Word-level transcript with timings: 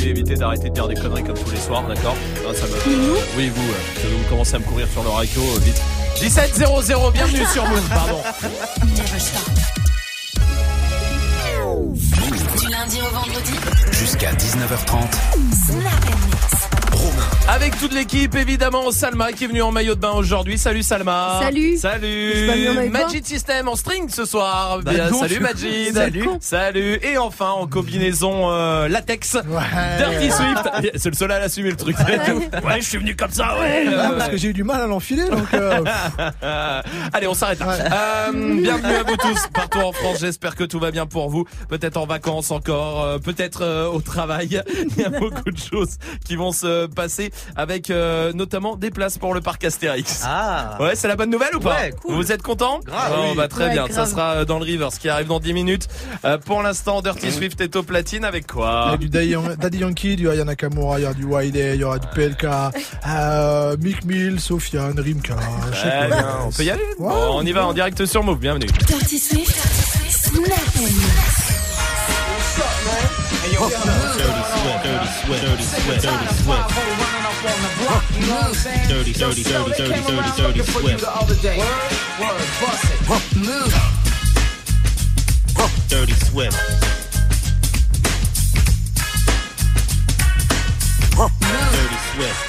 voulez 0.00 0.10
éviter 0.10 0.34
d'arrêter 0.34 0.68
de 0.70 0.74
dire 0.74 0.88
des 0.88 0.94
conneries 0.94 1.24
comme 1.24 1.38
tous 1.38 1.50
les 1.50 1.60
soirs, 1.60 1.86
d'accord 1.86 2.16
Ah, 2.48 2.54
ça 2.54 2.66
me... 2.66 2.72
Oui, 3.36 3.50
vous, 3.54 3.62
euh, 3.62 4.16
vous 4.16 4.28
commencez 4.28 4.54
à 4.54 4.58
me 4.58 4.64
courir 4.64 4.86
sur 4.90 5.02
le 5.02 5.10
raco, 5.10 5.40
euh, 5.40 5.58
vite. 5.60 5.80
17 6.20 6.54
00, 6.54 7.10
bienvenue 7.12 7.44
sur 7.52 7.66
Move, 7.66 7.88
pardon. 7.88 8.20
Du 12.58 12.68
lundi 12.68 12.98
au 13.00 13.14
vendredi, 13.14 13.52
Jusqu'à 13.92 14.32
19h30. 14.32 15.12
Snap 15.66 16.59
Avec 17.48 17.76
toute 17.78 17.92
l'équipe, 17.92 18.34
évidemment, 18.36 18.90
Salma 18.92 19.32
qui 19.32 19.44
est 19.44 19.46
venue 19.48 19.62
en 19.62 19.72
maillot 19.72 19.94
de 19.96 20.00
bain 20.00 20.12
aujourd'hui. 20.12 20.56
Salut 20.56 20.82
Salma. 20.84 21.40
Salut. 21.42 21.76
Salut. 21.76 22.88
Majid 22.90 23.26
System 23.26 23.66
en 23.68 23.74
string 23.74 24.08
ce 24.08 24.24
soir. 24.24 24.80
Bah 24.84 24.92
Bien, 24.92 25.10
non, 25.10 25.20
salut 25.20 25.40
Majid. 25.40 25.92
Salut. 25.94 26.28
Salut. 26.40 27.00
Et 27.02 27.18
enfin 27.18 27.50
en 27.50 27.66
combinaison 27.66 28.50
euh, 28.50 28.86
latex. 28.88 29.36
Dirty 29.98 30.30
Swift. 30.30 30.70
C'est 30.94 31.10
le 31.10 31.16
seul 31.16 31.32
à 31.32 31.40
l'assumer 31.40 31.70
le 31.70 31.76
truc. 31.76 31.96
Ouais. 31.98 32.80
je 32.80 32.84
suis 32.88 32.98
venu 32.98 33.16
comme 33.16 33.30
ça, 33.32 33.58
ouais. 33.58 33.86
Ah, 33.98 34.12
parce 34.16 34.30
que 34.30 34.36
j'ai 34.36 34.48
eu 34.48 34.52
du 34.52 34.62
mal 34.64 34.80
à 34.80 34.86
l'enfiler, 34.86 35.28
donc. 35.28 35.52
euh, 35.54 35.82
Allez, 37.12 37.26
on 37.26 37.34
s'arrête 37.34 37.58
là. 37.60 38.28
Euh, 38.28 38.32
bienvenue 38.60 38.94
à 38.94 39.02
vous 39.02 39.16
tous 39.16 39.48
partout 39.52 39.78
en 39.80 39.92
France. 39.92 40.18
J'espère 40.20 40.54
que 40.54 40.64
tout 40.64 40.78
va 40.78 40.90
bien 40.92 41.06
pour 41.06 41.30
vous. 41.30 41.46
Peut-être 41.68 41.96
en 41.96 42.06
vacances 42.06 42.50
encore, 42.52 43.02
euh, 43.02 43.18
peut-être 43.18 43.62
euh, 43.62 43.88
au 43.88 44.00
travail. 44.00 44.62
Il 44.96 45.02
y 45.02 45.04
a 45.04 45.10
beaucoup 45.10 45.50
de 45.50 45.58
choses 45.58 45.96
qui 46.24 46.36
vont 46.36 46.52
se 46.52 46.86
passer 46.94 47.30
avec 47.56 47.90
euh, 47.90 48.32
notamment 48.32 48.76
des 48.76 48.90
places 48.90 49.18
pour 49.18 49.34
le 49.34 49.40
parc 49.40 49.64
Astérix. 49.64 50.22
Ah 50.26 50.76
Ouais, 50.80 50.94
c'est 50.94 51.08
la 51.08 51.16
bonne 51.16 51.30
nouvelle 51.30 51.54
ou 51.56 51.60
pas 51.60 51.76
Ouais, 51.76 51.94
cool. 52.02 52.14
Vous 52.14 52.32
êtes 52.32 52.42
content 52.42 52.80
Grave, 52.84 53.12
oui. 53.30 53.36
bah, 53.36 53.48
Très 53.48 53.64
Ouais, 53.66 53.72
bien, 53.72 53.84
grave. 53.86 53.94
ça 53.94 54.06
sera 54.06 54.30
euh, 54.36 54.44
dans 54.44 54.58
le 54.58 54.64
River, 54.64 54.88
ce 54.92 54.98
qui 54.98 55.08
arrive 55.08 55.26
dans 55.28 55.40
10 55.40 55.52
minutes. 55.52 55.88
Euh, 56.24 56.38
pour 56.38 56.62
l'instant, 56.62 57.02
Dirty 57.02 57.30
Swift 57.32 57.60
est 57.60 57.76
au 57.76 57.82
platine 57.82 58.24
avec 58.24 58.44
Il 58.48 58.52
y 58.52 58.54
quoi 58.54 58.90
a 58.92 58.96
du 58.96 59.08
Daddy 59.08 59.28
Yan- 59.28 59.56
Daddy 59.58 59.78
Yankee, 59.78 60.16
du 60.16 60.28
Aya 60.30 60.44
Nakamura, 60.44 60.98
il 60.98 61.02
y 61.02 61.04
aura 61.06 61.14
du 61.14 61.24
Wiley, 61.24 61.74
il 61.74 61.80
y 61.80 61.84
aura 61.84 61.98
du 61.98 62.06
PLK, 62.14 62.46
euh, 63.06 63.76
Mick 63.80 64.04
Mill, 64.04 64.40
Sofiane, 64.40 64.98
Rimka. 64.98 65.34
Très 65.72 66.06
bien, 66.08 66.26
on 66.46 66.50
peut 66.50 66.62
y 66.64 66.70
aller. 66.70 66.82
Bon, 66.98 67.10
On 67.34 67.42
y 67.46 67.52
va 67.52 67.66
en 67.66 67.72
direct 67.72 68.04
sur 68.06 68.22
Move, 68.24 68.38
bienvenue. 68.38 68.66
Dirty 68.86 69.18
Swift, 69.18 69.56
Snap 70.08 71.39
Mix. 75.30 75.40
Dirty, 78.88 79.12
dirty, 79.12 79.42
dirty, 79.44 79.72
dirty, 79.76 80.00
dirty, 80.02 80.30
dirty, 80.36 80.62
swift. 80.62 81.04
Dirty 85.88 86.12
swift. 86.14 86.56
Dirty 91.40 91.98
swift. 92.10 92.40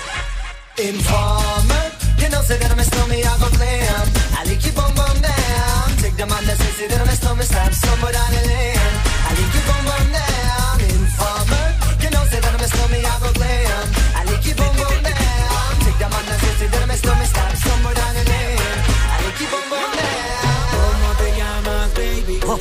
Informer, 0.80 1.92
you 2.18 2.30
know, 2.30 2.42
say 2.42 2.58
that 2.58 2.72
I'm 2.72 2.80
a 2.80 2.84
stormy, 2.84 3.24
I 3.24 3.38
go 3.38 3.46
play 3.58 3.82
'em. 3.82 4.08
I 4.38 4.44
like 4.46 4.66
you 4.66 4.72
bum 4.72 4.96
bum 4.96 5.22
down. 5.22 5.98
Take 6.02 6.18
the 6.18 6.26
man 6.26 6.44
that 6.46 6.58
says 6.58 6.76
say 6.78 6.88
that 6.88 7.00
I'm 7.00 7.08
a 7.08 7.16
stormy, 7.16 7.44
stab 7.44 7.74
somewhere 7.74 8.14
down 8.14 8.32
the 8.32 8.42
lane. 8.48 8.94
I 9.28 9.34
like 9.38 9.54
you 9.54 9.62
bum 9.70 9.86
bum 9.86 10.12
down. 10.12 10.81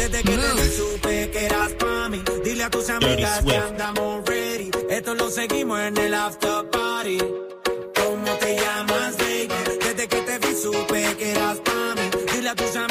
Desde 0.01 0.23
que 0.23 0.37
te 0.37 0.55
vi 0.55 0.77
supe 0.77 1.31
que 1.31 1.45
eras 1.47 1.73
pa' 1.73 2.09
mí. 2.09 2.23
Dile 2.45 2.65
a 2.65 2.71
tus 2.71 2.89
amigas 2.89 3.45
que 3.45 3.57
andamos 3.57 4.25
ready. 4.27 4.71
Esto 4.89 5.15
lo 5.15 5.31
seguimos 5.31 5.79
en 5.81 5.97
el 5.99 6.15
after 6.15 6.71
party. 6.71 7.19
¿Cómo 7.95 8.33
te 8.39 8.57
llamas, 8.57 9.17
baby? 9.19 9.49
Desde 9.85 10.09
que 10.09 10.21
te 10.23 10.39
vi 10.39 10.55
supe 10.55 11.17
que 11.19 11.33
eras 11.33 11.59
pa' 11.59 11.95
mí. 11.97 12.33
Dile 12.33 12.49
a 12.49 12.55
tus 12.55 12.77
amigas 12.77 12.90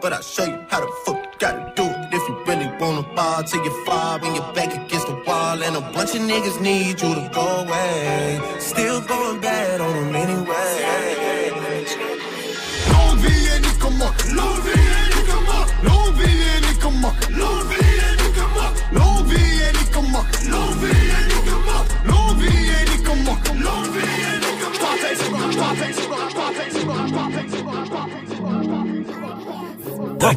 but 0.00 0.12
I'll 0.12 0.22
show 0.22 0.44
you 0.44 0.64
how 0.68 0.80
the 0.80 0.90
fuck 1.04 1.16
you 1.16 1.38
gotta 1.38 1.72
do 1.76 1.84
it. 1.84 2.14
If 2.14 2.28
you 2.28 2.44
really 2.46 2.68
wanna 2.80 3.02
ball 3.14 3.42
till 3.42 3.62
you 3.64 3.84
fall 3.84 4.18
when 4.18 4.34
you're 4.34 4.52
back 4.52 4.72
against 4.74 5.06
the 5.06 5.14
wall, 5.26 5.62
and 5.62 5.76
a 5.76 5.80
bunch 5.80 6.14
of 6.14 6.22
niggas 6.22 6.60
need 6.60 7.00
you 7.02 7.14
to 7.14 7.30
go 7.32 7.46
away. 7.62 8.40
Still 8.58 9.00
going 9.02 9.40
bad 9.40 9.80
on 9.80 9.92
them 9.92 10.14
anyway. 10.16 10.39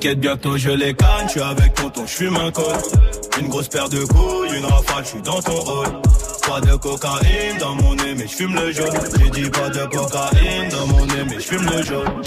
T'inquiète, 0.03 0.19
bientôt 0.19 0.57
je 0.57 0.69
les 0.71 0.93
canne. 0.93 1.29
J'suis 1.29 1.39
avec 1.39 1.75
tonton, 1.75 2.05
fume 2.05 2.35
un 2.35 2.51
col. 2.51 2.65
Une 3.39 3.47
grosse 3.47 3.69
paire 3.69 3.87
de 3.87 4.03
couilles, 4.03 4.57
une 4.57 4.65
rafale, 4.65 5.05
Je 5.05 5.09
suis 5.11 5.21
dans 5.21 5.41
ton 5.41 5.55
rôle. 5.55 5.87
Pas 6.45 6.59
de 6.59 6.75
cocaïne 6.75 7.57
dans 7.57 7.75
mon 7.75 7.95
nez, 7.95 8.13
mais 8.13 8.27
fume 8.27 8.53
le 8.53 8.73
jaune. 8.73 8.89
J'ai 9.17 9.29
dit 9.29 9.49
pas 9.49 9.69
de 9.69 9.85
cocaïne 9.85 10.69
dans 10.71 10.87
mon 10.87 11.05
nez, 11.05 11.23
mais 11.29 11.39
fume 11.39 11.65
le 11.69 11.83
jaune. 11.83 12.21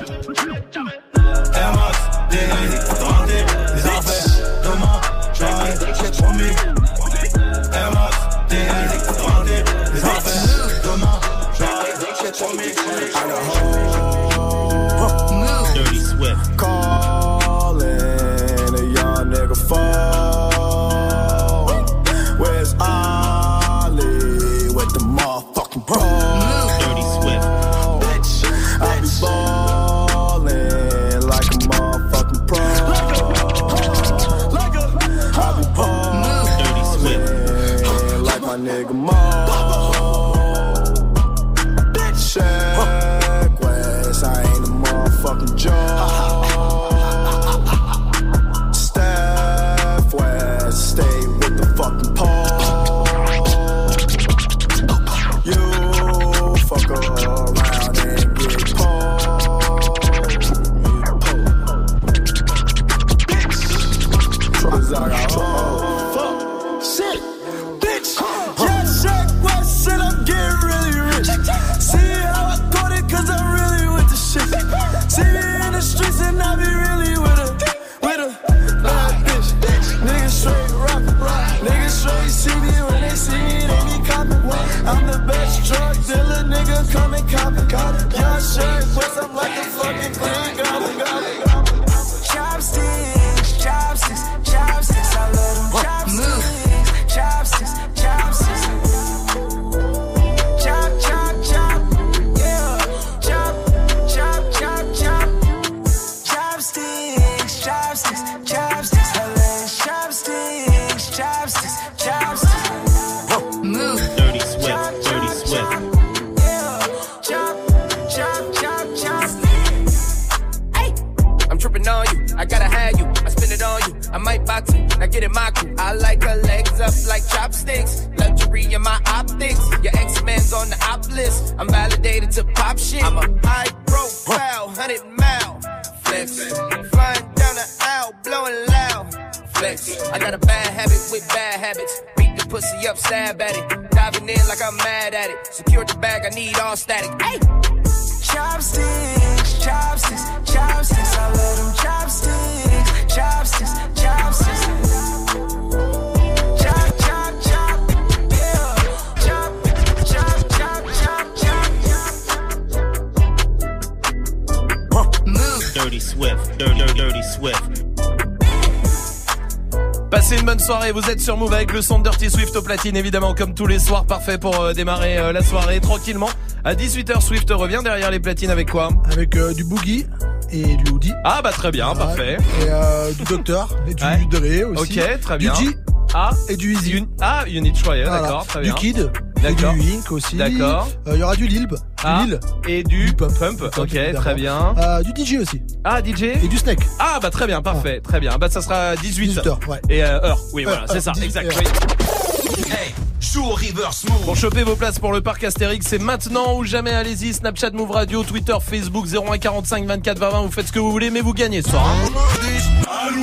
Sur 171.27 171.37
Move 171.37 171.55
avec 171.55 171.73
le 171.73 171.83
son 171.83 171.99
de 171.99 172.05
Dirty 172.05 172.31
Swift 172.31 172.55
au 172.55 172.63
platine 172.63 172.97
évidemment 172.97 173.35
comme 173.35 173.53
tous 173.53 173.67
les 173.67 173.81
soirs, 173.81 174.05
parfait 174.07 174.39
pour 174.39 174.61
euh, 174.61 174.73
démarrer 174.75 175.19
euh, 175.19 175.33
la 175.33 175.43
soirée 175.43 175.81
tranquillement. 175.81 176.29
À 176.65 176.75
18h 176.75 177.21
Swift 177.21 177.51
revient 177.51 177.81
derrière 177.83 178.13
les 178.13 178.21
platines 178.21 178.51
avec 178.51 178.71
quoi? 178.71 178.91
Avec 179.11 179.35
euh, 179.35 179.53
du 179.53 179.65
boogie 179.65 180.07
et 180.53 180.77
du 180.77 180.93
hoodie. 180.93 181.13
Ah 181.25 181.41
bah 181.43 181.51
très 181.51 181.73
bien, 181.73 181.93
parfait. 181.97 182.37
Et 182.63 182.67
euh, 182.69 183.11
du 183.13 183.25
docteur 183.25 183.75
et 183.89 183.95
du 183.95 184.05
Ouais. 184.05 184.25
Dre 184.31 184.71
aussi. 184.81 185.01
Ok, 185.01 185.21
très 185.21 185.37
bien. 185.39 185.53
Du 185.55 185.65
G 185.71 185.77
Ah 186.15 186.31
et 186.49 186.55
du 186.57 186.75
Easy. 186.75 186.99
Un- 186.99 187.07
Ah, 187.21 187.45
Unit 187.49 187.75
Choya, 187.75 188.05
Voilà. 188.09 188.23
d'accord, 188.23 188.47
très 188.47 188.61
Du 188.61 188.67
bien. 188.67 188.75
Kid. 188.75 189.11
D'accord. 189.43 189.75
Et 189.75 189.81
du 189.81 189.93
Ink 189.95 190.13
aussi. 190.13 190.37
D'accord. 190.37 190.89
Euh, 191.09 191.13
Il 191.15 191.19
y 191.19 191.23
aura 191.25 191.35
du 191.37 191.47
Lilb. 191.49 191.71
Du 191.75 191.77
Ah, 192.05 192.23
Lil. 192.25 192.41
et 192.69 192.83
du, 192.85 193.13
pump. 193.13 193.33
ok, 193.77 193.95
évidemment. 193.95 194.21
très 194.21 194.35
bien. 194.35 194.75
Euh, 194.79 195.03
du 195.03 195.11
DJ 195.25 195.41
aussi. 195.43 195.61
Ah, 195.85 196.01
DJ 196.03 196.23
Et 196.43 196.49
du 196.49 196.57
Snake. 196.57 196.81
Ah 197.17 197.21
bah 197.21 197.31
très 197.31 197.47
bien, 197.47 197.63
parfait, 197.63 198.01
très 198.05 198.21
bien. 198.21 198.37
Bah 198.39 198.49
ça 198.51 198.61
sera 198.61 198.95
18 198.95 199.29
18 199.29 199.47
heures, 199.47 199.59
ouais. 199.69 199.81
Et 199.89 200.05
euh, 200.05 200.21
heure, 200.23 200.39
oui 200.53 200.65
Euh, 200.67 200.69
voilà, 200.69 200.85
c'est 200.87 200.97
heure, 200.97 201.03
ça, 201.03 201.13
18 201.13 201.25
exact. 201.27 201.55
oui. 201.59 202.65
Hey, 202.71 202.95
joue 203.21 203.43
au 203.45 203.55
reverse 203.55 204.05
move. 204.05 204.21
Pour 204.25 204.37
choper 204.37 204.63
vos 204.65 204.77
places 204.77 204.99
pour 204.99 205.13
le 205.15 205.23
parc 205.23 205.43
Astérix, 205.45 205.87
c'est 205.89 205.99
maintenant 205.99 206.57
ou 206.59 206.65
jamais. 206.65 206.93
Allez-y, 206.93 207.33
Snapchat, 207.33 207.71
Move 207.71 207.91
Radio, 207.91 208.23
Twitter, 208.23 208.55
Facebook, 208.61 209.07
01 209.07 209.39
45 209.39 209.87
24 209.87 210.19
20 210.19 210.29
20. 210.31 210.43
Vous 210.43 210.51
faites 210.53 210.67
ce 210.69 210.73
que 210.73 210.79
vous 210.79 210.91
voulez, 210.91 211.09
mais 211.11 211.23
vous 211.23 211.33
gagnez 211.33 211.63
ce 211.63 211.71
soir. 211.71 211.87
hein. 211.87 213.17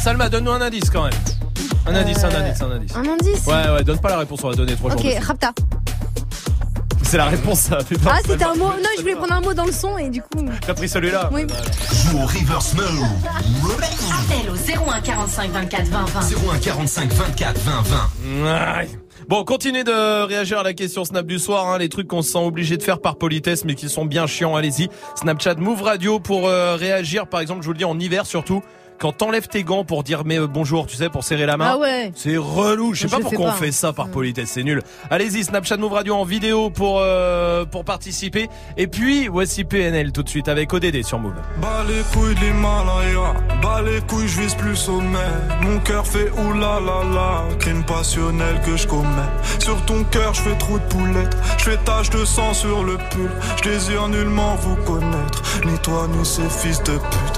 Salma, 0.00 0.28
donne-nous 0.28 0.50
un 0.52 0.60
indice 0.60 0.90
quand 0.90 1.04
même. 1.04 1.12
Un 1.86 1.94
indice, 1.94 2.22
un 2.22 2.28
indice, 2.34 2.60
un 2.62 2.70
indice. 2.70 2.94
Un 2.96 3.00
indice? 3.08 3.46
Ouais, 3.46 3.70
ouais, 3.74 3.84
donne 3.84 3.98
pas 3.98 4.10
la 4.10 4.18
réponse, 4.18 4.40
on 4.44 4.50
va 4.50 4.54
donner 4.54 4.74
trois 4.74 4.92
Ok, 4.92 5.00
jours. 5.02 5.10
dessus. 5.10 5.24
Rapta. 5.26 5.52
C'est 7.08 7.16
la 7.16 7.24
réponse, 7.24 7.60
ça. 7.60 7.78
putain, 7.78 8.10
Ah, 8.10 8.18
c'est 8.22 8.32
c'était 8.32 8.44
pas- 8.44 8.50
un 8.50 8.54
mot. 8.54 8.66
Non, 8.66 8.88
je 8.96 9.00
voulais 9.00 9.14
prendre 9.16 9.32
un 9.32 9.40
mot 9.40 9.54
dans 9.54 9.64
le 9.64 9.72
son 9.72 9.96
et 9.96 10.10
du 10.10 10.20
coup. 10.20 10.44
T'as 10.66 10.74
pris 10.74 10.88
celui-là 10.90 11.30
Oui. 11.32 11.46
Joue 12.10 12.18
au 12.18 12.26
reverse 12.26 12.74
move. 12.74 13.06
Appel 14.10 14.50
au 14.50 14.56
01 14.90 15.00
45 15.00 15.50
24 15.50 15.86
20 15.88 16.04
20. 16.04 16.20
01 16.52 16.58
45 16.58 17.12
24 17.12 17.60
20 17.60 17.82
20. 17.82 18.80
Ouais. 18.80 18.88
Bon, 19.26 19.42
continuez 19.44 19.84
de 19.84 20.22
réagir 20.26 20.58
à 20.58 20.62
la 20.62 20.74
question 20.74 21.04
Snap 21.04 21.26
du 21.26 21.38
soir, 21.38 21.68
hein, 21.68 21.78
les 21.78 21.88
trucs 21.88 22.08
qu'on 22.08 22.22
se 22.22 22.30
sent 22.32 22.38
obligé 22.38 22.76
de 22.76 22.82
faire 22.82 23.00
par 23.00 23.16
politesse 23.16 23.64
mais 23.64 23.74
qui 23.74 23.88
sont 23.88 24.04
bien 24.04 24.26
chiants, 24.26 24.54
allez-y. 24.54 24.88
Snapchat 25.16 25.54
Move 25.56 25.82
Radio 25.82 26.20
pour 26.20 26.46
euh, 26.46 26.76
réagir, 26.76 27.26
par 27.26 27.40
exemple, 27.40 27.62
je 27.62 27.66
vous 27.66 27.72
le 27.72 27.78
dis 27.78 27.84
en 27.84 27.98
hiver 27.98 28.26
surtout, 28.26 28.62
quand 28.98 29.12
t'enlèves 29.12 29.48
tes 29.48 29.64
gants 29.64 29.84
pour 29.84 30.02
dire 30.02 30.24
mais 30.24 30.38
euh, 30.38 30.46
bonjour, 30.46 30.86
tu 30.86 30.96
sais, 30.96 31.08
pour 31.08 31.24
serrer 31.24 31.46
la 31.46 31.56
main. 31.56 31.70
Ah 31.72 31.78
ouais. 31.78 32.12
C'est 32.14 32.36
relou, 32.36 32.94
je 32.94 33.02
sais 33.02 33.08
Je 33.08 33.16
pas 33.16 33.20
pourquoi 33.20 33.46
on 33.46 33.52
fait 33.52 33.72
ça 33.72 33.92
par 33.92 34.08
politesse, 34.08 34.50
c'est 34.54 34.64
nul. 34.64 34.82
Allez-y, 35.10 35.44
Snapchat 35.44 35.76
Move 35.76 35.92
Radio 35.92 36.14
en 36.14 36.24
vidéo 36.24 36.70
pour 36.70 37.00
euh, 37.00 37.64
pour 37.64 37.84
participer. 37.84 38.48
Et 38.76 38.86
puis 38.86 39.28
voici 39.28 39.64
PNL 39.64 40.12
tout 40.12 40.22
de 40.22 40.28
suite 40.28 40.48
avec 40.48 40.72
ODD 40.72 41.02
sur 41.02 41.18
Move. 41.18 41.34
Bas 41.60 41.84
les 41.88 42.02
couilles 42.12 42.34
de 42.34 42.40
l'Himalaya, 42.40 43.34
bas 43.62 43.82
les 43.82 44.00
couilles, 44.02 44.28
je 44.28 44.40
vise 44.40 44.54
plus 44.54 44.76
sommet. 44.76 45.18
Mon 45.62 45.78
cœur 45.80 46.06
fait 46.06 46.30
oulala, 46.30 47.44
crime 47.58 47.84
passionnel 47.84 48.60
que 48.66 48.76
je 48.76 48.86
commets. 48.86 49.08
Sur 49.58 49.80
ton 49.86 50.04
cœur, 50.04 50.34
je 50.34 50.42
fais 50.42 50.58
trop 50.58 50.78
de 50.78 50.84
poulettes, 50.84 51.36
je 51.58 51.64
fais 51.64 51.76
tache 51.78 52.10
de 52.10 52.24
sang 52.24 52.52
sur 52.52 52.84
le 52.84 52.96
pull. 53.10 53.30
Je 53.58 53.70
désire 53.70 54.08
nullement 54.08 54.56
vous 54.56 54.76
connaître, 54.76 55.42
ni 55.64 55.78
toi 55.78 56.08
ni 56.08 56.24
ces 56.24 56.48
fils 56.48 56.82
de 56.82 56.92
pute. 56.92 57.37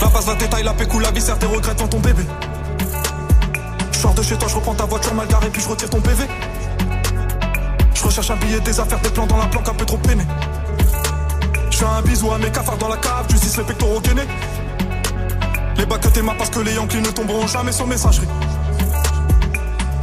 La 0.00 0.08
passe 0.08 0.26
la 0.26 0.34
détail, 0.34 0.62
la 0.64 0.72
pécou, 0.72 0.98
la 0.98 1.10
viscère, 1.10 1.38
tes 1.38 1.46
regrets 1.46 1.74
dans 1.74 1.88
ton 1.88 2.00
bébé. 2.00 2.22
Je 3.92 4.08
de 4.08 4.22
chez 4.22 4.36
toi, 4.36 4.48
je 4.48 4.54
reprends 4.54 4.74
ta 4.74 4.86
voiture 4.86 5.14
mal 5.14 5.26
garée, 5.28 5.50
puis 5.50 5.60
je 5.60 5.68
retire 5.68 5.90
ton 5.90 6.00
PV. 6.00 6.24
Je 7.94 8.02
recherche 8.02 8.30
un 8.30 8.36
billet, 8.36 8.60
des 8.60 8.80
affaires, 8.80 9.00
des 9.00 9.10
plans 9.10 9.26
dans 9.26 9.36
la 9.36 9.46
planque 9.46 9.68
un 9.68 9.74
peu 9.74 9.84
trop 9.84 9.98
peiné. 9.98 10.24
Je 11.70 11.76
fais 11.76 11.84
un 11.84 12.00
bisou 12.00 12.32
à 12.32 12.38
mes 12.38 12.50
cafards 12.50 12.78
dans 12.78 12.88
la 12.88 12.96
cave, 12.96 13.26
justice 13.30 13.58
les 13.58 13.64
pectoraux 13.64 14.00
gainés. 14.00 14.26
Les 15.76 15.84
bacs 15.84 16.00
que 16.00 16.08
t'aimes 16.08 16.32
parce 16.36 16.50
que 16.50 16.60
les 16.60 16.74
Yankees 16.74 17.00
ne 17.00 17.10
tomberont 17.10 17.46
jamais 17.46 17.72
sur 17.72 17.86
messagerie. 17.86 18.28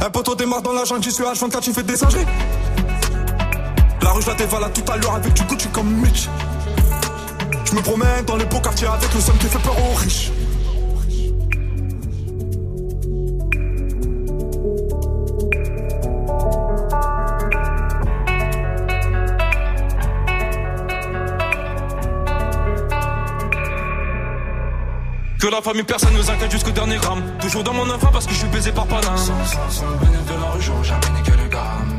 Un 0.00 0.10
poteau 0.10 0.36
démarre 0.36 0.62
dans 0.62 0.72
la 0.72 0.84
jungle, 0.84 1.02
j'y 1.02 1.12
suis 1.12 1.24
H24, 1.24 1.60
tu 1.60 1.72
fais 1.72 1.82
des 1.82 1.96
singeries. 1.96 2.26
La 4.00 4.10
rue, 4.10 4.22
je 4.22 4.28
la 4.28 4.34
dévalade 4.34 4.72
tout 4.72 4.92
à 4.92 4.96
l'heure 4.96 5.16
avec 5.16 5.32
du 5.32 5.42
Gucci 5.42 5.68
comme 5.68 5.90
Mitch. 5.90 6.28
Je 7.70 7.74
me 7.74 7.82
promène 7.82 8.24
dans 8.24 8.36
les 8.36 8.46
beaux 8.46 8.60
quartiers 8.60 8.86
avec 8.86 9.12
le 9.12 9.20
somme 9.20 9.36
qui 9.36 9.46
fait 9.46 9.58
peur 9.58 9.76
aux 9.78 9.94
riches. 9.94 10.30
Que 25.38 25.46
la 25.48 25.60
famille 25.60 25.82
personne 25.82 26.14
nous 26.14 26.30
inquiète 26.30 26.50
jusqu'au 26.50 26.70
dernier 26.70 26.96
gramme 26.96 27.22
Toujours 27.38 27.62
dans 27.62 27.74
mon 27.74 27.88
enfant 27.90 28.08
parce 28.10 28.26
que 28.26 28.32
je 28.32 28.38
suis 28.38 28.48
baisé 28.48 28.72
par 28.72 28.86
Panam 28.86 29.16
Sans, 29.16 29.44
sans, 29.44 29.70
sans 29.70 29.86
de 29.86 30.40
la 30.40 30.50
rue, 30.52 30.62
j'aurais 30.62 30.84
jamais 30.84 31.18
niqué 31.18 31.32
le 31.32 31.48
gramme 31.48 31.98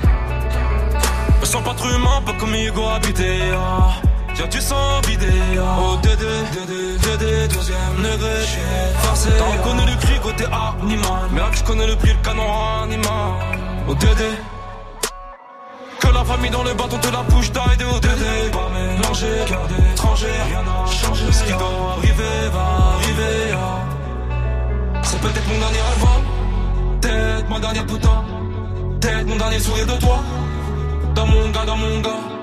Me 1.39 1.45
sens 1.45 1.63
pas 1.63 1.75
comme 2.39 2.55
Hugo 2.55 2.88
habité. 2.88 3.51
Ah. 3.53 4.08
Y'a 4.39 4.48
du 4.48 4.62
sang 4.62 5.01
vidé. 5.08 5.27
Ah. 5.58 5.77
Oh, 5.81 5.98
Dédé, 6.01 7.48
deuxième 7.53 7.96
degré. 7.98 8.29
J'suis 8.46 8.60
forcé. 9.03 9.29
T'en 9.38 9.63
connais 9.69 9.86
le 9.86 9.98
cri 10.00 10.19
côté 10.22 10.46
animal. 10.46 11.29
Que 11.51 11.58
je 11.58 11.63
connais 11.63 11.88
le 11.88 11.96
prix, 11.96 12.13
le 12.13 12.24
canon 12.24 12.43
animal. 12.84 13.34
Oh, 13.88 13.93
Dédé. 13.96 14.29
Que 16.00 16.08
la 16.08 16.24
famille 16.24 16.50
dans 16.51 16.63
le 16.63 16.74
bâton 16.74 16.98
te 16.98 17.12
la 17.12 17.22
bouche 17.24 17.51
d'aide 17.51 17.84
au 17.93 18.00
Dédé. 18.00 18.50
Pas 18.51 18.69
mélanger, 18.74 19.46
cœur 19.46 19.67
d'étranger. 19.67 20.27
Rien 20.48 20.63
n'a 20.63 20.86
changé. 20.91 21.31
Ce 21.31 21.43
qui 21.43 21.51
doit 21.51 21.96
arriver 21.98 22.50
va 22.53 22.96
arriver. 22.96 23.53
ah. 23.53 25.03
C'est 25.03 25.19
peut-être 25.19 25.48
mon 25.48 25.60
dernier 25.60 25.79
rêve. 25.79 26.05
hein. 26.05 26.22
Peut-être 27.01 27.50
ma 27.50 27.60
dernière 27.60 27.86
putain. 27.86 28.24
Peut-être 29.01 29.27
mon 29.27 29.36
dernier 29.36 29.60
sourire 29.60 29.86
de 29.88 30.00
toi. 30.00 30.19
Dans 31.15 31.25
mon 31.25 31.50
gars, 31.50 31.65
dans 31.65 31.75
mon 31.77 32.00
gars. 32.00 32.38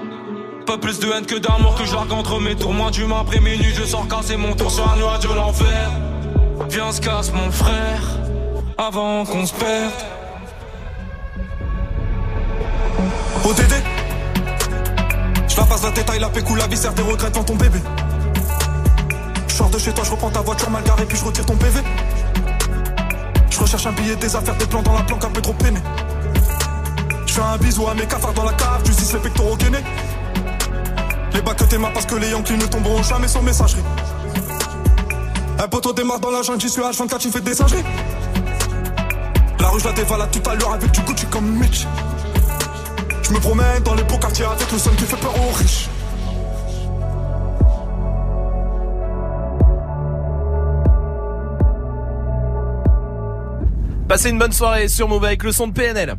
Pas 0.66 0.78
plus 0.78 0.98
de 0.98 1.06
haine 1.12 1.24
que 1.24 1.36
d'amour 1.36 1.76
que 1.76 1.84
je 1.84 1.94
entre 1.94 2.40
mes 2.40 2.56
tours. 2.56 2.74
Moins 2.74 2.90
d'humain 2.90 3.20
après 3.20 3.38
minuit, 3.38 3.72
je 3.72 3.84
sors 3.84 4.08
casser 4.08 4.36
mon 4.36 4.52
tour 4.54 4.68
sur 4.68 4.90
un 4.90 4.96
nuage 4.96 5.20
de 5.20 5.32
l'enfer. 5.32 5.90
Viens, 6.68 6.90
se 6.90 7.00
casse 7.00 7.32
mon 7.32 7.52
frère. 7.52 8.02
Avant 8.76 9.24
qu'on 9.24 9.46
se 9.46 9.54
perde. 9.54 9.92
ODD 13.44 13.74
Je 15.46 15.56
la 15.56 15.62
passe 15.62 15.84
la 15.84 15.90
tête, 15.92 16.20
la 16.20 16.28
pécou, 16.28 16.56
la 16.56 16.66
viscère, 16.66 16.92
tes 16.94 17.02
regrets 17.02 17.30
dans 17.30 17.44
ton 17.44 17.54
bébé. 17.54 17.78
Je 19.46 19.72
de 19.72 19.78
chez 19.78 19.92
toi, 19.92 20.04
je 20.04 20.10
reprends 20.10 20.30
ta 20.30 20.40
voiture 20.40 20.70
mal 20.70 20.82
garée, 20.82 21.06
puis 21.06 21.16
je 21.16 21.24
retire 21.24 21.46
ton 21.46 21.56
PV. 21.56 21.80
Je 23.50 23.60
recherche 23.60 23.86
un 23.86 23.92
billet, 23.92 24.16
des 24.16 24.34
affaires, 24.34 24.56
des 24.56 24.66
plans 24.66 24.82
dans 24.82 24.94
la 24.94 25.02
planque, 25.04 25.24
un 25.24 25.30
peu 25.30 25.40
trop 25.40 25.54
peiné. 25.54 25.80
Je 27.24 27.32
fais 27.32 27.40
un 27.40 27.56
bisou 27.56 27.86
à 27.86 27.94
mes 27.94 28.06
cafards 28.06 28.34
dans 28.34 28.44
la 28.44 28.52
cave, 28.52 28.84
justice 28.84 29.12
les 29.12 29.20
pectoraux 29.20 29.56
gainés. 29.56 29.84
Les 31.36 31.42
bacs 31.42 31.58
que 31.58 31.64
t'aimas 31.64 31.90
parce 31.90 32.06
que 32.06 32.14
les 32.14 32.30
Yankees 32.30 32.56
ne 32.56 32.64
tomberont 32.64 33.02
jamais 33.02 33.28
sans 33.28 33.42
messagerie. 33.42 33.82
Un 35.58 35.68
poteau 35.68 35.92
démarre 35.92 36.18
dans 36.18 36.30
la 36.30 36.40
jungle, 36.40 36.62
j'y 36.62 36.70
suis 36.70 36.80
H24, 36.80 37.18
tu 37.18 37.30
fais 37.30 37.42
des 37.42 37.52
singeries. 37.52 37.84
La 39.60 39.68
rue, 39.68 39.78
je 39.78 39.84
la 39.84 39.92
dévalade 39.92 40.30
tout 40.30 40.48
à 40.48 40.54
l'heure 40.54 40.72
avec 40.72 40.90
du 40.92 41.00
Gucci 41.02 41.26
comme 41.26 41.44
Mitch. 41.58 41.86
Je 43.22 43.32
me 43.34 43.38
promène 43.38 43.82
dans 43.82 43.94
les 43.94 44.04
beaux 44.04 44.16
quartiers 44.16 44.46
avec 44.46 44.72
le 44.72 44.78
son 44.78 44.88
qui 44.92 45.04
fait 45.04 45.16
peur 45.16 45.34
aux 45.38 45.52
riches. 45.52 45.90
Passez 54.08 54.30
une 54.30 54.38
bonne 54.38 54.52
soirée 54.52 54.88
sur 54.88 55.06
Move 55.06 55.26
avec 55.26 55.42
le 55.42 55.52
son 55.52 55.66
de 55.66 55.74
PNL. 55.74 56.14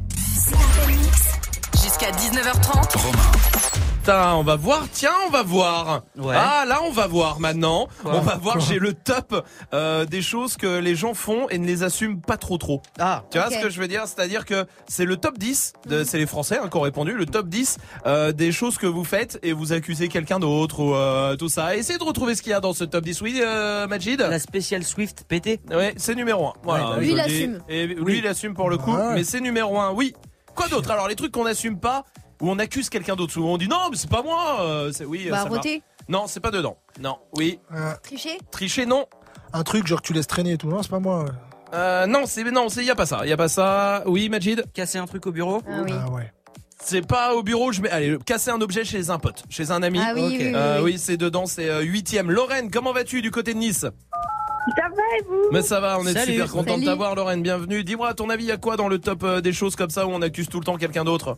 Jusqu'à 1.74 2.12
19h30. 2.12 3.77
Putain, 4.08 4.36
on 4.36 4.44
va 4.44 4.56
voir, 4.56 4.86
tiens, 4.90 5.12
on 5.28 5.30
va 5.32 5.44
voir. 5.44 6.04
Ouais. 6.18 6.34
Ah, 6.34 6.64
là, 6.66 6.80
on 6.86 6.92
va 6.92 7.08
voir 7.08 7.42
maintenant. 7.42 7.90
Quoi 8.02 8.16
on 8.16 8.22
va 8.22 8.36
voir, 8.38 8.58
j'ai 8.62 8.80
le 8.80 8.94
top 8.94 9.46
euh, 9.74 10.06
des 10.06 10.22
choses 10.22 10.56
que 10.56 10.80
les 10.80 10.96
gens 10.96 11.14
font 11.14 11.50
et 11.50 11.58
ne 11.58 11.68
les 11.68 11.84
assument 11.84 12.22
pas 12.22 12.38
trop 12.38 12.58
trop. 12.58 12.82
Ah. 13.00 13.26
Tu 13.30 13.38
vois 13.38 13.52
ce 13.52 13.60
que 13.60 13.70
je 13.70 13.82
veux 13.82 13.90
dire? 13.90 14.04
C'est-à-dire 14.08 14.46
que 14.46 14.66
c'est 14.88 15.04
le 15.04 15.18
top 15.18 15.38
10, 15.38 15.74
de, 15.90 16.06
c'est 16.06 16.20
les 16.20 16.26
Français 16.26 16.58
hein, 16.64 16.70
qui 16.70 16.78
ont 16.78 16.82
répondu, 16.82 17.12
le 17.16 17.26
top 17.26 17.50
10 17.50 17.80
euh, 18.06 18.32
des 18.32 18.54
choses 18.54 18.78
que 18.78 18.88
vous 18.88 19.04
faites 19.04 19.40
et 19.44 19.52
vous 19.52 19.74
accusez 19.74 20.08
quelqu'un 20.08 20.40
d'autre 20.40 20.80
ou 20.80 20.96
euh, 20.96 21.36
tout 21.36 21.50
ça. 21.50 21.76
Essayez 21.76 22.00
de 22.00 22.04
retrouver 22.06 22.34
ce 22.36 22.42
qu'il 22.42 22.52
y 22.52 22.56
a 22.56 22.62
dans 22.62 22.72
ce 22.72 22.86
top 22.86 23.04
10. 23.04 23.20
Oui, 23.24 23.42
euh, 23.44 23.88
Majid 23.88 24.22
La 24.22 24.40
spéciale 24.40 24.86
Swift 24.86 25.26
pété 25.28 25.60
Ouais, 25.70 25.94
c'est 25.98 26.16
numéro 26.16 26.48
1. 26.48 26.54
Voilà, 26.64 26.84
Ouais, 26.86 26.90
bah 26.92 26.96
oui. 27.00 27.06
Lui, 27.08 27.12
il 27.12 27.20
assume. 27.20 27.60
Et 27.68 27.88
lui, 27.88 27.98
Oui. 28.02 28.16
il 28.20 28.28
assume 28.28 28.54
pour 28.54 28.70
le 28.70 28.78
coup, 28.78 28.96
Ah 28.98 29.10
ouais. 29.10 29.16
mais 29.16 29.24
c'est 29.26 29.42
numéro 29.42 29.78
1. 29.78 29.92
Oui. 29.92 30.14
Quoi 30.56 30.70
d'autre? 30.70 30.92
Alors, 30.92 31.10
les 31.10 31.16
trucs 31.16 31.34
qu'on 31.34 31.44
n'assume 31.44 31.78
pas, 31.78 32.06
où 32.42 32.50
on 32.50 32.60
accuse 32.60 32.90
quelqu'un 32.90 33.16
d'autre, 33.16 33.34
souvent 33.34 33.54
on 33.54 33.58
dit 33.58 33.68
non, 33.68 33.90
mais 33.92 33.98
c'est 33.98 34.10
pas 34.10 34.22
moi. 34.24 34.62
euh, 34.62 34.92
c'est 34.92 35.06
oui. 35.06 35.28
Bah, 35.30 35.48
ça. 35.52 35.62
Non, 36.10 36.26
c'est 36.28 36.40
pas 36.40 36.52
dedans. 36.52 36.78
Non, 37.02 37.18
oui. 37.36 37.60
Tricher 38.04 38.38
Tricher, 38.52 38.86
non. 38.86 39.06
Un 39.54 39.64
truc 39.64 39.88
genre 39.88 40.02
que 40.02 40.08
tu 40.08 40.14
laisses 40.14 40.28
traîner 40.28 40.54
et 40.54 40.58
tout, 40.58 40.68
non, 40.70 40.82
c'est 40.84 40.90
pas 40.92 41.00
moi. 41.00 41.26
Euh, 41.74 42.06
non, 42.06 42.22
c'est 42.26 42.44
non, 42.46 42.70
c'est 42.70 42.84
y 42.86 42.90
a 42.90 42.96
pas 42.96 43.06
ça. 43.06 43.26
Y 43.26 43.32
a 43.34 43.38
pas 43.38 43.50
ça. 43.50 44.04
Oui, 44.06 44.30
Majid. 44.30 44.64
Casser 44.74 44.98
un 45.00 45.06
truc 45.06 45.26
au 45.28 45.32
bureau 45.32 45.62
Ah 45.68 45.82
oui. 45.86 45.92
Ah 45.94 46.10
ouais. 46.12 46.32
C'est 46.82 47.06
pas 47.06 47.34
au 47.36 47.44
bureau, 47.44 47.72
je 47.72 47.82
mets. 47.82 47.90
Allez, 47.90 48.18
casser 48.26 48.52
un 48.52 48.62
objet 48.62 48.86
chez 48.86 49.10
un 49.10 49.18
pote, 49.20 49.44
chez 49.50 49.72
un 49.72 49.82
ami. 49.84 50.00
Ah 50.02 50.12
oui, 50.16 50.22
oui, 50.24 50.38
oui, 50.40 50.52
Euh, 50.56 50.78
oui. 50.84 50.92
oui, 50.94 50.98
c'est 51.00 51.18
dedans, 51.18 51.46
c'est 51.46 51.68
euh, 51.70 51.82
huitième. 51.82 52.30
Lorraine, 52.32 52.70
comment 52.72 52.94
vas-tu 52.94 53.22
du 53.22 53.32
côté 53.32 53.54
de 53.54 53.60
Nice? 53.60 53.80
Ça 53.82 53.90
va 54.90 55.18
et 55.20 55.24
vous? 55.28 55.44
Mais 55.52 55.62
ça 55.62 55.80
va, 55.80 55.98
on 56.00 56.06
est 56.06 56.14
Salut. 56.14 56.34
super 56.34 56.52
content 56.52 56.64
de 56.64 56.70
Salut. 56.72 56.86
t'avoir, 56.86 57.16
Lorraine. 57.16 57.42
Bienvenue. 57.42 57.84
Dis-moi, 57.84 58.10
à 58.10 58.14
ton 58.14 58.30
avis, 58.30 58.46
y 58.46 58.52
a 58.52 58.58
quoi 58.58 58.76
dans 58.78 58.88
le 58.90 59.00
top 59.00 59.24
euh, 59.24 59.42
des 59.42 59.54
choses 59.54 59.76
comme 59.76 59.90
ça 59.90 60.06
où 60.06 60.12
on 60.12 60.22
accuse 60.22 60.48
tout 60.50 60.60
le 60.60 60.66
temps 60.66 60.78
quelqu'un 60.78 61.04
d'autre? 61.04 61.38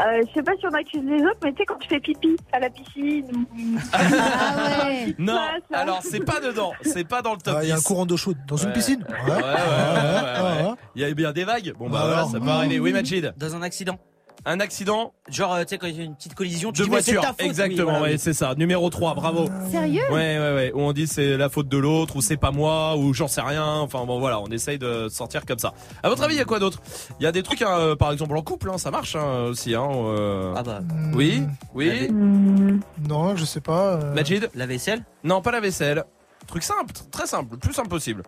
Euh, 0.00 0.22
Je 0.26 0.32
sais 0.34 0.42
pas 0.42 0.52
si 0.58 0.66
on 0.66 0.72
accuse 0.74 1.02
les 1.04 1.22
autres, 1.24 1.38
mais 1.42 1.52
tu 1.52 1.58
sais, 1.58 1.64
quand 1.66 1.76
tu 1.78 1.88
fais 1.88 2.00
pipi 2.00 2.36
à 2.52 2.58
la 2.60 2.70
piscine 2.70 3.26
ou. 3.32 3.78
Ah 3.92 4.86
ouais. 4.88 5.14
Non, 5.18 5.38
alors 5.72 6.00
c'est 6.02 6.24
pas 6.24 6.40
dedans, 6.40 6.72
c'est 6.82 7.04
pas 7.06 7.22
dans 7.22 7.32
le 7.32 7.38
top 7.38 7.56
Ah, 7.58 7.62
Il 7.64 7.68
y 7.68 7.72
a 7.72 7.74
un 7.74 7.78
10. 7.78 7.84
courant 7.84 8.06
d'eau 8.06 8.16
chaude 8.16 8.36
dans 8.48 8.56
une 8.56 8.68
Ouais. 8.68 8.74
piscine. 8.74 9.04
Ouais, 9.08 9.30
ouais, 9.30 9.36
ouais, 9.36 9.42
ouais, 9.42 10.62
ouais, 10.62 10.68
ouais. 10.70 10.74
Il 10.96 11.02
y 11.02 11.04
a 11.04 11.14
bien 11.14 11.32
des 11.32 11.44
vagues. 11.44 11.72
Bon 11.78 11.88
bah 11.88 12.00
Alors. 12.00 12.08
voilà, 12.08 12.24
ça 12.26 12.40
peut 12.40 12.48
arriver. 12.50 12.78
Oui, 12.80 12.92
Majid. 12.92 13.32
Dans 13.36 13.54
un 13.56 13.62
accident. 13.62 13.98
Un 14.46 14.60
accident 14.60 15.12
Genre, 15.28 15.54
euh, 15.54 15.62
tu 15.62 15.68
sais, 15.70 15.78
quand 15.78 15.86
il 15.86 15.96
y 15.96 16.00
a 16.00 16.04
une 16.04 16.14
petite 16.16 16.34
collision, 16.34 16.70
tu 16.70 16.80
de 16.80 16.84
dis, 16.84 16.90
voiture. 16.90 17.22
ta 17.22 17.28
faute. 17.28 17.40
Exactement, 17.40 17.78
Oui, 17.78 17.84
voilà, 17.84 18.02
ouais, 18.02 18.10
oui. 18.12 18.18
c'est 18.18 18.34
ça. 18.34 18.54
Numéro 18.56 18.90
3, 18.90 19.14
bravo. 19.14 19.48
Sérieux? 19.70 20.02
Ouais, 20.10 20.38
ouais, 20.38 20.54
ouais. 20.54 20.72
Où 20.74 20.80
on 20.82 20.92
dit 20.92 21.06
c'est 21.06 21.36
la 21.38 21.48
faute 21.48 21.68
de 21.68 21.78
l'autre, 21.78 22.16
ou 22.16 22.20
c'est 22.20 22.36
pas 22.36 22.50
moi, 22.50 22.94
ou 22.96 23.14
j'en 23.14 23.26
sais 23.26 23.40
rien. 23.40 23.64
Enfin 23.66 24.04
bon, 24.04 24.18
voilà, 24.18 24.38
on 24.40 24.46
essaye 24.48 24.78
de 24.78 25.08
sortir 25.08 25.46
comme 25.46 25.58
ça. 25.58 25.72
À 26.02 26.08
votre 26.10 26.22
avis, 26.22 26.34
il 26.34 26.38
y 26.38 26.42
a 26.42 26.44
quoi 26.44 26.58
d'autre? 26.58 26.80
Il 27.20 27.24
y 27.24 27.26
a 27.26 27.32
des 27.32 27.42
trucs, 27.42 27.62
hein, 27.62 27.78
euh, 27.78 27.96
par 27.96 28.12
exemple 28.12 28.36
en 28.36 28.42
couple, 28.42 28.68
hein, 28.70 28.76
ça 28.76 28.90
marche 28.90 29.16
hein, 29.16 29.44
aussi. 29.48 29.74
Hein, 29.74 29.88
euh, 29.90 30.52
Ah 30.56 30.62
bah. 30.62 30.80
Oui, 31.14 31.42
oui. 31.74 32.08
Hmm. 32.10 32.80
Non, 33.08 33.36
je 33.36 33.44
sais 33.46 33.60
pas. 33.62 33.94
euh, 33.94 34.14
Majid? 34.14 34.50
La 34.54 34.66
vaisselle? 34.66 35.04
Non, 35.24 35.40
pas 35.40 35.52
la 35.52 35.60
vaisselle. 35.60 36.04
Truc 36.46 36.62
simple, 36.62 36.92
tr- 36.92 37.08
très 37.10 37.26
simple, 37.26 37.52
le 37.52 37.58
plus 37.58 37.72
simple 37.72 37.88
possible. 37.88 38.22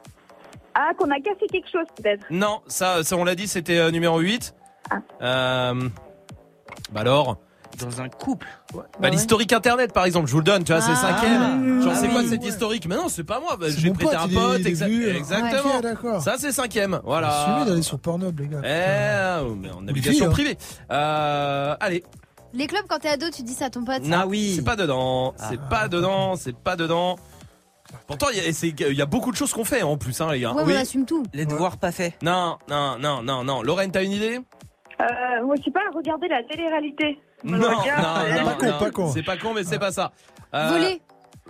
Ah, 0.75 0.93
qu'on 0.99 1.11
a 1.11 1.17
cassé 1.21 1.47
quelque 1.53 1.71
chose 1.71 1.87
peut-être. 1.97 2.25
Non, 2.31 2.61
ça, 2.67 3.03
ça 3.05 3.17
on 3.17 3.25
l'a 3.25 3.35
dit, 3.35 3.47
c'était 3.49 3.77
euh, 3.79 3.91
numéro 3.91 4.19
8. 4.19 4.55
Ah. 4.91 4.97
Euh, 5.73 5.89
bah 6.93 7.01
alors 7.01 7.39
Dans 7.81 8.01
un 8.01 8.09
couple. 8.09 8.47
bah, 9.01 9.11
l'historique 9.11 9.53
internet 9.53 9.93
par 9.93 10.05
exemple, 10.07 10.29
je 10.29 10.33
vous 10.33 10.39
le 10.39 10.45
donne, 10.45 10.65
tu 10.65 10.73
vois, 10.73 10.81
c'est 10.81 10.93
Ah. 10.93 10.97
cinquième. 10.97 11.83
Genre 11.83 11.93
Ah 11.95 11.99
c'est 12.01 12.09
quoi 12.09 12.23
cet 12.27 12.45
historique? 12.45 12.87
Mais 12.89 12.95
non, 12.97 13.09
c'est 13.09 13.25
pas 13.25 13.39
moi, 13.41 13.57
bah, 13.61 13.67
C'est 13.69 13.79
j'ai 13.81 13.91
prêté 13.91 14.05
pote, 14.07 14.15
un 14.15 14.29
pote, 14.29 14.61
il 14.61 14.67
est 14.67 14.71
exa- 14.73 14.89
vu, 14.89 15.07
euh, 15.09 15.15
exactement. 15.17 16.21
Ça 16.21 16.37
c'est 16.39 16.53
cinquième, 16.53 17.01
voilà. 17.05 17.65
d'aller 17.67 17.83
sur 17.83 17.99
Pornhub, 17.99 18.39
les 18.39 18.49
gars. 18.49 18.61
Eh, 18.65 19.55
mais 19.61 19.71
en 19.71 19.83
navigation 19.83 20.13
filles, 20.13 20.25
hein. 20.27 20.31
privée. 20.31 20.59
Euh, 20.91 21.77
allez, 21.81 22.03
Les 22.55 22.67
clubs, 22.67 22.85
quand 22.89 23.01
t'es 23.01 23.09
ado, 23.09 23.27
tu 23.35 23.43
dis 23.43 23.53
ça 23.53 23.67
à 23.67 23.71
ton 23.71 23.85
pote. 23.85 24.03
non, 24.05 24.17
Ah 24.23 24.27
oui. 24.27 24.55
c'est 24.57 24.65
pas 24.65 24.77
dedans, 24.77 25.35
c'est 25.37 25.59
Ah. 25.63 25.69
pas 25.69 25.89
dedans, 25.89 26.37
c'est 26.37 26.57
pas 26.57 26.77
dedans. 26.77 27.17
Pourtant, 28.07 28.29
il 28.33 28.39
y, 28.39 28.85
a- 28.85 28.89
y 29.05 29.07
beaucoup 29.07 29.31
de 29.31 29.37
choses 29.37 29.53
qu'on 29.53 29.65
fait 29.65 29.83
en 29.83 29.97
plus, 29.99 30.19
hein, 30.21 30.33
les 30.33 30.41
gars. 30.41 30.53
Ouais, 30.53 30.63
oui. 30.65 30.73
on 30.77 30.81
assume 30.81 31.05
tout. 31.05 31.23
Les 31.35 31.45
devoirs 31.47 31.77
pas 31.77 31.93
faits. 31.93 32.15
Non, 32.23 32.57
non, 32.71 32.97
non, 32.99 33.23
non, 33.23 33.45
non. 33.45 33.63
Lorraine, 33.63 33.91
t'as 33.93 34.03
une 34.03 34.13
idée? 34.13 34.41
Euh, 35.01 35.45
moi, 35.45 35.55
je 35.59 35.65
sais 35.65 35.71
pas, 35.71 35.81
regardez 35.95 36.29
la 36.29 36.43
télé-réalité. 36.45 37.19
Non, 37.45 37.59
non, 37.59 37.71
non, 37.71 37.77
euh, 37.87 38.45
Pas 38.45 38.55
con, 38.55 38.67
non. 38.67 38.79
pas 38.79 38.91
con. 38.91 39.11
C'est 39.13 39.23
pas 39.23 39.37
con, 39.37 39.53
mais 39.55 39.65
c'est 39.65 39.79
pas 39.79 39.93
ça. 39.93 40.13
Euh, 40.55 40.69
Voler. 40.71 41.03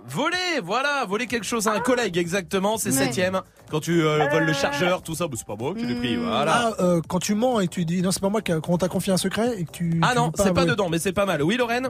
Voler, 0.09 0.59
voilà, 0.63 1.05
voler 1.05 1.27
quelque 1.27 1.45
chose 1.45 1.67
à 1.67 1.73
un 1.73 1.79
collègue, 1.79 2.17
exactement, 2.17 2.77
c'est 2.77 2.91
septième. 2.91 3.41
Quand 3.69 3.79
tu 3.81 4.03
euh, 4.03 4.27
voles 4.29 4.45
le 4.45 4.53
chargeur, 4.53 5.01
tout 5.01 5.15
ça, 5.15 5.27
bah, 5.27 5.33
c'est 5.37 5.45
pas 5.47 5.55
moi 5.57 5.73
qui 5.75 5.85
l'ai 5.85 5.95
pris, 5.95 6.15
Hmm. 6.17 6.25
voilà. 6.27 6.71
Ah, 6.77 6.81
euh, 6.83 7.01
quand 7.07 7.19
tu 7.19 7.35
mens 7.35 7.59
et 7.59 7.67
tu 7.67 7.83
dis 7.83 8.01
non, 8.01 8.11
c'est 8.11 8.21
pas 8.21 8.29
moi 8.29 8.41
qu'on 8.41 8.77
t'a 8.77 8.87
confié 8.87 9.11
un 9.11 9.17
secret 9.17 9.59
et 9.59 9.65
que 9.65 9.71
tu. 9.71 9.99
Ah 10.03 10.09
tu 10.11 10.17
non, 10.17 10.31
c'est 10.35 10.53
pas 10.53 10.61
avouer. 10.61 10.71
dedans, 10.71 10.89
mais 10.89 10.99
c'est 10.99 11.11
pas 11.13 11.25
mal. 11.25 11.41
Oui, 11.41 11.57
Lorraine? 11.57 11.89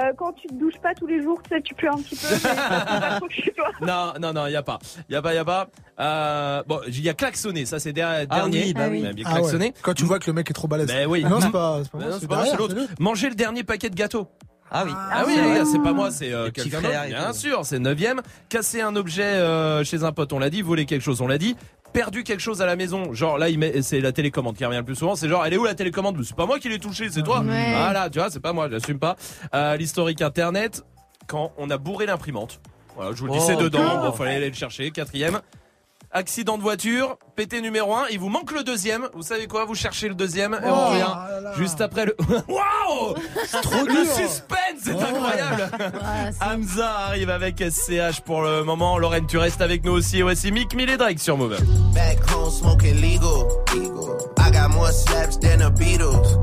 Euh, 0.00 0.12
quand 0.16 0.32
tu 0.32 0.46
te 0.48 0.54
douches 0.54 0.78
pas 0.82 0.94
tous 0.94 1.06
les 1.06 1.22
jours, 1.22 1.40
tu 1.42 1.50
sais, 1.54 1.60
tu 1.62 1.74
pues 1.74 1.88
un 1.88 1.96
petit 1.98 2.14
peu. 2.16 2.26
mais 2.30 2.36
c'est 2.38 3.00
pas 3.00 3.16
trop 3.18 3.28
chez 3.30 3.52
toi. 3.52 3.68
Non, 3.80 4.12
non, 4.20 4.32
non, 4.32 4.46
y 4.46 4.56
a 4.56 4.62
pas. 4.62 4.78
Y 5.08 5.14
a 5.16 5.22
pas, 5.22 5.34
y 5.34 5.38
a 5.38 5.44
pas. 5.44 5.68
Euh, 6.00 6.62
bon, 6.66 6.80
il 6.86 7.00
y 7.00 7.08
a 7.08 7.14
klaxonné, 7.14 7.66
ça 7.66 7.78
c'est 7.78 7.92
der- 7.92 8.26
Ah 8.30 8.36
dernier. 8.36 8.62
oui, 8.66 8.74
bah 8.74 8.88
oui. 8.90 9.04
Ah 9.04 9.34
ouais. 9.34 9.40
klaxonné. 9.40 9.74
Quand 9.82 9.94
tu 9.94 10.04
vois 10.04 10.18
que 10.18 10.26
le 10.28 10.32
mec 10.34 10.48
est 10.50 10.54
trop 10.54 10.68
balèze. 10.68 10.86
Ben 10.86 11.06
oui. 11.08 11.24
Non, 11.24 11.40
c'est 11.40 11.50
pas, 11.50 11.80
c'est 11.82 11.90
pas 11.90 11.98
Mais 11.98 12.04
moi, 12.04 12.10
non, 12.10 12.14
c'est 12.14 12.20
c'est 12.20 12.28
pas 12.28 12.34
moi, 12.36 12.44
derrière, 12.44 12.60
c'est 12.68 12.74
l'autre. 12.76 12.86
c'est. 12.90 13.00
Manger 13.00 13.28
le 13.30 13.34
dernier 13.34 13.64
paquet 13.64 13.90
de 13.90 13.96
gâteaux. 13.96 14.28
Ah 14.70 14.82
oui. 14.84 14.92
Ah 14.94 15.24
oui, 15.26 15.32
les 15.34 15.54
gars, 15.54 15.64
c'est 15.64 15.82
pas 15.82 15.94
moi, 15.94 16.10
c'est 16.10 16.30
euh, 16.30 16.44
Les 16.44 16.50
petits 16.52 16.68
quelqu'un 16.68 16.86
frères 16.86 17.02
d'autre. 17.04 17.14
et 17.16 17.18
Bien 17.18 17.32
tout. 17.32 17.38
sûr, 17.38 17.60
c'est 17.64 17.78
neuvième. 17.78 18.20
Casser 18.50 18.82
un 18.82 18.96
objet 18.96 19.22
euh, 19.22 19.82
chez 19.82 20.04
un 20.04 20.12
pote, 20.12 20.30
on 20.34 20.38
l'a 20.38 20.50
dit. 20.50 20.60
Voler 20.60 20.84
quelque 20.84 21.00
chose, 21.00 21.22
on 21.22 21.26
l'a 21.26 21.38
dit. 21.38 21.56
Perdu 21.92 22.22
quelque 22.22 22.40
chose 22.40 22.60
à 22.62 22.66
la 22.66 22.76
maison, 22.76 23.12
genre 23.14 23.38
là, 23.38 23.48
il 23.48 23.58
met, 23.58 23.82
c'est 23.82 24.00
la 24.00 24.12
télécommande 24.12 24.56
qui 24.56 24.64
revient 24.64 24.76
le 24.78 24.84
plus 24.84 24.94
souvent. 24.96 25.16
C'est 25.16 25.28
genre, 25.28 25.44
elle 25.44 25.54
est 25.54 25.56
où 25.56 25.64
la 25.64 25.74
télécommande? 25.74 26.22
C'est 26.22 26.36
pas 26.36 26.46
moi 26.46 26.58
qui 26.58 26.68
l'ai 26.68 26.78
touché, 26.78 27.08
c'est 27.10 27.22
toi. 27.22 27.40
Ouais. 27.40 27.72
Voilà, 27.74 28.08
tu 28.10 28.18
vois, 28.18 28.30
c'est 28.30 28.40
pas 28.40 28.52
moi, 28.52 28.68
j'assume 28.70 28.98
pas. 28.98 29.16
Euh, 29.54 29.76
L'historique 29.76 30.20
internet, 30.22 30.84
quand 31.26 31.52
on 31.56 31.70
a 31.70 31.78
bourré 31.78 32.06
l'imprimante. 32.06 32.60
Voilà, 32.94 33.12
je 33.14 33.20
vous 33.20 33.26
le 33.26 33.32
dis, 33.32 33.38
Oh, 33.40 33.44
c'est 33.46 33.56
dedans. 33.56 33.78
d'accord. 33.78 34.10
Bon, 34.10 34.12
fallait 34.12 34.36
aller 34.36 34.48
le 34.48 34.54
chercher. 34.54 34.90
Quatrième. 34.90 35.40
Accident 36.10 36.56
de 36.58 36.62
voiture, 36.62 37.16
pété 37.36 37.60
numéro 37.60 37.94
1, 37.94 38.06
il 38.10 38.18
vous 38.18 38.28
manque 38.28 38.52
le 38.52 38.62
deuxième. 38.64 39.08
Vous 39.14 39.22
savez 39.22 39.46
quoi 39.46 39.64
Vous 39.64 39.74
cherchez 39.74 40.08
le 40.08 40.14
deuxième 40.14 40.54
et 40.54 40.58
Oh, 40.64 40.68
on 40.70 40.88
revient 40.90 41.00
là 41.00 41.40
là. 41.42 41.52
juste 41.56 41.80
après 41.80 42.06
le. 42.06 42.16
Waouh 42.48 43.14
trop 43.62 43.84
Le 43.86 44.04
suspense, 44.04 44.82
c'est 44.82 44.92
Ouais. 44.94 45.02
incroyable. 45.02 45.70
Hamza 46.40 46.90
arrive 47.06 47.30
avec 47.30 47.60
SCH 47.62 48.20
pour 48.24 48.42
le 48.42 48.64
moment. 48.64 48.98
Lorraine, 48.98 49.26
tu 49.26 49.38
restes 49.38 49.60
avec 49.60 49.84
nous 49.84 49.92
aussi. 49.92 50.22
Voici 50.22 50.50
Mick 50.52 50.74
Mill 50.74 50.90
et 50.90 50.96
Drake 50.96 51.18
sur 51.20 51.36
Move. 51.36 51.56
Back 51.94 52.18
home 52.32 52.50
smoking 52.50 52.94
legal. 53.00 53.46
I 54.38 54.50
got 54.50 54.70
more 54.70 54.90
slaps 54.92 55.38
than 55.38 55.58
the 55.58 55.70
Beatles. 55.78 56.38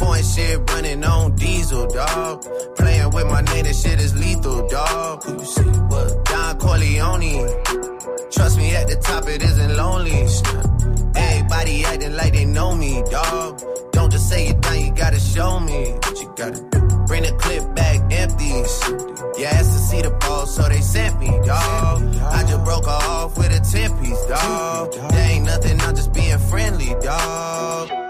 Foreign 0.00 0.24
shit 0.24 0.70
running 0.70 1.04
on 1.04 1.36
diesel, 1.36 1.86
dog. 1.86 2.42
Playing 2.76 3.10
with 3.10 3.26
my 3.26 3.42
name, 3.42 3.64
this 3.64 3.82
shit 3.82 4.00
is 4.00 4.16
lethal, 4.16 4.66
dog. 4.68 5.22
Who 5.24 5.32
you 5.34 5.44
see? 5.44 5.62
What? 5.62 6.24
Don 6.24 6.58
Corleone. 6.58 7.46
Trust 8.32 8.56
me, 8.56 8.74
at 8.74 8.88
the 8.88 8.96
top 8.96 9.28
it 9.28 9.42
isn't 9.42 9.76
lonely. 9.76 10.26
Everybody 11.14 11.84
acting 11.84 12.16
like 12.16 12.32
they 12.32 12.46
know 12.46 12.74
me, 12.74 13.02
dog. 13.10 13.60
Don't 13.92 14.10
just 14.10 14.28
say 14.30 14.48
it 14.48 14.60
down, 14.62 14.80
you 14.80 14.90
gotta 14.92 15.20
show 15.20 15.60
me 15.60 15.92
what 15.92 16.18
you 16.18 16.32
gotta 16.34 16.60
do. 16.70 16.80
Bring 17.06 17.24
the 17.24 17.32
clip 17.38 17.74
back 17.74 18.00
empty. 18.10 18.46
You 19.38 19.46
asked 19.46 19.72
to 19.72 19.78
see 19.78 20.00
the 20.00 20.12
ball, 20.22 20.46
so 20.46 20.62
they 20.68 20.80
sent 20.80 21.20
me, 21.20 21.28
dog. 21.44 22.02
I 22.22 22.42
just 22.48 22.64
broke 22.64 22.88
off 22.88 23.36
with 23.36 23.52
a 23.52 23.60
10 23.60 23.98
piece, 23.98 24.24
dog. 24.26 24.92
There 25.10 25.30
ain't 25.30 25.44
nothing, 25.44 25.78
I'm 25.82 25.94
just 25.94 26.14
being 26.14 26.38
friendly, 26.38 26.94
dog. 27.02 28.09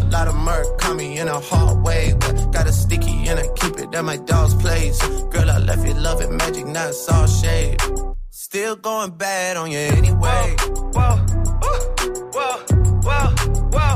lot 0.11 0.27
of 0.27 0.35
murk 0.35 0.77
caught 0.77 0.95
me 0.95 1.17
in 1.17 1.27
a 1.27 1.39
hard 1.39 1.83
way. 1.83 2.13
But 2.19 2.51
got 2.51 2.67
a 2.67 2.73
sticky 2.73 3.27
and 3.29 3.39
I 3.39 3.47
keep 3.55 3.79
it 3.79 3.95
at 3.95 4.03
my 4.03 4.17
dog's 4.17 4.53
place. 4.55 5.01
Girl, 5.33 5.49
I 5.49 5.57
left 5.57 5.87
you 5.87 5.93
loving 5.93 6.35
magic, 6.37 6.67
not 6.67 6.93
saw 6.93 7.25
shade. 7.25 7.81
Still 8.29 8.75
going 8.75 9.11
bad 9.11 9.57
on 9.57 9.71
you 9.71 9.79
anyway. 9.79 10.55
Whoa, 10.95 11.15
whoa, 11.61 11.75
whoa, 12.35 12.57
whoa. 13.07 13.27
whoa. 13.75 13.93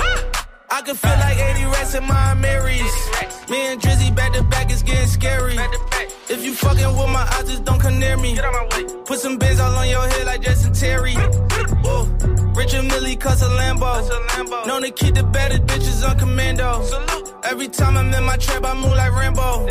Ah! 0.00 0.46
I 0.70 0.82
can 0.82 0.96
feel 0.96 1.18
like 1.26 1.38
80 1.38 1.64
rats 1.64 1.94
in 1.94 2.04
my 2.06 2.34
Marys. 2.34 2.94
Me 3.50 3.58
and 3.68 3.80
Drizzy 3.80 4.14
back 4.14 4.32
to 4.32 4.42
back 4.44 4.70
is 4.70 4.82
getting 4.82 5.06
scary. 5.06 5.56
If 6.30 6.44
you 6.44 6.54
fucking 6.54 6.92
with 6.98 7.10
my 7.10 7.26
eyes, 7.34 7.48
just 7.48 7.64
don't 7.64 7.80
come 7.80 7.98
near 7.98 8.16
me. 8.16 8.38
Put 9.06 9.18
some 9.18 9.38
bins 9.38 9.60
all 9.60 9.74
on 9.74 9.88
your 9.88 10.06
head 10.08 10.26
like 10.26 10.42
Jason 10.42 10.72
Terry. 10.72 11.14
Whoa. 11.14 12.37
Richard 12.58 12.86
Millie 12.86 13.14
cuss 13.14 13.40
a 13.40 13.46
Lambo. 13.46 14.66
Known 14.66 14.82
to 14.82 14.90
keep 14.90 15.14
the 15.14 15.22
better 15.22 15.58
bitches 15.58 16.06
on 16.06 16.18
commando. 16.18 16.82
Salute. 16.82 17.34
Every 17.44 17.68
time 17.68 17.96
I'm 17.96 18.12
in 18.12 18.24
my 18.24 18.36
trap, 18.36 18.64
I 18.64 18.74
move 18.74 18.96
like 19.02 19.12
Rambo. 19.12 19.68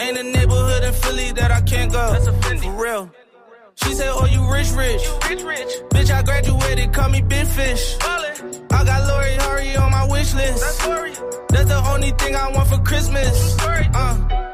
Ain't 0.00 0.18
a 0.18 0.22
neighborhood 0.24 0.82
in 0.82 0.92
Philly 0.92 1.30
that 1.32 1.52
I 1.52 1.60
can't 1.60 1.92
go. 1.92 2.12
That's 2.12 2.26
a 2.26 2.32
For 2.32 2.82
real. 2.82 3.10
She 3.76 3.94
said, 3.94 4.10
Oh, 4.10 4.26
you 4.26 4.42
rich, 4.52 4.70
rich. 4.72 5.02
rich 5.28 5.42
rich 5.42 5.72
Bitch, 5.90 6.10
I 6.10 6.22
graduated, 6.22 6.92
call 6.92 7.08
me 7.08 7.22
Big 7.22 7.46
Fish. 7.46 7.96
I 8.00 8.84
got 8.84 9.08
Lori 9.08 9.34
Hurry 9.34 9.76
on 9.76 9.90
my 9.92 10.06
wish 10.08 10.34
list. 10.34 10.60
That's, 10.60 11.18
That's 11.50 11.68
the 11.68 11.82
only 11.92 12.10
thing 12.10 12.34
I 12.34 12.50
want 12.50 12.68
for 12.68 12.78
Christmas. 12.78 13.56
Uh. 13.60 14.53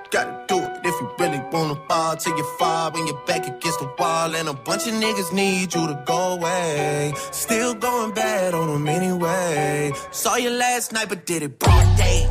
gotta 0.11 0.43
do 0.47 0.57
it. 0.59 0.71
If 0.83 1.01
you 1.01 1.09
really 1.19 1.41
wanna 1.51 1.75
fall 1.87 2.15
till 2.17 2.37
you 2.37 2.43
fall 2.59 2.91
when 2.91 3.07
you're 3.07 3.23
back 3.25 3.47
against 3.47 3.79
the 3.79 3.89
wall. 3.97 4.35
And 4.35 4.47
a 4.49 4.53
bunch 4.53 4.85
of 4.87 4.93
niggas 4.93 5.33
need 5.33 5.73
you 5.73 5.87
to 5.87 6.03
go 6.05 6.33
away. 6.33 7.13
Still 7.31 7.73
going 7.73 8.11
bad 8.13 8.53
on 8.53 8.67
them 8.67 8.87
anyway. 8.87 9.91
Saw 10.11 10.35
you 10.35 10.51
last 10.51 10.91
night, 10.91 11.09
but 11.09 11.25
did 11.25 11.41
it 11.43 11.57
broad 11.57 11.97
day. 11.97 12.27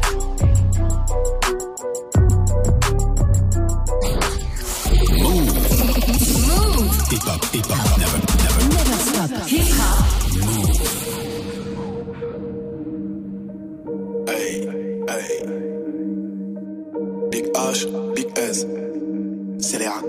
Hip 7.11 7.23
hop, 7.23 7.45
hip 7.47 7.67
hop, 7.67 7.99
never, 7.99 8.19
never, 8.41 8.63
Never 8.75 8.99
stop. 9.09 9.49
Hip 9.49 9.67
hop. 9.81 10.05
Move. 10.47 10.79
Hey, 14.29 14.53
hey. 15.09 15.70
Big 17.71 17.77
H, 17.77 17.87
Big 18.17 18.27
S. 18.37 18.67
Scélérat. 19.61 20.03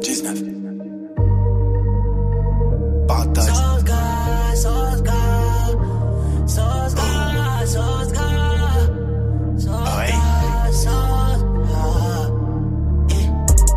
19. 0.00 0.42
Paradise. 3.06 3.52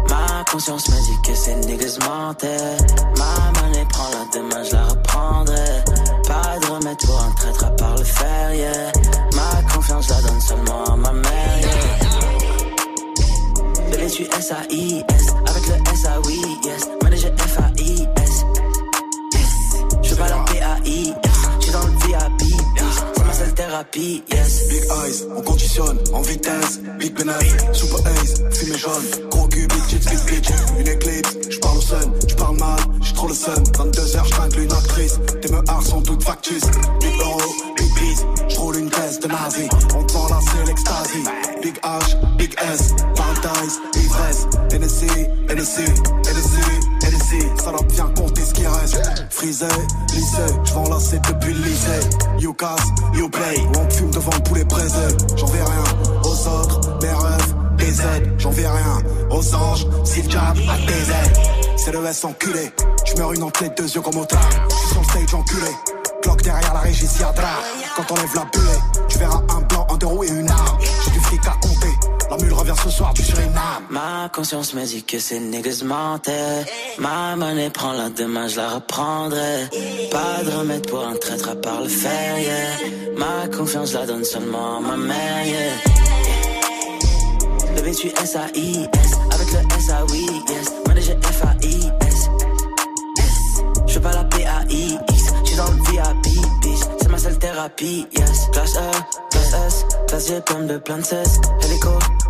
Ma 0.10 0.44
conscience 0.52 0.90
me 0.90 0.96
dit 0.96 1.22
que 1.24 1.36
ces 1.36 1.56
niggas 1.68 2.00
mentaient. 2.08 2.78
Ma 3.18 3.62
monnaie 3.62 3.86
prend 3.90 4.10
la 4.10 4.26
demain, 4.34 4.64
je 4.64 4.74
la. 4.74 4.91
Remède 6.92 7.06
pour 7.06 7.24
un 7.24 7.32
traître 7.32 7.66
à 7.66 7.70
part 7.72 7.96
le 7.98 8.04
fer, 8.04 8.54
yeah. 8.54 8.92
Ma 9.36 9.62
confiance, 9.74 10.10
la 10.10 10.22
donne 10.22 10.42
seulement 10.42 10.84
à 10.86 10.96
ma 10.96 11.12
mère, 11.14 11.60
yeah. 11.60 11.70
Bébé, 13.92 14.08
tu 14.08 14.24
S-A-I-S, 14.24 15.28
avec 15.48 15.68
le 15.68 15.76
S-A-Oui, 15.94 16.42
yes. 16.66 16.90
Manager 17.04 17.32
F-A-I-S. 17.38 18.46
Je 20.02 20.10
veux 20.10 20.16
pas 20.18 20.30
la 20.30 20.44
P-A-I-S, 20.46 21.31
thérapie, 23.72 24.24
yes. 24.30 24.68
Big 24.68 24.84
eyes, 24.84 25.26
on 25.36 25.42
conditionne 25.42 25.98
en 26.14 26.22
vitesse. 26.22 26.80
Big 27.00 27.14
penis, 27.14 27.56
super 27.74 28.00
ace, 28.06 28.44
fumée 28.52 28.78
jaune. 28.78 29.30
Gros 29.30 29.48
cul, 29.48 29.68
big 29.68 29.84
chips, 29.88 30.06
big 30.10 30.20
bitch. 30.28 30.50
Une 30.80 30.88
éclipse, 30.88 31.38
j'parle 31.50 31.78
au 31.78 31.82
sun, 31.82 32.14
j'parle 32.28 32.58
mal, 32.58 32.80
j'ai 33.02 33.14
trop 33.14 33.28
le 33.28 33.34
sun. 33.34 33.64
22h, 33.64 34.26
j'tringle 34.26 34.60
une 34.60 34.72
actrice. 34.72 35.20
Tes 35.42 35.52
meurs 35.52 35.84
sont 35.84 36.02
toutes 36.02 36.24
factices. 36.24 36.70
Big 37.00 37.20
euro, 37.22 37.40
big 37.78 37.94
bees, 37.96 38.26
j'roule 38.50 38.78
une 38.78 38.90
caisse 38.90 39.20
de 39.20 39.28
nazi. 39.28 39.68
On 39.96 40.04
te 40.04 40.14
vend 40.14 40.28
là, 40.28 40.40
c'est 40.52 40.68
l'extasie. 40.68 41.24
Big 41.62 41.76
H, 41.82 42.38
big 42.38 42.54
S, 42.74 42.94
paradise, 43.16 43.80
ivresse. 43.96 44.48
NSC, 44.74 45.06
NSC, 45.50 45.82
NSC, 46.30 46.58
NSC. 47.32 47.62
Ça 47.64 47.72
doit 47.72 47.84
bien 47.84 48.06
compter 48.16 48.42
ce 48.42 48.54
qui 48.54 48.66
reste. 48.66 49.02
Frisé, 49.30 49.66
lycée, 50.14 50.54
j'vends 50.64 50.90
là, 50.90 50.98
c'est 51.00 51.22
depuis 51.22 51.54
le 51.54 51.64
lycée. 51.64 52.10
You 52.40 52.54
casse, 52.54 52.88
you 53.14 53.30
play. 53.30 53.62
On 53.78 53.90
fume 53.90 54.12
devant 54.12 54.32
le 54.34 54.44
poulet 54.44 54.64
braisé. 54.64 55.08
J'en 55.38 55.48
vais 55.48 55.64
rien 55.64 55.84
aux 56.24 56.48
autres, 56.48 57.00
mes 57.02 57.10
rêves, 57.10 57.56
des 57.78 58.02
aides. 58.02 58.34
J'en 58.38 58.52
vais 58.52 58.68
rien 58.68 59.04
aux 59.30 59.56
anges, 59.56 59.88
si 60.04 60.22
le 60.22 60.28
diable 60.28 60.62
a 60.70 60.78
des. 60.86 61.78
C'est 61.78 61.92
le 61.92 62.06
S 62.06 62.24
enculé. 62.24 62.72
J'meurs 63.06 63.34
une 63.34 63.44
en 63.44 63.50
tête, 63.50 63.76
deux 63.78 63.90
yeux 63.90 64.02
comme 64.02 64.18
au 64.18 64.26
tard. 64.26 64.40
J'suis 64.70 64.90
sur 64.90 65.02
le 65.02 65.08
stage 65.08 65.34
enculé. 65.34 65.72
Glock 66.24 66.42
derrière 66.44 66.74
la 66.74 66.82
régie. 66.82 67.08
Quand 67.96 68.12
on 68.12 68.16
lève 68.16 68.36
la 68.36 68.46
buée, 68.46 68.80
tu 69.10 69.18
verras 69.18 69.42
un 69.50 69.62
blanc, 69.62 69.88
un 69.90 69.98
deux 69.98 70.06
roues 70.06 70.24
et 70.24 70.30
une 70.30 70.50
arme. 70.50 70.78
J'ai 71.04 71.12
du 71.12 71.20
fric 71.20 71.46
à. 71.48 71.71
La 72.32 72.38
mule 72.38 72.54
revient 72.54 72.74
ce 72.82 72.90
soir 72.90 73.14
du 73.14 73.22
Suriname. 73.22 73.84
Ma 73.90 74.30
conscience 74.34 74.74
me 74.74 74.86
dit 74.86 75.04
que 75.04 75.20
ces 75.20 75.38
niggas 75.38 75.84
mentaient. 75.84 76.66
Ma 76.98 77.36
monnaie 77.36 77.70
prend 77.70 77.92
la 77.92 78.10
demain, 78.10 78.48
je 78.48 78.56
la 78.56 78.70
reprendrai. 78.70 79.68
Pas 80.10 80.42
de 80.46 80.52
remède 80.52 80.88
pour 80.88 81.06
un 81.06 81.16
traître 81.18 81.50
à 81.50 81.56
part 81.56 81.82
le 81.82 81.90
fer, 81.90 82.40
yeah. 82.40 83.18
Ma 83.18 83.50
confiance, 83.54 83.92
la 83.92 84.06
donne 84.06 84.24
seulement 84.24 84.78
à 84.78 84.80
ma 84.80 84.96
mère, 84.96 85.46
yeah. 85.46 85.74
Bébé, 87.76 87.94
tu 87.94 88.08
S-A-I-S, 88.08 89.12
avec 89.32 89.52
le 89.52 89.60
S-A-Oui, 89.78 90.26
yes. 90.48 90.72
Manager 90.88 91.18
F-A-I-S. 91.24 91.81
Thérapie, 97.62 98.08
yes. 98.18 98.50
Classe 98.52 98.76
E, 98.76 98.92
classe 99.30 99.54
S, 99.68 99.86
classe 100.08 100.32
plein 100.46 100.66
de 100.66 100.78
plein 100.78 100.98
de 100.98 101.04
cesse. 101.04 101.40
Hélico, 101.64 101.90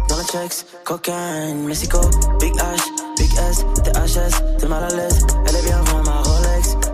dans 0.10 0.17
le 0.17 0.24
checks, 0.24 0.65
cocaine, 0.84 1.65
Mexico. 1.65 2.00
Big 2.39 2.54
H, 2.56 2.82
Big 3.17 3.32
S, 3.50 3.65
THS, 3.84 4.44
t'es 4.60 4.67
mal 4.67 4.84
à 4.84 4.89
l'aise. 4.89 5.26
Elle 5.48 5.56
est 5.56 5.63
bien 5.63 5.82
vraiment 5.84 6.22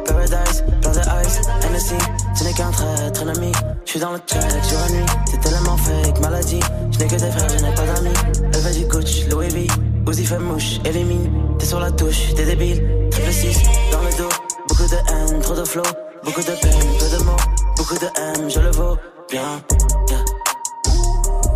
paradise, 0.05 0.63
plein 0.81 0.91
de 0.91 0.99
ice, 1.25 1.41
Hennessy, 1.63 1.95
ce 2.35 2.43
n'est 2.43 2.53
qu'un 2.53 2.71
trait, 2.71 3.11
très 3.11 3.29
ami. 3.29 3.51
Je 3.85 3.91
suis 3.91 3.99
dans 3.99 4.11
le 4.11 4.19
check 4.19 4.41
jour 4.41 4.79
et 4.89 4.93
nuit, 4.93 5.05
c'est 5.31 5.39
tellement 5.41 5.77
fake, 5.77 6.19
maladie. 6.21 6.59
Je 6.91 6.99
n'ai 6.99 7.07
que 7.07 7.15
des 7.15 7.31
frères, 7.31 7.49
je 7.49 7.63
n'ai 7.63 7.73
pas 7.73 7.85
d'amis. 7.85 8.13
Levé 8.53 8.79
du 8.79 8.87
coach, 8.87 9.25
Louis 9.31 9.49
V, 9.49 9.67
Uzi 10.07 10.25
fait 10.25 10.39
mouche, 10.39 10.79
élimine. 10.85 11.31
T'es 11.57 11.65
sur 11.65 11.79
la 11.79 11.91
touche, 11.91 12.33
t'es 12.35 12.45
débile. 12.45 12.83
Triple 13.09 13.31
6 13.31 13.63
dans 13.91 14.01
le 14.01 14.17
dos, 14.17 14.29
beaucoup 14.67 14.89
de 14.89 14.95
haine, 14.95 15.39
trop 15.41 15.55
de 15.55 15.65
flow, 15.65 15.83
beaucoup 16.23 16.41
de 16.41 16.51
peine, 16.61 16.97
peu 16.99 17.17
de 17.17 17.23
mots, 17.23 17.43
beaucoup 17.77 17.95
de 17.95 18.07
M, 18.39 18.49
je 18.49 18.59
le 18.59 18.71
vaux 18.71 18.97
bien. 19.29 19.61
yeah. 20.09 20.23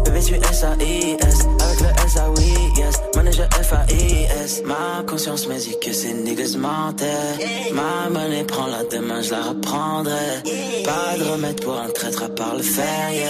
Bébé, 0.05 0.19
tu 0.25 0.35
S-A-I-S, 0.35 1.47
avec 1.59 1.79
le 1.79 2.05
S-A-Oui, 2.05 2.53
yes. 2.77 2.99
Manager 3.15 3.47
F-A-I-S. 3.53 4.61
Ma 4.65 5.03
conscience 5.07 5.47
me 5.47 5.57
dit 5.57 5.77
que 5.79 5.93
ces 5.93 6.13
niggas 6.13 6.55
mentaient. 6.57 7.37
Ma 7.73 8.09
monnaie 8.09 8.43
prend 8.43 8.67
la 8.67 8.83
demain, 8.83 9.21
je 9.21 9.31
la 9.31 9.41
reprendrai. 9.43 10.41
Pas 10.83 11.17
de 11.17 11.23
remède 11.31 11.61
pour 11.63 11.77
un 11.79 11.89
traître 11.89 12.23
à 12.23 12.29
part 12.29 12.55
le 12.55 12.63
fer, 12.63 13.11
yeah. 13.11 13.29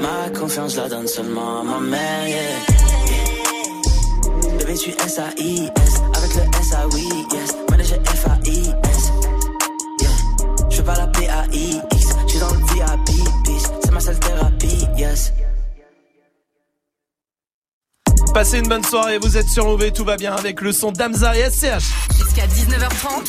Ma 0.00 0.30
confiance, 0.38 0.74
je 0.74 0.80
la 0.80 0.88
donne 0.88 1.06
seulement 1.08 1.60
à 1.60 1.64
ma 1.64 1.80
mère, 1.80 2.28
yeah. 2.28 2.38
Bébé, 4.58 4.74
tu 4.74 4.90
S-A-I-S, 4.90 6.02
avec 6.16 6.34
le 6.34 6.42
S-A-Oui, 6.60 7.08
yes. 7.32 7.54
Manager 7.70 7.98
F-A-I-S. 8.04 8.29
Yes. 15.10 15.32
Passez 18.32 18.58
une 18.60 18.68
bonne 18.68 18.84
soirée, 18.84 19.18
vous 19.18 19.36
êtes 19.36 19.48
sur 19.48 19.64
Move, 19.66 19.90
tout 19.92 20.04
va 20.04 20.16
bien 20.16 20.32
avec 20.34 20.60
le 20.60 20.70
son 20.70 20.92
d'Amza 20.92 21.36
et 21.36 21.50
SCH. 21.50 21.82
Jusqu'à 22.16 22.46
19h30. 22.46 23.28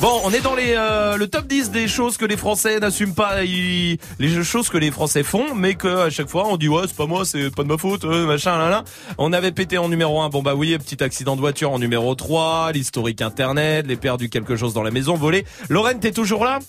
Bon, 0.00 0.20
on 0.22 0.30
est 0.32 0.40
dans 0.40 0.54
les 0.54 0.74
euh, 0.76 1.16
le 1.16 1.26
top 1.26 1.48
10 1.48 1.70
des 1.72 1.88
choses 1.88 2.16
que 2.16 2.24
les 2.24 2.36
Français 2.36 2.78
n'assument 2.78 3.14
pas, 3.14 3.42
ils- 3.42 3.98
les 4.20 4.44
choses 4.44 4.68
que 4.68 4.76
les 4.78 4.92
Français 4.92 5.24
font, 5.24 5.54
mais 5.54 5.74
que 5.74 5.88
à 6.06 6.10
chaque 6.10 6.28
fois 6.28 6.46
on 6.46 6.56
dit 6.56 6.68
ouais 6.68 6.82
c'est 6.86 6.96
pas 6.96 7.06
moi, 7.06 7.24
c'est 7.24 7.50
pas 7.52 7.64
de 7.64 7.68
ma 7.68 7.78
faute, 7.78 8.04
euh, 8.04 8.24
machin 8.26 8.56
là 8.56 8.68
là. 8.68 8.84
On 9.16 9.32
avait 9.32 9.50
pété 9.50 9.76
en 9.78 9.88
numéro 9.88 10.20
1, 10.20 10.28
bon 10.28 10.42
bah 10.42 10.54
oui, 10.54 10.78
petit 10.78 11.02
accident 11.02 11.34
de 11.34 11.40
voiture 11.40 11.72
en 11.72 11.80
numéro 11.80 12.14
3, 12.14 12.70
l'historique 12.72 13.20
internet, 13.22 13.86
les 13.88 13.96
perdus 13.96 14.28
quelque 14.28 14.54
chose 14.54 14.74
dans 14.74 14.82
la 14.84 14.92
maison, 14.92 15.14
volé. 15.16 15.44
Lorraine, 15.68 15.98
t'es 15.98 16.12
toujours 16.12 16.44
là? 16.44 16.60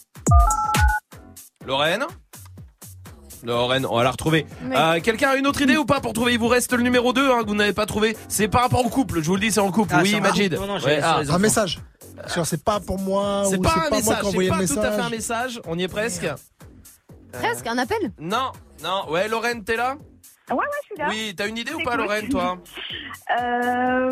Lorraine? 1.67 2.05
Lorraine, 3.43 3.85
on 3.85 3.95
va 3.97 4.03
la 4.03 4.11
retrouver. 4.11 4.45
Oui. 4.63 4.75
Euh, 4.75 4.99
Quelqu'un 5.01 5.29
a 5.29 5.35
une 5.35 5.47
autre 5.47 5.61
idée 5.61 5.77
ou 5.77 5.85
pas 5.85 6.01
pour 6.01 6.13
trouver? 6.13 6.33
Il 6.33 6.39
vous 6.39 6.47
reste 6.47 6.73
le 6.73 6.83
numéro 6.83 7.13
2 7.13 7.31
hein, 7.31 7.43
que 7.43 7.47
vous 7.47 7.55
n'avez 7.55 7.73
pas 7.73 7.85
trouvé. 7.85 8.17
C'est 8.27 8.47
par 8.47 8.61
rapport 8.61 8.85
au 8.85 8.89
couple, 8.89 9.21
je 9.21 9.27
vous 9.27 9.35
le 9.35 9.41
dis, 9.41 9.51
c'est 9.51 9.59
en 9.59 9.71
couple. 9.71 9.93
Ah, 9.95 10.01
oui. 10.03 10.19
Majid. 10.19 10.53
Non, 10.53 10.67
non, 10.67 10.73
Ouais, 10.79 10.97
sur 10.99 11.05
ah. 11.05 11.21
Un 11.35 11.39
message. 11.39 11.79
C'est 12.43 12.63
pas 12.63 12.79
pour 12.81 12.99
moi 12.99 13.43
C'est 13.49 13.57
ou 13.57 13.61
pas 13.61 13.69
un 13.77 13.89
pas 13.89 13.95
message, 13.95 14.17
c'est 14.29 14.47
pas 14.49 14.57
le 14.59 14.67
tout 14.67 14.79
à 14.79 14.91
fait 14.91 15.01
un 15.01 15.09
message. 15.09 15.55
message. 15.55 15.61
On 15.67 15.77
y 15.77 15.83
est 15.83 15.87
presque. 15.87 16.27
Presque, 17.31 17.67
un 17.67 17.77
appel? 17.77 18.11
Non, 18.19 18.51
non. 18.83 19.09
Ouais, 19.09 19.27
Lorraine, 19.29 19.63
t'es 19.63 19.75
là? 19.77 19.95
Ouais, 20.51 20.57
ouais, 20.57 20.65
je 20.81 20.85
suis 20.85 20.95
là. 20.97 21.07
Oui, 21.09 21.33
t'as 21.35 21.47
une 21.47 21.57
idée 21.57 21.73
ou 21.73 21.83
pas, 21.83 21.91
cool. 21.91 22.01
Lorraine, 22.01 22.29
toi 22.29 22.57
Euh, 23.39 24.09
euh, 24.09 24.11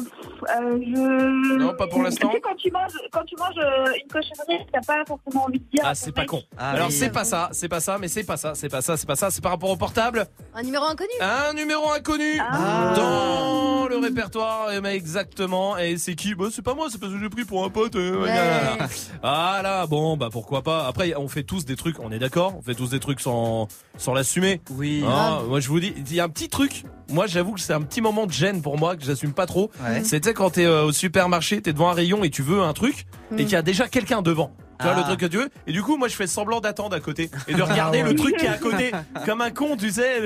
je... 0.86 1.56
Non, 1.58 1.74
pas 1.76 1.88
pour 1.88 2.04
l'instant. 2.04 2.30
Tu 2.30 2.36
sais, 2.36 2.42
quand 2.42 2.56
tu 2.56 2.70
manges, 2.72 2.92
quand 3.12 3.24
tu 3.26 3.36
manges 3.36 3.56
euh, 3.58 3.92
une 4.00 4.08
cochonnerie, 4.08 4.64
t'as 4.72 4.82
pas 4.82 5.04
forcément 5.08 5.46
envie 5.46 5.60
de 5.60 5.66
dire. 5.66 5.84
Ah, 5.84 5.96
c'est 5.96 6.12
pas 6.12 6.26
con. 6.26 6.44
Ah, 6.58 6.72
Alors, 6.72 6.88
oui. 6.88 6.94
c'est 6.94 7.10
pas 7.10 7.24
ça, 7.24 7.50
c'est 7.52 7.68
pas 7.68 7.80
ça, 7.80 7.98
mais 8.00 8.08
c'est 8.10 8.24
pas 8.24 8.38
ça, 8.38 8.54
c'est 8.54 8.70
pas 8.70 8.82
ça, 8.82 8.96
c'est 8.96 9.08
pas 9.08 9.16
ça. 9.16 9.32
C'est 9.32 9.42
par 9.42 9.52
rapport 9.54 9.72
au 9.72 9.78
portable. 9.78 10.28
Un 10.54 10.62
numéro 10.62 10.86
inconnu 10.86 11.10
Un 11.20 11.54
numéro 11.54 11.90
inconnu 11.92 12.40
Ah. 12.48 12.94
dans 12.96 13.88
le 13.88 13.98
répertoire. 13.98 14.68
Eh 14.76 14.82
ben, 14.82 14.90
exactement. 14.92 15.78
Et 15.80 15.98
c'est 15.98 16.14
qui? 16.16 16.36
Bah, 16.36 16.46
c'est 16.52 16.62
pas 16.64 16.76
moi, 16.76 16.88
c'est 16.92 17.00
parce 17.00 17.12
que 17.14 17.20
j'ai 17.20 17.30
pris 17.30 17.46
pour 17.46 17.64
un 17.66 17.70
pote. 17.70 17.96
euh, 17.96 18.22
Ouais. 18.24 18.88
Ah 19.24 19.62
là, 19.64 19.88
bon, 19.88 20.16
bah 20.18 20.30
pourquoi 20.32 20.62
pas. 20.62 20.86
Après, 20.88 21.14
on 21.16 21.28
fait 21.28 21.44
tous 21.44 21.66
des 21.66 21.76
trucs, 21.76 22.00
on 22.00 22.12
est 22.12 22.20
d'accord 22.20 22.54
On 22.58 22.62
fait 22.62 22.76
tous 22.76 22.92
des 22.92 23.00
trucs 23.00 23.20
sans, 23.20 23.68
sans 23.98 24.14
l'assumer. 24.14 24.62
Oui. 24.72 25.04
Ah, 25.08 25.42
moi 25.48 25.60
je 25.60 25.68
vous 25.68 25.80
dis, 25.80 25.94
il 25.98 26.14
y 26.16 26.20
a 26.20 26.24
un 26.24 26.30
petit 26.30 26.50
truc. 26.50 26.84
Moi 27.10 27.26
j'avoue 27.28 27.54
que 27.54 27.60
c'est 27.62 27.74
un 27.74 27.82
petit 27.82 28.02
moment 28.02 28.26
de 28.26 28.32
gêne 28.34 28.62
pour 28.62 28.78
moi 28.78 28.96
que 28.96 29.04
j'assume 29.04 29.32
pas 29.34 29.46
trop. 29.46 29.72
Ouais. 29.82 30.02
C'est 30.04 30.20
tu 30.20 30.28
sais 30.30 30.34
quand 30.34 30.50
t'es 30.52 30.66
euh, 30.66 30.84
au 30.86 30.92
supermarché, 30.92 31.62
t'es 31.62 31.72
devant 31.74 31.90
un 31.90 31.94
rayon 31.94 32.24
et 32.24 32.30
tu 32.30 32.42
veux 32.42 32.62
un 32.62 32.74
truc 32.74 33.06
et 33.32 33.34
Mm. 33.34 33.38
qu'il 33.38 33.52
y 33.52 33.56
a 33.56 33.62
déjà 33.62 33.88
quelqu'un 33.88 34.22
devant. 34.22 34.52
Tu 34.80 34.84
vois 34.86 34.94
Ah. 34.96 34.98
le 35.00 35.04
truc 35.06 35.20
que 35.22 35.26
tu 35.26 35.38
veux 35.38 35.50
et 35.66 35.72
du 35.72 35.82
coup 35.82 35.98
moi 35.98 36.08
je 36.08 36.16
fais 36.16 36.28
semblant 36.28 36.60
d'attendre 36.62 36.96
à 36.96 37.00
côté 37.00 37.32
et 37.48 37.54
de 37.56 37.62
regarder 37.64 38.02
Ah 38.02 38.04
ouais. 38.04 38.10
le 38.12 38.16
truc 38.16 38.38
qui 38.38 38.46
est 38.46 38.50
à 38.50 38.58
côté 38.58 38.92
comme 39.26 39.42
un 39.42 39.50
con 39.52 39.76
tu 39.78 39.90
sais 39.90 40.20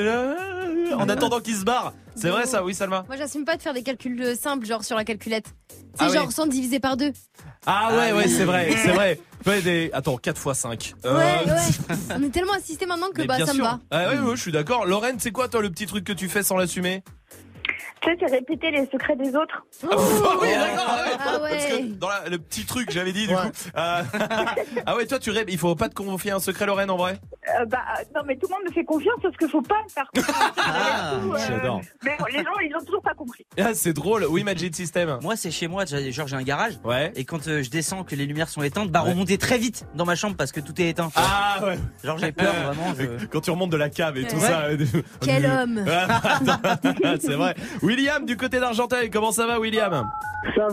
en 0.98 1.10
attendant 1.10 1.40
qu'il 1.40 1.56
se 1.56 1.64
barre. 1.64 1.94
C'est 2.16 2.30
vrai 2.30 2.46
ça 2.46 2.64
oui 2.64 2.74
Salma. 2.76 3.04
Moi, 3.08 3.16
j'assume 3.18 3.46
pas 3.46 3.56
de 3.56 3.62
faire 3.62 3.74
des 3.74 3.84
calculs 3.84 4.22
euh, 4.22 4.36
simples, 4.36 4.66
genre 4.66 4.84
sur 4.84 4.96
la 4.98 5.04
calculette. 5.06 5.46
C'est 5.96 6.04
Ah 6.06 6.08
oui. 6.10 6.14
genre 6.14 6.32
100 6.32 6.48
divisé 6.48 6.80
par 6.80 6.98
2. 6.98 7.12
Ah 7.66 7.90
ouais 7.92 8.10
Ah 8.12 8.16
ouais 8.16 8.24
oui. 8.26 8.30
c'est 8.30 8.44
vrai 8.46 8.70
c'est 8.84 8.92
vrai. 8.92 9.20
Ouais, 9.46 9.62
des... 9.62 9.90
Attends 9.94 10.18
4 10.18 10.38
x 10.50 10.58
5. 10.60 10.94
Ouais, 11.04 11.10
ouais. 11.12 11.96
On 12.16 12.24
est 12.24 12.30
tellement 12.30 12.54
assisté 12.54 12.86
maintenant 12.86 13.10
que 13.10 13.22
Mais 13.22 13.28
bah 13.28 13.46
ça 13.46 13.54
me 13.54 13.62
va. 13.62 13.80
Ah 13.90 14.10
ouais, 14.10 14.20
ouais, 14.20 14.36
je 14.36 14.42
suis 14.42 14.52
d'accord. 14.52 14.86
Lorraine, 14.86 15.16
c'est 15.20 15.32
quoi 15.32 15.48
toi 15.48 15.62
le 15.62 15.70
petit 15.70 15.86
truc 15.88 16.04
que 16.04 16.14
tu 16.14 16.28
fais 16.30 16.44
sans 16.44 16.58
l'assumer? 16.58 17.04
Tu 18.04 18.10
sais, 18.10 18.18
c'est 18.20 18.32
répéter 18.36 18.72
les 18.72 18.88
secrets 18.92 19.16
des 19.16 19.30
autres. 19.36 19.64
Ah 19.84 19.88
oui, 20.42 20.48
d'accord. 20.50 20.86
ah 20.88 21.04
ouais. 21.44 21.50
Parce 21.52 21.66
que 21.68 21.74
ouais. 21.76 21.84
dans 22.00 22.10
la- 22.10 22.30
le 22.30 22.40
petit 22.40 22.66
truc 22.66 22.88
que 22.88 22.94
j'avais 22.94 23.12
dit 23.14 23.28
du 23.28 23.36
Ouais. 23.36 23.42
coup. 23.42 23.52
euh, 23.78 24.04
ah 24.88 24.96
ouais, 24.96 25.06
toi 25.06 25.20
tu 25.20 25.30
rêves. 25.30 25.46
Il 25.50 25.60
faut 25.60 25.76
pas 25.76 25.88
te 25.88 25.94
confier 25.94 26.32
un 26.32 26.40
secret, 26.40 26.66
Lorraine, 26.66 26.90
en 26.90 26.98
vrai? 26.98 27.20
Euh, 27.60 27.66
bah, 27.66 27.80
euh, 28.00 28.04
non, 28.16 28.22
mais 28.26 28.36
tout 28.38 28.48
le 28.48 28.54
monde 28.56 28.64
me 28.68 28.72
fait 28.74 28.84
confiance, 28.86 29.16
parce 29.22 29.36
qu'il 29.38 29.50
faut 29.50 29.62
pas 29.62 29.82
me 29.84 29.90
faire 29.90 30.10
confiance. 30.16 30.52
Ah, 30.58 31.14
Tout, 31.22 31.34
euh, 31.34 31.38
j'adore. 31.48 31.82
Mais 32.04 32.16
bon, 32.18 32.26
les 32.32 32.38
gens, 32.44 32.60
ils 32.64 32.76
ont 32.76 32.86
toujours 32.86 33.02
pas 33.02 33.14
compris. 33.14 33.46
Ah, 33.60 33.74
c'est 33.74 33.94
drôle. 33.94 34.26
Oui, 34.30 34.44
Magic 34.44 34.76
System. 34.76 35.18
Moi, 35.22 35.36
c'est 35.36 35.52
chez 35.52 35.68
moi, 35.68 35.86
genre 35.86 36.28
j'ai 36.28 36.36
un 36.36 36.44
garage. 36.44 36.74
Ouais. 36.84 37.12
Et 37.16 37.26
quand 37.26 37.48
euh, 37.48 37.62
je 37.64 37.70
descends, 37.70 38.04
que 38.04 38.16
les 38.16 38.26
lumières 38.26 38.50
sont 38.50 38.62
éteintes, 38.64 38.90
bah 38.92 39.04
Ouais. 39.04 39.12
remonter 39.12 39.38
très 39.38 39.58
vite 39.58 39.86
dans 39.96 40.06
ma 40.06 40.16
chambre 40.16 40.36
parce 40.38 40.52
que 40.52 40.60
tout 40.60 40.80
est 40.82 40.90
éteint. 40.90 41.10
Ah 41.16 41.60
ouais. 41.64 41.80
Genre 42.04 42.18
j'ai 42.18 42.32
peur 42.32 42.54
vraiment. 42.54 42.94
je- 42.98 43.26
Quand 43.26 43.42
tu 43.42 43.52
remontes 43.52 43.72
de 43.72 43.78
la 43.78 43.90
cave 43.90 44.18
et 44.18 44.26
tout 44.28 44.36
Ouais. 44.36 44.42
ça. 44.48 44.62
euh, 44.66 44.78
Quel 45.22 45.46
homme 45.46 45.86
c'est 47.20 47.34
vrai. 47.36 47.56
William 47.82 48.26
du 48.26 48.38
côté 48.38 48.60
d'Argenteuil. 48.60 49.10
Comment 49.10 49.32
ça 49.32 49.46
va, 49.48 49.60
William? 49.60 50.10
Ça, 50.56 50.68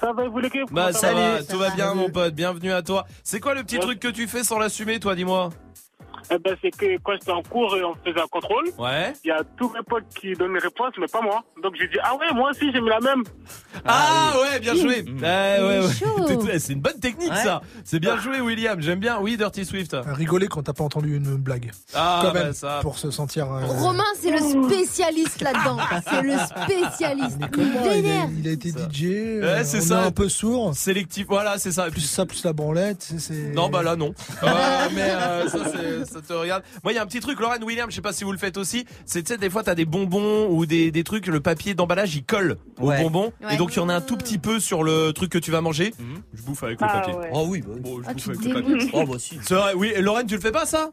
ça 0.00 0.12
va, 0.12 0.28
vous 0.28 0.38
l'équipe 0.38 0.70
Bah 0.70 0.92
ça 0.92 1.12
va, 1.12 1.38
ça 1.42 1.52
tout 1.52 1.58
va 1.58 1.70
va. 1.70 1.74
bien, 1.74 1.94
mon 1.94 2.10
pote. 2.10 2.34
Bienvenue 2.34 2.72
à 2.72 2.82
toi. 2.82 3.06
C'est 3.24 3.40
quoi 3.40 3.54
le 3.54 3.62
petit 3.62 3.76
Ouais. 3.76 3.82
truc 3.82 4.00
que 4.00 4.08
tu 4.08 4.26
fais 4.26 4.44
sans 4.44 4.58
l'assumer, 4.58 5.00
toi 5.00 5.14
Dis-moi? 5.14 5.50
Eh 6.30 6.38
ben, 6.38 6.56
c'est 6.62 6.70
que 6.70 6.98
quand 7.02 7.12
j'étais 7.12 7.30
en 7.32 7.42
cours 7.42 7.76
et 7.76 7.84
on 7.84 7.94
faisait 8.04 8.20
un 8.20 8.26
contrôle, 8.26 8.64
Ouais. 8.78 9.12
il 9.24 9.28
y 9.28 9.30
a 9.30 9.42
tous 9.56 9.70
mes 9.70 9.82
potes 9.86 10.04
qui 10.20 10.32
donnent 10.34 10.52
les 10.54 10.58
réponses, 10.60 10.92
mais 10.98 11.06
pas 11.06 11.20
moi. 11.22 11.42
Donc 11.62 11.74
j'ai 11.78 11.88
dit, 11.88 11.96
ah 12.02 12.14
ouais, 12.16 12.26
moi 12.34 12.50
aussi 12.50 12.70
j'ai 12.72 12.80
mis 12.80 12.88
la 12.88 13.00
même. 13.00 13.22
Ah, 13.84 14.34
ouais, 14.40 14.60
bien 14.60 14.74
joué. 14.74 15.02
Mmh. 15.02 15.18
Eh, 15.22 15.62
ouais, 15.62 15.80
ouais. 15.80 16.58
C'est 16.58 16.72
une 16.72 16.80
bonne 16.80 16.98
technique 17.00 17.30
Ouais. 17.30 17.36
ça. 17.44 17.62
C'est 17.84 18.00
bien 18.00 18.16
joué, 18.18 18.40
William. 18.40 18.80
J'aime 18.80 18.98
bien. 19.00 19.18
Oui, 19.20 19.36
Dirty 19.36 19.64
Swift. 19.64 19.96
Rigoler 20.06 20.48
quand 20.48 20.62
t'as 20.62 20.72
pas 20.72 20.84
entendu 20.84 21.16
une 21.16 21.36
blague. 21.36 21.70
Ah, 21.94 22.20
Quand 22.22 22.32
bah, 22.32 22.44
même, 22.44 22.52
ça. 22.52 22.78
pour 22.82 22.98
se 22.98 23.10
sentir. 23.10 23.50
euh, 23.52 23.60
Romain, 23.64 24.02
c'est 24.20 24.30
le 24.30 24.38
spécialiste 24.38 25.40
là-dedans. 25.42 25.78
C'est 26.08 26.22
le 26.22 26.32
spécialiste. 26.38 27.38
Il 27.40 27.50
Comment 27.50 27.66
il, 27.84 28.02
vénère. 28.02 28.24
a, 28.24 28.28
il 28.38 28.48
a 28.48 28.50
été 28.52 28.70
Ça. 28.70 28.78
DJ. 28.90 29.02
Ouais, 29.04 29.40
euh, 29.44 29.62
c'est 29.64 29.78
on 29.78 29.80
ça. 29.82 30.02
est 30.02 30.06
un 30.06 30.10
peu 30.10 30.28
sourd. 30.28 30.74
Sélectif. 30.74 31.26
Voilà, 31.28 31.58
c'est 31.58 31.72
ça. 31.72 31.86
Et 31.88 31.90
Plus 31.90 32.00
puis- 32.00 32.08
ça, 32.08 32.26
plus 32.26 32.44
la 32.44 32.52
branlette. 32.52 33.08
Non, 33.54 33.68
bah 33.68 33.82
là, 33.82 33.96
non. 33.96 34.12
Euh, 34.42 34.46
mais 34.94 35.02
euh, 35.10 35.48
ça, 35.48 35.58
c'est- 35.72 36.17
ça 36.26 36.34
te 36.34 36.38
regarde. 36.38 36.62
Moi, 36.84 36.92
il 36.92 36.96
y 36.96 36.98
a 36.98 37.02
un 37.02 37.06
petit 37.06 37.20
truc, 37.20 37.40
Lorraine 37.40 37.62
William, 37.64 37.90
je 37.90 37.94
sais 37.96 38.00
pas 38.02 38.12
si 38.12 38.24
vous 38.24 38.32
le 38.32 38.38
faites 38.38 38.56
aussi. 38.56 38.84
C'est, 39.06 39.22
tu 39.22 39.32
sais, 39.32 39.38
des 39.38 39.50
fois, 39.50 39.62
t'as 39.62 39.74
des 39.74 39.84
bonbons 39.84 40.48
ou 40.50 40.66
des, 40.66 40.90
des 40.90 41.04
trucs, 41.04 41.26
le 41.26 41.40
papier 41.40 41.74
d'emballage, 41.74 42.14
il 42.14 42.24
colle 42.24 42.58
aux 42.80 42.88
Ouais. 42.88 43.02
bonbons. 43.02 43.32
Ouais. 43.42 43.54
Et 43.54 43.56
donc, 43.56 43.74
il 43.74 43.78
y 43.78 43.80
en 43.82 43.88
a 43.88 43.94
un 43.94 44.00
tout 44.00 44.16
petit 44.16 44.38
peu 44.38 44.60
sur 44.60 44.82
le 44.82 45.12
truc 45.12 45.30
que 45.30 45.38
tu 45.38 45.50
vas 45.50 45.60
manger. 45.60 45.92
Mhm. 45.98 46.22
Je 46.34 46.42
bouffe 46.42 46.62
avec 46.62 46.80
le 46.80 46.86
Ah, 46.88 46.92
papier. 47.00 47.14
ouais. 47.14 47.30
Oh 47.32 47.44
oui, 47.48 47.60
bah 47.62 47.68
oui. 47.74 47.80
Bon, 47.80 48.02
je 48.02 48.08
Ah, 48.08 48.12
bouffe 48.14 48.22
tu 48.24 48.30
avec 48.30 48.40
te 48.42 48.48
le 48.48 48.54
papier. 48.54 48.74
dégoûtes. 48.74 48.90
Oh 48.94 49.04
bah 49.06 49.18
si. 49.18 49.38
C'est 49.42 49.54
vrai, 49.54 49.72
oui. 49.74 49.92
Et 49.94 50.00
Lorraine, 50.02 50.26
tu 50.26 50.34
le 50.34 50.40
fais 50.40 50.52
pas, 50.52 50.66
ça? 50.66 50.90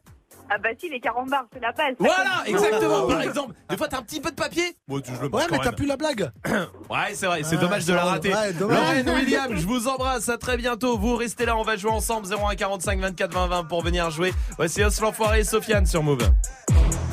Ah 0.49 0.57
bah 0.61 0.69
si, 0.79 0.89
les 0.89 0.99
carambars, 0.99 1.45
c'est 1.53 1.59
la 1.59 1.71
base. 1.71 1.95
Voilà, 1.99 2.43
exactement. 2.45 3.07
Par 3.07 3.21
exemple, 3.21 3.55
des 3.69 3.77
fois, 3.77 3.87
t'as 3.87 3.97
un 3.97 4.03
petit 4.03 4.21
peu 4.21 4.29
de 4.29 4.35
papier. 4.35 4.77
Je 4.89 4.93
le 5.21 5.27
Ouais, 5.33 5.43
mais 5.51 5.59
t'as 5.59 5.71
plus 5.71 5.85
la 5.87 5.97
blague. 5.97 6.31
Ouais, 6.89 7.13
c'est 7.15 7.25
vrai, 7.25 7.41
c'est 7.43 7.57
dommage 7.57 7.85
de 7.85 7.93
la 7.93 8.03
rater. 8.05 8.31
Ouais, 8.33 8.53
dommage. 8.53 8.77
Lorraine, 8.77 9.09
William, 9.09 9.55
je 9.55 9.65
vous 9.65 9.87
embrasse, 9.87 10.29
à 10.29 10.37
très 10.37 10.55
bientôt. 10.57 10.97
Vous 10.97 11.15
restez 11.15 11.45
là, 11.45 11.57
on 11.57 11.63
va 11.63 11.75
jouer 11.77 11.91
ensemble 11.91 12.27
01 12.31 12.55
45 12.55 12.99
24 12.99 13.33
20 13.33 13.47
20 13.47 13.63
pour 13.65 13.81
venir 13.83 14.09
jouer. 14.11 14.33
Voici 14.57 14.83
Os 14.83 14.99
l'enfoiré 15.01 15.39
et 15.39 15.43
Sofiane 15.43 15.85
sur 15.87 16.03
Move. 16.03 16.21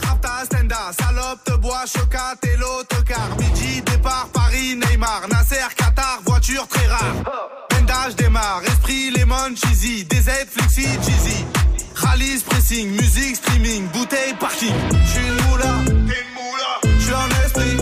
Rapta, 0.06 0.44
Stenda, 0.44 0.92
salope, 0.92 1.42
te 1.44 1.56
bois, 1.56 1.84
chocat 1.86 2.34
et 2.42 2.56
l'autocar. 2.56 3.28
Midi, 3.38 3.80
départ, 3.82 4.28
Paris, 4.32 4.76
Neymar, 4.76 5.26
Nasser, 5.30 5.74
Qatar, 5.76 6.20
voiture 6.24 6.68
très 6.68 6.86
rare. 6.86 7.14
Bendage 7.70 8.14
démarre, 8.16 8.62
esprit, 8.64 9.10
lemon, 9.10 9.54
cheesy, 9.56 10.04
DZ, 10.04 10.46
flexi, 10.50 10.82
cheesy. 11.02 11.44
Rallye, 11.94 12.42
pressing, 12.44 12.90
musique, 12.90 13.36
streaming, 13.36 13.88
bouteille, 13.88 14.34
parking. 14.40 14.72
J'suis 15.06 15.26
une 15.26 15.50
moula, 15.50 15.74
t'es 15.84 16.18
une 16.20 16.32
moula. 16.34 16.98
J'suis 16.98 17.14
en 17.14 17.28
esprit. 17.44 17.81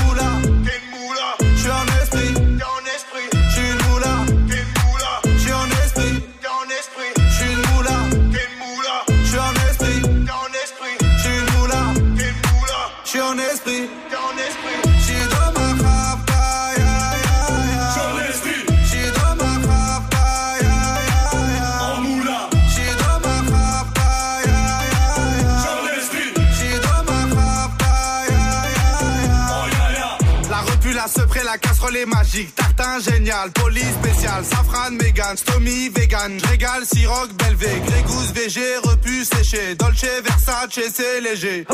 Magique. 32.05 32.53
Tartin 32.55 32.99
génial, 32.99 33.51
police 33.51 33.93
spécial, 34.01 34.43
safran, 34.45 34.91
mégan, 34.91 35.35
stomy, 35.35 35.89
vegan. 35.89 36.39
Régale, 36.49 36.85
siroc, 36.85 37.31
belvé, 37.33 37.81
grégousse, 37.85 38.31
VG, 38.33 38.77
repu, 38.83 39.25
séché. 39.25 39.75
Dolce, 39.75 40.05
Versace, 40.23 40.79
c'est 40.93 41.21
léger. 41.21 41.65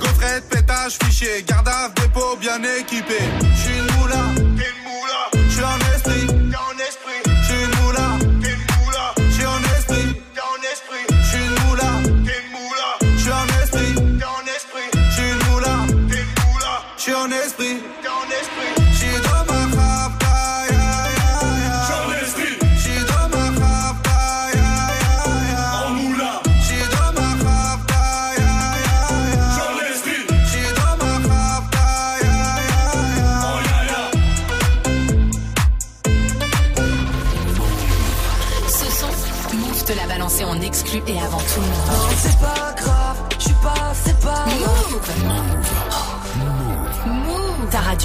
Gaufrette, 0.00 0.48
pétage, 0.48 0.98
fichier. 1.02 1.44
Garde 1.46 1.68
dépôt 1.96 2.36
bien 2.40 2.60
équipé. 2.78 3.18
J'suis 3.54 3.78
une 3.78 4.00
moula, 4.00 4.22
moula. 4.84 5.35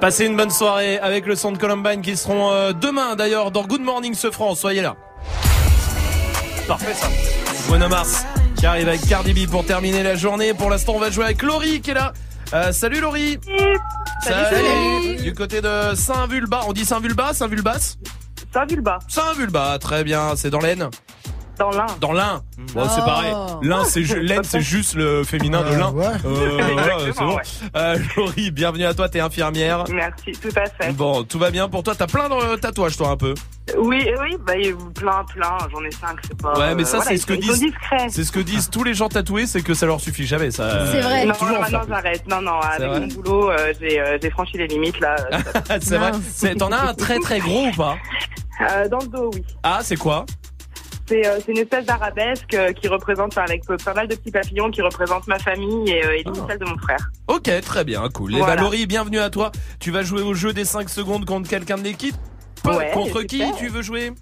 Passez 0.00 0.24
une 0.24 0.34
bonne 0.34 0.50
soirée 0.50 0.98
avec 0.98 1.26
le 1.26 1.36
son 1.36 1.52
de 1.52 1.58
Columbine 1.58 2.00
qui 2.00 2.16
seront 2.16 2.50
euh, 2.52 2.72
demain 2.72 3.16
d'ailleurs 3.16 3.50
dans 3.50 3.64
Good 3.64 3.82
Morning 3.82 4.14
ce 4.14 4.30
France. 4.30 4.60
Soyez 4.60 4.80
là. 4.80 4.96
Parfait 6.66 6.94
ça. 6.94 7.08
Bruno 7.68 7.86
Mars 7.86 8.24
qui 8.56 8.64
arrive 8.64 8.88
avec 8.88 9.06
Cardi 9.06 9.34
B 9.34 9.50
pour 9.50 9.64
terminer 9.66 10.02
la 10.02 10.16
journée. 10.16 10.54
Pour 10.54 10.70
l'instant, 10.70 10.94
on 10.96 10.98
va 10.98 11.10
jouer 11.10 11.24
avec 11.24 11.42
Laurie 11.42 11.82
qui 11.82 11.90
est 11.90 11.94
là. 11.94 12.14
Euh, 12.54 12.72
salut 12.72 13.00
Laurie. 13.00 13.38
Salut. 14.22 15.16
Du 15.16 15.34
côté 15.34 15.60
de 15.60 15.94
Saint-Vulbas. 15.94 16.62
On 16.66 16.72
dit 16.72 16.86
Saint-Vulbas, 16.86 17.34
Saint-Vulbas 17.34 17.96
Saint-Vulbas. 18.54 18.98
Saint-Vulbas, 19.06 19.78
très 19.78 20.02
bien. 20.02 20.34
C'est 20.34 20.50
dans 20.50 20.60
l'Aisne 20.60 20.88
Dans 21.60 21.70
l'un. 21.72 21.86
Dans 22.00 22.12
l'Ain. 22.12 22.40
Bon, 22.74 22.88
c'est 22.88 23.02
Oh. 23.02 23.04
pareil. 23.04 23.34
L'Ain, 23.62 23.84
c'est 23.84 24.02
ju- 24.02 24.18
l'Aisne, 24.20 24.44
c'est 24.44 24.62
juste 24.62 24.94
le 24.94 25.24
féminin 25.24 25.60
de 25.62 25.74
l'Ain. 25.76 25.92
Euh, 26.24 26.58
voilà, 26.72 26.96
c'est 27.04 27.18
bon. 27.18 27.36
ouais. 27.36 27.42
Euh, 27.76 27.98
Laurie, 28.16 28.50
bienvenue 28.50 28.86
à 28.86 28.94
toi. 28.94 29.10
T'es 29.10 29.20
infirmière. 29.20 29.84
Merci, 29.90 30.32
tout 30.32 30.48
à 30.56 30.64
fait. 30.66 30.90
Bon, 30.92 31.22
tout 31.22 31.38
va 31.38 31.50
bien 31.50 31.68
pour 31.68 31.82
toi? 31.82 31.94
T'as 31.94 32.06
plein 32.06 32.30
de 32.30 32.56
tatouages, 32.56 32.96
toi, 32.96 33.10
un 33.10 33.16
peu. 33.18 33.34
Oui, 33.76 34.06
oui, 34.22 34.36
bah, 34.46 34.56
il 34.56 34.66
y 34.66 34.70
a 34.70 34.74
plein, 34.94 35.22
plein. 35.34 35.58
J'en 35.70 35.84
ai 35.84 35.90
cinq, 35.90 36.16
c'est 36.26 36.40
pas. 36.40 36.58
Ouais, 36.58 36.74
mais 36.74 36.84
ça, 36.84 36.96
euh, 36.96 37.00
c'est 37.00 37.16
voilà, 37.16 37.20
ce 37.20 37.26
que 37.26 37.32
disent. 37.34 37.64
C'est 38.08 38.24
ce 38.24 38.32
que 38.32 38.40
disent 38.40 38.70
tous 38.70 38.82
les 38.82 38.94
gens 38.94 39.10
tatoués, 39.10 39.46
c'est 39.46 39.60
que 39.60 39.74
ça 39.74 39.84
leur 39.84 40.00
suffit 40.00 40.26
jamais. 40.26 40.50
Ça. 40.50 40.86
C'est 40.90 41.02
vrai. 41.02 41.26
Non, 41.26 41.34
plus. 41.34 41.46
j'arrête. 41.70 42.26
Non, 42.26 42.40
non, 42.40 42.52
C'est 42.78 42.84
avec 42.84 43.00
mon 43.02 43.20
boulot, 43.22 43.50
euh, 43.50 43.72
j'ai 43.78 44.00
euh, 44.00 44.18
franchi 44.30 44.56
les 44.56 44.66
limites 44.66 44.98
là. 45.00 45.14
c'est 45.80 45.98
vrai. 45.98 46.12
C'est- 46.32 46.54
T'en 46.54 46.72
as 46.72 46.88
un 46.88 46.94
très 46.94 47.18
très 47.18 47.38
gros 47.38 47.66
ou 47.66 47.72
pas? 47.72 47.96
Euh, 48.62 48.88
dans 48.88 48.98
le 48.98 49.06
dos, 49.08 49.30
oui. 49.34 49.42
Ah, 49.62 49.80
c'est 49.82 49.96
quoi? 49.96 50.24
C'est 51.10 51.26
euh, 51.26 51.38
c'est 51.44 51.50
une 51.52 51.58
espèce 51.58 51.84
d'arabesque 51.84 52.54
euh, 52.54 52.72
qui 52.72 52.86
représente, 52.86 53.32
enfin, 53.32 53.42
avec 53.42 53.68
euh, 53.68 53.76
pas 53.84 53.94
mal 53.94 54.06
de 54.06 54.14
petits 54.14 54.30
papillons 54.30 54.70
qui 54.70 54.80
représentent 54.80 55.26
ma 55.26 55.38
famille 55.40 55.90
et, 55.90 56.06
euh, 56.06 56.16
et 56.16 56.22
l'initiale 56.22 56.58
de 56.58 56.64
mon 56.64 56.78
frère. 56.78 57.10
Ok, 57.26 57.50
très 57.62 57.84
bien, 57.84 58.08
cool. 58.14 58.34
Et 58.34 58.38
Voilà. 58.38 58.54
bah 58.56 58.62
Laurie, 58.62 58.86
bienvenue 58.86 59.18
à 59.18 59.28
toi. 59.28 59.50
Tu 59.80 59.90
vas 59.90 60.02
jouer 60.04 60.22
au 60.22 60.34
jeu 60.34 60.52
des 60.52 60.64
5 60.64 60.88
secondes 60.88 61.24
contre 61.26 61.50
quelqu'un 61.50 61.76
de 61.76 61.82
l'équipe 61.82 62.14
Ouais, 62.64 62.90
Contre 62.94 63.22
qui 63.22 63.38
super. 63.40 63.56
tu 63.56 63.68
veux 63.68 63.82
jouer 63.82 64.12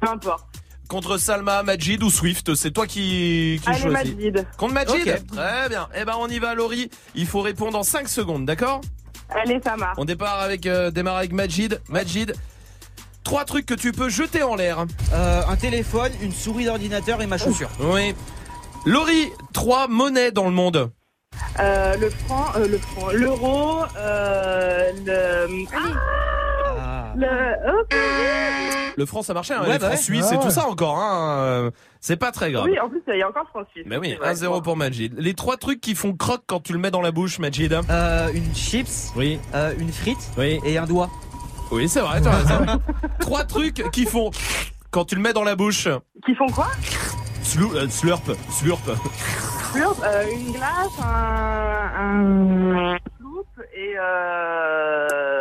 Peu 0.00 0.08
importe. 0.10 0.44
Contre 0.88 1.16
Salma, 1.16 1.62
Majid 1.62 2.02
ou 2.02 2.10
Swift 2.10 2.54
C'est 2.54 2.70
toi 2.72 2.86
qui, 2.86 3.58
qui 3.62 3.68
Allez, 3.70 3.78
choisis. 3.80 4.14
Majid. 4.14 4.46
Contre 4.58 4.74
Majid 4.74 5.08
Ok. 5.08 5.26
Très 5.34 5.68
bien. 5.70 5.88
Eh 5.98 6.04
ben 6.04 6.14
on 6.18 6.28
y 6.28 6.38
va 6.38 6.54
Laurie. 6.54 6.90
Il 7.14 7.26
faut 7.26 7.40
répondre 7.40 7.78
en 7.78 7.82
5 7.82 8.08
secondes, 8.08 8.44
d'accord? 8.44 8.82
Allez, 9.30 9.58
ça 9.64 9.74
marche. 9.76 9.94
On 9.96 10.04
départ 10.04 10.40
avec 10.40 10.66
euh, 10.66 10.90
démarre 10.90 11.16
avec 11.16 11.32
Majid. 11.32 11.80
Majid, 11.88 12.34
trois 13.24 13.44
trucs 13.44 13.66
que 13.66 13.74
tu 13.74 13.92
peux 13.92 14.08
jeter 14.08 14.42
en 14.42 14.54
l'air. 14.54 14.84
Euh, 15.12 15.42
un 15.48 15.56
téléphone, 15.56 16.12
une 16.22 16.32
souris 16.32 16.66
d'ordinateur 16.66 17.20
et 17.22 17.26
ma 17.26 17.38
chaussure. 17.38 17.70
Oui. 17.80 18.14
Laurie, 18.86 19.30
trois 19.52 19.88
monnaies 19.88 20.30
dans 20.30 20.44
le 20.44 20.50
monde. 20.52 20.90
Euh, 21.58 21.96
le 21.96 22.10
franc, 22.10 22.44
euh, 22.56 22.68
le 22.68 22.78
franc, 22.78 23.08
l'euro, 23.12 23.78
euh, 23.98 24.92
le. 25.04 25.64
Ah, 25.74 27.12
Le. 27.16 28.94
Le 28.96 29.06
franc 29.06 29.22
ça 29.22 29.34
marchait, 29.34 29.54
hein, 29.54 29.62
Ouais, 29.62 29.72
les 29.72 29.78
bah 29.78 29.86
francs 29.86 29.90
ouais. 29.92 29.96
suisses 29.96 30.26
Ah 30.30 30.34
et 30.34 30.36
ouais. 30.36 30.42
tout 30.44 30.50
ça 30.50 30.68
encore. 30.68 30.96
Hein. 30.98 31.70
C'est 32.00 32.16
pas 32.16 32.30
très 32.30 32.52
grave. 32.52 32.66
Oui, 32.66 32.78
en 32.78 32.88
plus, 32.88 33.02
il 33.08 33.18
y 33.18 33.22
a 33.22 33.28
encore 33.28 33.48
franc 33.48 33.62
suisse. 33.72 33.84
Mais 33.88 33.96
oui, 33.96 34.10
C'est 34.12 34.24
vrai. 34.24 34.34
1-0 34.34 34.62
pour 34.62 34.76
Majid. 34.76 35.14
Les 35.18 35.34
trois 35.34 35.56
trucs 35.56 35.80
qui 35.80 35.96
font 35.96 36.12
croque 36.14 36.42
quand 36.46 36.60
tu 36.60 36.72
le 36.72 36.78
mets 36.78 36.92
dans 36.92 37.00
la 37.00 37.10
bouche, 37.10 37.40
Majid. 37.40 37.72
Euh, 37.90 38.28
une 38.32 38.54
chips, 38.54 39.10
Oui. 39.16 39.40
euh, 39.54 39.72
une 39.80 39.90
frite 39.92 40.30
Oui. 40.38 40.60
et 40.64 40.78
un 40.78 40.86
doigt. 40.86 41.10
Oui, 41.70 41.88
c'est 41.88 42.00
vrai, 42.00 42.20
t'as 42.20 42.30
raison. 42.32 42.80
Trois 43.20 43.44
trucs 43.44 43.90
qui 43.90 44.04
font 44.06 44.30
quand 44.90 45.04
tu 45.04 45.14
le 45.16 45.20
mets 45.20 45.32
dans 45.32 45.44
la 45.44 45.56
bouche. 45.56 45.88
Qui 46.24 46.34
font 46.34 46.46
quoi? 46.48 46.68
Slou- 47.42 47.74
euh, 47.74 47.88
slurp, 47.88 48.22
slurp. 48.50 48.80
Slurp, 49.72 49.96
euh, 50.04 50.24
une 50.32 50.52
glace, 50.52 50.98
un. 51.02 51.90
un. 51.96 52.96
Et. 53.76 53.94
Euh... 53.98 55.38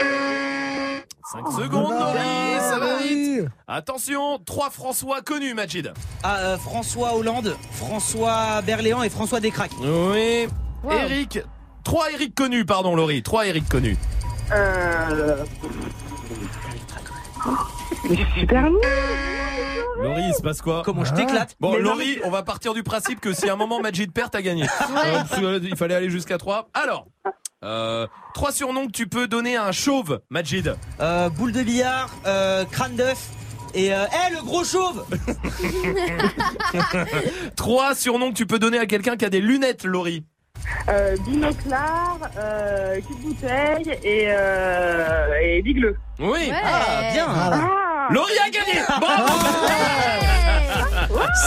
5 1.32 1.48
secondes, 1.52 1.94
Laurie, 1.94 2.60
ça 2.60 2.78
va 2.80 2.98
vite. 3.02 3.46
Attention, 3.68 4.38
trois 4.46 4.70
François 4.70 5.22
connus, 5.22 5.54
Majid. 5.56 5.92
Ah, 6.22 6.38
euh, 6.40 6.58
François 6.58 7.16
Hollande, 7.16 7.56
François 7.72 8.62
Berléand 8.62 9.02
et 9.02 9.10
François 9.10 9.40
Descraques. 9.40 9.72
Oui. 9.82 10.48
Eric. 10.92 11.40
Trois 11.84 12.12
Eric 12.12 12.36
connus, 12.36 12.66
pardon, 12.66 12.96
Laurie. 12.96 13.24
Trois 13.24 13.48
Eric 13.48 13.68
connus. 13.68 13.98
Euh... 14.52 15.44
Mais 18.10 18.16
je 18.16 18.24
suis 18.24 18.40
super. 18.42 18.70
Laurie, 20.02 20.24
il 20.28 20.34
se 20.34 20.42
passe 20.42 20.62
quoi 20.62 20.82
Comment 20.84 21.06
je 21.06 21.14
t'éclate 21.14 21.56
Bon, 21.60 21.76
Laurie, 21.78 22.20
on 22.24 22.30
va 22.30 22.44
partir 22.44 22.74
du 22.74 22.84
principe 22.84 23.20
que 23.20 23.34
si 23.34 23.50
à 23.50 23.54
un 23.54 23.56
moment 23.56 23.80
Majid 23.80 24.12
perd, 24.12 24.32
t'as 24.32 24.42
gagné. 24.42 24.64
Euh, 24.64 25.60
il 25.62 25.76
fallait 25.76 25.96
aller 25.96 26.10
jusqu'à 26.10 26.38
3. 26.38 26.70
Alors, 26.74 27.08
euh, 27.64 28.08
trois 28.34 28.52
surnoms 28.52 28.88
que 28.88 28.92
tu 28.92 29.08
peux 29.08 29.28
donner 29.28 29.56
à 29.56 29.66
un 29.66 29.72
chauve, 29.72 30.22
Majid. 30.30 30.76
Euh, 31.00 31.30
boule 31.30 31.52
de 31.52 31.64
billard, 31.64 32.10
euh, 32.26 32.66
crâne 32.66 32.96
d'œuf 32.96 33.30
et 33.74 33.94
euh, 33.94 34.06
eh, 34.06 34.34
le 34.34 34.44
gros 34.44 34.64
chauve 34.64 35.06
Trois 37.56 37.96
surnoms 37.96 38.32
que 38.32 38.38
tu 38.38 38.46
peux 38.46 38.60
donner 38.60 38.78
à 38.78 38.86
quelqu'un 38.86 39.16
qui 39.16 39.26
a 39.26 39.30
des 39.30 39.42
lunettes, 39.42 39.84
Laurie. 39.84 40.26
Euh, 40.90 41.16
binoclard, 41.26 42.20
euh, 42.38 42.96
cul 42.96 43.14
de 43.16 43.22
bouteille 43.28 43.98
et, 44.04 44.26
euh, 44.28 45.28
et 45.42 45.62
bigleux. 45.62 45.98
Oui. 46.20 46.52
Ah, 46.54 47.12
bien 47.14 47.26
Ah. 47.30 48.08
Laurie 48.12 48.34
a 48.46 48.50
gagné 48.50 48.82
Bravo 49.00 49.34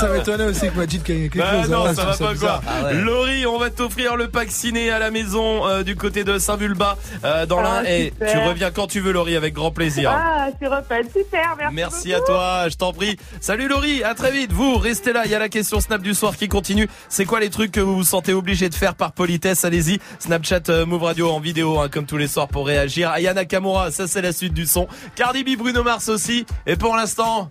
Ça 0.00 0.08
m'étonnait 0.08 0.44
aussi 0.44 0.68
que 0.70 0.76
Majid 0.76 1.02
gagne 1.02 1.28
quelque 1.28 1.38
Bah 1.38 1.62
chose. 1.62 1.70
non, 1.70 1.86
hein, 1.86 1.94
ça 1.94 2.02
je 2.02 2.06
va 2.06 2.16
pas 2.28 2.32
bizarre. 2.32 2.62
quoi. 2.62 2.92
Laurie, 2.92 3.46
on 3.46 3.58
va 3.58 3.70
t'offrir 3.70 4.16
le 4.16 4.28
pack 4.28 4.50
ciné 4.50 4.90
à 4.90 4.98
la 4.98 5.10
maison 5.10 5.66
euh, 5.66 5.82
du 5.82 5.96
côté 5.96 6.24
de 6.24 6.38
Saint-Vulbas 6.38 6.96
euh, 7.24 7.46
dans 7.46 7.58
Ah, 7.60 7.82
l'Ain. 7.82 7.88
Et 7.88 8.12
tu 8.18 8.38
reviens 8.38 8.70
quand 8.70 8.86
tu 8.86 9.00
veux, 9.00 9.12
Laurie, 9.12 9.36
avec 9.36 9.54
grand 9.54 9.70
plaisir. 9.70 10.10
Ah, 10.12 10.48
c'est 10.60 10.66
repas, 10.68 10.96
super, 11.14 11.54
merci. 11.58 11.74
Merci 11.74 12.14
à 12.14 12.20
toi, 12.20 12.68
je 12.68 12.76
t'en 12.76 12.92
prie. 12.92 13.16
Salut 13.40 13.68
Laurie, 13.68 14.02
à 14.04 14.14
très 14.14 14.30
vite. 14.30 14.52
Vous, 14.52 14.76
restez 14.76 15.12
là, 15.12 15.22
il 15.24 15.30
y 15.30 15.34
a 15.34 15.38
la 15.38 15.48
question 15.48 15.80
Snap 15.80 16.02
du 16.02 16.14
soir 16.14 16.36
qui 16.36 16.48
continue. 16.48 16.88
C'est 17.08 17.24
quoi 17.24 17.40
les 17.40 17.50
trucs 17.50 17.72
que 17.72 17.80
vous 17.80 17.96
vous 17.96 18.04
sentez 18.04 18.32
obligé 18.32 18.68
de 18.68 18.74
faire 18.74 18.94
par 18.94 19.12
politesse? 19.12 19.64
Allez-y, 19.64 19.98
Snapchat 20.18 20.60
euh, 20.68 20.86
Move 20.86 21.02
Radio 21.04 21.30
en 21.30 21.40
vidéo, 21.40 21.78
hein, 21.80 21.88
comme 21.90 22.06
tous 22.06 22.16
les 22.18 22.28
soirs 22.28 22.48
pour 22.48 22.66
réagir. 22.66 23.10
Ayana 23.10 23.42
Nakamura, 23.42 23.90
ça 23.90 24.06
c'est 24.06 24.22
la 24.22 24.32
suite 24.32 24.54
du 24.54 24.66
son. 24.66 24.86
Cardi 25.14 25.44
B, 25.44 25.56
Bruno 25.58 25.82
Mars 25.82 26.08
aussi. 26.08 26.46
Et 26.66 26.76
pour 26.76 26.96
l'instant, 26.96 27.50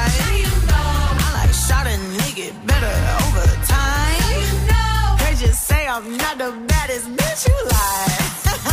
say 5.61 5.87
I'm 5.87 6.17
not 6.17 6.37
the 6.39 6.51
baddest 6.67 7.07
bitch 7.15 7.47
you 7.47 7.57
like. 7.65 8.65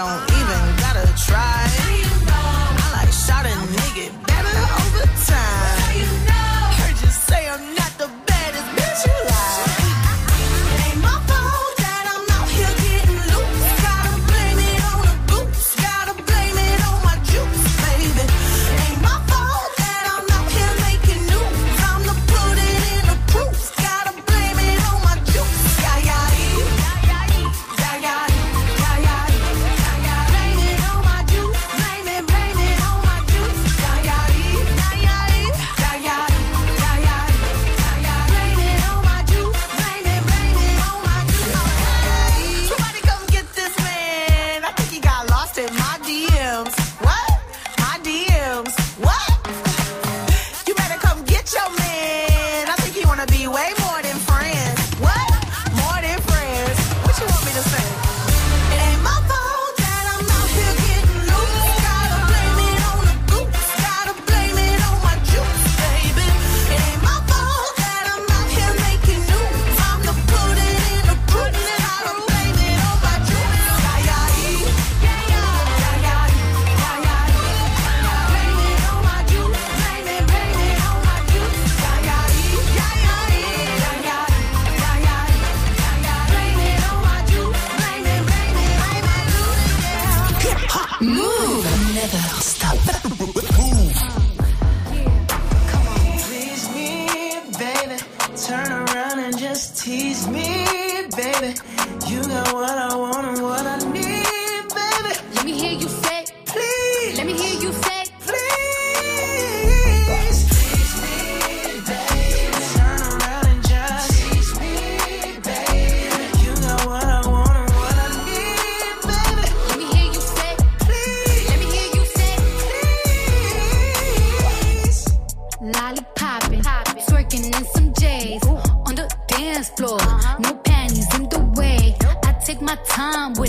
don't 0.00 0.32
even 0.32 0.76
gotta 0.78 1.06
try. 1.14 1.59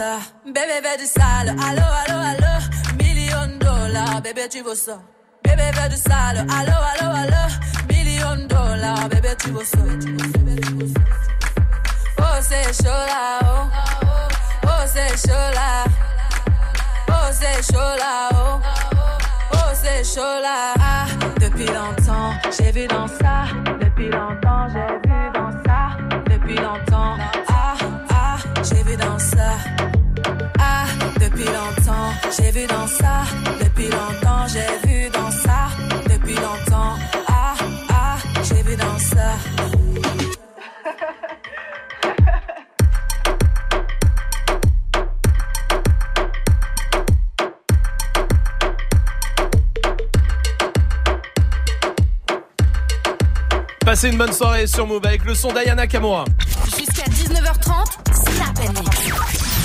ça. 0.00 0.18
Bébé, 0.46 0.92
du 0.98 1.06
sale. 1.06 1.50
Allô, 1.66 1.86
allô, 2.00 2.18
allô. 2.30 2.54
Million 3.02 3.48
dollars, 3.58 4.20
bébé, 4.22 4.48
tu 4.48 4.62
veux 4.62 4.74
ça. 4.74 4.96
Bébé, 5.44 5.64
du 5.90 5.96
sale. 5.96 6.38
Allô, 6.58 6.76
allô, 6.90 7.08
allô. 7.22 7.44
Million 7.90 8.36
dollars, 8.48 9.08
bébé, 9.10 9.32
tu 9.42 9.50
veux 9.50 9.64
ça. 9.64 9.84
Oh, 12.18 12.36
c'est 12.48 12.72
chaud 12.82 13.04
là, 13.12 13.40
oh. 13.42 13.64
Oh, 14.64 14.84
c'est 14.94 15.14
chaud 15.24 15.48
là. 15.58 15.70
Oh, 17.08 17.28
c'est 17.40 17.60
chaud 17.70 17.94
là, 18.02 18.28
oh. 18.32 18.60
C'est 19.82 20.04
chaud 20.04 20.40
là. 20.46 20.74
Ah, 20.78 21.06
depuis 21.40 21.66
longtemps, 21.66 22.32
j'ai 22.56 22.70
vu 22.72 22.86
dans 22.86 23.08
ça. 23.20 23.36
Depuis 23.80 24.10
longtemps, 24.10 24.66
j'ai 24.72 25.08
vu 25.08 25.18
dans 25.34 25.52
ça. 25.64 25.80
Depuis 26.30 26.56
longtemps. 26.56 27.16
Vu 28.90 28.96
dans 28.96 29.18
ça. 29.20 29.52
Ah, 30.58 30.84
depuis 31.20 31.44
longtemps, 31.44 32.10
j'ai 32.36 32.50
vu 32.50 32.66
dans 32.66 32.88
ça. 32.88 33.22
Depuis 33.62 33.88
longtemps, 33.88 34.48
j'ai 34.48 34.88
vu 34.88 35.08
dans 35.10 35.30
ça. 35.30 35.68
Depuis 36.10 36.34
longtemps. 36.34 36.98
Ah, 37.28 37.54
ah, 37.88 38.16
j'ai 38.42 38.62
vu 38.64 38.74
dans 38.74 38.98
ça. 38.98 39.36
Passez 53.84 54.08
une 54.08 54.18
bonne 54.18 54.32
soirée 54.32 54.66
sur 54.66 54.84
Move 54.86 55.06
avec 55.06 55.24
le 55.24 55.34
son 55.34 55.52
d'Ayana 55.52 55.86
Kamura. 55.86 56.24
Jusqu'à 56.76 57.04
19h30, 57.30 57.84
Snap. 58.12 58.58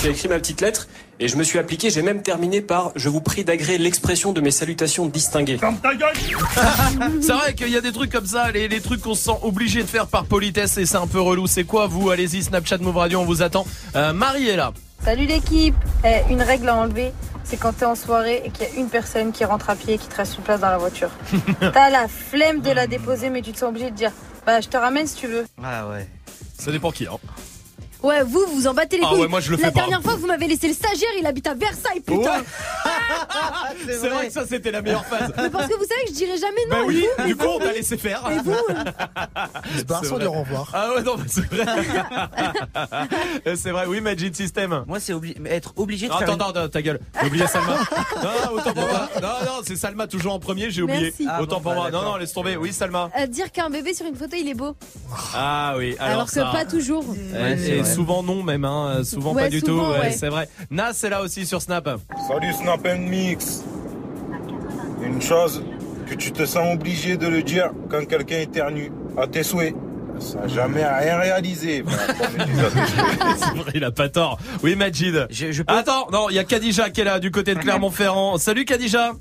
J'ai 0.04 0.10
écrit 0.12 0.28
ma 0.28 0.38
petite 0.38 0.62
lettre 0.62 0.88
et 1.20 1.28
je 1.28 1.36
me 1.36 1.44
suis 1.44 1.58
appliqué, 1.58 1.90
j'ai 1.90 2.04
même 2.04 2.22
terminé 2.22 2.62
par 2.62 2.92
je 2.96 3.10
vous 3.10 3.22
prie 3.22 3.44
d'agréer 3.44 3.80
l'expression 3.80 4.34
de 4.34 4.42
mes 4.42 4.52
salutations 4.52 5.08
distinguées. 5.08 5.58
c'est 7.22 7.32
vrai 7.32 7.56
qu'il 7.56 7.70
y 7.70 7.76
a 7.78 7.82
des 7.82 7.92
trucs 7.92 8.12
comme 8.12 8.28
ça, 8.28 8.52
les, 8.52 8.68
les 8.68 8.82
trucs 8.82 9.02
qu'on 9.02 9.16
se 9.16 9.24
sent 9.24 9.40
obligé 9.42 9.82
de 9.82 9.88
faire 9.88 10.06
par 10.06 10.26
politesse 10.26 10.78
et 10.78 10.86
c'est 10.86 10.98
un 10.98 11.08
peu 11.08 11.20
relou. 11.20 11.48
C'est 11.48 11.64
quoi 11.64 11.88
vous? 11.88 12.12
Allez-y, 12.12 12.44
Snapchat 12.44 12.78
Move 12.78 12.98
Radio, 12.98 13.20
on 13.22 13.26
vous 13.26 13.42
attend. 13.42 13.66
Euh, 13.96 14.14
Marie 14.14 14.48
est 14.48 14.58
là. 14.58 14.72
Salut 15.04 15.26
l'équipe 15.26 15.76
Eh, 16.04 16.32
Une 16.32 16.44
règle 16.44 16.70
à 16.70 16.76
enlever, 16.76 17.14
c'est 17.44 17.58
quand 17.58 17.74
t'es 17.74 17.86
en 17.86 17.96
soirée 17.96 18.44
et 18.46 18.52
qu'il 18.52 18.68
y 18.68 18.70
a 18.70 18.80
une 18.80 18.90
personne 18.90 19.32
qui 19.32 19.44
rentre 19.44 19.72
à 19.72 19.76
pied 19.76 19.96
et 19.96 19.98
qui 19.98 20.08
te 20.08 20.16
reste 20.18 20.38
une 20.38 20.44
place 20.44 20.60
dans 20.60 20.70
la 20.70 20.78
voiture. 20.78 21.10
T'as 21.74 21.90
la 21.90 22.08
flemme 22.08 22.62
de 22.62 22.70
la 22.70 22.86
déposer, 22.86 23.32
mais 23.32 23.42
tu 23.42 23.52
te 23.54 23.58
sens 23.58 23.70
obligé 23.70 23.90
de 23.90 23.96
dire 23.96 24.12
Bah, 24.46 24.62
je 24.62 24.68
te 24.68 24.78
ramène 24.78 25.08
si 25.08 25.16
tu 25.16 25.26
veux. 25.28 25.46
Ah 25.64 25.88
ouais. 25.88 26.08
Ça 26.60 26.72
dépend 26.72 26.92
qui. 26.92 27.08
Hein. 27.08 27.18
Ouais, 28.04 28.24
vous, 28.24 28.46
vous 28.54 28.68
en 28.68 28.74
battez 28.74 28.98
les 28.98 29.04
Ah 29.06 29.10
couilles. 29.10 29.22
ouais, 29.22 29.28
moi, 29.28 29.40
je 29.40 29.50
le 29.52 29.58
La 29.58 29.68
fais 29.68 29.72
pas. 29.74 29.80
dernière 29.80 30.02
fois, 30.04 30.16
vous 30.16 30.28
m'avez 30.28 30.48
laissé 30.48 30.68
le 30.68 30.74
stagiaire, 30.74 31.10
il 31.20 31.26
habite 31.26 31.48
à 31.48 31.54
Versailles, 31.56 32.02
putain. 32.06 32.44
c'est 33.88 34.10
vrai. 34.10 34.28
que 34.28 34.34
ça 34.34 34.46
c'était 34.48 34.72
la 34.72 34.82
meilleure 34.82 35.06
phase. 35.06 35.32
Mais 35.38 35.50
parce 35.50 35.68
que 35.68 35.74
vous 35.76 35.86
savez 35.86 36.02
que 36.06 36.10
je 36.10 36.14
dirais 36.14 36.38
jamais 36.38 36.62
non. 36.70 36.78
Bah 36.78 36.82
et 36.84 36.86
oui, 36.86 37.06
vous, 37.18 37.26
du 37.26 37.36
coup 37.36 37.46
on 37.48 37.60
t'a 37.60 37.72
laissé 37.74 37.98
faire. 37.98 38.22
Et 38.32 38.40
vous 38.44 38.54
Il 39.74 39.80
se 39.80 39.86
barre 39.86 40.02
C'est 40.04 40.10
sans 40.10 40.18
dire 40.20 40.34
au 40.34 40.42
revoir. 40.42 40.70
Ah 40.74 40.90
ouais, 40.96 41.04
non, 41.04 41.16
mais 41.18 41.24
c'est 41.28 41.46
vrai. 41.52 41.66
C'est 43.56 43.72
vrai, 43.72 43.86
oui, 43.88 44.02
Magic 44.02 44.36
System. 44.36 44.84
Moi, 44.88 45.00
c'est 45.00 45.14
obli- 45.14 45.36
être 45.48 45.74
obligé 45.78 46.08
de 46.08 46.12
Ah, 46.14 46.20
faire. 46.20 46.30
Attends, 46.32 46.50
attends, 46.50 46.60
attends, 46.62 46.70
ta 46.70 46.82
gueule. 46.82 47.00
J'ai 47.22 47.28
oublié 47.28 47.48
Salma. 47.48 47.78
Non, 48.22 48.24
non, 48.24 48.52
autant 48.54 48.74
pour 48.74 48.88
moi. 48.88 49.10
Non, 49.22 49.28
non, 49.46 49.62
c'est 49.66 49.76
Salma 49.76 50.08
toujours 50.08 50.34
en 50.34 50.40
premier, 50.40 50.70
j'ai 50.72 50.82
oublié. 50.82 51.02
Merci. 51.18 51.28
Ah, 51.30 51.42
autant 51.42 51.58
bon, 51.58 51.62
pour 51.64 51.72
bah, 51.74 51.78
moi. 51.78 51.92
Non, 51.92 52.02
non, 52.04 52.16
laisse 52.18 52.34
tomber. 52.34 52.58
Oui, 52.58 52.74
Salma. 52.74 53.10
Euh, 53.20 53.28
dire 53.28 53.52
qu'un 53.52 53.70
bébé 53.70 53.94
sur 53.94 54.06
une 54.06 54.16
photo, 54.16 54.36
il 54.40 54.50
est 54.50 54.54
beau. 54.54 54.76
Ah 55.34 55.76
oui, 55.78 55.96
alors, 56.00 56.14
Alors, 56.14 56.32
que 56.32 56.52
pas 56.52 56.66
toujours. 56.66 57.06
Souvent 57.96 58.24
non 58.24 58.44
même, 58.44 58.66
hein. 58.66 59.04
souvent 59.04 59.34
Ouais, 59.34 59.44
pas 59.44 59.50
du 59.50 59.60
souvent, 59.60 59.94
tout, 59.94 60.00
ouais, 60.00 60.12
c'est 60.12 60.30
vrai. 60.30 60.48
Nas 60.70 60.92
est 61.04 61.10
là 61.10 61.22
aussi 61.22 61.46
sur 61.46 61.62
Snap. 61.62 61.90
Salut 62.28 62.54
Snap 62.54 62.86
and 62.88 63.00
Mix. 63.10 63.64
Une 65.04 65.22
chose 65.22 65.64
que 66.08 66.14
tu 66.16 66.32
te 66.32 66.46
sens 66.46 66.74
obligé 66.76 67.18
de 67.18 67.28
le 67.28 67.42
dire 67.44 67.72
quand 67.90 68.06
quelqu'un 68.08 68.40
éternue 68.40 68.92
à 69.18 69.28
tes 69.28 69.44
souhaits. 69.44 69.76
Ça 70.20 70.40
n'a 70.40 70.48
jamais 70.48 70.86
rien 70.86 71.18
réalisé. 71.18 71.82
Vrai, 71.86 73.72
il 73.76 73.84
a 73.84 73.92
pas 73.92 74.08
tort. 74.08 74.40
Oui, 74.64 74.76
Majid. 74.76 75.28
Attends, 75.68 76.08
non, 76.12 76.30
il 76.30 76.36
y 76.36 76.40
a 76.40 76.44
Kadija 76.46 76.90
qui 76.90 77.02
est 77.02 77.04
là 77.04 77.20
du 77.20 77.32
côté 77.32 77.54
de 77.54 77.60
Clermont-Ferrand. 77.60 78.38
Salut 78.38 78.64
Kadija. 78.66 79.12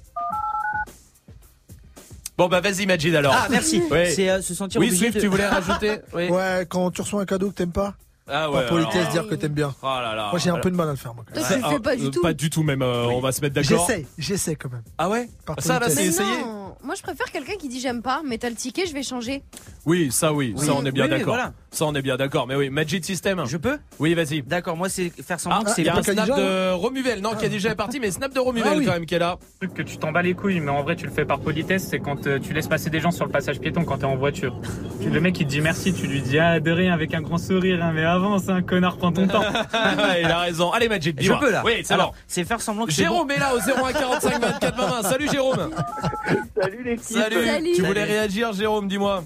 Bon 2.37 2.49
bah 2.49 2.61
vas-y 2.61 2.87
Majid 2.87 3.15
alors. 3.15 3.35
Ah, 3.37 3.47
merci. 3.51 3.81
Ouais. 3.91 4.11
C'est 4.11 4.29
euh, 4.29 4.43
se 4.43 4.55
sentir 4.55 4.81
Oui, 4.81 4.89
obligé 4.89 5.05
Swift, 5.07 5.17
de- 5.17 5.21
tu 5.21 5.27
voulais 5.29 5.47
rajouter 5.47 5.99
Oui. 6.15 6.29
Ouais, 6.29 6.67
quand 6.69 6.91
tu 6.91 7.01
reçois 7.03 7.23
un 7.23 7.27
cadeau 7.27 7.51
que 7.51 7.55
t'aimes 7.55 7.71
pas, 7.73 7.95
Ah 8.27 8.49
par 8.51 8.67
politesse, 8.67 8.97
alors- 8.97 9.13
dire 9.13 9.29
que 9.29 9.35
t'aimes 9.35 9.53
bien. 9.53 9.75
Oh 9.83 9.87
là 9.87 10.15
là. 10.15 10.29
Moi, 10.31 10.39
j'ai 10.39 10.51
un 10.51 10.59
peu 10.59 10.71
de 10.71 10.77
mal 10.77 10.89
à 10.89 10.93
le 10.93 10.97
faire, 10.97 11.15
moi. 11.15 11.25
quand 11.29 11.35
même. 11.35 11.45
Toi, 11.47 11.57
tu 11.57 11.63
le 11.63 11.69
fais 11.69 11.81
pas 11.81 11.97
du 11.97 12.07
Euh, 12.07 12.11
tout. 12.11 12.23
Pas 12.23 12.33
du 12.33 12.51
tout 12.51 12.63
même, 12.63 12.81
euh, 12.83 13.07
on 13.09 13.21
va 13.21 13.33
se 13.33 13.41
mettre 13.43 13.55
d'accord. 13.55 13.87
J'essaie, 13.87 14.07
j'essaie 14.17 14.57
quand 14.57 14.71
même. 14.71 14.83
Ah 14.97 15.09
ouais 15.11 15.29
Par 15.45 15.61
Ça 15.61 15.75
là 15.75 15.81
politesse. 15.87 15.99
c'est 16.17 16.23
Mais 16.25 16.29
essayé 16.31 16.45
moi 16.83 16.95
je 16.97 17.03
préfère 17.03 17.31
quelqu'un 17.33 17.55
qui 17.57 17.69
dit 17.71 17.81
j'aime 17.81 18.03
pas, 18.03 18.21
mais 18.27 18.37
t'as 18.37 18.51
le 18.51 18.57
ticket, 18.57 18.85
je 18.87 18.93
vais 18.93 19.03
changer. 19.03 19.43
Oui, 19.87 20.11
ça 20.13 20.35
oui, 20.35 20.55
Oui. 20.55 20.67
ça 20.67 20.75
on 20.75 20.85
est 20.85 20.93
bien 20.93 21.05
oui, 21.05 21.11
d'accord. 21.11 21.29
voilà. 21.35 21.53
Ça 21.75 21.87
on 21.87 21.95
est 21.95 22.03
bien 22.03 22.17
d'accord. 22.17 22.47
Mais 22.47 22.55
oui, 22.55 22.71
Magic 22.71 23.05
System. 23.05 23.43
Je 23.47 23.57
peux 23.57 23.79
Oui, 23.99 24.15
vas-y. 24.15 24.43
D'accord, 24.43 24.77
moi, 24.77 24.89
c'est 24.89 25.11
faire 25.23 25.41
semblant 25.41 25.59
Ah, 25.63 25.65
que 25.65 25.71
c'est 25.71 25.83
il 25.83 25.87
y 25.87 25.89
a 25.89 25.97
un 25.97 26.03
snap 26.03 26.17
Kadija, 26.29 26.37
de 26.37 26.71
Romuvel, 26.73 27.21
non, 27.21 27.35
qui 27.35 27.45
a 27.45 27.49
déjà 27.49 27.71
est 27.71 27.75
parti, 27.75 27.99
mais 27.99 28.11
snap 28.13 28.33
de 28.33 28.39
Romuvel 28.39 28.71
Ah 28.73 28.77
oui. 28.79 28.85
quand 28.87 28.93
même 28.93 29.07
qui 29.07 29.15
est 29.17 29.19
là. 29.19 29.39
truc 29.61 29.75
que 29.75 29.83
tu 29.83 29.97
t'en 29.99 30.13
bats 30.13 30.23
les 30.23 30.35
couilles, 30.35 30.61
mais 30.61 30.71
en 30.71 30.83
vrai 30.85 30.95
tu 30.97 31.05
le 31.05 31.11
fais 31.13 31.25
par 31.25 31.41
politesse, 31.41 31.87
c'est 31.91 31.99
quand 31.99 32.27
euh, 32.27 32.39
tu 32.39 32.53
laisses 32.53 32.69
passer 32.69 32.91
des 32.91 33.01
gens 33.01 33.11
sur 33.11 33.25
le 33.27 33.31
passage 33.33 33.59
piéton 33.59 33.85
quand 33.85 33.99
t'es 33.99 34.05
en 34.05 34.17
voiture. 34.17 34.57
Tu- 35.01 35.11
Le 35.15 35.21
mec 35.21 35.39
il 35.41 35.47
te 35.47 35.51
dit 35.51 35.61
merci, 35.61 35.93
tu 35.93 36.07
lui 36.07 36.23
dis 36.23 36.39
ah 36.39 36.61
de 36.61 36.71
rien 36.71 36.93
avec 36.93 37.13
un 37.13 37.21
grand 37.23 37.39
sourire, 37.39 37.83
hein, 37.83 37.93
mais 37.95 38.05
avance, 38.05 38.49
un 38.49 38.63
connard, 38.63 38.97
prends 38.97 39.13
ton 39.13 39.27
temps. 39.27 39.43
Ouais, 39.75 40.23
il 40.23 40.27
a 40.27 40.39
raison. 40.39 40.71
Allez 40.71 40.89
Magic, 40.89 41.17
Je 41.19 41.23
dis-moi. 41.23 41.41
peux 41.41 41.51
là. 41.51 41.63
Oui, 41.65 41.83
c'est 41.85 41.95
Alors, 41.95 42.13
bon. 42.13 42.17
c'est 42.29 42.45
faire 42.45 42.61
semblant 42.61 42.87
que 42.87 42.93
c'est 42.93 43.03
Jérôme 43.03 43.27
bon. 43.29 43.35
est 43.35 43.39
là 43.39 43.53
au 43.55 43.59
01 43.59 43.93
45 43.93 44.41
24 44.41 44.77
20. 44.77 45.03
Salut 45.03 45.29
Jérôme. 45.29 45.71
Salut 46.61 46.83
l'équipe. 46.85 47.03
Salut. 47.05 47.45
Salut. 47.47 47.73
Tu 47.75 47.83
voulais 47.83 48.05
réagir 48.05 48.53
Jérôme, 48.53 48.87
dis-moi. 48.89 49.25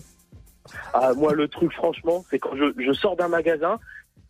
Ah, 0.92 1.12
moi, 1.14 1.32
le 1.34 1.48
truc, 1.48 1.72
franchement, 1.72 2.24
c'est 2.30 2.38
quand 2.38 2.56
je, 2.56 2.72
je 2.78 2.92
sors 2.92 3.16
d'un 3.16 3.28
magasin 3.28 3.78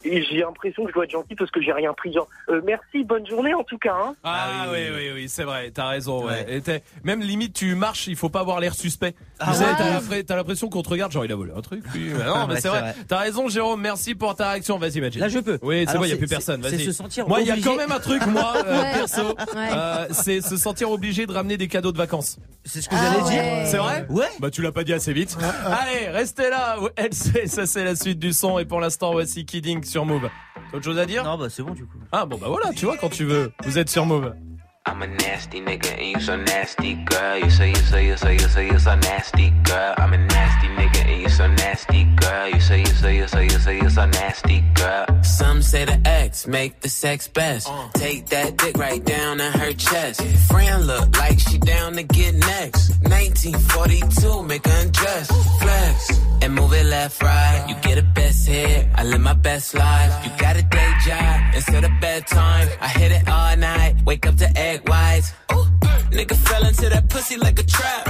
et 0.05 0.23
j'ai 0.25 0.39
l'impression 0.39 0.85
que 0.85 0.91
je 0.91 0.95
dois 0.95 1.05
être 1.05 1.11
gentil 1.11 1.35
parce 1.35 1.51
que 1.51 1.61
j'ai 1.61 1.73
rien 1.73 1.93
pris. 1.95 2.13
Genre, 2.13 2.29
euh, 2.51 2.61
merci, 2.65 3.05
bonne 3.05 3.27
journée 3.27 3.55
en 3.55 3.65
tout 3.65 3.79
cas. 3.79 3.95
Hein. 4.01 4.15
Ah, 4.25 4.67
oui, 4.73 4.79
oui, 4.95 5.11
oui, 5.15 5.29
c'est 5.29 5.45
vrai, 5.45 5.71
t'as 5.73 5.89
raison, 5.89 6.27
ouais. 6.27 6.47
Et 6.49 6.61
t'es- 6.61 6.83
même 7.05 7.21
limite, 7.21 7.55
tu 7.55 7.75
marches, 7.75 8.07
il 8.07 8.17
faut 8.17 8.29
pas 8.29 8.41
avoir 8.41 8.61
l'air 8.61 8.75
suspect. 8.75 9.13
tu 9.41 9.53
sais, 9.55 9.65
ouais. 10.11 10.23
t'as 10.25 10.37
l'impression 10.37 10.69
qu'on 10.69 10.83
te 10.83 10.89
regarde, 10.89 11.13
genre 11.13 11.25
il 11.25 11.33
a 11.33 11.37
volé 11.37 11.53
un 11.57 11.61
truc. 11.63 11.85
non, 11.95 12.47
mais 12.47 12.55
Ouais, 12.55 12.61
c'est 12.61 12.69
vrai. 12.69 12.81
vrai. 12.81 12.95
T'as 13.09 13.19
raison, 13.19 13.49
Jérôme, 13.49 13.81
merci 13.81 14.15
pour 14.15 14.35
ta 14.35 14.51
réaction. 14.53 14.79
Vas-y, 14.79 15.01
Magic. 15.01 15.21
Là, 15.21 15.29
je 15.29 15.39
peux. 15.41 15.59
Oui, 15.63 15.85
c'est 15.89 15.97
bon, 15.99 16.05
il 16.05 16.11
y 16.11 16.13
a 16.13 16.17
plus 16.17 16.27
personne. 16.29 16.61
Vas-y. 16.61 16.85
se 16.85 16.93
sentir 16.93 17.29
Moi, 17.29 17.41
il 17.41 17.47
y 17.47 17.51
a 17.51 17.57
quand 17.63 17.77
même 17.77 17.93
un 17.93 18.01
truc, 18.01 18.25
moi, 18.27 18.55
euh, 18.67 18.81
Ouais. 18.83 18.93
perso. 18.95 19.23
Ouais. 19.55 19.69
euh, 19.73 20.07
c'est 20.11 20.41
se 20.41 20.57
sentir 20.57 20.91
obligé 20.91 21.27
de 21.27 21.33
ramener 21.33 21.57
des 21.57 21.69
cadeaux 21.69 21.93
de 21.93 21.99
vacances. 21.99 22.39
C'est 22.65 22.83
ce 22.83 22.89
que 22.89 22.95
Ah 22.97 23.03
j'allais 23.03 23.23
ouais. 23.25 23.31
dire. 23.61 23.67
C'est 23.71 23.77
vrai? 23.79 24.07
Ouais. 24.11 24.27
Bah 24.41 24.51
tu 24.51 24.63
l'as 24.63 24.73
pas 24.73 24.85
dit 24.85 24.93
assez 24.93 25.13
vite. 25.13 25.37
Allez, 25.65 26.09
restez 26.09 26.51
là. 26.51 26.77
LC, 26.97 27.47
ça 27.49 27.67
c'est 27.67 27.85
la 27.85 27.97
suite 27.97 28.19
du 28.19 28.33
son. 28.33 28.59
Et 28.59 28.65
pour 28.65 28.81
l'instant, 28.81 29.13
voici 29.13 29.45
Kidding 29.47 29.83
sur 29.89 30.05
Move. 30.05 30.29
T'as 30.71 30.77
autre 30.77 30.85
chose 30.85 30.99
à 30.99 31.07
dire 31.07 31.25
Non, 31.25 31.39
bah 31.39 31.49
c'est 31.51 31.63
bon 31.63 31.73
du 31.73 31.85
coup. 31.87 31.99
Ah 32.13 32.27
bon 32.27 32.39
bah 32.39 32.47
voilà, 32.49 32.73
tu 32.73 32.85
vois 32.85 32.97
quand 32.97 33.09
tu 33.09 33.25
veux. 33.25 33.53
Vous 33.65 33.79
êtes 33.79 33.89
sur 33.89 34.07
Move. 34.07 34.33
I'm 34.87 35.03
a 35.03 35.07
nasty 35.07 35.61
nigga 35.61 35.99
and 35.99 36.13
you 36.15 36.21
so 36.21 36.37
nasty, 36.37 36.95
girl. 37.11 37.37
You 37.39 37.51
say 37.51 37.69
you 37.69 37.77
say 37.77 38.07
you 38.07 38.17
say 38.17 38.35
you 38.35 38.49
say 38.49 38.67
you 38.69 38.79
so 38.79 38.95
nasty, 38.97 39.51
girl. 39.65 39.95
I'm 39.99 40.15
a 40.15 40.19
nasty 40.19 40.69
nigga 40.69 41.13
and 41.13 41.23
you 41.23 41.28
so 41.39 41.47
nasty, 41.47 42.03
girl. 42.17 42.49
You 42.49 42.61
say 42.61 42.81
you 42.81 42.87
say 43.03 43.17
you 43.17 43.29
say 43.29 43.45
you 43.45 43.59
say 43.67 43.77
you 43.77 43.91
so 43.91 44.07
nasty, 44.07 44.59
girl. 44.75 45.07
Some 45.23 45.63
say 45.63 45.85
the 45.85 46.01
X 46.05 46.49
make 46.49 46.81
the 46.81 46.89
sex 46.89 47.29
best. 47.29 47.69
Uh. 47.71 47.89
Take 47.95 48.27
that 48.35 48.57
dick 48.57 48.77
right 48.77 49.05
down 49.05 49.41
in 49.41 49.53
her 49.53 49.73
chest. 49.73 50.21
Friend 50.51 50.85
look 50.85 51.17
like 51.17 51.39
she 51.39 51.59
down 51.59 51.93
to 51.93 52.03
get 52.03 52.35
next. 52.35 52.91
1942, 53.03 54.43
make 54.43 54.67
her 54.67 54.81
undress, 54.83 55.29
flex 55.61 56.21
and 56.43 56.55
move 56.55 56.73
it 56.73 56.87
left 56.87 57.23
right. 57.23 57.67
You 57.69 57.77
get 57.83 57.99
a 57.99 58.03
best 58.03 58.49
hit, 58.49 58.89
I 58.97 59.05
live 59.05 59.21
my 59.21 59.35
best 59.35 59.75
life. 59.75 60.13
You 60.25 60.33
got 60.39 60.57
a 60.57 60.63
day 60.63 60.93
job 61.07 61.55
instead 61.55 61.85
of 61.85 61.93
bedtime. 62.01 62.69
I 62.81 62.89
hit 62.89 63.13
it 63.13 63.29
all 63.29 63.57
night, 63.57 63.95
wake 64.05 64.27
up 64.27 64.37
to 64.39 64.49
egg 64.59 64.89
whites. 64.89 65.33
Ooh, 65.53 65.67
nigga 66.11 66.35
fell 66.35 66.67
into 66.67 66.89
that 66.89 67.09
pussy 67.09 67.37
like 67.37 67.61
a 67.61 67.67
trap. 67.77 68.03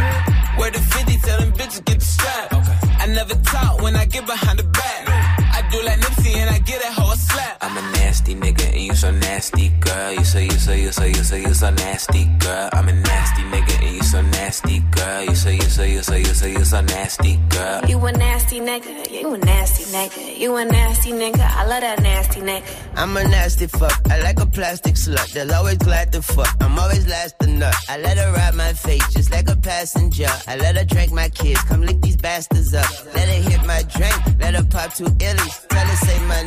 Where 0.59 0.70
the 0.70 0.81
50 0.81 1.18
tell 1.18 1.41
them 1.41 1.53
bitches 1.53 1.85
get 1.85 1.99
the 1.99 2.05
strap. 2.07 2.53
I 2.55 2.88
never 3.15 3.35
talk 3.43 3.81
when 3.83 3.97
I 3.97 4.05
get 4.05 4.27
behind 4.27 4.59
the 4.59 4.65
back. 4.65 5.09
I 5.55 5.69
do 5.71 5.83
like 5.83 5.99
I 6.59 6.61
get 6.63 6.83
that 6.83 6.93
hoe 6.93 7.13
a 7.13 7.17
slap. 7.17 7.59
I'm 7.61 7.77
a 7.79 7.83
nasty 7.99 8.35
nigga 8.35 8.67
and 8.73 8.83
you 8.83 8.95
so 8.97 9.13
nasty, 9.13 9.69
girl. 9.79 10.13
You 10.13 10.25
say 10.25 10.45
you 10.47 10.59
say 10.59 10.83
you 10.83 10.91
say 10.91 11.09
you 11.11 11.23
say 11.23 11.41
you 11.41 11.55
so 11.55 11.71
nasty, 11.71 12.25
girl. 12.41 12.69
I'm 12.73 12.89
a 12.89 12.93
nasty 12.93 13.43
nigga 13.43 13.81
and 13.87 13.95
you 13.95 14.03
so 14.03 14.21
nasty, 14.23 14.81
girl. 14.91 15.23
You 15.23 15.37
say 15.37 15.55
you 15.55 15.63
say 15.63 15.93
you 15.93 16.03
say 16.03 16.19
you 16.19 16.35
say 16.35 16.51
you 16.51 16.65
so 16.65 16.81
nasty, 16.81 17.37
girl. 17.51 17.85
You 17.87 18.05
a 18.05 18.11
nasty 18.11 18.59
nigga, 18.59 19.09
you 19.09 19.35
a 19.35 19.39
nasty 19.39 19.85
nigga, 19.85 20.37
you 20.37 20.57
a 20.57 20.65
nasty 20.65 21.13
nigga, 21.13 21.47
I 21.49 21.65
love 21.65 21.83
that 21.83 22.03
nasty 22.03 22.41
nigga. 22.41 22.65
I'm 22.97 23.17
a 23.17 23.23
nasty 23.23 23.69
fuck. 23.69 23.97
I 24.11 24.21
like 24.23 24.41
a 24.41 24.47
plastic 24.47 24.97
slut. 24.97 25.33
They'll 25.33 25.55
always 25.55 25.79
glad 25.79 26.11
to 26.11 26.23
fuck. 26.23 26.57
I'm 26.61 26.77
always 26.77 27.07
last 27.07 27.39
to 27.39 27.47
nut. 27.47 27.77
I 27.89 27.99
let 27.99 28.19
her 28.19 28.33
ride 28.33 28.57
my 28.57 28.73
face 28.73 29.07
just 29.15 29.31
like 29.31 29.49
a 29.49 29.55
passenger. 29.55 30.27
I 30.49 30.57
let 30.57 30.77
her 30.77 30.85
drink 30.85 31.13
my 31.13 31.29
kids. 31.29 31.63
Come 31.63 31.83
lick 31.83 32.01
these 32.01 32.17
bastards 32.17 32.75
up. 32.75 32.91
Let 33.15 33.29
her 33.29 33.49
hit 33.49 33.65
my 33.65 33.85
drink. 33.85 34.41
Let 34.41 34.57
her 34.57 34.65
pop 34.65 34.93
two 34.95 35.05
illies. 35.05 35.69
Tell 35.69 35.87
her 35.87 35.97
say 35.97 36.19
my 36.27 36.43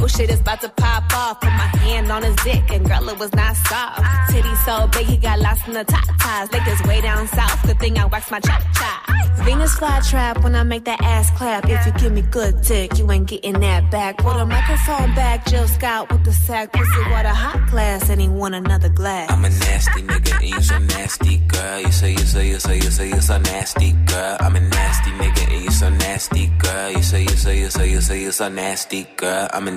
Oh 0.00 0.06
shit 0.06 0.30
is 0.30 0.40
about 0.40 0.60
to 0.60 0.68
pop 0.68 1.04
off. 1.14 1.40
Put 1.40 1.50
my 1.50 1.70
hand 1.84 2.10
on 2.10 2.22
his 2.22 2.36
dick 2.36 2.70
and 2.70 2.86
girl 2.86 3.08
it 3.08 3.18
was 3.18 3.32
not 3.34 3.56
soft. 3.56 4.02
Titty 4.30 4.54
so 4.66 4.88
big 4.88 5.06
he 5.06 5.16
got 5.16 5.40
lost 5.40 5.66
in 5.66 5.74
the 5.74 5.84
top 5.84 6.04
ties. 6.20 6.52
Like 6.52 6.66
it's 6.66 6.82
way 6.84 7.00
down 7.00 7.26
south. 7.28 7.62
Good 7.66 7.78
thing 7.78 7.98
I 7.98 8.06
waxed 8.06 8.30
my 8.30 8.40
chop 8.40 8.62
chop. 8.74 9.14
Venus 9.44 9.74
fly 9.74 10.00
trap 10.00 10.42
when 10.42 10.54
I 10.54 10.62
make 10.62 10.84
that 10.84 11.02
ass 11.02 11.30
clap. 11.36 11.68
If 11.68 11.84
you 11.86 11.92
give 11.92 12.12
me 12.12 12.22
good 12.22 12.62
dick, 12.62 12.98
you 12.98 13.10
ain't 13.10 13.28
getting 13.28 13.60
that 13.60 13.90
back. 13.90 14.18
Put 14.18 14.36
a 14.36 14.46
microphone 14.46 15.14
back, 15.14 15.44
Jill 15.46 15.68
Scott 15.68 16.10
with 16.10 16.24
the 16.24 16.32
sack. 16.32 16.72
Pussy 16.72 17.10
water 17.10 17.28
hot 17.28 17.70
glass 17.70 18.08
and 18.08 18.20
he 18.20 18.28
want 18.28 18.54
another 18.54 18.88
glass. 18.88 19.30
I'm 19.30 19.44
a 19.44 19.50
nasty 19.50 20.02
nigga 20.02 20.34
and 20.40 20.48
you 20.48 20.62
so 20.62 20.78
nasty, 20.78 21.38
girl. 21.38 21.80
You 21.80 21.92
so, 21.92 22.06
you 22.06 22.18
so, 22.18 22.40
you 22.40 22.58
so, 22.58 22.72
you 22.72 22.90
so, 22.90 23.02
you 23.02 23.20
so 23.20 23.38
nasty, 23.38 23.92
girl. 24.06 24.36
I'm 24.40 24.56
a 24.56 24.60
nasty 24.60 25.10
nigga 25.10 25.52
and 25.52 25.64
you 25.64 25.70
so 25.70 25.90
nasty, 25.90 26.46
girl. 26.58 26.90
You 26.92 27.02
so, 27.02 27.16
you 27.18 27.28
so, 27.28 27.50
you 27.50 27.68
so, 27.68 27.82
you 27.82 28.00
so, 28.00 28.14
you 28.14 28.32
so 28.32 28.48
nasty, 28.48 29.06
girl. 29.16 29.48
I'm 29.52 29.68
a 29.68 29.72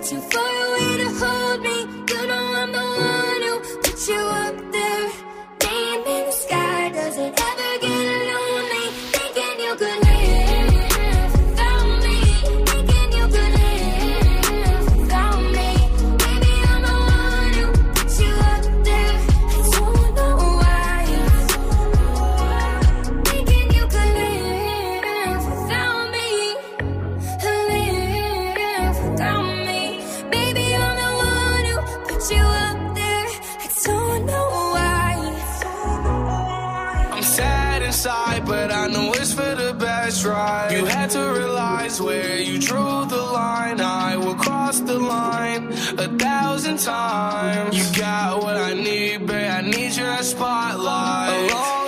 but 0.00 0.08
too 0.08 0.20
far 0.20 0.66
away 0.66 0.96
to 0.96 1.08
hold 1.18 1.60
me. 1.62 1.76
You 2.08 2.26
know 2.26 2.54
I'm 2.60 2.72
the 2.72 2.78
one 2.78 3.42
who 3.46 3.80
put 3.82 4.08
you 4.08 4.39
You 40.72 40.84
had 40.84 41.10
to 41.10 41.20
realize 41.20 42.00
where 42.00 42.38
you 42.38 42.58
drew 42.58 43.04
the 43.06 43.22
line. 43.40 43.80
I 43.80 44.16
will 44.16 44.34
cross 44.34 44.80
the 44.80 44.98
line 44.98 45.72
a 45.98 46.08
thousand 46.18 46.78
times. 46.78 47.76
You 47.76 47.98
got 47.98 48.42
what 48.42 48.56
I 48.56 48.74
need, 48.74 49.26
babe. 49.26 49.50
I 49.50 49.60
need 49.62 49.96
your 49.96 50.22
spotlight. 50.22 51.50
Along 51.50 51.79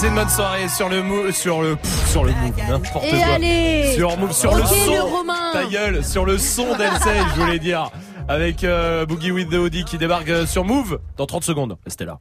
Passez 0.00 0.08
une 0.08 0.14
bonne 0.14 0.30
soirée 0.30 0.66
sur 0.70 0.88
le 0.88 1.02
mou, 1.02 1.30
sur 1.30 1.60
le, 1.60 1.76
pff, 1.76 2.10
sur 2.10 2.24
le 2.24 2.32
move, 2.32 2.54
n'importe 2.70 3.10
quoi. 3.10 3.34
allez 3.34 3.94
Sur 3.94 4.16
move, 4.16 4.32
sur 4.32 4.54
le 4.54 4.64
son. 4.64 4.74
le. 4.74 5.52
Ta 5.52 5.66
gueule, 5.66 6.02
sur 6.02 6.24
le 6.24 6.38
son 6.38 6.74
d'Elsey, 6.74 7.18
je 7.34 7.40
voulais 7.42 7.58
dire. 7.58 7.90
Avec 8.26 8.64
euh, 8.64 9.04
Boogie 9.04 9.30
with 9.30 9.50
the 9.50 9.56
Audi 9.56 9.84
qui 9.84 9.98
débarque 9.98 10.30
euh, 10.30 10.46
sur 10.46 10.64
Move 10.64 11.00
dans 11.18 11.26
30 11.26 11.44
secondes. 11.44 11.76
Restez 11.84 12.06
là. 12.06 12.18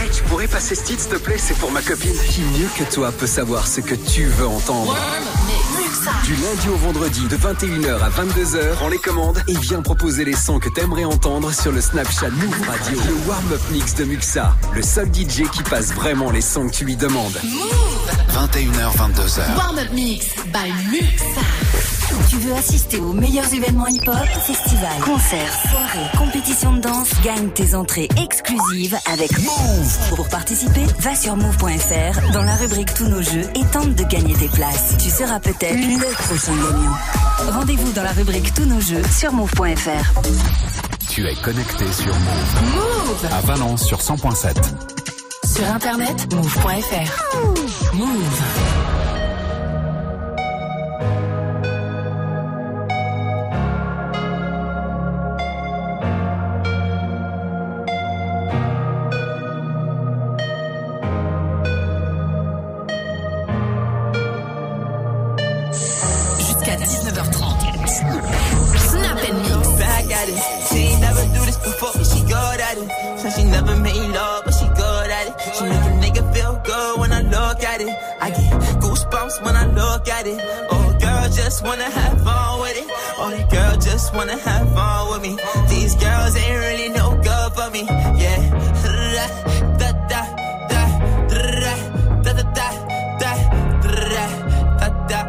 Hey, 0.00 0.08
tu 0.10 0.22
pourrais 0.22 0.46
passer 0.46 0.74
ce 0.74 0.84
titre, 0.84 1.02
s'il 1.02 1.10
te 1.10 1.16
plaît? 1.16 1.36
C'est 1.36 1.58
pour 1.58 1.70
ma 1.70 1.82
copine. 1.82 2.14
Qui 2.30 2.40
mieux 2.42 2.68
que 2.78 2.90
toi 2.90 3.12
peut 3.12 3.26
savoir 3.26 3.66
ce 3.66 3.82
que 3.82 3.94
tu 3.94 4.24
veux 4.24 4.46
entendre? 4.46 4.96
Du 6.24 6.34
lundi 6.34 6.68
au 6.68 6.76
vendredi, 6.76 7.26
de 7.28 7.36
21h 7.36 7.98
à 8.02 8.10
22h, 8.10 8.74
prends 8.74 8.88
les 8.88 8.98
commandes 8.98 9.42
et 9.48 9.56
viens 9.56 9.80
proposer 9.80 10.26
les 10.26 10.36
sons 10.36 10.58
que 10.58 10.68
t'aimerais 10.68 11.04
entendre 11.04 11.50
sur 11.52 11.72
le 11.72 11.80
Snapchat 11.80 12.28
Move 12.28 12.68
Radio. 12.68 13.00
Le 13.08 13.28
warm-up 13.28 13.60
mix 13.70 13.94
de 13.94 14.04
Muxa, 14.04 14.54
le 14.74 14.82
seul 14.82 15.06
DJ 15.06 15.48
qui 15.50 15.62
passe 15.62 15.94
vraiment 15.94 16.30
les 16.30 16.42
sons 16.42 16.68
que 16.68 16.74
tu 16.74 16.84
lui 16.84 16.96
demandes. 16.96 17.40
21h, 18.32 18.96
22h. 18.96 19.56
Warm-up 19.56 19.92
mix 19.92 20.26
by 20.52 20.70
Muxa. 20.90 22.03
Tu 22.28 22.36
veux 22.36 22.52
assister 22.54 22.98
aux 22.98 23.12
meilleurs 23.12 23.52
événements 23.52 23.86
hip-hop, 23.86 24.14
festivals, 24.46 25.00
concerts, 25.04 25.52
soirées, 25.70 26.10
compétitions 26.16 26.72
de 26.74 26.80
danse, 26.80 27.10
gagne 27.22 27.48
tes 27.50 27.74
entrées 27.74 28.08
exclusives 28.22 28.96
avec 29.12 29.30
Move. 29.38 30.16
Pour 30.16 30.28
participer, 30.28 30.84
va 31.00 31.14
sur 31.14 31.36
move.fr 31.36 32.32
dans 32.32 32.42
la 32.42 32.54
rubrique 32.56 32.94
Tous 32.94 33.06
nos 33.08 33.22
jeux 33.22 33.48
et 33.54 33.64
tente 33.72 33.94
de 33.94 34.04
gagner 34.04 34.34
tes 34.34 34.48
places. 34.48 34.96
Tu 35.02 35.10
seras 35.10 35.40
peut-être 35.40 35.76
le 35.76 36.14
prochain 36.24 36.54
gagnant. 36.54 37.52
Rendez-vous 37.58 37.92
dans 37.92 38.02
la 38.02 38.12
rubrique 38.12 38.52
Tous 38.54 38.64
nos 38.66 38.80
jeux 38.80 39.02
sur 39.16 39.32
move.fr. 39.32 40.20
Tu 41.10 41.26
es 41.26 41.34
connecté 41.36 41.92
sur 41.92 42.14
Move. 42.14 42.74
Move 42.74 43.32
À 43.32 43.40
Valence 43.42 43.84
sur 43.84 43.98
100.7. 43.98 44.56
Sur 45.44 45.66
internet, 45.66 46.34
move.fr. 46.34 47.94
Move. 47.94 48.83
At 80.24 80.38
it. 80.38 80.40
Oh, 80.70 80.96
girl, 81.00 81.28
just 81.30 81.64
wanna 81.64 81.84
have 81.84 82.22
fun 82.22 82.60
with 82.60 82.76
it. 82.76 82.88
The 83.34 83.46
girls 83.50 83.84
just 83.84 84.14
wanna 84.14 84.38
have 84.38 84.74
fun 84.74 85.10
with 85.10 85.22
me. 85.22 85.38
These 85.68 85.94
girls 85.96 86.36
ain't 86.36 86.60
really 86.60 86.88
no 86.90 87.16
good 87.22 87.52
for 87.56 87.70
me. 87.70 87.82
Yeah. 88.22 88.40
Da 89.78 89.92
da 90.10 90.22
da 90.70 90.82
da 91.28 91.52
da 92.22 92.32
da 92.32 92.32
da 92.32 92.42
da 92.42 92.72
da 93.20 93.32
da 94.84 95.24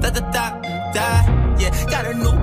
da 0.00 0.20
da 0.20 0.46
da. 0.94 1.08
Yeah, 1.58 1.72
got 1.90 2.06
a 2.06 2.14
new 2.14 2.36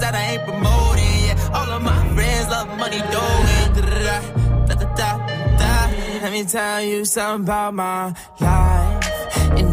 that 0.00 0.14
I 0.14 0.22
ain't 0.32 0.44
promoting. 0.44 1.18
Yeah, 1.26 1.56
all 1.56 1.70
of 1.76 1.82
my 1.82 2.00
friends 2.14 2.48
love 2.50 2.68
money 2.78 3.02
doing. 3.14 3.68
Da 3.74 4.74
da 4.74 4.74
da 4.74 4.86
da 4.96 5.10
da. 5.58 5.90
Let 6.22 6.32
me 6.32 6.44
tell 6.44 6.82
you 6.82 7.04
something 7.04 7.44
about 7.46 7.74
my 7.74 8.14
life. 8.40 8.93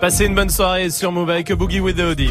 Passez 0.00 0.26
une 0.26 0.34
bonne 0.34 0.48
soirée 0.48 0.90
sur 0.90 1.10
Move 1.10 1.30
avec 1.30 1.52
Boogie 1.52 1.80
with 1.80 1.96
the 1.96 2.02
Audi. 2.02 2.30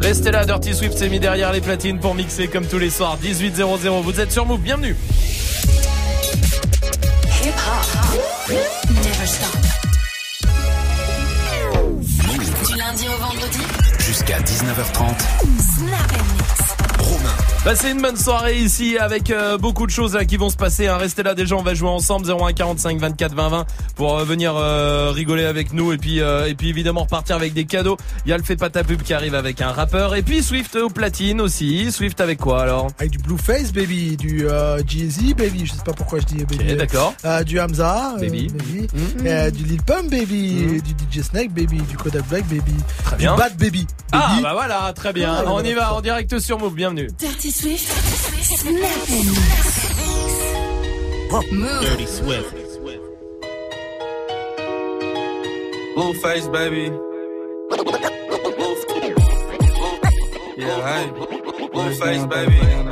Restez 0.00 0.30
là, 0.30 0.44
Dirty 0.44 0.74
Swift 0.74 0.96
s'est 0.96 1.08
mis 1.08 1.18
derrière 1.18 1.52
les 1.52 1.60
platines 1.60 1.98
pour 1.98 2.14
mixer 2.14 2.46
comme 2.46 2.66
tous 2.66 2.78
les 2.78 2.90
soirs. 2.90 3.18
18.00, 3.22 4.02
vous 4.02 4.20
êtes 4.20 4.30
sur 4.30 4.46
Move, 4.46 4.60
bienvenue. 4.60 4.94
Hip 7.42 7.52
hop. 7.66 8.56
Never 8.88 9.26
stop. 9.26 9.58
Du 12.66 12.76
lundi 12.76 13.06
au 13.08 13.20
vendredi. 13.20 13.60
Jusqu'à 13.98 14.38
19h30. 14.38 15.18
Snap. 15.76 16.37
Passez 17.64 17.90
une 17.90 18.00
bonne 18.00 18.16
soirée 18.16 18.56
ici 18.56 18.96
avec 18.98 19.30
euh, 19.30 19.58
beaucoup 19.58 19.84
de 19.84 19.90
choses 19.90 20.14
là, 20.14 20.24
qui 20.24 20.36
vont 20.38 20.48
se 20.48 20.56
passer. 20.56 20.86
Hein. 20.86 20.96
Restez 20.96 21.22
là 21.22 21.34
déjà, 21.34 21.54
on 21.56 21.62
va 21.62 21.74
jouer 21.74 21.88
ensemble 21.90 22.24
01 22.30 22.52
45 22.54 22.98
24 22.98 23.34
20 23.34 23.48
20 23.50 23.66
pour 23.94 24.16
euh, 24.16 24.24
venir 24.24 24.56
euh, 24.56 25.10
rigoler 25.10 25.44
avec 25.44 25.74
nous 25.74 25.92
et 25.92 25.98
puis 25.98 26.20
euh, 26.20 26.46
et 26.48 26.54
puis 26.54 26.70
évidemment 26.70 27.02
repartir 27.02 27.36
avec 27.36 27.52
des 27.52 27.66
cadeaux. 27.66 27.98
Il 28.24 28.30
y 28.30 28.32
a 28.32 28.38
le 28.38 28.42
fait 28.44 28.56
pas 28.56 28.70
ta 28.70 28.84
pub 28.84 29.02
qui 29.02 29.12
arrive 29.12 29.34
avec 29.34 29.60
un 29.60 29.72
rappeur 29.72 30.14
et 30.14 30.22
puis 30.22 30.42
Swift 30.42 30.76
au 30.76 30.88
platine 30.88 31.42
aussi. 31.42 31.92
Swift 31.92 32.20
avec 32.22 32.38
quoi 32.38 32.62
alors? 32.62 32.88
Avec 32.98 33.10
du 33.10 33.18
Blueface 33.18 33.72
baby, 33.72 34.16
du 34.16 34.48
euh, 34.48 34.80
Jeezy 34.86 35.34
baby, 35.34 35.66
je 35.66 35.72
sais 35.72 35.84
pas 35.84 35.92
pourquoi 35.92 36.20
je 36.20 36.24
dis 36.26 36.44
baby. 36.44 36.74
d'accord. 36.76 37.12
Euh, 37.26 37.42
du 37.44 37.60
Hamza 37.60 38.14
euh, 38.14 38.20
Baby. 38.20 38.48
Mhm. 38.54 38.86
Euh, 39.26 39.50
du 39.50 39.64
Lil 39.64 39.82
Pump 39.82 40.08
baby, 40.10 40.80
du 40.80 40.92
DJ 41.20 41.22
Snake 41.22 41.50
baby, 41.52 41.82
du 41.82 41.96
Kodak 41.98 42.26
Black 42.28 42.46
baby, 42.46 42.72
Très 43.04 43.16
du 43.16 43.22
bien. 43.24 43.36
Bad 43.36 43.58
baby. 43.58 43.86
Ah 44.12 44.28
baby. 44.30 44.42
bah 44.42 44.52
voilà, 44.54 44.92
très 44.94 45.12
bien. 45.12 45.34
Ah, 45.36 45.42
on 45.48 45.62
y 45.62 45.74
va 45.74 45.92
en 45.92 46.00
direct 46.00 46.38
sur 46.38 46.58
Move, 46.58 46.74
bienvenue. 46.74 47.08
Dirty 47.18 47.47
Swift. 47.50 47.86
Snap 47.86 49.08
and 49.10 49.26
mix. 49.26 49.88
Move. 51.52 51.82
Dirty 51.82 52.06
Swift. 52.06 52.54
Blueface, 55.94 56.48
baby. 56.52 56.84
Yeah, 60.56 60.80
hey. 60.88 61.06
Blueface, 61.72 62.26
baby. 62.28 62.54
Yeah, 62.54 62.90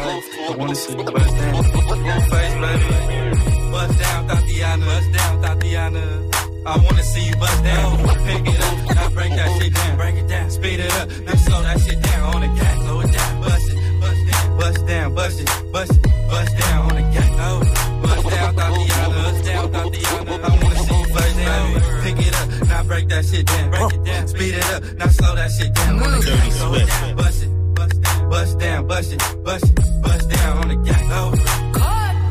hey. 0.00 0.22
I 0.48 0.56
wanna 0.56 0.74
see 0.74 0.96
you 0.96 1.04
bust 1.04 1.36
down. 1.36 1.64
Blueface, 1.64 2.56
baby. 2.62 3.70
Bust 3.70 3.98
down, 3.98 4.26
Tatiana. 4.28 4.84
Bust 4.86 5.12
down, 5.12 5.42
Tatiana. 5.42 6.37
I 6.68 6.76
wanna 6.84 7.02
see 7.02 7.24
you 7.24 7.36
bust 7.36 7.64
down. 7.64 7.96
Pick 8.28 8.46
it 8.52 8.60
up, 8.60 8.94
now 8.94 9.08
break 9.10 9.30
that 9.30 9.50
shit 9.58 9.72
down. 9.72 9.96
Break 9.96 10.14
it 10.16 10.28
down, 10.28 10.50
speed 10.50 10.80
it 10.80 10.92
up, 11.00 11.08
now 11.24 11.34
slow 11.34 11.62
that 11.62 11.80
shit 11.80 12.02
down 12.02 12.34
on 12.34 12.40
the 12.42 12.48
gas. 12.60 12.76
Slow 12.82 13.00
it 13.00 13.12
down, 13.12 13.40
bust 13.40 13.68
it, 13.70 14.00
bust 14.00 14.26
down, 14.30 14.58
bust 14.58 14.86
down, 14.86 15.14
bust 15.14 15.40
it, 15.40 15.72
bust 15.72 15.92
it, 15.92 16.02
bust 16.30 16.58
down 16.58 16.78
on 16.88 16.94
the 16.96 17.02
gas. 17.14 17.30
Oh, 17.40 17.60
bust 18.02 18.28
down, 18.28 18.54
Tatiana. 18.54 19.14
Bust 19.16 19.44
down, 19.48 19.72
Tatiana. 19.72 20.32
I 20.44 20.50
wanna 20.60 20.78
see 20.84 21.00
you 21.00 21.08
bust 21.14 21.36
down. 21.38 21.64
Pick 22.04 22.26
it 22.26 22.34
up, 22.36 22.68
now 22.68 22.82
break 22.84 23.08
that 23.08 23.24
shit 23.24 23.46
down. 23.46 23.70
Break 23.70 23.92
it 23.94 24.04
down, 24.04 24.28
speed 24.28 24.54
it 24.54 24.64
up, 24.74 24.82
now 24.98 25.08
slow 25.08 25.34
that 25.36 25.50
shit 25.50 25.72
down. 25.72 26.02
On 26.02 26.10
the 26.12 26.26
gas, 26.26 26.56
slow 26.58 26.74
it 26.74 26.86
down, 26.86 27.16
bust 27.16 27.42
it, 27.44 27.50
bust 27.74 28.02
down, 28.02 28.28
bust 28.28 28.58
down, 28.58 28.86
bust 28.86 29.12
it, 29.14 29.20
bust 29.42 29.64
it, 29.64 30.02
bust 30.02 30.28
down 30.28 30.58
on 30.58 30.68
the 30.68 30.76
gas. 30.84 31.00
Oh. 31.12 31.32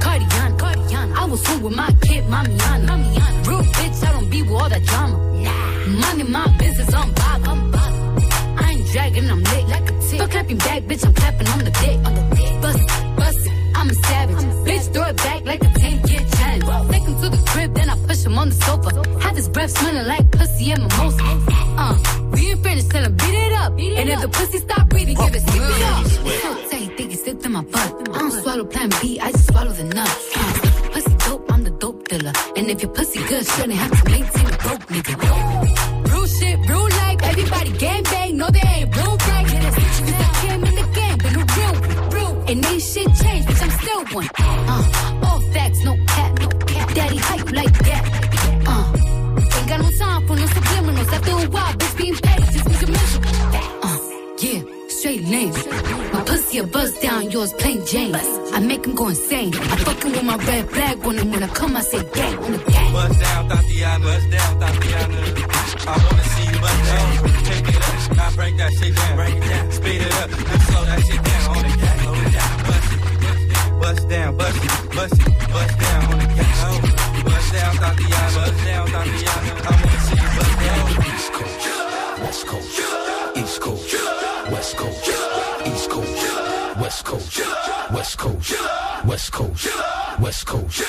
Cardiana, 0.03 0.57
Cardiana. 0.61 1.15
I 1.17 1.25
was 1.25 1.45
home 1.47 1.63
with 1.63 1.75
my 1.75 1.91
kid, 2.01 2.23
Mamiana. 2.25 2.85
Mamiana. 2.85 3.56
Real 4.47 4.53
bitch, 4.53 4.53
I 4.53 4.53
don't 4.53 4.53
be 4.53 4.53
with 4.53 4.61
all 4.61 4.69
that 4.69 4.83
drama. 4.83 5.17
Nah. 5.43 5.99
Money, 5.99 6.23
my 6.23 6.57
business, 6.57 6.93
I'm 6.93 7.13
bob, 7.13 7.41
I'm 7.47 7.71
bob. 7.71 7.93
I 8.59 8.71
ain't 8.71 8.87
dragging, 8.91 9.29
I'm 9.29 9.43
lit 9.43 9.67
like 9.67 9.89
a 9.89 10.01
tick. 10.01 10.19
Don't 10.19 10.31
clap 10.31 10.49
your 10.49 10.59
back, 10.59 10.83
bitch, 10.83 11.05
I'm 11.05 11.13
clapping 11.13 11.47
on 11.47 11.59
the 11.59 11.71
dick. 11.71 11.97
On 12.05 12.13
the 12.15 12.35
dick. 12.35 12.61
Bust 12.61 12.79
it, 12.79 13.15
bust 13.17 13.47
it, 13.47 13.53
I'm 13.75 13.89
a 13.89 13.93
savage. 13.93 14.35
I'm 14.37 14.49
a 14.49 14.65
bitch, 14.65 14.93
throw 14.93 15.03
it 15.03 15.17
back 15.17 15.45
like 15.45 15.63
a 15.63 15.69
10 15.69 16.07
year 16.07 16.21
challenge. 16.37 16.91
Take 16.91 17.03
him 17.03 17.21
to 17.21 17.29
the 17.29 17.43
crib, 17.47 17.73
then 17.73 17.89
I 17.89 17.95
push 18.07 18.25
him 18.25 18.37
on 18.37 18.49
the 18.49 18.55
sofa. 18.55 19.19
Have 19.19 19.35
his 19.35 19.49
breath 19.49 19.71
smelling 19.71 20.07
like 20.07 20.31
pussy 20.31 20.71
and 20.71 20.81
mimosa. 20.83 21.23
Uh, 21.77 21.95
we 22.31 22.51
ain't 22.51 22.63
finished, 22.63 22.89
tell 22.89 23.03
him 23.03 23.15
beat 23.15 23.35
it 23.35 23.53
up. 23.53 23.71
and 23.73 24.09
if 24.09 24.21
the 24.21 24.29
pussy 24.29 24.59
stop 24.59 24.89
breathing, 24.89 25.15
give 25.15 25.35
it 25.35 25.41
skip 25.41 25.61
it 25.61 25.83
up. 25.83 26.05
So 26.07 26.69
tight, 26.69 26.97
think 26.97 27.11
he 27.11 27.15
slipped 27.17 27.45
in 27.45 27.51
my 27.51 27.63
butt. 27.63 28.09
I 28.15 28.19
don't 28.19 28.31
swallow 28.31 28.65
plan 28.65 28.89
B, 29.01 29.19
I 29.19 29.31
just 29.31 29.47
swallow 29.47 29.71
the 29.71 29.83
nuts. 29.83 30.31
Uh, 30.35 30.56
And 32.67 32.75
if 32.75 32.83
your 32.83 32.91
pussy 32.91 33.23
good, 33.29 33.47
shouldn't 33.47 33.75
have 33.75 34.03
to 34.03 34.11
maintain 34.11 34.45
a 34.45 34.57
broke 34.57 34.87
nigga. 34.87 36.11
Real 36.11 36.27
shit, 36.27 36.59
real 36.67 36.83
life, 36.83 37.19
everybody 37.23 37.71
gang 37.77 38.03
bang, 38.03 38.35
no 38.35 38.49
they 38.49 38.59
ain't 38.59 38.93
real 38.93 39.15
right. 39.15 39.47
Cause 39.47 40.19
I 40.19 40.45
came 40.45 40.63
in 40.65 40.75
the 40.75 40.87
game, 40.93 41.17
been 41.17 41.35
a 41.35 41.45
real, 41.55 41.75
real. 42.11 42.43
And 42.49 42.65
ain't 42.65 42.81
shit 42.81 43.07
changed, 43.23 43.47
bitch, 43.47 43.63
I'm 43.63 43.71
still 43.79 44.03
one. 44.17 44.27
Uh, 44.37 45.21
all 45.23 45.39
facts, 45.53 45.81
no 45.85 45.95
a 56.59 56.63
buzz 56.63 56.93
down, 56.99 57.29
yours 57.29 57.53
plain 57.53 57.85
Jane. 57.85 58.15
I 58.15 58.59
make 58.59 58.85
him 58.85 58.95
go 58.95 59.07
insane. 59.09 59.53
I 59.53 59.75
fucking 59.77 60.11
with 60.11 60.23
my 60.23 60.37
red 60.37 60.69
flag 60.69 61.05
on 61.05 61.17
him 61.17 61.31
when 61.31 61.43
I 61.43 61.47
come, 61.47 61.75
I 61.75 61.81
say 61.81 62.03
gang 62.13 62.37
on 62.39 62.51
the 62.51 62.57
gang. 62.57 62.93
Bust 62.93 63.19
down, 63.19 63.49
Tatiana. 63.49 64.05
Bust 64.05 64.29
down, 64.31 64.59
Tatiana. 64.59 65.17
I 65.87 65.97
wanna 66.03 66.23
see 66.33 66.45
you 66.51 66.59
bust 66.59 66.83
down. 66.85 67.09
Take 67.43 67.67
it 67.69 67.77
up. 67.87 68.17
Now 68.17 68.35
break 68.35 68.57
that 68.57 68.71
shit 68.73 68.95
down. 68.95 69.15
Break 69.15 69.35
it 69.35 69.49
down. 69.49 69.71
Speed 69.71 70.01
it 70.01 70.13
up. 70.13 70.29
Now 70.29 70.57
slow 70.67 70.85
that 70.85 70.99
shit 71.05 71.23
down. 71.23 71.57
On 71.57 71.63
the 71.63 71.71
cat. 71.77 71.99
Hold 71.99 72.17
it 72.17 72.31
down. 72.37 72.55
Bust 72.67 72.93
it. 72.93 73.79
Bust 73.81 74.09
down. 74.09 74.37
Bust 74.37 74.63
it. 74.63 74.95
Bust 74.95 75.13
it. 75.13 75.53
Bust 75.53 75.79
down. 75.79 75.86
Coast, 89.37 89.69
West 90.19 90.47
Coast, 90.47 90.86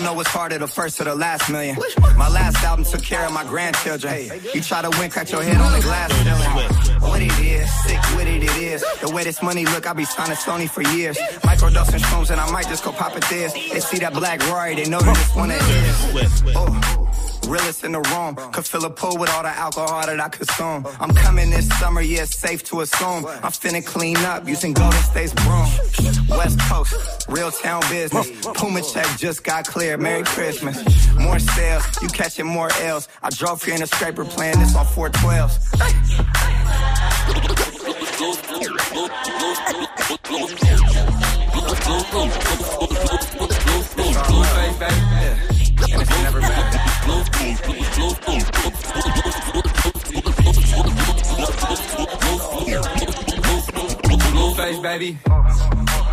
Don't 0.00 0.06
know 0.06 0.14
what's 0.14 0.30
harder, 0.30 0.56
the 0.56 0.66
first 0.66 0.98
or 0.98 1.04
the 1.04 1.14
last 1.14 1.50
million. 1.50 1.76
My 2.16 2.30
last 2.30 2.56
album 2.64 2.86
took 2.86 3.02
care 3.02 3.26
of 3.26 3.34
my 3.34 3.44
grandchildren. 3.44 4.30
You 4.54 4.62
try 4.62 4.80
to 4.80 4.88
win, 4.98 5.10
crack 5.10 5.30
your 5.30 5.42
head 5.42 5.58
on 5.58 5.74
the 5.74 5.82
glass 5.82 6.10
ceiling. 6.10 7.02
What 7.02 7.20
it 7.20 7.38
is, 7.38 7.70
sick 7.82 8.00
with 8.16 8.26
it, 8.26 8.42
it 8.42 8.56
is. 8.56 8.82
The 9.02 9.10
way 9.10 9.24
this 9.24 9.42
money 9.42 9.66
look, 9.66 9.86
I 9.86 9.92
be 9.92 10.06
signing 10.06 10.38
Sony 10.38 10.70
for 10.70 10.80
years. 10.96 11.18
Microdosing 11.42 12.00
shrooms 12.00 12.30
and 12.30 12.40
I 12.40 12.50
might 12.50 12.66
just 12.66 12.82
go 12.82 12.92
pop 12.92 13.14
it 13.14 13.24
this. 13.28 13.52
They 13.52 13.80
see 13.80 13.98
that 13.98 14.14
black 14.14 14.40
Rory, 14.48 14.74
they 14.74 14.88
know 14.88 15.00
that 15.00 15.16
this 15.16 15.36
one 15.36 15.50
it 15.50 15.60
is. 15.60 16.42
Oh. 16.56 17.29
Realest 17.50 17.82
in 17.82 17.90
the 17.90 18.00
room. 18.00 18.36
Could 18.52 18.64
fill 18.64 18.84
a 18.84 18.90
pool 18.90 19.16
with 19.18 19.28
all 19.30 19.42
the 19.42 19.48
alcohol 19.48 20.06
that 20.06 20.20
I 20.20 20.28
consume. 20.28 20.86
I'm 21.00 21.12
coming 21.12 21.50
this 21.50 21.68
summer, 21.80 22.00
yeah, 22.00 22.22
it's 22.22 22.38
safe 22.38 22.62
to 22.70 22.82
assume. 22.82 23.26
I'm 23.26 23.50
finna 23.50 23.84
clean 23.84 24.16
up 24.18 24.46
using 24.46 24.72
Golden 24.72 25.02
State's 25.02 25.34
broom. 25.34 25.66
West 26.28 26.60
Coast, 26.60 26.94
real 27.28 27.50
town 27.50 27.82
business. 27.90 28.30
Puma 28.54 28.82
check 28.82 29.06
just 29.18 29.42
got 29.42 29.66
clear. 29.66 29.96
Merry 29.96 30.22
Christmas. 30.22 30.78
More 31.16 31.40
sales, 31.40 31.84
you 32.00 32.06
catching 32.08 32.46
more 32.46 32.70
L's. 32.82 33.08
I 33.20 33.30
drove 33.30 33.64
here 33.64 33.74
in 33.74 33.82
a 33.82 33.86
scraper 33.88 34.24
playing 34.24 34.60
this 34.60 34.76
on 34.76 34.86
412s. 34.86 35.58
Blueface, 43.96 44.78
baby. 44.78 45.49
And 45.92 46.02
it's 46.02 46.10
never 46.22 46.40
bad. 46.40 46.72
Blueface, 54.32 54.82
baby. 54.82 55.18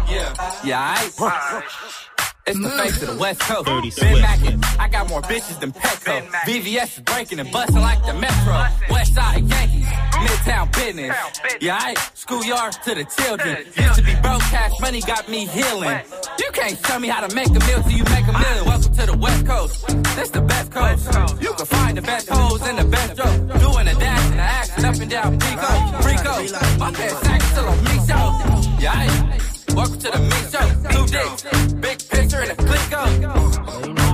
Yeah. 0.09 0.34
Yeah, 0.63 0.95
I. 1.19 2.16
It's 2.48 2.58
the 2.58 2.70
face 2.70 3.02
of 3.02 3.10
the 3.10 3.18
West 3.18 3.41
Coast. 3.41 3.66
Ben 4.00 4.22
Mackin, 4.22 4.64
I 4.80 4.88
got 4.88 5.10
more 5.10 5.22
bitches 5.22 5.60
than 5.60 5.74
Petco. 5.74 6.26
VVS 6.45 6.98
is 6.98 7.04
breaking 7.04 7.39
and 7.39 7.52
busting 7.52 7.82
like 7.82 8.02
the 8.06 8.14
Metro. 8.14 8.66
West 8.89 9.14
Side 9.14 9.43
Yankees, 9.43 9.86
Midtown 9.86 10.72
business. 10.72 11.14
Yeah, 11.60 11.78
I 11.78 11.93
schoolyard 12.14 12.72
to 12.86 12.95
the 12.95 13.04
children. 13.04 13.66
Used 13.76 13.95
to 13.95 14.02
be 14.02 14.16
broke, 14.22 14.39
cash 14.43 14.72
money 14.80 15.02
got 15.02 15.28
me 15.28 15.45
healing. 15.45 16.00
You 16.39 16.50
can't 16.54 16.82
tell 16.84 17.02
me 17.02 17.10
how 17.10 17.28
to 17.28 17.36
make 17.36 17.50
a 17.50 17.60
meal 17.68 17.84
till 17.84 17.91
you 17.91 18.06
make 18.06 18.26
a 18.26 18.32
million. 18.32 18.66
Welcome 18.66 18.95
to 18.95 19.06
the 19.08 19.18
West 19.18 19.45
Coast. 19.45 19.88
This 20.16 20.30
the 20.30 20.41
best 20.41 20.72
coast. 20.72 21.06
You 21.41 21.52
can 21.52 21.66
find 21.66 21.98
the 21.98 22.02
best 22.02 22.30
hoes 22.30 22.62
and 22.62 22.78
the 22.78 22.86
best 22.86 23.18
jokes. 23.18 23.62
Doing 23.62 23.88
a 23.89 23.93
dash 23.93 24.32
and 24.32 24.39
a 24.39 24.43
action 24.43 24.86
up 24.86 24.95
and 24.95 25.10
down 25.10 25.38
Pico. 25.38 25.68
Frico. 26.00 26.80
My 26.80 26.91
best 26.91 27.20
sack 27.26 27.41
till 27.54 27.68
I'm 27.68 27.84
me 27.84 28.08
show. 28.08 28.80
Yeah, 28.80 28.93
I. 28.93 29.57
Welcome 29.78 29.99
to 29.99 30.09
the 30.09 30.17
mix 30.17 30.51
show. 30.51 30.65
Two 30.89 31.05
dicks, 31.05 31.43
big 31.73 31.99
picture 32.09 32.41
and 32.41 32.49
a 32.49 32.55
click 32.55 32.93
up. 32.93 33.05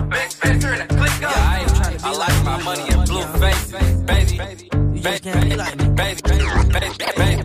Big 0.10 0.30
picture 0.42 0.74
and 0.74 0.82
a 0.82 0.88
click 0.94 1.24
up. 1.24 1.32
Yeah, 1.32 1.40
I, 1.40 1.60
ain't, 1.62 2.04
I 2.04 2.12
like 2.12 2.44
my 2.44 2.62
money 2.64 2.84
in 2.92 3.06
blue 3.06 3.24
faces, 3.40 3.72
baby. 4.04 4.38
Baby, 4.38 5.32
baby, 5.32 5.56
baby, 5.96 6.22
baby, 6.22 6.22
baby, 6.22 6.92
baby, 7.16 7.44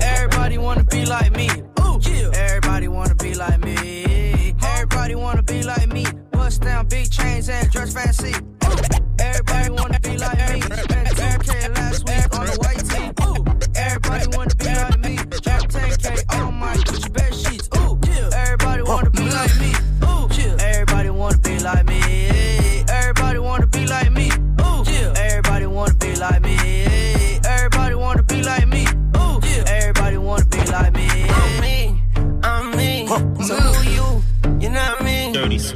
Everybody 0.00 0.56
wanna 0.56 0.84
be 0.84 1.04
like 1.04 1.36
me. 1.36 1.50
Ooh, 1.80 2.00
Everybody 2.32 2.88
wanna 2.88 3.14
be 3.16 3.34
like 3.34 3.60
me. 3.60 4.54
Everybody 4.62 5.14
wanna 5.14 5.42
be 5.42 5.62
like 5.62 5.92
me. 5.92 6.06
Bust 6.30 6.62
down 6.62 6.86
big 6.88 7.10
chains 7.10 7.50
and 7.50 7.70
dress 7.70 7.92
fancy. 7.92 8.32
Ooh. 8.32 9.04
Everybody 9.18 9.70
wanna 9.70 10.00
be 10.00 10.16
like 10.16 10.38
me. 10.54 11.13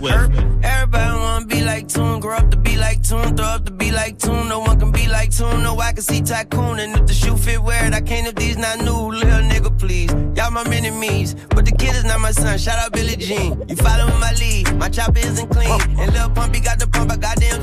Swift. 0.09 0.65
Everybody 0.65 1.19
wanna 1.19 1.47
be 1.47 1.63
like 1.63 1.89
Tune, 1.89 2.21
grow 2.21 2.37
up 2.37 2.51
to 2.51 2.57
be 2.57 2.77
like 2.77 3.03
Tune, 3.03 3.37
throw 3.37 3.47
up 3.47 3.65
to 3.67 3.73
be 3.73 3.91
like 3.93 4.19
Tune. 4.19 4.49
No 4.49 4.61
one 4.61 4.79
can 4.79 4.91
be 4.91 5.07
like 5.09 5.31
Tune. 5.31 5.63
No, 5.63 5.79
I 5.79 5.93
can 5.93 6.03
see 6.03 6.21
Tycoon, 6.21 6.79
and 6.79 6.97
if 6.97 7.07
the 7.07 7.15
shoe 7.15 7.37
fit, 7.37 7.63
wear 7.63 7.87
it. 7.87 7.95
I 7.95 8.01
can't 8.01 8.27
if 8.27 8.35
these 8.35 8.57
not 8.57 8.79
new, 8.79 9.13
little 9.13 9.45
nigga, 9.51 9.77
please. 9.79 10.11
Y'all 10.37 10.51
my 10.51 10.65
enemies, 10.65 11.35
but 11.51 11.65
the 11.65 11.73
kid 11.73 11.95
is 11.95 12.05
not 12.05 12.21
my 12.21 12.33
son. 12.33 12.59
Shout 12.59 12.79
out 12.79 12.93
Billy 12.93 13.17
Jean. 13.17 13.63
You 13.69 13.77
following 13.77 14.19
my 14.21 14.33
lead, 14.33 14.75
my 14.77 14.89
chopper 14.89 15.19
isn't 15.19 15.49
clean. 15.51 15.81
And 15.99 16.13
Lil 16.13 16.31
Pumpy 16.31 16.63
got 16.63 16.79
the 16.79 16.87
pump, 16.87 17.13
I 17.13 17.17
goddamn 17.17 17.63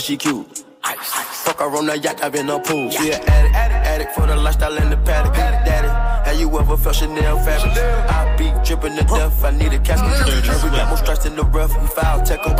cause 0.00 0.06
she 0.06 0.16
cute. 0.16 0.64
Ice. 0.82 1.12
Fuck 1.44 1.60
her 1.60 1.76
on 1.76 1.84
the 1.86 1.98
yacht, 1.98 2.24
I've 2.24 2.32
been 2.32 2.48
a 2.48 2.58
pool. 2.58 2.90
She 2.90 3.12
an 3.12 3.20
addict, 3.28 3.54
addict 3.54 4.12
for 4.14 4.26
the 4.26 4.34
lifestyle 4.34 4.74
in 4.76 4.88
the 4.88 4.96
paddock. 4.96 5.34
Daddy, 5.34 5.88
how 6.26 6.32
you 6.32 6.48
ever 6.58 6.76
felt 6.76 6.96
Chanel 6.96 7.36
fabric? 7.44 7.76
I 8.08 8.34
be 8.38 8.48
dripping 8.64 8.96
to 8.96 9.04
death, 9.04 9.44
I 9.44 9.50
need 9.50 9.74
a 9.74 9.78
casket. 9.78 10.48
Every 10.48 10.70
got 10.70 10.88
more 10.88 10.96
strikes 10.96 11.26
in 11.26 11.36
the 11.36 11.44
rough, 11.44 11.72
we 11.78 11.86
foul 11.88 12.24
tech 12.24 12.40
em. 12.46 12.56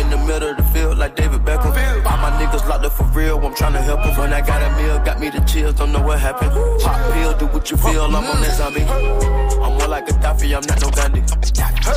In 0.00 0.10
the 0.10 0.18
middle 0.28 0.50
of 0.50 0.56
the 0.58 0.64
field, 0.64 0.98
like 0.98 1.16
David 1.16 1.40
Beckham. 1.46 1.72
All 2.04 2.18
my 2.18 2.30
niggas 2.38 2.68
locked 2.68 2.84
up 2.84 2.92
for 2.92 3.04
real, 3.04 3.38
I'm 3.38 3.54
trying 3.54 3.72
to 3.72 3.80
help 3.80 4.02
them. 4.02 4.14
When 4.18 4.34
I 4.34 4.42
got 4.42 4.60
a 4.60 4.70
meal, 4.76 4.98
got 4.98 5.18
me 5.18 5.30
the 5.30 5.40
chills, 5.40 5.74
don't 5.74 5.92
know 5.92 6.02
what 6.02 6.20
happened. 6.20 6.52
Pop 6.82 7.12
pill, 7.14 7.38
do 7.38 7.46
what 7.46 7.70
you 7.70 7.78
feel, 7.78 8.04
I'm 8.04 8.16
on 8.16 8.40
that 8.42 8.56
zombie. 8.58 8.84
I'm 8.84 9.78
more 9.78 9.88
like 9.88 10.10
a 10.10 10.12
Gaddafi, 10.12 10.54
I'm 10.54 10.64
not 10.68 10.80
no 10.82 10.90
Gandhi. 10.90 11.22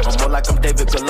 I'm 0.08 0.18
more 0.20 0.30
like 0.30 0.50
I'm 0.50 0.62
David 0.62 0.88
Goliath. 0.88 1.09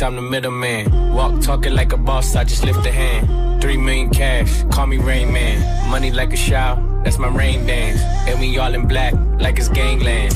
case 0.00 0.06
I'm 0.06 0.16
the 0.16 0.22
middleman. 0.22 1.14
Walk 1.14 1.40
talking 1.42 1.74
like 1.74 1.92
a 1.92 1.96
boss, 1.96 2.34
I 2.34 2.44
just 2.44 2.64
lift 2.64 2.86
a 2.86 2.92
hand. 2.92 3.62
Three 3.62 3.76
million 3.76 4.10
cash, 4.10 4.64
call 4.70 4.86
me 4.86 4.98
Rain 4.98 5.32
Man. 5.32 5.90
Money 5.90 6.10
like 6.10 6.32
a 6.32 6.36
shower, 6.36 6.76
that's 7.04 7.18
my 7.18 7.28
rain 7.28 7.66
dance. 7.66 8.00
And 8.28 8.40
we 8.40 8.58
all 8.58 8.74
in 8.74 8.86
black, 8.86 9.14
like 9.38 9.58
it's 9.58 9.68
gangland. 9.68 10.32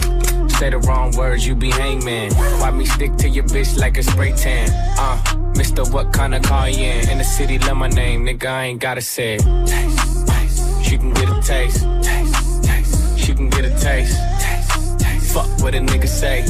Say 0.51 0.71
the 0.71 0.79
wrong 0.79 1.13
words, 1.17 1.47
you 1.47 1.55
be 1.55 1.71
hangman. 1.71 2.33
Why 2.61 2.71
me 2.71 2.85
stick 2.85 3.17
to 3.17 3.29
your 3.29 3.45
bitch 3.45 3.79
like 3.79 3.97
a 3.97 4.03
spray 4.03 4.33
tan? 4.33 4.69
Uh, 4.99 5.17
Mr. 5.55 5.91
What 5.93 6.13
kind 6.13 6.35
of 6.35 6.43
car 6.43 6.69
you 6.69 6.85
in? 6.85 7.11
In 7.11 7.19
the 7.19 7.25
city, 7.25 7.59
love 7.59 7.77
my 7.77 7.89
name, 7.89 8.25
nigga, 8.25 8.47
I 8.47 8.65
ain't 8.67 8.81
gotta 8.81 9.03
say 9.03 9.37
it. 9.37 9.43
Taste, 9.67 10.27
taste. 10.29 10.85
She 10.85 10.99
can 10.99 11.13
get 11.15 11.29
a 11.29 11.41
taste. 11.41 11.83
taste, 12.03 12.65
taste. 12.65 13.19
She 13.19 13.35
can 13.35 13.49
get 13.49 13.65
a 13.65 13.71
taste. 13.71 14.17
taste, 14.45 14.99
taste. 14.99 15.35
Fuck 15.35 15.49
what 15.63 15.75
a 15.75 15.79
nigga 15.79 16.09
say. 16.09 16.45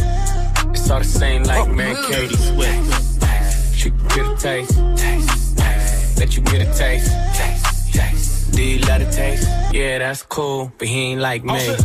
It's 0.74 0.90
all 0.90 0.98
the 0.98 1.04
same 1.04 1.44
like 1.44 1.68
oh, 1.68 1.72
man, 1.72 1.96
Katie 2.10 2.36
Swift 2.36 3.03
taste. 4.44 4.76
taste, 4.98 5.56
taste. 5.56 6.18
Let 6.18 6.36
you 6.36 6.42
get 6.42 6.68
a 6.68 6.78
taste. 6.78 7.10
taste, 7.34 7.94
taste. 7.94 8.52
Do 8.52 8.62
you 8.62 8.78
love 8.80 9.00
the 9.00 9.10
taste? 9.10 9.48
Yeah, 9.72 9.98
that's 9.98 10.22
cool, 10.22 10.70
but 10.76 10.86
he 10.86 11.12
ain't 11.12 11.20
like 11.22 11.44
me 11.44 11.76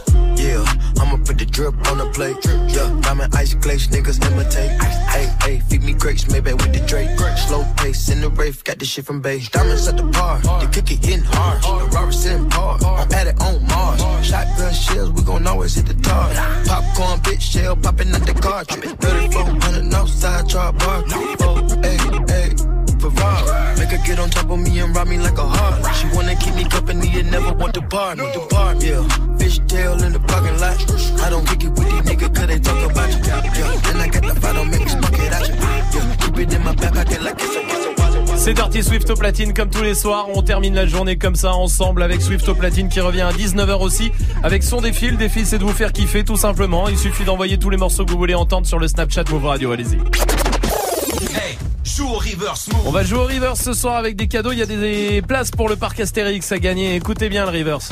drip 1.60 1.91
on 1.91 1.98
the 1.98 2.10
plate. 2.15 2.38
Yeah, 2.73 2.88
diamond 3.02 3.36
ice 3.36 3.53
glaze, 3.53 3.88
niggas 3.90 4.19
imitate. 4.26 4.72
Hey, 5.14 5.27
hey, 5.44 5.60
feed 5.68 5.84
me 5.84 5.94
grapes, 5.94 6.30
maybe 6.30 6.53
with 6.53 6.72
the 6.72 6.80
Drake. 6.88 7.11
Slow 7.48 7.65
pace 7.76 8.07
in 8.10 8.22
the 8.22 8.30
rave, 8.30 8.64
got 8.64 8.80
this 8.80 8.88
shit 8.88 9.06
from 9.06 9.19
base. 9.22 9.49
Diamonds 9.49 9.88
at 9.88 9.98
the 9.98 10.03
bar, 10.03 10.40
the 10.40 10.68
kick 10.72 10.91
it 10.91 11.03
hitting 11.06 11.26
hard. 11.26 11.61
The 11.61 11.95
Robert 11.95 12.14
sitting 12.14 12.49
hard, 12.52 12.84
I'm 12.84 13.11
at 13.11 13.27
it 13.27 13.41
on 13.41 13.56
Mars. 13.68 13.99
Shotgun 14.26 14.73
shells, 14.73 15.11
we 15.11 15.22
gon' 15.23 15.48
always 15.48 15.76
hit 15.76 15.88
the 15.88 15.95
tar. 15.95 16.30
Popcorn, 16.65 17.19
bitch 17.26 17.41
shell, 17.41 17.76
popping 17.76 18.14
out 18.15 18.26
the 18.26 18.34
cartridge. 18.34 18.95
3400 18.99 19.94
outside, 19.94 20.48
char 20.48 20.72
bar. 20.72 21.03
Oh, 21.41 21.68
hey, 21.84 21.98
hey. 22.31 22.80
Ferrari. 22.99 23.59
Make 23.80 23.91
her 23.91 24.06
get 24.06 24.19
on 24.19 24.30
top 24.30 24.49
of 24.49 24.60
me 24.60 24.77
and 24.80 24.93
rob 24.93 25.07
me 25.07 25.18
like 25.18 25.38
a 25.38 25.47
heart. 25.47 25.95
She 25.95 26.06
wanna 26.14 26.35
keep 26.35 26.53
me 26.53 26.65
company 26.65 27.07
and 27.19 27.31
never 27.31 27.53
want 27.53 27.73
to 27.76 27.81
bar 27.81 28.15
me. 28.15 28.26
The 28.34 28.45
bar, 28.49 28.76
yeah. 28.76 29.38
Fish 29.38 29.60
tail 29.68 30.03
in 30.03 30.11
the 30.11 30.19
parking 30.19 30.60
lot. 30.60 30.77
I 31.23 31.30
don't 31.30 31.47
kick 31.47 31.64
it 31.64 31.69
with 31.69 31.89
these 31.89 32.03
niggas 32.10 32.35
cause 32.35 32.47
they 32.47 32.60
talk 32.60 32.91
about 32.91 33.10
you. 33.10 33.23
Yeah. 33.26 33.89
And 33.89 34.01
I 34.01 34.07
got 34.07 34.23
the 34.23 34.53
don't 34.53 34.69
make 34.69 34.89
smoke 34.89 35.18
it 35.18 35.34
out 35.34 35.47
you. 35.47 35.56
Yeah. 35.56 36.15
Keep 36.18 36.38
it 36.39 36.53
in 36.53 36.64
my 36.64 36.76
back, 36.76 36.97
I 36.97 37.03
get 37.06 37.22
like 37.23 37.39
it's 37.39 37.56
a 37.56 37.89
C'est 38.38 38.53
Dirty 38.53 38.84
Swift 38.84 39.10
au 39.10 39.15
platine 39.15 39.53
comme 39.53 39.69
tous 39.69 39.84
les 39.84 39.93
soirs. 39.93 40.27
On 40.34 40.41
termine 40.41 40.73
la 40.73 40.85
journée 40.85 41.18
comme 41.18 41.35
ça 41.35 41.53
ensemble 41.53 42.03
avec 42.03 42.22
Swift 42.22 42.47
au 42.47 42.56
platine 42.56 42.88
qui 42.88 43.01
revient 43.01 43.22
à 43.22 43.31
19h 43.31 43.81
aussi 43.81 44.11
avec 44.43 44.64
son 44.64 44.81
défi. 44.81 45.10
Le 45.10 45.18
défi 45.18 45.45
c'est 45.45 45.57
de 45.57 45.64
vous 45.64 45.73
faire 45.73 45.91
kiffer 45.91 46.23
tout 46.23 46.38
simplement. 46.38 46.88
Il 46.88 46.97
suffit 46.97 47.26
d'envoyer 47.26 47.57
tous 47.57 47.69
les 47.69 47.77
morceaux 47.77 48.06
que 48.06 48.11
vous 48.11 48.18
voulez 48.18 48.35
entendre 48.35 48.65
sur 48.65 48.80
le 48.80 48.88
Snapchat 48.88 49.26
Move 49.30 49.45
Radio. 49.45 49.72
Allez-y. 49.72 49.97
Hey, 51.35 51.57
joue 52.00 52.08
au 52.08 52.18
reverse 52.18 52.70
move. 52.72 52.82
On 52.88 52.92
va 52.92 53.04
jouer 53.04 53.20
au 53.20 53.26
reverse 53.26 53.60
ce 53.62 53.74
soir 53.74 53.98
avec 53.98 54.16
des 54.16 54.28
cadeaux. 54.30 54.54
Il 54.54 54.60
y 54.60 54.62
a 54.62 54.66
des 54.66 55.22
places 55.28 55.52
pour 55.52 55.68
le 55.68 55.76
parc 55.76 56.00
Astérix 56.00 56.50
à 56.54 56.58
gagner. 56.58 56.96
Écoutez 56.96 57.28
bien 57.28 57.44
le 57.44 57.52
reverse. 57.58 57.90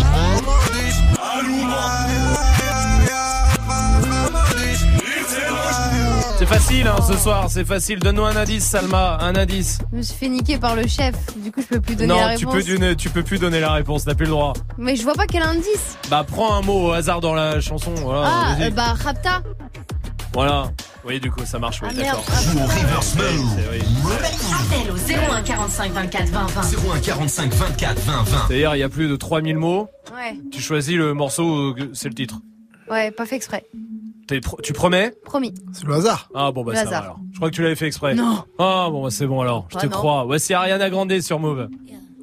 C'est 6.38 6.46
facile 6.46 6.88
hein, 6.88 7.02
ce 7.06 7.18
soir, 7.18 7.48
c'est 7.50 7.66
facile. 7.66 7.98
Donne-nous 8.00 8.24
un 8.26 8.36
indice, 8.36 8.64
Salma, 8.64 9.18
un 9.22 9.36
indice. 9.36 9.80
Je 9.92 9.98
me 9.98 10.02
suis 10.04 10.16
fait 10.16 10.30
niquer 10.30 10.58
par 10.60 10.76
le 10.76 10.86
chef. 10.88 11.16
Du 11.38 11.52
coup, 11.52 11.62
je 11.62 11.66
peux 11.68 11.82
plus 11.82 11.96
donner 11.96 12.14
la 12.14 12.30
Non, 12.34 12.36
tu 12.38 12.46
réponse. 12.46 12.64
peux, 12.66 12.74
donner- 12.78 12.96
tu 12.96 13.10
peux 13.10 13.24
plus 13.24 13.40
donner 13.40 13.60
la 13.60 13.72
réponse, 13.72 14.06
t'as 14.06 14.14
plus 14.14 14.26
le 14.26 14.32
droit. 14.32 14.54
Mais 14.78 14.96
je 14.96 15.02
vois 15.04 15.16
pas 15.16 15.26
quel 15.26 15.42
indice. 15.42 15.98
Bah 16.12 16.24
prends 16.30 16.54
un 16.54 16.62
mot 16.62 16.90
au 16.90 16.92
hasard 16.92 17.22
dans 17.22 17.34
la 17.34 17.60
chanson. 17.60 17.92
Voilà, 17.96 18.22
ah, 18.32 18.56
euh, 18.62 18.70
bah, 18.70 18.94
Rapta. 19.04 19.42
voilà. 20.34 20.72
Oui, 21.08 21.20
du 21.22 21.32
coup, 21.32 21.46
ça 21.46 21.58
marche, 21.58 21.82
oui, 21.82 21.88
Ah, 21.92 21.94
d'accord. 21.94 22.26
Joue 22.52 22.60
au 22.60 22.64
reverse. 22.64 23.16
Appel 23.16 24.92
au 24.92 25.32
01 25.36 25.42
45 25.42 25.92
24 25.94 26.28
20 26.30 26.46
20. 26.48 26.62
01 26.96 27.00
45 27.00 27.54
24 27.54 28.00
20 28.02 28.24
20. 28.24 28.38
C'est-à-dire, 28.48 28.76
il 28.76 28.80
y 28.80 28.84
a 28.84 28.90
plus 28.90 29.08
de 29.08 29.16
3000 29.16 29.58
mots. 29.58 29.88
Ouais. 30.14 30.38
Tu 30.52 30.62
choisis 30.62 30.96
le 30.98 31.14
morceau, 31.14 31.76
c'est 31.94 32.10
le 32.10 32.16
titre. 32.16 32.40
Ouais, 32.90 33.12
pas 33.12 33.26
fait 33.26 33.36
exprès. 33.38 33.66
T'es 34.28 34.42
pro- 34.42 34.60
tu 34.62 34.74
promets? 34.74 35.14
Promis. 35.24 35.54
C'est 35.72 35.86
le 35.86 35.94
hasard. 35.94 36.30
Ah 36.36 36.52
bon, 36.52 36.64
bah 36.66 36.74
Le 36.74 36.78
ça 36.78 36.84
va 36.84 36.90
hasard. 36.90 37.04
alors. 37.04 37.20
Je 37.32 37.38
crois 37.38 37.50
que 37.50 37.56
tu 37.56 37.62
l'avais 37.64 37.76
fait 37.76 37.88
exprès. 37.88 38.14
Non. 38.14 38.44
Ah 38.60 38.88
bon, 38.92 39.04
bah, 39.04 39.10
c'est 39.12 39.26
bon 39.28 39.40
alors. 39.42 39.68
Je 39.72 39.78
Ah, 39.78 39.82
te 39.82 39.86
non. 39.86 39.92
crois. 39.94 40.24
Voici 40.26 40.54
Ariana 40.54 40.90
Grande 40.90 41.18
sur 41.22 41.40
Move. 41.40 41.70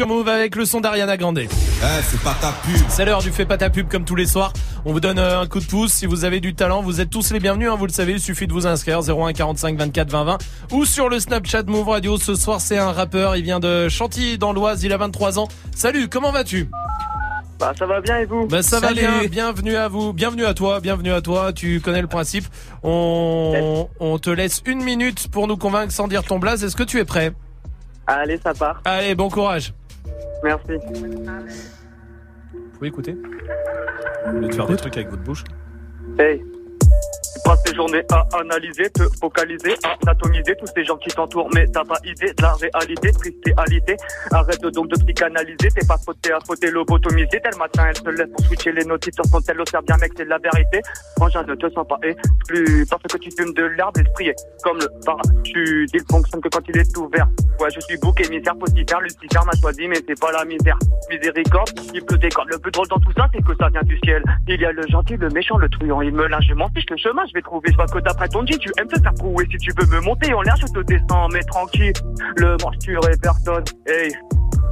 sur 0.00 0.08
Move 0.08 0.28
avec 0.28 0.56
le 0.56 0.64
son 0.64 0.80
d'Ariana 0.80 1.18
Grande. 1.18 1.40
Eh, 1.40 1.48
c'est 2.02 2.20
pas 2.22 2.34
ta 2.40 2.52
pub. 2.64 2.80
C'est 2.88 3.04
l'heure 3.04 3.20
du 3.20 3.30
Fais 3.30 3.44
pas 3.44 3.58
ta 3.58 3.68
pub 3.68 3.86
comme 3.86 4.06
tous 4.06 4.14
les 4.14 4.24
soirs. 4.24 4.54
On 4.86 4.94
vous 4.94 5.00
donne 5.00 5.18
euh, 5.18 5.42
un 5.42 5.46
coup 5.46 5.60
de 5.60 5.66
pouce. 5.66 5.92
Si 5.92 6.06
vous 6.06 6.24
avez 6.24 6.40
du 6.40 6.54
talent, 6.54 6.80
vous 6.80 7.02
êtes 7.02 7.10
tous 7.10 7.30
les 7.32 7.38
bienvenus. 7.38 7.68
hein, 7.68 7.76
vous 7.76 7.84
le 7.84 7.92
savez, 7.92 8.12
il 8.12 8.20
suffit 8.20 8.46
de 8.46 8.52
vous 8.54 8.66
inscrire 8.66 9.00
01 9.06 9.34
45 9.34 9.76
24 9.76 10.10
20 10.10 10.24
20 10.24 10.38
ou 10.72 10.86
sur 10.86 11.10
le 11.10 11.20
Snapchat 11.20 11.64
Move 11.64 11.86
Radio. 11.86 12.16
Ce 12.16 12.34
soir, 12.34 12.62
c'est 12.62 12.78
un 12.78 12.92
rappeur. 12.92 13.36
Il 13.36 13.42
vient 13.42 13.60
de 13.60 13.90
Chantilly 13.90 14.38
dans 14.38 14.54
l'Oise. 14.54 14.84
Il 14.84 14.94
a 14.94 14.96
23 14.96 15.38
ans. 15.38 15.48
Salut, 15.76 16.08
comment 16.08 16.32
vas-tu? 16.32 16.70
Bah 17.58 17.74
ça 17.78 17.84
va 17.84 18.00
bien 18.00 18.16
et 18.20 18.24
vous? 18.24 18.46
Bah 18.46 18.62
ça 18.62 18.80
va 18.80 18.94
bien, 18.94 19.26
bienvenue 19.30 19.76
à 19.76 19.88
vous, 19.88 20.14
bienvenue 20.14 20.46
à 20.46 20.54
toi, 20.54 20.80
bienvenue 20.80 21.12
à 21.12 21.20
toi, 21.20 21.52
tu 21.52 21.82
connais 21.82 22.00
le 22.00 22.06
principe. 22.08 22.46
On, 22.82 23.86
on 24.00 24.18
te 24.18 24.30
laisse 24.30 24.62
une 24.64 24.82
minute 24.82 25.28
pour 25.30 25.46
nous 25.46 25.58
convaincre 25.58 25.92
sans 25.92 26.08
dire 26.08 26.22
ton 26.22 26.38
blaze, 26.38 26.64
est-ce 26.64 26.74
que 26.74 26.84
tu 26.84 26.98
es 27.00 27.04
prêt? 27.04 27.34
Allez, 28.06 28.40
ça 28.42 28.54
part. 28.54 28.80
Allez, 28.86 29.14
bon 29.14 29.28
courage. 29.28 29.74
Merci. 30.42 30.72
Vous 32.52 32.68
pouvez 32.74 32.88
écouter 32.88 33.16
lieu 34.32 34.48
de 34.48 34.54
faire 34.54 34.66
des 34.66 34.76
trucs 34.76 34.96
avec 34.96 35.10
votre 35.10 35.22
bouche. 35.22 35.44
Hey. 36.18 36.42
Passes 37.44 37.62
tes 37.62 37.74
journées 37.74 38.02
à 38.10 38.26
analyser, 38.38 38.90
te 38.90 39.02
focaliser, 39.20 39.74
à 39.84 40.10
atomiser 40.10 40.56
tous 40.56 40.70
ces 40.74 40.84
gens 40.84 40.96
qui 40.96 41.08
t'entourent, 41.08 41.48
mais 41.54 41.66
t'as 41.68 41.84
pas 41.84 41.98
idée 42.04 42.32
de 42.32 42.42
la 42.42 42.54
réalité, 42.54 43.12
triste 43.12 43.36
réalité. 43.56 43.96
Arrête 44.32 44.62
donc 44.62 44.88
de 44.88 44.96
psychanalyser, 45.04 45.68
t'es 45.74 45.86
pas 45.86 45.98
fauté 45.98 46.32
à 46.32 46.38
fauter, 46.46 46.70
lobotomisé. 46.70 47.40
Tel 47.42 47.56
matin, 47.58 47.86
elle 47.88 47.96
se 47.96 48.08
lève 48.08 48.28
pour 48.28 48.44
switcher 48.46 48.72
les 48.72 48.84
notices 48.84 49.16
son 49.30 49.40
tel 49.40 49.60
observe 49.60 49.84
bien, 49.84 49.96
mec, 49.98 50.12
c'est 50.16 50.24
la 50.24 50.38
vérité. 50.38 50.80
Frangin, 51.16 51.42
ne 51.44 51.54
te 51.54 51.70
sens 51.70 51.86
pas 51.86 51.98
exclu, 52.02 52.86
parce 52.88 53.02
que 53.02 53.18
tu 53.18 53.30
fumes 53.36 53.54
de 53.54 53.64
l'herbe, 53.64 53.96
l'esprit 53.96 54.28
est 54.28 54.36
comme 54.62 54.78
le 54.78 54.88
parachute. 55.04 55.90
Il 55.92 56.02
fonctionne 56.10 56.40
que 56.40 56.48
quand 56.48 56.62
il 56.68 56.78
est 56.78 56.96
ouvert. 56.96 57.28
Ouais, 57.60 57.68
je 57.74 57.80
suis 57.80 57.96
bouc 57.98 58.20
émissaire, 58.20 58.56
positaire, 58.56 59.00
Lucifer 59.00 59.44
m'a 59.44 59.52
choisi, 59.60 59.86
mais 59.88 59.98
c'est 60.06 60.18
pas 60.18 60.32
la 60.32 60.44
misère. 60.44 60.78
Miséricorde, 61.10 61.70
il 61.94 62.04
pleut 62.04 62.18
des 62.18 62.28
cordes. 62.28 62.48
Le 62.50 62.58
plus 62.58 62.70
drôle 62.70 62.88
dans 62.88 62.98
tout 62.98 63.12
ça, 63.16 63.28
c'est 63.32 63.42
que 63.42 63.54
ça 63.56 63.68
vient 63.68 63.82
du 63.82 63.98
ciel. 64.04 64.22
Il 64.48 64.60
y 64.60 64.64
a 64.64 64.72
le 64.72 64.86
gentil, 64.88 65.16
le 65.16 65.28
méchant, 65.28 65.58
le 65.58 65.68
truand, 65.68 66.02
il 66.02 66.12
me 66.12 66.26
lâche, 66.26 66.46
je 66.48 66.54
m'en 66.54 66.68
fiche, 66.70 66.86
le 66.90 66.96
chemin, 66.96 67.22
je 67.28 67.34
vais 67.34 67.42
trouver. 67.42 67.70
Je 67.70 67.76
vois 67.76 67.86
que 67.86 67.98
d'après 68.00 68.28
ton 68.28 68.42
dit, 68.42 68.58
tu 68.58 68.70
aimes 68.78 68.88
te 68.88 69.00
faire 69.00 69.14
couer. 69.14 69.46
Si 69.50 69.56
tu 69.58 69.72
veux 69.78 69.86
me 69.86 70.00
monter 70.00 70.32
en 70.34 70.42
l'air, 70.42 70.56
je 70.56 70.66
te 70.66 70.80
descends, 70.80 71.28
mais 71.32 71.42
tranquille. 71.44 71.92
Le 72.36 72.56
manche 72.62 72.78
tuerait 72.78 73.16
personne. 73.22 73.64
Hey. 73.86 74.12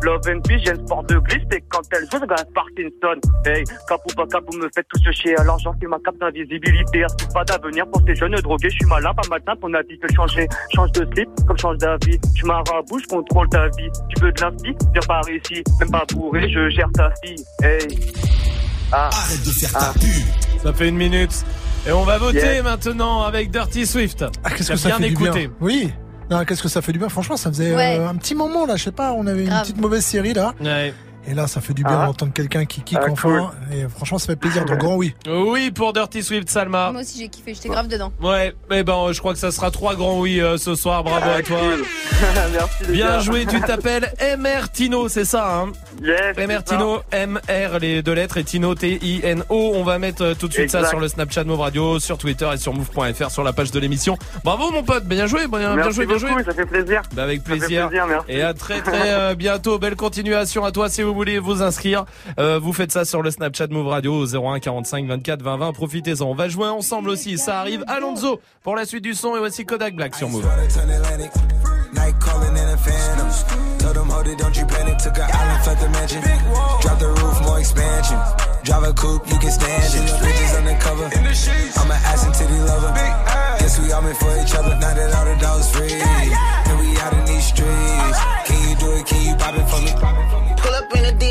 Love 0.02 0.20
and 0.28 0.40
Peace, 0.46 0.60
j'ai 0.64 0.70
un 0.70 0.76
sport 0.76 1.02
de 1.04 1.16
glisse, 1.18 1.42
et 1.52 1.64
quand 1.68 1.82
elle 1.92 2.04
joue, 2.04 2.20
ça 2.20 2.44
Parkinson. 2.54 3.20
Hey, 3.44 3.64
cap 3.88 4.00
ou 4.06 4.14
pas 4.14 4.26
cap, 4.26 4.44
vous 4.46 4.58
me 4.58 4.68
faites 4.72 4.86
tous 4.88 5.12
chier, 5.12 5.36
alors 5.38 5.58
j'en 5.58 5.72
fais 5.72 5.86
ma 5.86 5.98
cape 6.04 6.16
d'invisibilité. 6.18 7.04
Pas 7.34 7.44
d'avenir 7.44 7.84
pour 7.90 8.00
ces 8.06 8.14
jeunes 8.14 8.36
drogués, 8.36 8.70
je 8.70 8.76
suis 8.76 8.86
malin, 8.86 9.12
pas 9.12 9.28
matin, 9.28 9.54
ton 9.60 9.74
avis 9.74 9.96
peut 9.98 10.08
changer. 10.14 10.46
Change 10.74 10.92
de 10.92 11.08
slip, 11.12 11.28
comme 11.46 11.58
change 11.58 11.78
d'avis. 11.78 12.18
Tu 12.36 12.46
m'araboues, 12.46 13.00
je 13.00 13.08
contrôle 13.08 13.48
ta 13.48 13.66
vie. 13.66 13.90
Tu 14.14 14.22
veux 14.22 14.30
de 14.30 14.40
l'inspi, 14.40 14.76
viens 14.92 15.02
par 15.08 15.22
ici. 15.30 15.64
Même 15.80 15.90
pas 15.90 16.04
bourré, 16.12 16.48
je 16.48 16.68
gère 16.70 16.90
ta 16.94 17.12
fille. 17.24 17.44
Hey. 17.62 17.88
Ah. 18.92 19.10
Arrête 19.12 19.44
de 19.44 19.50
faire 19.50 19.72
ta 19.72 19.92
pub. 19.94 20.62
Ça 20.62 20.72
fait 20.72 20.88
une 20.88 20.96
minute. 20.96 21.44
Et 21.88 21.92
on 21.92 22.04
va 22.04 22.18
voter 22.18 22.60
maintenant 22.62 23.22
avec 23.22 23.50
Dirty 23.50 23.86
Swift. 23.86 24.24
Ah, 24.44 24.50
qu'est-ce 24.50 24.72
que 24.72 24.76
ça 24.76 24.88
bien 24.90 24.98
fait 24.98 25.08
écouté. 25.08 25.30
du 25.30 25.38
bien 25.48 25.50
Oui. 25.60 25.90
Non, 26.30 26.44
qu'est-ce 26.44 26.62
que 26.62 26.68
ça 26.68 26.82
fait 26.82 26.92
du 26.92 26.98
bien. 26.98 27.08
Franchement, 27.08 27.38
ça 27.38 27.48
faisait 27.50 27.74
Ouais. 27.74 27.96
euh, 27.98 28.08
un 28.08 28.14
petit 28.16 28.34
moment 28.34 28.66
là. 28.66 28.76
Je 28.76 28.84
sais 28.84 28.92
pas, 28.92 29.12
on 29.14 29.26
avait 29.26 29.44
une 29.44 29.48
Grave. 29.48 29.62
petite 29.62 29.80
mauvaise 29.80 30.04
série 30.04 30.34
là. 30.34 30.52
Ouais. 30.60 30.92
Et 31.30 31.34
là, 31.34 31.46
ça 31.46 31.60
fait 31.60 31.74
du 31.74 31.82
bien 31.84 32.00
Ah. 32.00 32.06
d'entendre 32.06 32.32
quelqu'un 32.32 32.64
qui 32.64 32.80
kick 32.80 32.98
Ah, 33.00 33.06
enfin. 33.10 33.50
Et 33.72 33.86
franchement, 33.88 34.18
ça 34.18 34.26
fait 34.26 34.36
plaisir. 34.36 34.64
Donc, 34.64 34.78
grand 34.78 34.96
oui. 34.96 35.14
Oui 35.28 35.70
pour 35.70 35.92
Dirty 35.92 36.22
Swift, 36.22 36.48
Salma. 36.48 36.90
Moi 36.92 37.02
aussi 37.02 37.18
j'ai 37.18 37.28
kiffé, 37.28 37.52
j'étais 37.54 37.68
grave 37.68 37.86
dedans. 37.88 38.12
Ouais, 38.22 38.54
mais 38.70 38.82
ben 38.82 39.12
je 39.12 39.18
crois 39.18 39.32
que 39.34 39.38
ça 39.38 39.50
sera 39.50 39.70
trois 39.70 39.94
grands 39.94 40.18
oui 40.20 40.40
euh, 40.40 40.56
ce 40.56 40.74
soir. 40.74 41.04
Bravo 41.04 41.28
à 41.30 41.42
toi. 41.42 41.58
Merci. 42.52 42.92
Bien 42.92 43.06
gars. 43.08 43.18
joué. 43.20 43.46
Tu 43.46 43.60
t'appelles 43.60 44.10
MR 44.38 44.70
Tino, 44.72 45.08
c'est 45.08 45.24
ça 45.24 45.54
hein 45.58 45.72
Yes. 46.02 46.36
MR 46.36 46.62
Tino, 46.64 47.00
MR 47.12 47.78
les 47.80 48.02
deux 48.02 48.12
lettres 48.14 48.38
et 48.38 48.44
Tino 48.44 48.74
T-I-N-O. 48.74 49.72
On 49.74 49.84
va 49.84 49.98
mettre 49.98 50.22
euh, 50.24 50.34
tout 50.34 50.48
de 50.48 50.52
suite 50.52 50.70
ça 50.70 50.86
sur 50.86 50.98
le 51.00 51.08
Snapchat 51.08 51.44
Move 51.44 51.60
Radio, 51.60 51.98
sur 52.00 52.16
Twitter 52.18 52.48
et 52.54 52.56
sur 52.56 52.72
Move.fr 52.72 53.30
sur 53.30 53.42
la 53.44 53.52
page 53.52 53.70
de 53.70 53.78
l'émission. 53.78 54.16
Bravo 54.44 54.70
mon 54.70 54.82
pote, 54.82 55.04
bien 55.04 55.26
joué, 55.26 55.46
bien, 55.46 55.90
joué, 55.90 56.06
bien 56.06 56.18
joué. 56.18 56.30
ça 56.44 56.54
fait 56.54 56.66
plaisir. 56.66 57.02
Bah, 57.14 57.24
avec 57.24 57.44
plaisir. 57.44 57.88
plaisir, 57.88 58.06
merci. 58.06 58.26
Et 58.30 58.42
à 58.42 58.54
très 58.54 58.80
très 58.80 59.10
euh, 59.12 59.34
bientôt. 59.34 59.78
Belle 59.78 59.96
continuation 59.96 60.64
à 60.64 60.72
toi 60.72 60.88
si 60.88 61.02
vous 61.02 61.14
voulez 61.18 61.38
vous 61.38 61.62
inscrire. 61.62 62.04
Euh, 62.38 62.58
vous 62.58 62.72
faites 62.72 62.92
ça 62.92 63.04
sur 63.04 63.22
le 63.22 63.30
Snapchat 63.30 63.66
Move 63.70 63.88
Radio 63.88 64.14
au 64.14 64.24
01 64.24 64.60
45 64.60 65.06
24 65.06 65.42
20 65.42 65.56
20. 65.56 65.72
Profitez-en. 65.72 66.26
On 66.26 66.34
va 66.34 66.48
jouer 66.48 66.68
ensemble 66.68 67.10
aussi. 67.10 67.38
Ça 67.38 67.60
arrive. 67.60 67.84
Alonso 67.88 68.40
pour 68.62 68.76
la 68.76 68.86
suite 68.86 69.02
du 69.02 69.14
son 69.14 69.34
et 69.34 69.38
voici 69.38 69.64
Kodak 69.64 69.94
Black 69.96 70.14
sur 70.14 70.28
Move. 70.28 70.46
Night 71.94 72.14
calling 72.20 72.54
in 72.54 72.68
a 72.68 72.76
phantom. 72.76 73.28
Told 73.78 73.96
them, 73.96 74.10
hold 74.10 74.28
it, 74.28 74.36
don't 74.36 74.54
you 74.54 74.66
panic. 74.66 74.98
Took 74.98 75.16
a 75.16 75.24
island, 75.24 75.66
left 75.66 75.80
the 75.80 75.88
mansion. 75.88 76.20
Drop 76.82 76.98
the 76.98 77.08
roof, 77.08 77.40
more 77.42 77.58
expansion. 77.58 78.18
Drive 78.62 78.84
a 78.84 78.92
coupe, 78.92 79.26
you 79.26 79.38
can 79.38 79.50
stand 79.50 79.82
it. 79.96 80.20
Bridges 80.20 80.54
undercover. 80.54 81.04
I'm 81.06 81.90
an 81.90 81.98
ass 82.04 82.26
and 82.26 82.34
titty 82.34 82.60
lover. 82.60 82.92
Guess 83.58 83.80
we 83.80 83.90
all 83.90 84.02
meant 84.02 84.18
for 84.18 84.36
each 84.36 84.54
other. 84.54 84.76
Now 84.76 84.92
that 84.92 85.14
all 85.16 85.24
the 85.24 85.40
dogs 85.40 85.70
free. 85.72 85.94
And 85.96 86.78
we 86.78 86.98
out 87.00 87.14
in 87.14 87.24
these 87.24 87.46
streets. 87.46 88.18
Can 88.44 88.68
you 88.68 88.76
do 88.76 88.92
it? 88.92 89.06
Can 89.06 89.24
you 89.24 89.34
pop 89.36 89.54
it 89.56 89.66
for 89.66 89.80
me? 89.80 90.17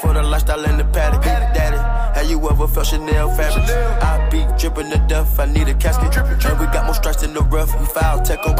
for 0.00 0.12
the 0.12 0.22
lifestyle 0.22 0.64
and 0.64 0.78
the 0.78 0.84
paddock. 0.84 1.22
Daddy, 1.22 1.76
have 2.18 2.28
you 2.28 2.38
ever 2.48 2.66
felt 2.68 2.86
Chanel 2.86 3.28
fabric? 3.36 3.64
I 4.02 4.28
be 4.30 4.46
dripping 4.58 4.90
the 4.90 4.98
death, 5.08 5.38
I 5.38 5.46
need 5.46 5.68
a 5.68 5.74
casket. 5.74 6.16
And 6.16 6.58
we 6.60 6.66
got 6.66 6.84
more 6.86 6.94
strikes 6.94 7.22
in 7.22 7.34
the 7.34 7.42
rough, 7.42 7.78
we 7.78 7.86
foul 7.86 8.20
tech 8.22 8.40
'em. 8.46 8.56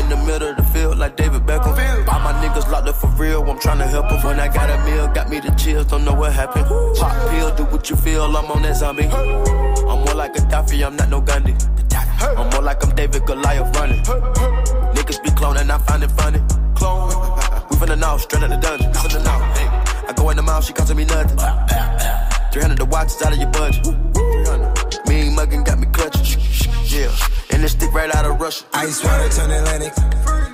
In 0.00 0.08
the 0.08 0.16
middle 0.16 0.50
of 0.50 0.56
the 0.56 0.62
field, 0.64 0.98
like 0.98 1.16
David 1.16 1.46
Beckham. 1.46 1.74
All 2.08 2.20
my 2.20 2.32
niggas 2.42 2.70
locked 2.70 2.88
up 2.88 2.96
for 2.96 3.08
real, 3.18 3.42
I'm 3.42 3.58
tryna 3.58 3.88
help 3.88 4.10
'em. 4.10 4.22
When 4.22 4.40
I 4.40 4.48
got 4.48 4.70
a 4.70 4.78
meal, 4.84 5.08
got 5.08 5.28
me 5.28 5.40
the 5.40 5.50
chills, 5.52 5.86
don't 5.86 6.04
know 6.04 6.14
what 6.14 6.32
happened. 6.32 6.66
Pop 6.98 7.12
pill, 7.30 7.50
do 7.54 7.64
what 7.64 7.88
you 7.90 7.96
feel, 7.96 8.24
I'm 8.24 8.50
on 8.50 8.62
that 8.62 8.76
zombie. 8.76 9.06
I'm 9.06 10.00
more 10.04 10.14
like 10.14 10.36
a 10.36 10.40
Gaddafi, 10.40 10.84
I'm 10.84 10.96
not 10.96 11.08
no 11.08 11.20
Gandhi. 11.20 11.54
I'm 12.36 12.48
more 12.50 12.62
like 12.62 12.82
I'm 12.82 12.94
David 12.94 13.24
Goliath 13.26 13.76
running. 13.76 14.02
Niggas 14.94 15.22
be 15.22 15.30
cloning, 15.30 15.70
I 15.70 15.78
find 15.78 16.02
it 16.02 16.10
funny. 16.12 16.40
Clone. 16.74 17.08
We 17.70 17.76
finna 17.76 17.98
know, 17.98 18.16
straight 18.16 18.42
out 18.42 18.50
the 18.50 18.56
dungeon. 18.56 18.92
Hey. 19.54 19.75
I 20.08 20.12
go 20.14 20.30
in 20.30 20.36
the 20.36 20.42
mouth, 20.42 20.64
she 20.64 20.72
costing 20.72 20.96
me 20.96 21.04
nothing. 21.04 21.36
300 22.52 22.78
the 22.78 22.84
watch 22.86 23.08
is 23.08 23.22
out 23.22 23.32
of 23.32 23.38
your 23.38 23.50
budget. 23.50 23.84
Mean 25.08 25.34
muggin' 25.34 25.64
got 25.64 25.78
me 25.78 25.86
clutching. 25.90 26.40
Yeah. 26.86 27.10
And 27.50 27.62
this 27.62 27.72
stick 27.72 27.92
right 27.92 28.14
out 28.14 28.24
of 28.24 28.40
Russia. 28.40 28.64
Ice 28.74 29.02
water 29.02 29.28
turn 29.28 29.50
Atlantic. 29.50 29.92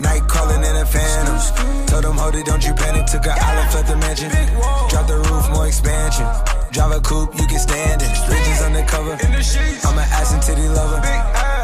Night 0.00 0.24
calling 0.26 0.64
in 0.64 0.76
a 0.76 0.86
phantom. 0.86 1.36
Told 1.86 2.04
them, 2.04 2.16
hold 2.16 2.34
it, 2.34 2.46
don't 2.46 2.64
you 2.64 2.72
panic. 2.72 3.06
Took 3.06 3.26
a 3.26 3.32
island, 3.32 3.74
left 3.74 3.88
the 3.88 3.96
mansion. 3.96 4.30
Drop 4.88 5.06
the 5.06 5.18
roof, 5.28 5.50
more 5.52 5.66
expansion. 5.66 6.26
Drive 6.72 6.92
a 6.96 7.00
coupe, 7.00 7.36
you 7.38 7.46
can 7.46 7.58
stand 7.58 8.00
it. 8.00 8.10
Bridges 8.26 8.62
undercover. 8.62 9.12
I'm 9.20 9.98
an 10.00 10.08
ass 10.16 10.32
and 10.32 10.42
titty 10.42 10.68
lover. 10.68 11.00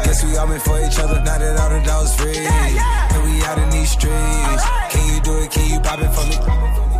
Guess 0.05 0.23
we 0.23 0.37
all 0.37 0.45
meant 0.45 0.61
for 0.61 0.77
each 0.79 0.99
other. 0.99 1.19
Now 1.25 1.39
that 1.39 1.59
all 1.59 1.69
the 1.69 1.81
dogs 1.83 2.13
free. 2.15 2.37
And 2.37 3.19
we 3.25 3.41
out 3.43 3.57
in 3.57 3.69
these 3.71 3.91
streets. 3.91 4.63
Can 4.93 5.03
you 5.09 5.21
do 5.21 5.33
it? 5.41 5.49
Can 5.49 5.73
you 5.73 5.79
pop 5.79 5.99
it 5.99 6.13
for 6.13 6.25
me? 6.29 6.78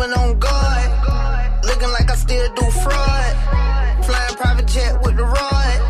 even 0.00 0.14
on 0.14 0.38
guard. 0.38 0.90
Looking 1.64 1.90
like 1.90 2.10
I 2.10 2.14
still 2.14 2.54
do 2.54 2.70
fraud. 2.82 3.36
Flying 4.04 4.34
private 4.36 4.66
jet 4.66 5.00
with 5.04 5.16
the 5.16 5.24
rod. 5.24 5.80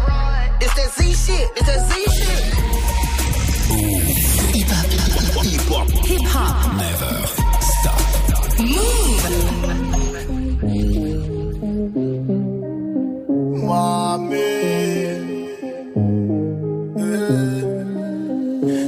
It's 0.60 0.74
that 0.74 0.90
Z 0.96 1.14
shit. 1.14 1.48
It's 1.56 1.66
that 1.66 1.80
Z 1.88 1.92
shit. 2.16 2.42
Hip 4.56 4.68
hop. 4.68 4.86
Hip 5.46 5.62
hop. 5.70 5.88
Hip 6.10 6.22
hop. 6.26 6.54
Never 6.76 7.14
stop. 7.70 8.00
Move. 8.74 9.24
Mommy. 13.64 14.58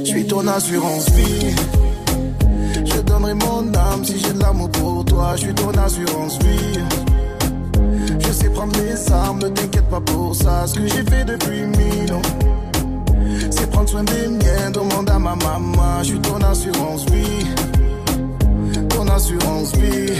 Je 0.03 0.09
suis 0.09 0.25
ton 0.27 0.47
assurance 0.47 1.09
vie. 1.11 1.82
Donnerai 3.23 3.35
mon 3.35 3.73
âme 3.73 4.03
si 4.03 4.19
j'ai 4.19 4.33
de 4.33 4.39
l'amour 4.39 4.69
pour 4.71 5.05
toi. 5.05 5.33
Je 5.35 5.41
suis 5.43 5.53
ton 5.53 5.71
assurance 5.71 6.37
vie. 6.39 6.79
Je 8.19 8.31
sais 8.33 8.49
prendre 8.49 8.73
mes 8.77 9.11
armes, 9.11 9.39
ne 9.39 9.47
t'inquiète 9.47 9.89
pas 9.89 10.01
pour 10.01 10.35
ça. 10.35 10.67
Ce 10.67 10.73
que 10.75 10.85
j'ai 10.87 11.03
fait 11.03 11.23
depuis 11.23 11.61
mille 11.61 12.13
ans, 12.13 12.21
c'est 13.49 13.69
prendre 13.69 13.87
soin 13.87 14.03
des 14.03 14.27
miens. 14.27 14.71
Demande 14.73 15.09
à 15.09 15.19
ma 15.19 15.35
maman. 15.35 15.99
Je 16.01 16.07
suis 16.07 16.19
ton 16.19 16.37
assurance 16.41 17.05
vie. 17.05 17.45
Ton 18.89 19.07
assurance 19.07 19.73
vie. 19.77 20.13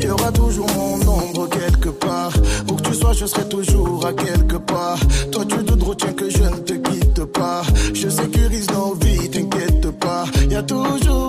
Il 0.00 0.06
y 0.06 0.10
aura 0.10 0.32
toujours 0.32 0.68
mon 0.74 0.94
ombre 1.06 1.48
quelque 1.50 1.90
part. 1.90 2.32
Où 2.70 2.76
que 2.76 2.82
tu 2.82 2.94
sois, 2.94 3.12
je 3.12 3.26
serai 3.26 3.46
toujours 3.48 4.06
à 4.06 4.12
quelque 4.14 4.56
part. 4.56 4.98
Toi, 5.32 5.44
tu 5.46 5.56
te 5.56 5.84
retiens 5.84 6.12
que 6.14 6.30
je 6.30 6.44
ne 6.44 6.56
te 6.56 6.72
quitte 6.72 7.24
pas. 7.26 7.62
Je 7.92 8.08
sécurise 8.08 8.70
nos 8.70 8.94
vies, 8.94 9.28
t'inquiète 9.28 9.90
pas. 9.98 10.24
Il 10.44 10.52
y 10.52 10.56
a 10.56 10.62
toujours 10.62 11.23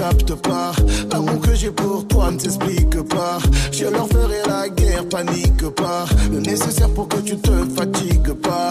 capte 0.00 0.34
pas. 0.36 0.72
L'amour 1.12 1.40
que 1.40 1.54
j'ai 1.54 1.70
pour 1.70 2.06
toi 2.08 2.30
ne 2.30 2.38
s'explique 2.38 3.02
pas. 3.02 3.38
Je 3.70 3.84
leur 3.84 4.08
ferai 4.08 4.40
la 4.46 4.68
guerre, 4.68 5.06
panique 5.08 5.68
pas. 5.76 6.06
Le 6.32 6.40
nécessaire 6.40 6.88
pour 6.94 7.06
que 7.08 7.18
tu 7.18 7.36
te 7.36 7.50
fatigues 7.76 8.32
pas. 8.34 8.70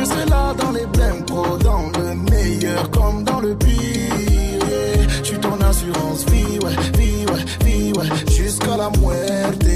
Je 0.00 0.04
serai 0.06 0.24
là 0.30 0.54
dans 0.54 0.70
les 0.70 0.86
blèmes 0.86 1.24
pro, 1.26 1.58
dans 1.58 1.90
le 1.98 2.14
meilleur 2.30 2.90
comme 2.90 3.22
dans 3.22 3.40
le 3.40 3.54
pire. 3.54 5.06
Je 5.22 5.24
suis 5.24 5.38
ton 5.38 5.60
assurance 5.60 6.24
vie, 6.30 6.58
ouais, 6.64 6.74
vie, 6.98 7.26
ouais, 7.26 7.44
vie, 7.64 7.92
ouais, 7.92 8.06
jusqu'à 8.32 8.78
la 8.78 8.90
muerte. 8.98 9.66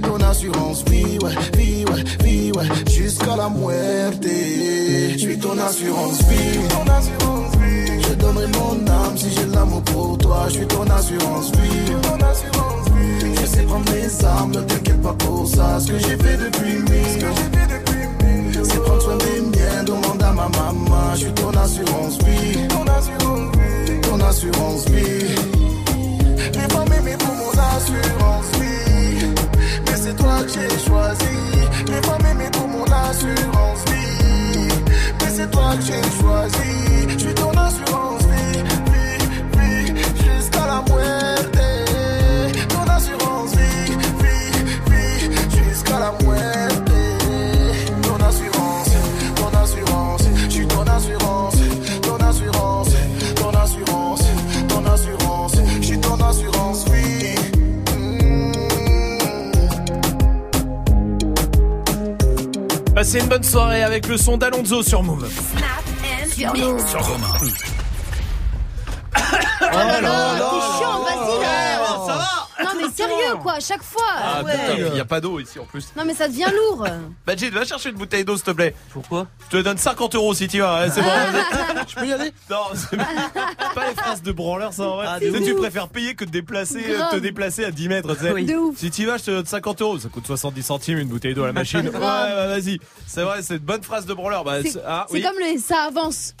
Ton 0.00 0.20
assurance 0.24 0.84
vie, 0.84 1.18
ouais, 1.22 1.34
vie, 1.56 1.84
ouais, 1.86 2.04
vie, 2.24 2.52
ouais, 2.52 2.66
jusqu'à 2.88 3.34
la 3.36 3.48
muerte. 3.48 4.22
Je 4.22 5.18
suis 5.18 5.38
ton 5.38 5.58
assurance 5.58 6.22
vie. 6.28 6.60
Je 8.08 8.14
donnerai 8.14 8.46
mon 8.46 8.86
âme 8.86 9.16
si 9.16 9.28
j'ai 9.34 9.46
l'amour 9.46 9.82
pour 9.82 10.18
toi. 10.18 10.44
Je 10.48 10.54
suis 10.54 10.66
ton 10.66 10.84
assurance 10.84 11.50
vie. 11.50 11.92
Je 13.40 13.46
sais 13.46 13.62
prendre 13.62 13.90
mes 13.92 14.24
armes, 14.24 14.52
ne 14.52 14.60
t'inquiète 14.60 15.02
pas 15.02 15.14
pour 15.14 15.48
ça. 15.48 15.80
Ce 15.80 15.88
que 15.90 15.98
j'ai 15.98 16.16
fait 16.16 16.36
depuis 16.36 16.78
mille 16.78 17.26
ans. 17.26 17.95
Miens, 19.76 19.84
demande 19.84 20.22
à 20.22 20.32
ma 20.32 20.48
maman. 20.48 21.14
Je 21.14 21.24
suis 21.24 21.32
ton 21.32 21.50
assurance 21.50 22.18
vie. 22.24 22.68
Ton 22.68 22.84
assurance 22.86 23.56
vie. 23.56 24.00
Ton 24.00 24.20
assurance 24.20 24.88
vie. 24.88 25.34
Les 26.54 26.68
femmes 26.74 26.92
aimées 26.98 27.16
pour 27.18 27.34
mon 27.34 27.50
assurance 27.50 28.46
vie. 28.58 29.26
Mais 29.86 29.96
c'est 29.96 30.16
toi 30.16 30.42
que 30.42 30.48
j'ai 30.48 30.78
choisi. 30.86 31.36
Les 31.88 32.02
femmes 32.06 32.26
aimées 32.30 32.50
pour 32.52 32.68
mon 32.68 32.84
assurance 32.84 33.84
vie. 33.90 34.68
Mais 35.20 35.30
c'est 35.34 35.50
toi 35.50 35.74
que 35.76 35.82
j'ai 35.82 36.02
choisi. 36.20 37.08
Je 37.08 37.18
suis 37.18 37.34
ton 37.34 37.50
assurance 37.50 38.22
vie. 38.22 38.62
Vie, 38.92 39.92
vie, 39.92 39.94
jusqu'à 40.24 40.66
la 40.66 40.82
muerte. 40.94 41.15
Passez 62.96 63.20
une 63.20 63.26
bonne 63.26 63.42
soirée 63.42 63.82
avec 63.82 64.08
le 64.08 64.16
son 64.16 64.38
d'Alonso 64.38 64.82
sur 64.82 65.02
Move. 65.02 65.28
Sur 66.34 66.54
Move. 66.54 66.88
Sur 66.88 67.06
Romain. 67.06 67.26
Oh 69.60 69.78
là 69.78 70.00
là, 70.00 70.38
sérieux 72.96 73.36
quoi, 73.42 73.54
à 73.54 73.60
chaque 73.60 73.82
fois. 73.82 74.02
Ah, 74.16 74.42
putain, 74.44 74.74
il 74.88 74.92
n'y 74.92 75.00
a 75.00 75.04
pas 75.04 75.20
d'eau 75.20 75.38
ici 75.40 75.58
en 75.58 75.64
plus. 75.64 75.88
Non 75.96 76.04
mais 76.04 76.14
ça 76.14 76.28
devient 76.28 76.50
lourd. 76.54 76.86
Majid, 77.26 77.50
va 77.52 77.64
chercher 77.64 77.90
une 77.90 77.96
bouteille 77.96 78.24
d'eau 78.24 78.36
s'il 78.36 78.44
te 78.44 78.50
plaît. 78.52 78.74
Pourquoi 78.92 79.26
Je 79.50 79.58
te 79.58 79.62
donne 79.62 79.78
50 79.78 80.14
euros 80.14 80.34
si 80.34 80.48
tu 80.48 80.60
vas, 80.60 80.82
hein, 80.84 80.88
c'est 80.92 81.02
bon. 81.02 81.08
Je 81.88 81.94
peux 81.94 82.06
y 82.06 82.12
aller 82.12 82.32
Non, 82.50 82.56
c'est 82.74 82.96
pas 83.74 83.88
les 83.88 83.94
phrases 83.94 84.22
de 84.22 84.32
branleur 84.32 84.72
ça 84.72 84.82
en 84.84 84.96
vrai. 84.96 85.06
Ah, 85.08 85.18
Tu 85.20 85.54
préfères 85.54 85.88
payer 85.88 86.14
que 86.14 86.24
de 86.24 86.30
déplacer, 86.30 86.84
euh, 86.88 86.98
Grave. 86.98 87.10
te 87.12 87.16
déplacer 87.16 87.64
à 87.64 87.70
10 87.70 87.88
mètres. 87.88 88.14
tu 88.16 88.20
sais. 88.24 88.32
Oui. 88.32 88.44
De 88.44 88.54
ouf. 88.54 88.76
Si 88.78 88.90
tu 88.90 89.06
vas, 89.06 89.18
je 89.18 89.24
te 89.24 89.30
donne 89.30 89.46
50 89.46 89.82
euros. 89.82 89.98
Ça 89.98 90.08
coûte 90.08 90.26
70 90.26 90.62
centimes 90.62 90.98
une 90.98 91.08
bouteille 91.08 91.34
d'eau 91.34 91.44
à 91.44 91.48
la 91.48 91.52
machine. 91.52 91.88
ouais, 91.88 91.94
ouais, 91.94 92.00
vas-y. 92.48 92.78
C'est 93.06 93.22
vrai, 93.22 93.42
c'est 93.42 93.54
une 93.56 93.60
bonne 93.60 93.82
phrase 93.82 94.06
de 94.06 94.14
branleur. 94.14 94.44
Bah, 94.44 94.56
C'est 94.62 94.80
ah, 94.86 95.06
oui. 95.10 95.22
comme 95.22 95.38
les 95.38 95.58
ça 95.58 95.84
avance. 95.88 96.34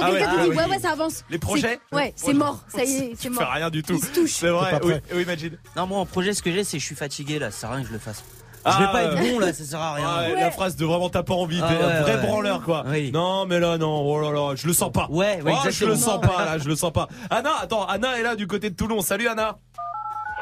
Quand 0.00 0.06
Ah 0.06 0.10
quelqu'un 0.10 0.26
ouais, 0.26 0.34
te 0.34 0.38
ah 0.40 0.42
dit 0.44 0.50
oui. 0.50 0.56
ouais 0.56 0.64
ouais 0.70 0.78
ça 0.78 0.90
avance. 0.92 1.24
Les 1.30 1.38
projets 1.38 1.80
C'est- 1.90 1.96
Ouais, 1.96 2.12
c'est 2.16 2.34
mort, 2.34 2.60
ça 2.68 2.84
y 2.84 2.96
est, 2.96 3.12
c'est 3.18 3.28
mort. 3.30 3.42
fais 3.42 3.58
rien 3.58 3.70
du 3.70 3.82
tout. 3.82 3.94
Il 3.94 4.00
se 4.04 4.12
touche. 4.12 4.32
C'est 4.32 4.48
vrai. 4.48 4.78
Oui, 4.82 4.94
oui, 5.14 5.24
Majid. 5.24 5.58
Non, 5.76 5.86
moi, 5.86 5.98
en 6.00 6.06
projet, 6.06 6.32
ce 6.34 6.42
que 6.42 6.50
j'ai, 6.52 6.64
c'est 6.64 6.78
je 6.78 6.84
suis 6.84 6.94
fatigué 6.96 7.38
là, 7.38 7.50
ça 7.50 7.58
sert 7.60 7.70
à 7.70 7.74
rien 7.74 7.82
que 7.82 7.88
je 7.88 7.92
le 7.94 7.98
fasse. 7.98 8.24
Ah, 8.68 8.72
je 8.80 8.84
vais 8.84 8.90
pas 8.92 9.02
être 9.04 9.16
bon 9.32 9.38
là, 9.38 9.52
ça 9.52 9.62
sert 9.64 9.80
à 9.80 9.94
rien. 9.94 10.18
Ouais, 10.34 10.40
La 10.40 10.50
phrase 10.50 10.74
de 10.74 10.84
vraiment 10.84 11.08
t'as 11.08 11.22
pas 11.22 11.34
envie, 11.34 11.60
Ah 11.62 11.68
t'es 11.68 11.80
un 11.84 12.00
vrai 12.02 12.14
ouais. 12.16 12.26
branleur 12.26 12.62
quoi. 12.62 12.84
Non 13.12 13.46
mais 13.46 13.60
là 13.60 13.78
non, 13.78 14.00
oh 14.04 14.20
là 14.20 14.32
là, 14.32 14.54
je 14.56 14.66
le 14.66 14.72
sens 14.72 14.90
pas. 14.90 15.06
Ouais, 15.08 15.40
ouais, 15.42 15.52
Oh, 15.54 15.68
je 15.70 15.84
le 15.84 15.94
sens 15.94 16.20
pas 16.20 16.44
là, 16.44 16.58
je 16.58 16.68
le 16.68 16.74
sens 16.74 16.92
pas. 16.92 17.06
Anna, 17.30 17.52
attends, 17.60 17.86
Anna 17.86 18.18
est 18.18 18.22
là 18.24 18.34
du 18.34 18.46
côté 18.48 18.70
de 18.70 18.74
Toulon. 18.74 19.00
Salut 19.02 19.28
Anna. 19.28 19.58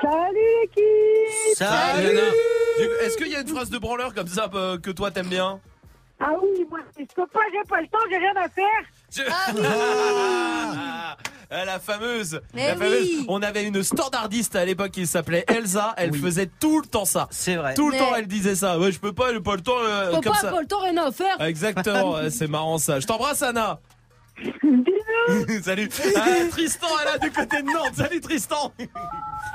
Salut 0.01 0.39
l'équipe 0.63 1.55
Salut 1.57 2.09
Anna. 2.09 2.21
Du- 2.79 3.05
Est-ce 3.07 3.17
qu'il 3.17 3.29
y 3.29 3.37
a 3.37 3.41
une 3.41 3.49
phrase 3.49 3.71
de 3.71 3.79
branleur 3.79 4.15
comme 4.15 4.27
ça 4.27 4.49
euh, 4.55 4.79
que 4.79 4.91
toi 4.91 5.11
t'aimes 5.11 5.29
bien? 5.29 5.61
Ah 6.21 6.31
oui, 6.43 6.65
moi, 6.71 6.79
je 6.99 7.05
peux 7.15 7.27
pas, 7.27 7.41
j'ai 7.53 7.69
pas 7.69 7.81
le 7.81 7.89
temps, 7.89 7.99
j'ai 8.11 8.17
rien 8.19 8.33
à 8.37 8.49
faire. 8.49 8.65
Ah, 11.51 11.65
la 11.67 11.79
fameuse, 11.79 12.41
Mais 12.53 12.69
la 12.69 12.75
fameuse. 12.77 13.03
oui. 13.03 13.25
On 13.29 13.41
avait 13.43 13.65
une 13.65 13.83
standardiste 13.83 14.57
à 14.57 14.65
l'époque 14.65 14.91
qui 14.91 15.07
s'appelait 15.07 15.45
Elsa. 15.47 15.95
Elle 15.97 16.15
faisait 16.15 16.47
tout 16.59 16.81
le 16.81 16.87
temps 16.87 17.05
ça. 17.05 17.29
C'est 17.31 17.55
vrai. 17.57 17.75
Tout 17.75 17.87
le 17.91 17.93
Mais- 17.93 17.99
temps, 17.99 18.15
elle 18.17 18.27
disait 18.27 18.57
ça. 18.57 18.79
Ouais, 18.79 18.91
je 18.91 18.99
peux 18.99 19.13
pas, 19.13 19.33
j'ai 19.33 19.41
pas 19.41 19.55
le 19.55 19.61
temps 19.63 19.77
euh, 19.79 20.11
comme 20.15 20.23
pas, 20.25 20.35
ça. 20.35 20.51
pas 20.51 20.61
le 20.61 20.67
temps, 20.67 20.81
rien 20.81 20.97
à 20.97 21.13
faire. 21.13 21.41
Exactement, 21.41 22.17
c'est 22.31 22.49
marrant 22.49 22.79
ça. 22.79 22.99
Je 22.99 23.07
t'embrasse 23.07 23.43
Anna. 23.43 23.79
Salut. 25.63 25.89
Ah, 26.17 26.27
Tristan 26.51 26.87
est 27.03 27.05
là 27.05 27.19
du 27.19 27.31
côté 27.31 27.63
de 27.63 27.67
Nantes. 27.67 27.95
Salut 27.97 28.21
Tristan. 28.21 28.73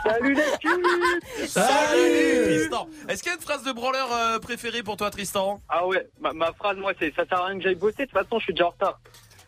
Salut 0.06 0.36
les 0.36 1.48
Salut 1.48 2.44
Tristan. 2.46 2.88
Est-ce 3.10 3.22
qu'il 3.24 3.32
y 3.32 3.34
a 3.34 3.38
une 3.38 3.42
phrase 3.44 3.64
de 3.64 3.72
branleur 3.74 4.08
euh, 4.14 4.40
préférée 4.40 4.84
pour 4.84 4.96
toi 4.96 5.10
Tristan? 5.12 5.60
Ah 5.68 5.86
ouais, 5.86 6.08
ma, 6.22 6.32
ma 6.32 6.54
phrase, 6.54 6.78
moi, 6.78 6.94
c'est 6.98 7.14
ça 7.14 7.26
sert 7.28 7.40
à 7.42 7.48
rien 7.48 7.58
que 7.58 7.64
j'aille 7.64 7.76
bosser. 7.76 7.98
De 7.98 8.04
toute 8.06 8.14
façon, 8.14 8.40
je 8.40 8.46
suis 8.46 8.54
déjà 8.54 8.68
en 8.68 8.70
retard. 8.70 9.00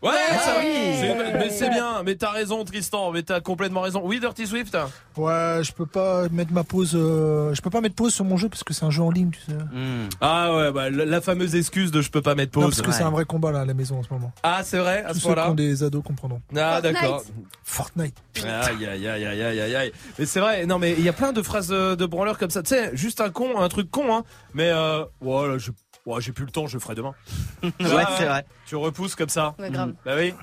Ouais, 0.02 0.10
ça, 0.44 0.56
oui. 0.60 1.11
Mais 1.34 1.49
c'est 1.52 1.69
bien, 1.69 2.02
mais 2.03 2.15
t'as 2.15 2.32
raison 2.32 2.64
Tristan, 2.65 3.11
mais 3.11 3.22
t'as 3.22 3.40
complètement 3.40 3.82
raison. 3.82 4.02
Oui, 4.03 4.19
Dirty 4.19 4.48
Swift 4.48 4.76
Ouais, 5.15 5.60
je 5.61 5.72
peux 5.73 5.86
pas 5.86 6.28
mettre 6.30 6.52
ma 6.52 6.64
pause, 6.64 6.94
euh, 6.95 7.53
je 7.53 7.61
peux 7.61 7.69
pas 7.69 7.82
mettre 7.82 7.95
pause 7.95 8.14
sur 8.14 8.26
mon 8.26 8.36
jeu 8.36 8.49
parce 8.49 8.64
que 8.64 8.73
c'est 8.73 8.86
un 8.86 8.90
jeu 8.90 9.03
en 9.03 9.11
ligne, 9.11 9.30
tu 9.30 9.40
sais. 9.41 9.53
Hmm. 9.53 10.10
Ah 10.19 10.56
ouais, 10.56 10.72
bah, 10.72 10.90
la, 10.90 11.22
fameuse 11.22 11.56
excuse 11.56 11.91
de 11.91 12.02
je 12.02 12.10
peux 12.10 12.22
pas 12.22 12.34
mettre 12.34 12.52
pause. 12.52 12.64
Parce 12.64 12.82
que 12.82 12.91
c'est 12.91 13.03
un 13.03 13.11
vrai 13.11 13.26
combat 13.26 13.52
là 13.52 13.61
à 13.61 13.65
la 13.65 13.76
maison 13.76 13.99
en 13.99 14.03
ce 14.03 14.11
moment. 14.11 14.32
Ah, 14.41 14.61
c'est 14.64 14.80
vrai, 14.80 15.03
à 15.06 15.14
Tous 15.14 15.19
ce 15.19 15.23
moment-là. 15.26 15.45
Ceux 15.45 15.52
qui 15.52 15.56
des 15.57 15.84
ados 15.84 16.03
comprendront. 16.03 16.41
Ah, 16.56 16.82
d'accord. 16.82 17.23
Fortnite. 17.64 18.15
Aïe, 18.44 18.86
aïe, 18.86 19.07
aïe, 19.07 19.26
aïe, 19.26 19.41
aïe, 19.44 19.76
aïe. 19.76 19.91
Mais 20.18 20.26
c'est 20.26 20.40
vrai, 20.40 20.65
non, 20.65 20.80
mais 20.80 20.94
il 20.98 21.03
y 21.03 21.10
a 21.10 21.14
plein 21.14 21.32
de 21.32 21.41
phrases 21.41 21.72
euh, 21.72 21.95
de 21.95 22.06
branleurs 22.07 22.40
comme 22.40 22.49
ça. 22.49 22.64
Tu 22.64 22.69
sais, 22.69 22.91
juste 22.95 23.22
un 23.22 23.30
con, 23.30 23.60
un 23.60 23.69
truc 23.69 23.91
con, 23.91 24.15
hein. 24.15 24.23
Mais, 24.53 24.69
euh, 24.72 25.03
voilà, 25.22 25.57
je 25.57 25.72
oh, 26.06 26.19
j'ai 26.19 26.32
plus 26.32 26.45
le 26.45 26.52
temps, 26.52 26.68
je 26.68 26.78
ferai 26.80 26.95
demain. 26.95 27.14
ouais, 27.64 27.72
ah, 27.80 28.15
c'est 28.18 28.26
vrai. 28.26 28.45
Tu 28.65 28.76
repousses 28.76 29.15
comme 29.15 29.30
ça. 29.30 29.56
Ouais, 29.60 29.69
grave. 29.69 29.94
Bah 30.06 30.14
oui. 30.18 30.34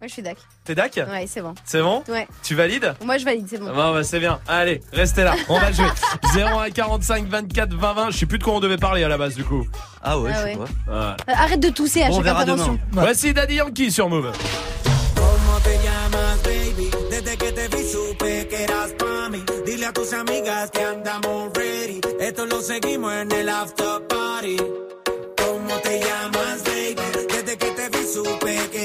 Moi, 0.00 0.08
je 0.08 0.12
suis 0.12 0.22
dac. 0.22 0.36
T'es 0.64 0.74
dac 0.74 0.94
Ouais, 0.96 1.26
c'est 1.26 1.40
bon. 1.40 1.54
C'est 1.64 1.80
bon 1.80 2.02
Ouais. 2.08 2.28
Tu 2.42 2.54
valides 2.54 2.94
Moi, 3.04 3.16
je 3.16 3.24
valide, 3.24 3.46
c'est 3.48 3.58
bon. 3.58 3.66
Bon, 3.66 3.92
bah, 3.94 4.02
c'est 4.02 4.20
bien. 4.20 4.40
Allez, 4.46 4.82
restez 4.92 5.24
là. 5.24 5.34
On 5.48 5.58
va 5.58 5.72
jouer. 5.72 5.86
0 6.34 6.58
à 6.58 6.70
45 6.70 7.26
24 7.26 7.72
20 7.72 7.92
20. 7.94 8.10
Je 8.10 8.18
sais 8.18 8.26
plus 8.26 8.38
de 8.38 8.44
quoi 8.44 8.54
on 8.54 8.60
devait 8.60 8.76
parler 8.76 9.02
à 9.02 9.08
la 9.08 9.16
base, 9.16 9.34
du 9.34 9.44
coup. 9.44 9.66
Ah 10.02 10.18
ouais, 10.18 10.30
ah 10.34 10.40
je 10.40 10.44
ouais. 10.44 10.52
sais. 10.52 10.58
Ouais. 10.58 10.66
Euh, 10.90 11.14
arrête 11.28 11.60
de 11.60 11.70
tousser 11.70 12.02
à 12.02 12.10
on 12.10 12.16
chaque 12.16 12.24
verra 12.24 12.42
intervention. 12.42 12.78
Demain. 12.90 13.02
Voici 13.02 13.32
Daddy 13.32 13.54
Yankee 13.54 13.90
sur 13.90 14.08
Move. 14.08 14.32
Dile 19.64 19.86
a 19.86 19.92
tus 19.92 20.12
amigas 20.12 20.70
que 20.70 20.82
andamos 20.82 21.50
ready. 21.54 22.00
Esto 22.20 22.46
lo 22.46 22.60
seguimos 22.60 23.12
en 23.12 23.32
el 23.32 23.48
after 23.48 24.06
party 24.06 24.83
te 25.84 26.00
llamas 26.00 26.64
David. 26.64 26.98
Desde 27.28 27.56
que 27.56 27.70
te 27.70 27.88
vi 27.90 28.06
supe 28.06 28.54
que 28.72 28.83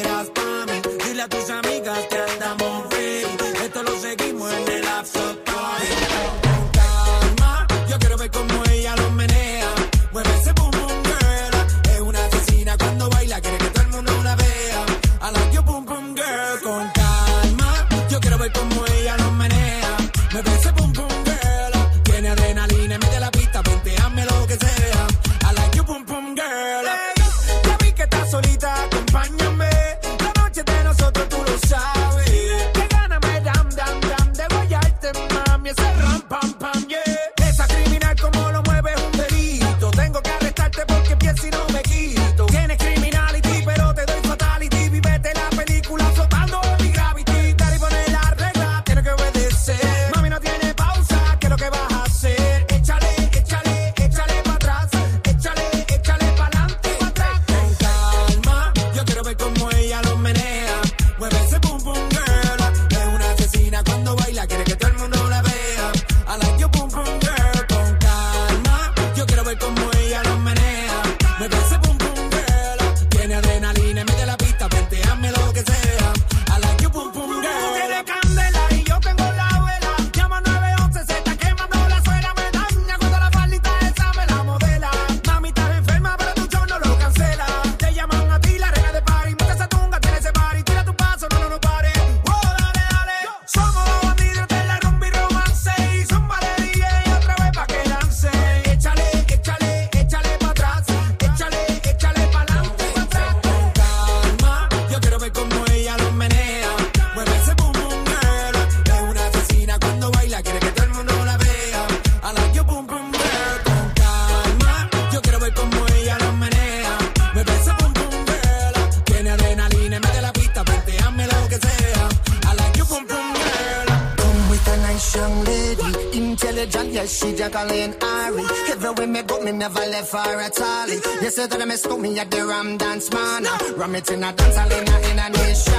say 131.39 131.47
that 131.47 131.61
I 131.61 131.65
miss 131.65 131.87
me 131.87 132.19
at 132.19 132.29
the 132.31 132.45
Ram 132.45 132.77
Dance 132.77 133.09
Man. 133.11 133.43
Ram 133.77 133.95
it 133.95 134.11
in 134.11 134.23
a 134.23 134.33
dance, 134.33 134.57
in 134.57 134.87
a, 134.93 135.09
in 135.09 135.19
a 135.19 135.29
nation. 135.29 135.78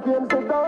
games 0.00 0.32
are 0.32 0.48
done. 0.48 0.67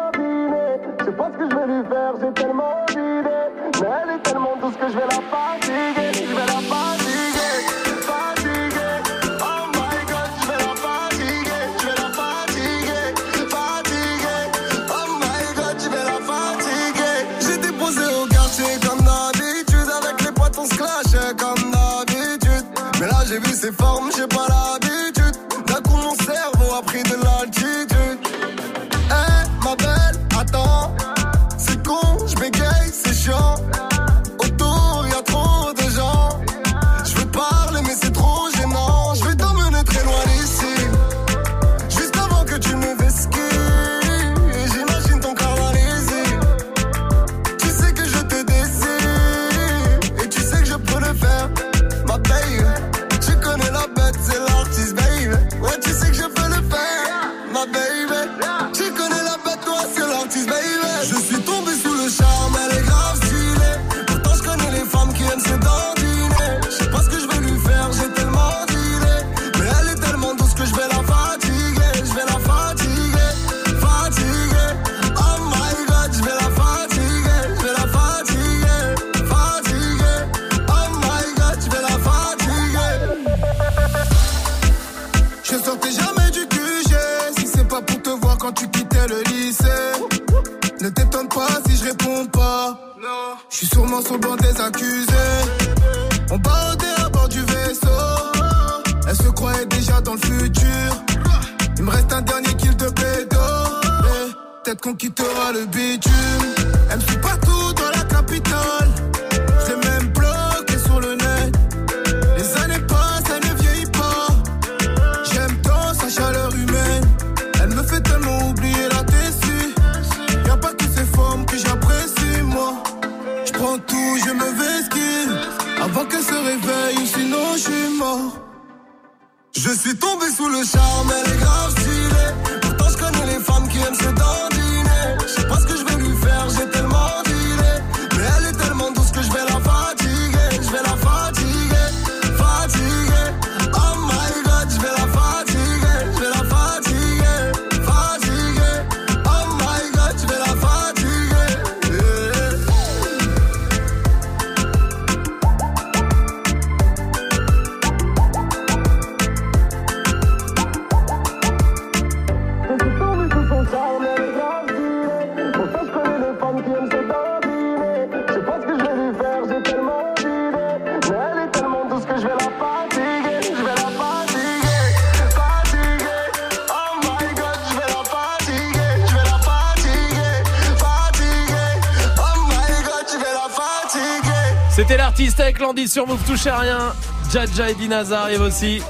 Sur 185.90 186.06
Move 186.06 186.24
Touche 186.24 186.46
à 186.46 186.58
rien. 186.58 186.92
Jaja 187.32 187.70
et 187.70 187.74
Dinazar 187.74 188.22
arrivent 188.22 188.42
aussi. 188.42 188.80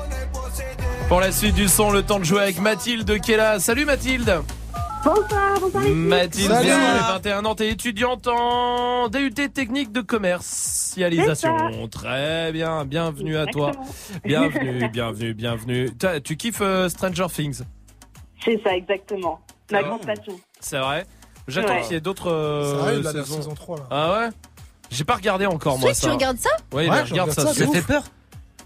Pour 1.09 1.21
la 1.21 1.33
suite 1.33 1.55
du 1.55 1.67
son, 1.67 1.91
le 1.91 2.03
temps 2.03 2.19
de 2.19 2.25
jouer 2.25 2.43
avec 2.43 2.61
Mathilde 2.61 3.21
qui 3.21 3.33
est 3.33 3.37
là. 3.39 3.59
Salut 3.59 3.87
Mathilde 3.87 4.43
Bonsoir, 5.03 5.59
bonsoir 5.61 5.83
les. 5.83 5.95
Mathilde, 5.95 6.51
Salut. 6.53 6.67
bienvenue, 6.67 7.01
21 7.09 7.45
ans, 7.47 7.55
t'es 7.55 7.71
étudiante 7.71 8.29
en 8.29 9.09
DUT 9.09 9.33
technique 9.33 9.93
de 9.93 10.03
commercialisation. 10.03 11.89
Très 11.91 12.53
bien, 12.53 12.85
bienvenue 12.85 13.39
à 13.39 13.47
toi. 13.47 13.71
Bienvenue, 14.25 14.91
bienvenue, 14.91 15.33
bienvenue. 15.33 15.91
Tu 16.23 16.37
kiffes 16.37 16.61
euh, 16.61 16.91
Stranger 16.91 17.27
Things? 17.35 17.63
C'est 18.45 18.61
ça, 18.63 18.77
exactement. 18.77 19.41
Ma 19.73 19.79
Ah. 19.79 19.83
grande 19.85 20.05
passion. 20.05 20.39
C'est 20.61 20.79
vrai 20.79 21.07
J'attends 21.49 21.73
Ouais. 21.73 21.81
qu'il 21.83 21.93
y 21.93 21.97
ait 21.97 22.01
d'autres 22.01 22.31
euh, 22.31 23.03
saison 23.25 23.55
3, 23.55 23.79
là. 23.79 23.83
Ah 23.91 24.13
ouais? 24.21 24.29
J'ai 24.91 25.05
pas 25.05 25.15
regardé 25.15 25.47
encore 25.47 25.79
moi 25.79 25.91
Switch, 25.95 26.01
ça. 26.03 26.07
tu 26.09 26.13
regardes 26.15 26.39
ça 26.39 26.51
mais 26.73 26.89
Ouais, 26.91 27.07
je 27.07 27.11
regarde 27.13 27.31
ça. 27.31 27.43
ça, 27.43 27.55
c'est 27.55 27.67
ouf. 27.67 27.87
peur 27.87 28.03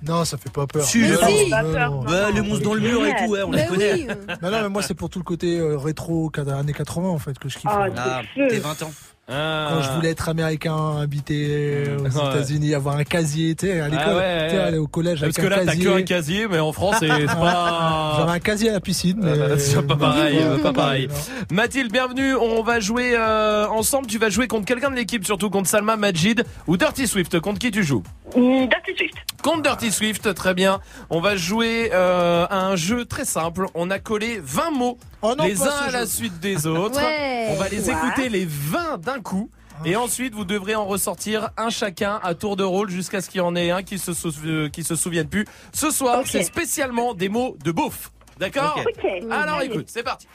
Non, 0.03 0.25
ça 0.25 0.37
fait 0.39 0.51
pas 0.51 0.67
peur. 0.67 0.85
Si, 0.85 0.99
Mais 0.99 1.09
si. 1.09 1.45
non, 1.45 1.51
Pas 1.51 1.63
non, 1.63 1.73
peur, 1.73 1.91
non. 1.93 2.03
Bah, 2.05 2.31
les 2.31 2.41
monstres 2.41 2.65
dans 2.65 2.75
le 2.75 2.81
mur 2.81 3.07
et 3.07 3.15
tout, 3.17 3.31
ouais, 3.33 3.43
on 3.43 3.51
les 3.51 3.59
Mais 3.63 3.67
connaît. 3.69 3.93
oui. 3.95 4.07
Non, 4.43 4.51
non, 4.51 4.63
mais 4.63 4.69
moi, 4.69 4.83
c'est 4.83 4.95
pour 4.95 5.09
tout 5.11 5.19
le 5.19 5.25
côté 5.25 5.59
euh, 5.59 5.77
rétro 5.77 6.31
années 6.49 6.73
80, 6.73 7.09
en 7.09 7.19
fait, 7.19 7.39
que 7.39 7.49
je 7.49 7.59
kiffe. 7.59 7.71
Ah, 7.73 7.87
Ah, 7.97 8.23
t'es 8.35 8.57
feu. 8.57 8.61
20 8.61 8.83
ans. 8.83 8.93
Ah. 9.27 9.69
Quand 9.71 9.83
je 9.83 9.91
voulais 9.93 10.11
être 10.11 10.29
américain, 10.29 10.99
habiter 11.01 11.85
aux 11.99 12.03
Ouais. 12.03 12.09
États-unis, 12.11 12.75
avoir 12.75 12.97
un 12.97 13.05
casier, 13.05 13.55
tu 13.55 13.67
sais, 13.67 13.81
à 13.81 13.89
l'école, 13.89 14.05
Ah 14.07 14.17
ouais, 14.17 14.45
tu 14.45 14.51
sais, 14.51 14.57
ouais. 14.59 14.63
aller 14.65 14.77
au 14.79 14.87
collège 14.87 15.21
Parce 15.21 15.39
avec 15.39 15.49
que 15.49 15.55
un 15.55 15.57
là, 15.57 15.65
t'as 15.65 15.73
casier. 15.73 15.85
que 15.85 15.91
un 15.97 16.03
casier, 16.03 16.47
mais 16.49 16.59
en 16.59 16.73
France, 16.73 16.97
c'est 17.01 17.09
pas. 17.27 18.17
J'avais 18.19 18.33
un 18.33 18.39
casier 18.39 18.69
à 18.69 18.73
la 18.75 18.81
piscine, 18.81 19.19
mais 19.23 19.31
Euh, 19.31 19.59
c'est 19.59 19.81
pas 19.87 19.97
pareil, 19.97 20.39
euh, 20.43 20.59
pas 20.59 20.75
pareil. 20.75 21.09
non. 21.09 21.57
Mathilde, 21.57 21.91
bienvenue. 21.91 22.35
On 22.37 22.63
va 22.63 22.81
jouer 22.81 23.15
euh, 23.17 23.67
ensemble. 23.69 24.07
Tu 24.09 24.19
vas 24.19 24.29
jouer 24.29 24.47
contre 24.47 24.67
quelqu'un 24.67 24.91
de 24.91 24.97
l'équipe, 24.97 25.25
surtout 25.25 25.49
contre 25.49 25.69
Salma 25.71 25.97
Majid 25.97 26.45
ou 26.67 26.77
Dirty 26.77 27.07
Swift. 27.07 27.41
Contre 27.41 27.59
qui 27.59 27.71
tu 27.71 27.83
joues? 27.83 28.03
Mm, 28.37 28.67
Dirty 28.67 28.95
Swift. 28.99 29.15
Contre 29.43 29.63
Dirty 29.63 29.91
Swift, 29.91 30.35
très 30.35 30.53
bien. 30.53 30.81
On 31.09 31.21
va 31.21 31.35
jouer 31.37 31.91
euh, 31.95 32.47
à 32.51 32.67
un 32.67 32.77
jeu 32.77 33.07
très 33.07 33.25
simple. 33.25 33.67
On 33.75 33.91
a 33.91 33.99
collé 33.99 34.39
20 34.43 34.71
mots, 34.73 34.99
Oh 35.25 35.35
non, 35.37 35.45
les 35.45 35.63
uns 35.63 35.67
à 35.71 35.91
la 35.91 36.07
suite 36.07 36.39
des 36.41 36.67
autres. 36.67 36.97
Ouais. 37.01 37.49
On 37.51 37.57
va 37.57 37.69
les 37.69 37.89
Ouais. 37.89 37.93
écouter 37.97 38.29
les 38.29 38.45
20 38.47 38.99
d'un 38.99 39.21
coup. 39.21 39.51
Et 39.85 39.97
ensuite, 39.97 40.35
vous 40.35 40.45
devrez 40.45 40.75
en 40.77 40.85
ressortir 40.87 41.51
un 41.57 41.69
chacun 41.69 42.21
à 42.23 42.35
tour 42.35 42.57
de 42.57 42.63
rôle 42.63 42.91
jusqu'à 42.91 43.21
ce 43.21 43.29
qu'il 43.29 43.39
y 43.39 43.41
en 43.43 43.57
ait 43.57 43.71
un 43.73 43.83
qui 43.83 43.99
se, 43.99 44.13
sou- 44.15 44.31
euh, 44.45 44.69
qui 44.69 44.85
se 44.85 44.95
souvienne 44.95 45.29
plus. 45.29 45.47
Ce 45.73 45.91
soir, 45.91 46.23
c'est 46.27 46.45
spécialement 46.45 47.13
des 47.15 47.29
mots 47.29 47.57
de 47.65 47.73
beauf. 47.73 48.13
D'accord. 48.39 48.79
Ok. 48.79 49.05
Alors 49.31 49.59
Allez. 49.59 49.67
écoute, 49.67 49.87
c'est 49.89 50.03
parti. 50.05 50.29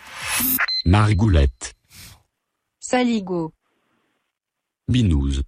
Margoulette, 0.86 1.74
Saligo. 2.80 3.54
Binouze, 4.88 5.44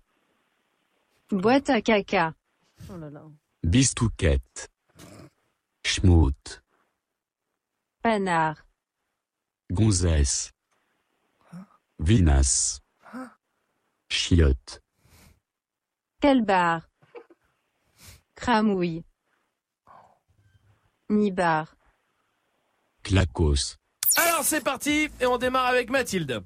Boîte 1.32 1.70
à 1.70 1.82
caca. 1.82 2.34
Oh 2.90 2.98
là 2.98 3.10
là. 3.10 3.24
Bistouquette, 3.64 4.70
Schmout, 5.86 6.62
Panard. 8.04 8.56
Gonzesse, 9.72 10.52
Vinas, 12.00 12.82
Chiotte, 14.10 14.82
Calbar. 16.20 16.88
Cramouille. 18.36 19.04
Nibar. 21.10 21.76
Clacos, 23.04 23.78
Alors 24.18 24.44
c'est 24.44 24.64
parti 24.64 25.10
et 25.20 25.26
on 25.26 25.38
démarre 25.38 25.68
avec 25.68 25.90
Mathilde. 25.90 26.44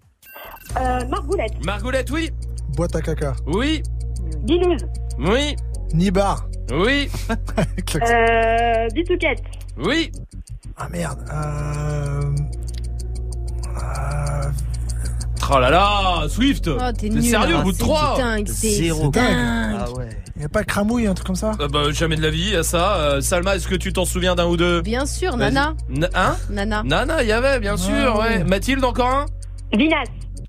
Euh, 0.78 1.06
Margoulette. 1.08 1.64
Margoulette, 1.66 2.12
oui. 2.12 2.32
Boîte 2.76 2.96
à 2.96 3.02
caca. 3.02 3.36
Oui. 3.48 3.82
Guinouze. 4.44 4.86
Oui. 5.20 5.56
Nibar. 5.94 6.48
Oui. 6.72 7.10
Euh, 7.96 8.90
Bitouquette. 8.90 9.42
Oui. 9.78 10.12
Ah 10.76 10.90
merde. 10.90 11.24
Euh... 11.32 12.36
euh, 13.84 14.50
Oh 15.52 15.60
là 15.60 15.70
là, 15.70 16.28
Swift. 16.28 16.68
Oh, 16.70 16.80
t'es 16.98 17.10
sérieux 17.22 17.56
hein. 17.56 17.60
au 17.60 17.64
bout 17.64 17.72
de 17.72 17.78
C'est 17.78 17.84
trois 17.84 18.18
dingue, 18.18 18.48
c'est 18.48 18.70
Zéro. 18.72 19.12
c'est 19.14 19.20
dingue. 19.20 19.78
Ah 19.80 19.92
ouais. 19.92 20.10
Y 20.40 20.44
a 20.46 20.50
pas 20.50 20.64
cramouille, 20.64 21.08
un 21.08 21.14
truc 21.14 21.28
comme 21.28 21.36
ça 21.36 21.52
Euh, 21.62 21.68
bah, 21.68 21.92
jamais 21.92 22.16
de 22.16 22.22
la 22.22 22.30
vie 22.32 22.56
à 22.56 22.64
ça. 22.64 22.96
Euh, 22.98 23.22
Salma, 23.22 23.56
est-ce 23.56 23.68
que 23.68 23.76
tu 23.76 23.94
t'en 23.94 24.06
souviens 24.06 24.36
d'un 24.36 24.48
ou 24.48 24.58
deux 24.58 24.82
Bien 24.82 25.06
sûr. 25.06 25.38
Nana. 25.38 25.76
N- 25.90 26.10
Hein 26.16 26.36
Nana. 26.50 26.82
Nana, 26.84 27.22
il 27.24 27.30
y 27.30 27.32
avait, 27.32 27.60
bien 27.60 27.78
sûr, 27.78 27.94
Ah, 28.16 28.20
ouais. 28.20 28.38
oui. 28.40 28.44
Mathilde, 28.50 28.84
encore 28.84 29.08
un 29.10 29.26
Vinas. 29.78 30.04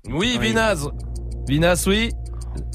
Oui, 0.09 0.37
Oui. 0.39 0.47
Vinaz. 0.49 0.89
Vinaz, 1.47 1.85
oui. 1.87 2.11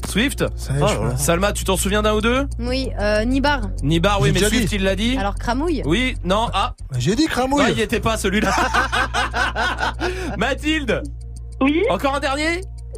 Swift 0.09 0.43
Ça 0.55 0.73
y 0.73 0.77
est, 0.77 0.79
Oh 0.83 0.87
je 0.87 1.07
là. 1.09 1.17
Salma, 1.17 1.51
tu 1.53 1.63
t'en 1.63 1.77
souviens 1.77 2.01
d'un 2.01 2.13
ou 2.13 2.21
deux 2.21 2.47
Oui, 2.59 2.89
euh, 2.99 3.23
Nibar. 3.25 3.61
Nibar, 3.81 4.19
oui, 4.21 4.27
J'ai 4.29 4.33
mais 4.33 4.39
déjà 4.39 4.49
Swift, 4.49 4.69
dit. 4.69 4.75
il 4.75 4.83
l'a 4.83 4.95
dit. 4.95 5.17
Alors 5.17 5.35
Cramouille? 5.35 5.81
Oui, 5.85 6.15
non, 6.23 6.47
ah, 6.53 6.75
J'ai 6.97 7.15
dit 7.15 7.23
non, 7.23 7.29
cramouille. 7.29 7.65
il 7.71 7.79
y 7.79 7.81
était 7.81 7.99
pas 7.99 8.17
celui-là. 8.17 8.51
Mathilde, 10.37 11.01
Oui. 11.61 11.83
encore 11.89 12.15
un 12.15 12.19
dernier? 12.19 12.57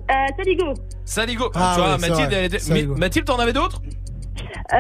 Euh, 0.10 0.14
Saligo. 0.38 0.74
Saligo. 1.06 1.52
Ah 1.56 1.74
tu 1.76 1.82
vois, 1.82 1.92
ouais, 1.94 1.98
c'est 2.00 2.10
Mathilde, 2.10 2.30
vrai. 2.30 2.38
elle 2.40 2.46
était... 2.46 2.60
Saligo. 2.60 2.94
Mi- 2.94 3.00
Mathilde, 3.00 3.26
t'en 3.26 3.38
avais 3.40 3.54
d'autres? 3.54 3.82
Euh, 4.74 4.78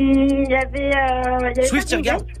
il 0.00 0.46
y 0.50 0.54
avait, 0.54 0.90
euh, 0.96 1.38
il 1.40 1.56
y 1.56 1.58
avait 1.58 1.66
Swift, 1.66 1.88
pas 1.88 1.94
il 1.94 1.98
regarde. 1.98 2.22
Gonzesse. 2.22 2.36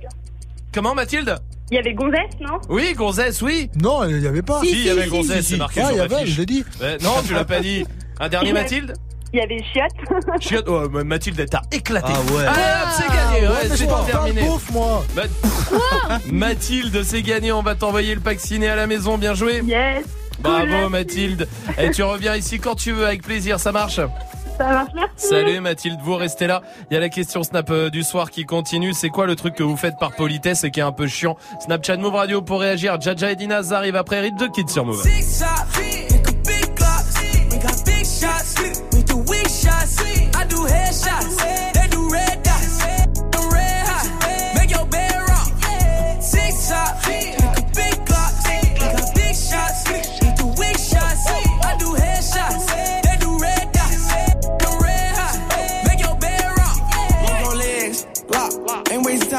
Comment, 0.74 0.94
Mathilde? 0.94 1.36
Il 1.70 1.74
y 1.74 1.78
avait 1.78 1.92
Gonzesse, 1.94 2.40
non? 2.40 2.58
Oui, 2.68 2.94
Gonzesse, 2.94 3.42
oui. 3.42 3.70
Non, 3.80 4.04
il 4.04 4.20
y 4.20 4.26
avait 4.26 4.42
pas. 4.42 4.60
Si, 4.60 4.70
il 4.70 4.84
y 4.86 4.90
avait 4.90 5.04
si, 5.04 5.08
Gonzesse, 5.10 5.44
si, 5.44 5.52
c'est 5.52 5.56
marqué 5.58 5.80
Ah, 5.82 5.86
sur 5.88 5.94
il 5.94 5.98
y 5.98 6.00
avait, 6.00 6.26
je 6.26 6.38
l'ai 6.40 6.46
dit. 6.46 6.64
Ouais, 6.80 6.96
non, 7.02 7.10
tu 7.26 7.34
l'as 7.34 7.44
pas 7.44 7.60
dit. 7.60 7.84
Un 8.20 8.28
dernier. 8.28 8.52
Mathilde 8.52 8.94
Il 9.32 9.38
y 9.38 9.42
avait 9.42 9.62
Chiotte. 9.72 9.92
Chiotte, 10.40 10.64
oh, 10.68 10.88
Mathilde, 10.88 11.38
elle 11.40 11.48
t'a 11.50 11.62
éclaté. 11.72 12.12
Ah 12.14 12.32
ouais. 12.32 12.44
Allez, 12.46 12.60
hop, 12.60 12.88
c'est 12.96 13.08
gagné. 13.08 13.46
Ouais, 13.46 13.52
Ouais, 13.70 13.76
c'est 13.76 14.10
terminé. 14.12 14.42
bouffe, 14.42 14.70
moi. 14.70 15.04
Ma- 15.14 16.18
Mathilde, 16.32 17.02
c'est 17.04 17.22
gagné. 17.22 17.52
On 17.52 17.62
va 17.62 17.74
t'envoyer 17.74 18.14
le 18.14 18.20
pack 18.20 18.40
ciné 18.40 18.68
à 18.68 18.76
la 18.76 18.86
maison. 18.86 19.18
Bien 19.18 19.34
joué. 19.34 19.62
Yes. 19.64 20.04
Bravo, 20.40 20.66
Cool. 20.66 20.90
Mathilde. 20.90 21.48
Et 21.78 21.90
tu 21.90 22.02
reviens 22.02 22.36
ici 22.36 22.58
quand 22.58 22.74
tu 22.76 22.92
veux, 22.92 23.06
avec 23.06 23.22
plaisir. 23.22 23.58
Ça 23.60 23.72
marche. 23.72 23.96
Ça 24.56 24.66
marche, 24.68 24.90
merci. 24.94 25.26
Salut 25.28 25.60
Mathilde, 25.60 26.00
vous 26.02 26.16
restez 26.16 26.46
là. 26.48 26.62
Il 26.90 26.94
y 26.94 26.96
a 26.96 27.00
la 27.00 27.08
question 27.08 27.42
Snap 27.44 27.70
euh, 27.70 27.90
du 27.90 28.02
soir 28.02 28.30
qui 28.30 28.44
continue. 28.44 28.92
C'est 28.92 29.08
quoi 29.08 29.26
le 29.26 29.36
truc 29.36 29.54
que 29.54 29.62
vous 29.62 29.76
faites 29.76 29.98
par 30.00 30.12
politesse 30.16 30.64
et 30.64 30.70
qui 30.72 30.80
est 30.80 30.82
un 30.84 30.90
peu 30.92 31.06
chiant 31.06 31.36
Snapchat 31.64 31.96
Move 31.98 32.14
Radio 32.14 32.42
pour 32.42 32.60
réagir. 32.60 33.00
Jaja 33.00 33.30
et 33.30 33.36
Dinaz 33.36 33.72
arrivent 33.72 33.94
après 33.96 34.18
Rite 34.20 34.36
de 34.38 34.46
Kid 34.48 34.68
sur 34.68 34.84
Move. 34.84 35.04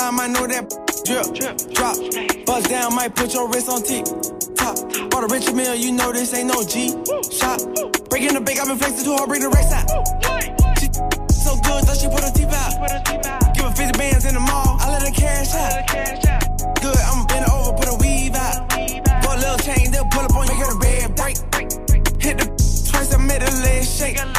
I 0.02 0.28
know 0.28 0.48
that 0.48 0.64
drip, 1.04 1.28
drop. 1.76 1.96
Bust 2.46 2.70
down, 2.70 2.96
might 2.96 3.14
put 3.16 3.34
your 3.34 3.50
wrist 3.50 3.68
on 3.68 3.84
tick. 3.84 4.06
Top. 4.56 4.80
All 5.14 5.28
the 5.28 5.30
rich 5.30 5.52
meal, 5.52 5.76
you 5.76 5.92
know 5.92 6.14
this 6.14 6.34
ain't 6.34 6.48
no 6.48 6.64
G. 6.64 6.96
shop. 7.28 7.60
Breaking 8.08 8.34
the 8.34 8.40
bank, 8.40 8.60
I've 8.60 8.68
been 8.68 8.78
flexing 8.80 9.04
too 9.04 9.16
hard, 9.16 9.28
bring 9.28 9.44
the 9.44 9.50
rest 9.52 9.76
out. 9.76 9.88
She 10.80 10.88
so 11.36 11.60
good, 11.68 11.84
so 11.84 11.94
she 12.00 12.08
put 12.08 12.24
her 12.24 12.32
teeth 12.32 12.48
out. 12.56 12.80
Give 13.56 13.68
her 13.68 13.76
50 13.76 14.00
bands 14.00 14.24
in 14.24 14.36
the 14.36 14.40
mall, 14.40 14.80
I 14.80 14.88
let 14.88 15.04
her 15.04 15.12
cash 15.12 15.52
out. 15.52 15.84
Good, 16.80 16.96
I'ma 16.96 17.28
bend 17.28 17.46
her 17.46 17.52
over, 17.52 17.76
put 17.76 17.92
a 17.92 17.96
weave 18.00 18.36
out. 18.36 18.72
Put 18.72 19.36
a 19.36 19.40
little 19.44 19.60
chain, 19.60 19.92
they'll 19.92 20.08
pull 20.08 20.24
up 20.24 20.36
on 20.36 20.48
you, 20.48 20.56
her 20.64 20.74
the 20.74 20.80
bed 20.80 21.16
break. 21.20 21.36
Hit 22.24 22.40
the 22.40 22.48
twice, 22.88 23.14
I 23.14 23.20
made 23.20 23.44
her 23.44 23.52
leg 23.68 23.84
shake. 23.84 24.39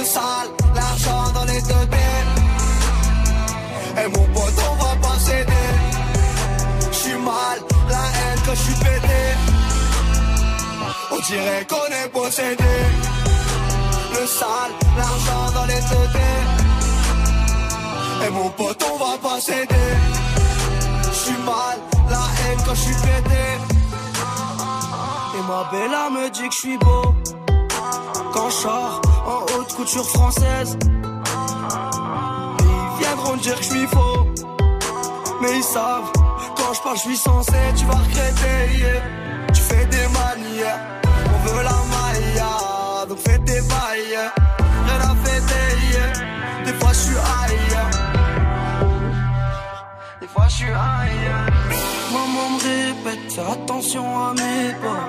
Le 0.00 0.06
sale, 0.06 0.48
l'argent 0.74 1.30
dans 1.34 1.44
les 1.44 1.60
deux 1.60 1.86
têtes. 1.94 2.32
Et 4.02 4.08
mon 4.08 4.24
pote, 4.32 4.58
on 4.70 4.74
va 4.82 4.96
pas 4.96 5.18
céder. 5.18 5.68
J'suis 6.90 7.18
mal, 7.18 7.58
la 7.90 8.04
haine 8.16 8.40
quand 8.46 8.54
j'suis 8.54 8.78
pété. 8.86 9.22
On 11.12 11.18
dirait 11.18 11.66
qu'on 11.68 11.88
est 12.00 12.08
possédé. 12.08 12.74
Le 14.14 14.26
sale, 14.26 14.72
l'argent 14.96 15.46
dans 15.54 15.66
les 15.66 15.82
têtes. 15.90 16.20
Et 18.26 18.30
mon 18.30 18.48
pote, 18.48 18.82
on 18.90 18.96
va 19.04 19.18
pas 19.18 19.38
céder. 19.38 19.90
J'suis 21.12 21.42
mal, 21.44 21.78
la 22.08 22.24
haine 22.40 22.60
quand 22.66 22.74
j'suis 22.74 22.94
pété. 22.94 23.44
Et 25.36 25.42
ma 25.46 25.62
bella 25.70 26.08
me 26.08 26.30
dit 26.30 26.48
que 26.48 26.54
j'suis 26.54 26.78
beau. 26.78 27.14
Quand 28.32 28.48
j'sors 28.48 29.02
en 29.04 29.09
haute 29.56 29.72
couture 29.74 30.08
française. 30.08 30.76
Ils 32.60 33.04
viendront 33.04 33.36
dire 33.36 33.56
que 33.58 33.64
j'suis 33.64 33.86
faux. 33.86 34.26
Mais 35.40 35.56
ils 35.56 35.62
savent, 35.62 36.10
quand 36.56 36.72
je 36.74 36.80
parle, 36.82 36.96
je 36.96 37.02
suis 37.02 37.16
censé, 37.16 37.52
tu 37.76 37.84
vas 37.86 37.94
regretter. 37.94 38.78
yeah. 38.78 39.00
Tu 39.54 39.60
fais 39.62 39.86
des 39.86 40.06
manières, 40.18 40.80
on 41.34 41.38
veut 41.48 41.62
la 41.62 41.78
maille, 41.94 43.08
donc 43.08 43.18
fais 43.18 43.38
des 43.38 43.60
bails. 43.62 44.20
Rien 44.86 45.00
à 45.10 45.14
fêter, 45.24 45.68
yeah. 45.92 46.12
des 46.64 46.74
fois 46.78 46.92
je 46.92 46.98
suis 46.98 47.16
ailleurs. 47.16 47.90
Des 50.20 50.26
fois 50.28 50.46
je 50.48 50.54
suis 50.54 50.66
ailleurs. 50.66 51.46
Maman 52.12 52.50
me 52.50 52.58
répète, 52.58 53.38
attention 53.38 54.04
à 54.26 54.34
mes 54.34 54.74
pas. 54.82 54.99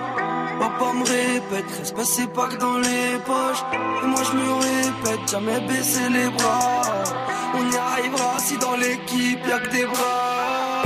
Papa 0.82 0.94
me 0.94 1.04
répète, 1.04 1.66
respect 1.78 2.04
c'est 2.06 2.34
pas 2.34 2.48
que 2.48 2.56
dans 2.56 2.78
les 2.78 3.20
poches. 3.26 3.64
Et 3.74 4.08
moi 4.08 4.22
je 4.28 4.34
me 4.38 4.52
répète, 4.54 5.30
jamais 5.30 5.60
baisser 5.68 6.10
les 6.10 6.30
bras. 6.30 6.82
On 7.54 7.72
y 7.72 7.78
arrivera 7.78 8.40
si 8.40 8.58
dans 8.58 8.76
l'équipe 8.76 9.46
y'a 9.48 9.60
que 9.60 9.70
des 9.70 9.86
bras. 9.86 10.82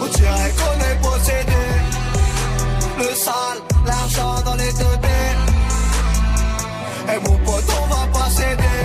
On 0.00 0.06
dirait 0.06 0.52
qu'on 0.58 0.78
est 0.88 0.98
possédé. 1.02 1.62
Le 2.98 3.14
sale, 3.14 3.60
l'argent 3.84 4.40
dans 4.44 4.54
les 4.54 4.72
deux 4.72 4.96
têtes. 5.04 5.46
Et 7.12 7.18
mon 7.28 7.36
pote, 7.38 7.64
on 7.82 7.86
va 7.94 8.06
pas 8.12 8.30
céder. 8.30 8.82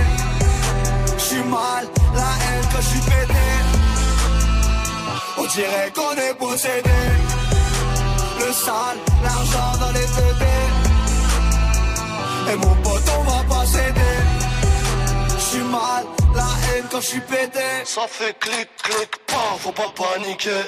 J'suis 1.20 1.44
mal, 1.44 1.86
la 2.16 2.32
haine 2.44 2.66
quand 2.72 2.82
j'suis 2.82 3.02
pété. 3.02 3.48
On 5.38 5.46
dirait 5.46 5.92
qu'on 5.94 6.16
est 6.28 6.34
possédé. 6.34 7.45
Le 8.46 8.54
sale, 8.54 8.98
l'argent 9.24 9.78
dans 9.80 9.92
les 9.92 10.06
têtes. 10.06 10.36
Et 12.52 12.56
mon 12.58 12.76
pote, 12.84 13.02
on 13.18 13.24
va 13.24 13.44
pas 13.50 13.66
céder. 13.66 14.16
J'suis 15.40 15.64
mal, 15.64 16.06
la 16.36 16.44
haine 16.44 16.86
quand 16.92 17.02
j'suis 17.02 17.22
pété. 17.22 17.60
Ça 17.86 18.02
fait 18.08 18.38
clic, 18.40 18.70
clic, 18.84 19.10
pas, 19.26 19.58
faut 19.60 19.72
pas 19.72 19.92
paniquer. 19.98 20.62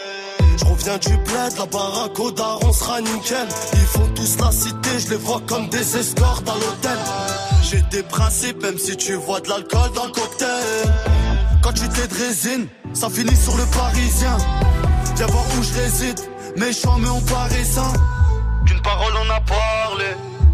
Je 0.57 0.65
reviens 0.65 0.97
du 0.97 1.17
bled, 1.17 1.53
la 1.59 1.65
baraque 1.67 2.19
au 2.19 2.31
daron 2.31 2.73
sera 2.73 2.99
nickel. 2.99 3.47
Ils 3.73 3.79
font 3.79 4.07
tous 4.15 4.37
la 4.39 4.51
cité, 4.51 4.97
je 4.97 5.09
les 5.11 5.17
vois 5.17 5.41
comme 5.45 5.69
des 5.69 5.97
escortes 5.97 6.49
à 6.49 6.55
l'hôtel. 6.55 6.97
J'ai 7.61 7.81
des 7.91 8.01
principes, 8.01 8.59
même 8.63 8.79
si 8.79 8.97
tu 8.97 9.13
vois 9.13 9.39
de 9.39 9.49
l'alcool 9.49 9.91
dans 9.93 10.05
le 10.05 10.11
cocktail. 10.11 10.63
Quand 11.61 11.73
tu 11.73 11.87
t'es 11.89 12.07
de 12.07 12.15
résine, 12.15 12.67
ça 12.93 13.07
finit 13.07 13.35
sur 13.35 13.55
le 13.55 13.65
parisien. 13.65 14.35
Viens 15.15 15.27
voir 15.27 15.43
où 15.59 15.63
je 15.63 15.73
réside, 15.79 16.19
méchant 16.57 16.97
mais 16.99 17.09
on 17.09 17.21
paraît 17.21 17.63
sain. 17.63 17.93
Qu'une 18.65 18.81
parole 18.81 19.13
on 19.25 19.29
a 19.29 19.41
parlé, 19.41 20.05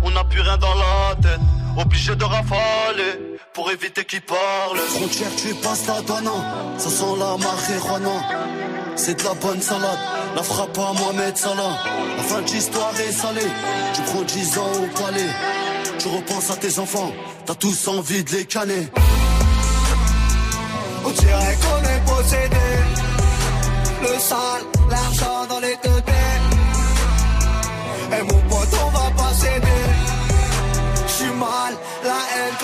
on 0.03 0.11
n'a 0.11 0.23
plus 0.23 0.41
rien 0.41 0.57
dans 0.57 0.75
la 0.75 1.15
tête. 1.21 1.41
Obligé 1.75 2.15
de 2.15 2.23
rafaler 2.23 3.13
pour 3.53 3.71
éviter 3.71 4.05
qu'ils 4.05 4.21
parlent. 4.21 4.77
Frontière, 4.89 5.35
tu 5.35 5.55
passes 5.55 5.87
la 5.87 6.01
douane, 6.01 6.29
ça 6.77 6.89
sent 6.89 7.15
la 7.17 7.37
marijuana. 7.37 8.17
C'est 8.95 9.19
de 9.19 9.23
la 9.23 9.33
bonne 9.33 9.61
salade, 9.61 9.97
la 10.35 10.43
frappe 10.43 10.77
à 10.77 10.93
Mohamed 10.93 11.35
Salah. 11.35 11.79
La 12.17 12.23
fin 12.23 12.41
de 12.41 12.47
l'histoire 12.47 12.93
est 12.99 13.11
salée, 13.11 13.51
tu 13.95 14.01
prends 14.03 14.21
10 14.21 14.57
ans 14.59 14.71
au 14.83 15.01
palais. 15.01 15.29
Tu 15.97 16.07
repenses 16.09 16.51
à 16.51 16.55
tes 16.57 16.77
enfants, 16.79 17.11
t'as 17.45 17.55
tous 17.55 17.87
envie 17.87 18.23
de 18.23 18.31
les 18.31 18.45
canner. 18.45 18.87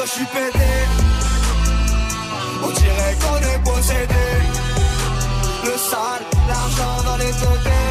je 0.10 0.16
suis 0.16 0.26
pédé. 0.26 0.72
On 2.64 2.72
dirait 2.82 3.16
qu'on 3.22 3.40
est 3.52 3.62
possédé. 3.64 4.28
Le 5.66 5.76
sale, 5.90 6.24
l'argent 6.48 6.98
dans 7.06 7.18
les 7.18 7.34
côtés. 7.44 7.88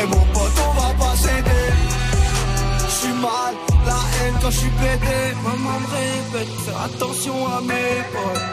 Et 0.00 0.06
mon 0.06 0.24
pote, 0.34 0.56
on 0.68 0.72
va 0.80 0.90
pas 1.02 1.16
céder. 1.16 1.66
Je 2.86 2.94
suis 3.00 3.16
mal, 3.26 3.54
la 3.86 4.00
haine 4.14 4.36
quand 4.42 4.50
je 4.50 4.58
suis 4.58 4.74
pédé. 4.82 5.18
Maman 5.44 5.78
me 5.80 5.88
répète, 6.00 6.52
faire 6.64 6.80
attention 6.88 7.36
à 7.46 7.60
mes 7.60 7.96
potes. 8.12 8.46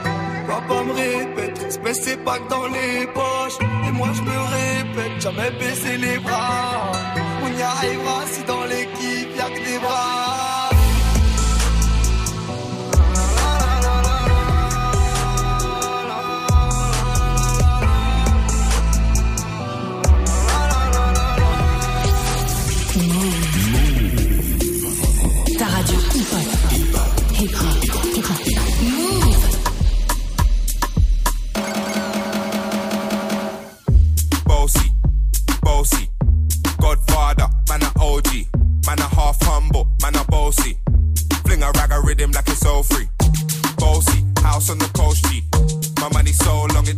Papa 0.48 0.84
me 0.84 0.94
répète, 0.94 1.64
espèce 1.68 2.02
c'est 2.04 2.24
pas 2.24 2.38
que 2.40 2.50
dans 2.50 2.68
les 2.68 3.08
poches. 3.08 3.60
Et 3.88 3.92
moi 3.92 4.10
je 4.14 4.22
me 4.22 4.38
répète, 4.58 5.22
jamais 5.22 5.52
baisser 5.60 5.98
les 5.98 6.20
bras. 6.20 6.92
On 7.44 7.58
y 7.58 7.62
arrivera 7.62 8.20
si 8.32 8.44
dans 8.44 8.66
l'équipe 8.66 9.30
y'a 9.38 9.50
que 9.50 9.64
des 9.66 9.80
bras. 9.80 10.31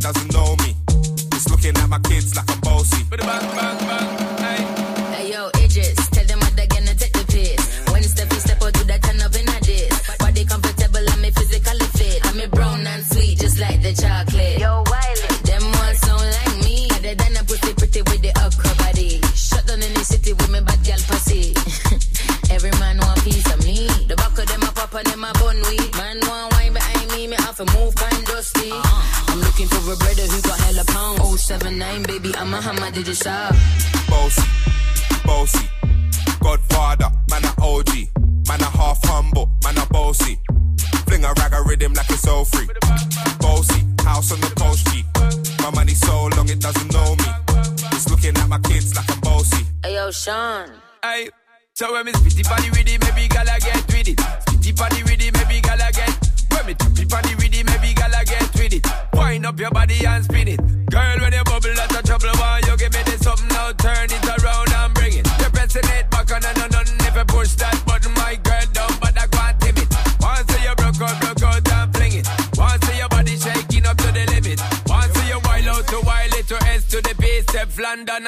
Doesn't 0.04 0.32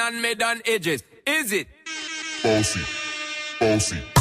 and 0.06 0.22
mid 0.22 0.42
on 0.42 0.62
edges. 0.64 1.02
Is 1.26 1.52
it? 1.52 1.66
Bossy, 2.42 2.80
bossy. 3.58 4.15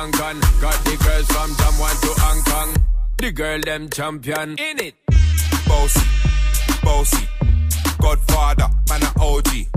Blaze 0.00 0.20
up 0.20 0.32
this 0.32 0.40
tank 0.40 0.42
and 0.42 0.60
got 0.60 0.84
the 0.84 0.96
girls 1.04 1.26
from 1.26 1.50
Jamwan 1.50 2.00
to 2.00 2.20
Hong 2.20 2.42
Kong. 2.44 2.76
The 3.18 3.32
girl 3.32 3.60
them 3.60 3.90
champion 3.90 4.50
in 4.58 4.80
it. 4.80 4.94
Bossy, 5.66 6.00
bossy, 6.82 7.28
Godfather, 8.00 8.68
man 8.88 9.02
a 9.02 9.12
OG, 9.20 9.69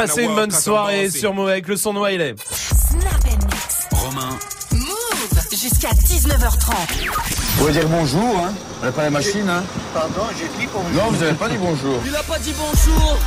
Passez 0.00 0.22
une 0.22 0.34
bonne 0.34 0.50
soirée 0.50 1.10
sur 1.10 1.34
Move 1.34 1.50
avec 1.50 1.68
le 1.68 1.76
son 1.76 1.92
de 1.92 1.98
Wiley. 1.98 2.34
Snap 2.50 3.22
and 3.26 3.46
mix. 3.46 3.86
Romain, 3.92 4.30
Move 4.72 5.50
jusqu'à 5.50 5.90
19h30. 5.90 6.72
Vous 7.04 7.58
pouvez 7.58 7.72
dire 7.72 7.86
bonjour, 7.86 8.38
hein 8.38 8.54
On 8.80 8.86
n'a 8.86 8.92
pas 8.92 9.02
la 9.02 9.10
machine, 9.10 9.46
hein 9.46 9.62
Pardon, 9.92 10.22
j'ai 10.38 10.48
dit 10.58 10.66
pour 10.68 10.82
Non, 10.94 11.10
vous 11.10 11.22
avez 11.22 11.34
pas 11.34 11.50
dit 11.50 11.58
bonjour. 11.58 12.00
Il 12.06 12.16
a 12.16 12.22
pas 12.22 12.38
dit 12.38 12.54
bonjour. 12.56 13.18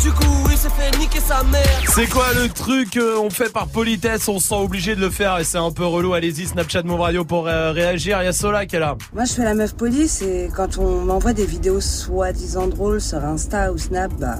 Du 0.00 0.12
coup, 0.12 0.46
il 0.52 0.56
s'est 0.56 0.68
fait 0.68 0.96
niquer 0.98 1.18
sa 1.18 1.42
mère. 1.42 1.82
C'est 1.88 2.08
quoi 2.08 2.32
le 2.34 2.48
truc 2.48 2.96
euh, 2.96 3.18
on 3.18 3.28
fait 3.28 3.52
par 3.52 3.66
politesse, 3.66 4.28
on 4.28 4.38
se 4.38 4.46
sent 4.46 4.54
obligé 4.54 4.94
de 4.94 5.00
le 5.00 5.10
faire 5.10 5.40
et 5.40 5.44
c'est 5.44 5.58
un 5.58 5.72
peu 5.72 5.84
relou. 5.84 6.14
Allez-y, 6.14 6.46
Snapchat 6.46 6.84
Move 6.84 7.00
Radio 7.00 7.24
pour 7.24 7.48
euh, 7.48 7.72
réagir. 7.72 8.22
Il 8.22 8.26
y 8.26 8.28
a 8.28 8.32
Sola 8.32 8.66
qui 8.66 8.76
est 8.76 8.80
là. 8.80 8.96
Moi, 9.12 9.24
je 9.24 9.32
fais 9.32 9.42
la 9.42 9.54
meuf 9.54 9.74
police 9.74 10.22
et 10.22 10.48
quand 10.54 10.78
on 10.78 11.00
m'envoie 11.00 11.32
des 11.32 11.46
vidéos 11.46 11.80
soi-disant 11.80 12.68
drôles 12.68 13.00
sur 13.00 13.24
Insta 13.24 13.72
ou 13.72 13.78
Snap, 13.78 14.12
bah, 14.20 14.36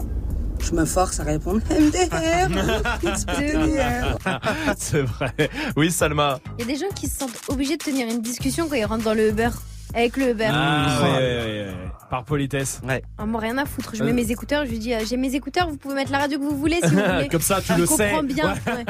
je 0.64 0.74
me 0.74 0.84
force 0.84 1.20
à 1.20 1.24
répondre 1.24 1.60
MDR. 1.70 2.48
MDR. 2.48 4.18
c'est 4.78 5.02
vrai. 5.02 5.32
Oui, 5.76 5.90
Salma. 5.90 6.38
Il 6.58 6.62
y 6.66 6.70
a 6.70 6.72
des 6.74 6.78
gens 6.80 6.92
qui 6.94 7.06
se 7.08 7.18
sentent 7.18 7.40
obligés 7.48 7.76
de 7.76 7.82
tenir 7.82 8.08
une 8.08 8.20
discussion 8.22 8.68
quand 8.68 8.76
ils 8.76 8.84
rentrent 8.84 9.04
dans 9.04 9.14
le 9.14 9.28
Uber. 9.30 9.50
Avec 9.94 10.16
le 10.16 10.30
Uber. 10.30 10.48
Ah, 10.50 10.98
ouais, 11.02 11.08
ouais, 11.08 11.18
ouais, 11.18 11.44
ouais. 11.68 11.74
Par 12.10 12.24
politesse. 12.24 12.80
Ouais. 12.84 13.00
Ah, 13.16 13.26
moi, 13.26 13.40
rien 13.40 13.56
à 13.58 13.64
foutre. 13.64 13.94
Je 13.94 14.02
Euh. 14.02 14.06
mets 14.06 14.12
mes 14.12 14.28
écouteurs, 14.32 14.64
je 14.64 14.70
lui 14.70 14.80
dis 14.80 14.92
euh, 14.92 14.98
J'ai 15.08 15.16
mes 15.16 15.32
écouteurs, 15.36 15.68
vous 15.68 15.76
pouvez 15.76 15.94
mettre 15.94 16.10
la 16.10 16.18
radio 16.18 16.38
que 16.38 16.42
vous 16.44 16.56
voulez 16.56 16.80
si 16.82 16.88
vous 16.90 16.96
voulez. 17.00 17.28
Comme 17.28 17.40
ça, 17.40 17.60
tu 17.60 17.72
Je 17.74 17.78
le 17.78 17.86
sais. 17.86 18.08
comprends 18.10 18.22
bien. 18.24 18.54
Ouais. 18.66 18.74
ouais. 18.76 18.84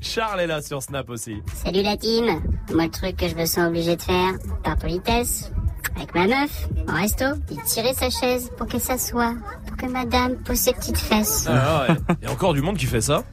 Charles 0.00 0.40
est 0.40 0.46
là 0.48 0.60
sur 0.60 0.82
Snap 0.82 1.08
aussi. 1.10 1.36
Salut 1.64 1.82
la 1.82 1.96
team 1.96 2.24
Moi 2.72 2.84
le 2.84 2.90
truc 2.90 3.16
que 3.16 3.28
je 3.28 3.36
me 3.36 3.44
sens 3.46 3.68
obligé 3.68 3.94
de 3.94 4.02
faire, 4.02 4.32
par 4.64 4.76
politesse, 4.78 5.52
avec 5.94 6.12
ma 6.14 6.26
meuf, 6.26 6.68
en 6.88 6.94
resto, 7.00 7.24
c'est 7.48 7.64
tirer 7.64 7.94
sa 7.94 8.10
chaise 8.10 8.50
pour 8.58 8.66
qu'elle 8.66 8.80
s'assoie, 8.80 9.34
que 9.82 9.90
madame 9.92 10.36
pose 10.36 10.56
ses 10.58 10.72
petites 10.72 10.98
fesses. 10.98 11.46
Ah 11.48 11.86
ouais. 11.88 11.96
Il 12.22 12.26
y 12.26 12.30
a 12.30 12.32
encore 12.32 12.54
du 12.54 12.62
monde 12.62 12.76
qui 12.76 12.86
fait 12.86 13.00
ça. 13.00 13.24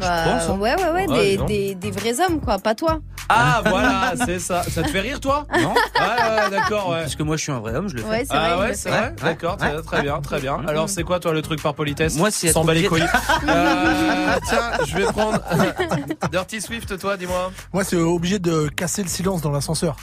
Bah, 0.00 0.24
pense, 0.24 0.48
hein. 0.48 0.58
ouais, 0.58 0.74
ouais, 0.76 0.90
ouais, 0.90 1.06
Ouais, 1.08 1.30
des, 1.30 1.36
non. 1.36 1.44
des, 1.44 1.74
des 1.74 1.90
vrais 1.90 2.18
hommes, 2.24 2.40
quoi, 2.40 2.58
pas 2.58 2.74
toi. 2.74 3.00
Ah 3.28 3.60
voilà, 3.66 4.14
c'est 4.24 4.38
ça. 4.38 4.62
Ça 4.62 4.82
te 4.82 4.88
fait 4.88 5.00
rire 5.00 5.20
toi? 5.20 5.46
Non 5.60 5.74
Ouais, 5.74 5.74
ouais, 6.44 6.50
d'accord, 6.50 6.90
ouais. 6.90 7.00
Parce 7.00 7.14
que 7.14 7.22
moi 7.22 7.36
je 7.36 7.42
suis 7.42 7.52
un 7.52 7.60
vrai 7.60 7.74
homme, 7.74 7.88
je 7.88 7.96
le 7.96 8.02
fais. 8.02 8.08
Ouais, 8.08 8.24
c'est 8.24 8.34
Ah 8.34 8.58
ouais, 8.58 8.74
c'est 8.74 8.88
vrai. 8.90 9.00
Ouais, 9.00 9.14
D'accord, 9.22 9.56
ouais, 9.60 9.82
très, 9.82 10.02
bien, 10.02 10.20
très 10.20 10.40
bien. 10.40 10.60
Alors 10.66 10.88
c'est 10.88 11.02
quoi 11.02 11.20
toi 11.20 11.32
le 11.32 11.42
truc 11.42 11.62
par 11.62 11.74
politesse? 11.74 12.16
Moi, 12.16 12.30
c'est 12.30 12.52
S'en 12.52 12.64
bat 12.64 12.74
les 12.74 12.84
couilles. 12.84 13.02
Euh, 13.48 14.38
tiens, 14.48 14.70
je 14.86 14.96
vais 14.96 15.04
prendre 15.04 15.38
Dirty 16.30 16.60
Swift, 16.60 16.98
toi, 16.98 17.16
dis-moi. 17.16 17.50
Moi, 17.72 17.84
c'est 17.84 17.96
obligé 17.96 18.38
de 18.38 18.68
casser 18.68 19.02
le 19.02 19.08
silence 19.08 19.40
dans 19.42 19.50
l'ascenseur. 19.50 19.96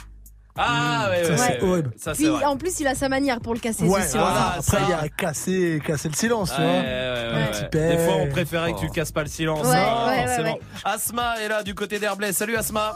Ah 0.62 1.08
ouais, 1.10 1.24
Ça, 1.24 1.30
ouais, 1.30 1.36
c'est 1.38 1.62
ouais. 1.62 1.68
horrible. 1.70 1.90
Ça, 1.96 2.14
c'est 2.14 2.22
Puis 2.22 2.30
vrai. 2.32 2.44
en 2.44 2.56
plus, 2.56 2.80
il 2.80 2.86
a 2.86 2.94
sa 2.94 3.08
manière 3.08 3.40
pour 3.40 3.54
le 3.54 3.60
casser. 3.60 3.84
Ouais, 3.84 4.02
ce 4.02 4.08
silence. 4.10 4.26
voilà. 4.26 4.40
Ah, 4.40 4.54
Après, 4.58 4.62
ça. 4.76 4.82
il 4.84 4.90
y 4.90 4.92
a 4.92 5.08
casser, 5.08 5.82
casser 5.86 6.08
le 6.08 6.14
silence, 6.14 6.52
tu 6.54 6.60
Ouais, 6.60 6.66
vois. 6.66 6.74
ouais, 6.76 6.82
ouais, 6.82 7.32
Un 7.32 7.36
ouais. 7.36 7.68
petit 7.68 7.78
Des 7.96 7.98
fois, 8.04 8.14
on 8.20 8.26
préférait 8.28 8.72
que 8.74 8.80
tu 8.80 8.90
casses 8.90 9.12
pas 9.12 9.22
le 9.22 9.28
silence. 9.28 9.66
Ouais, 9.66 9.74
hein, 9.76 10.06
ouais, 10.08 10.16
ouais, 10.18 10.26
forcément. 10.26 10.52
ouais. 10.54 10.60
Asma 10.84 11.34
est 11.40 11.48
là 11.48 11.62
du 11.62 11.74
côté 11.74 11.98
d'Herblay. 11.98 12.32
Salut 12.32 12.56
Asma. 12.56 12.92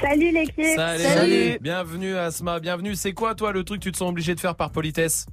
Salut 0.00 0.30
l'équipe. 0.32 0.76
Salut. 0.76 1.02
Salut. 1.02 1.58
Bienvenue 1.60 2.16
Asma, 2.16 2.60
bienvenue. 2.60 2.94
C'est 2.94 3.12
quoi 3.12 3.34
toi 3.34 3.52
le 3.52 3.62
truc 3.64 3.80
que 3.80 3.84
tu 3.84 3.92
te 3.92 3.96
sens 3.98 4.08
obligé 4.08 4.34
de 4.34 4.40
faire 4.40 4.54
par 4.54 4.70
politesse? 4.70 5.26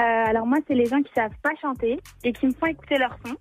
Euh, 0.00 0.24
alors 0.30 0.46
moi, 0.46 0.58
c'est 0.66 0.74
les 0.74 0.86
gens 0.86 1.02
qui 1.02 1.10
savent 1.14 1.30
pas 1.42 1.50
chanter 1.60 1.98
et 2.24 2.32
qui 2.32 2.46
me 2.46 2.52
font 2.52 2.66
écouter 2.66 2.96
leur 2.96 3.16
son 3.26 3.34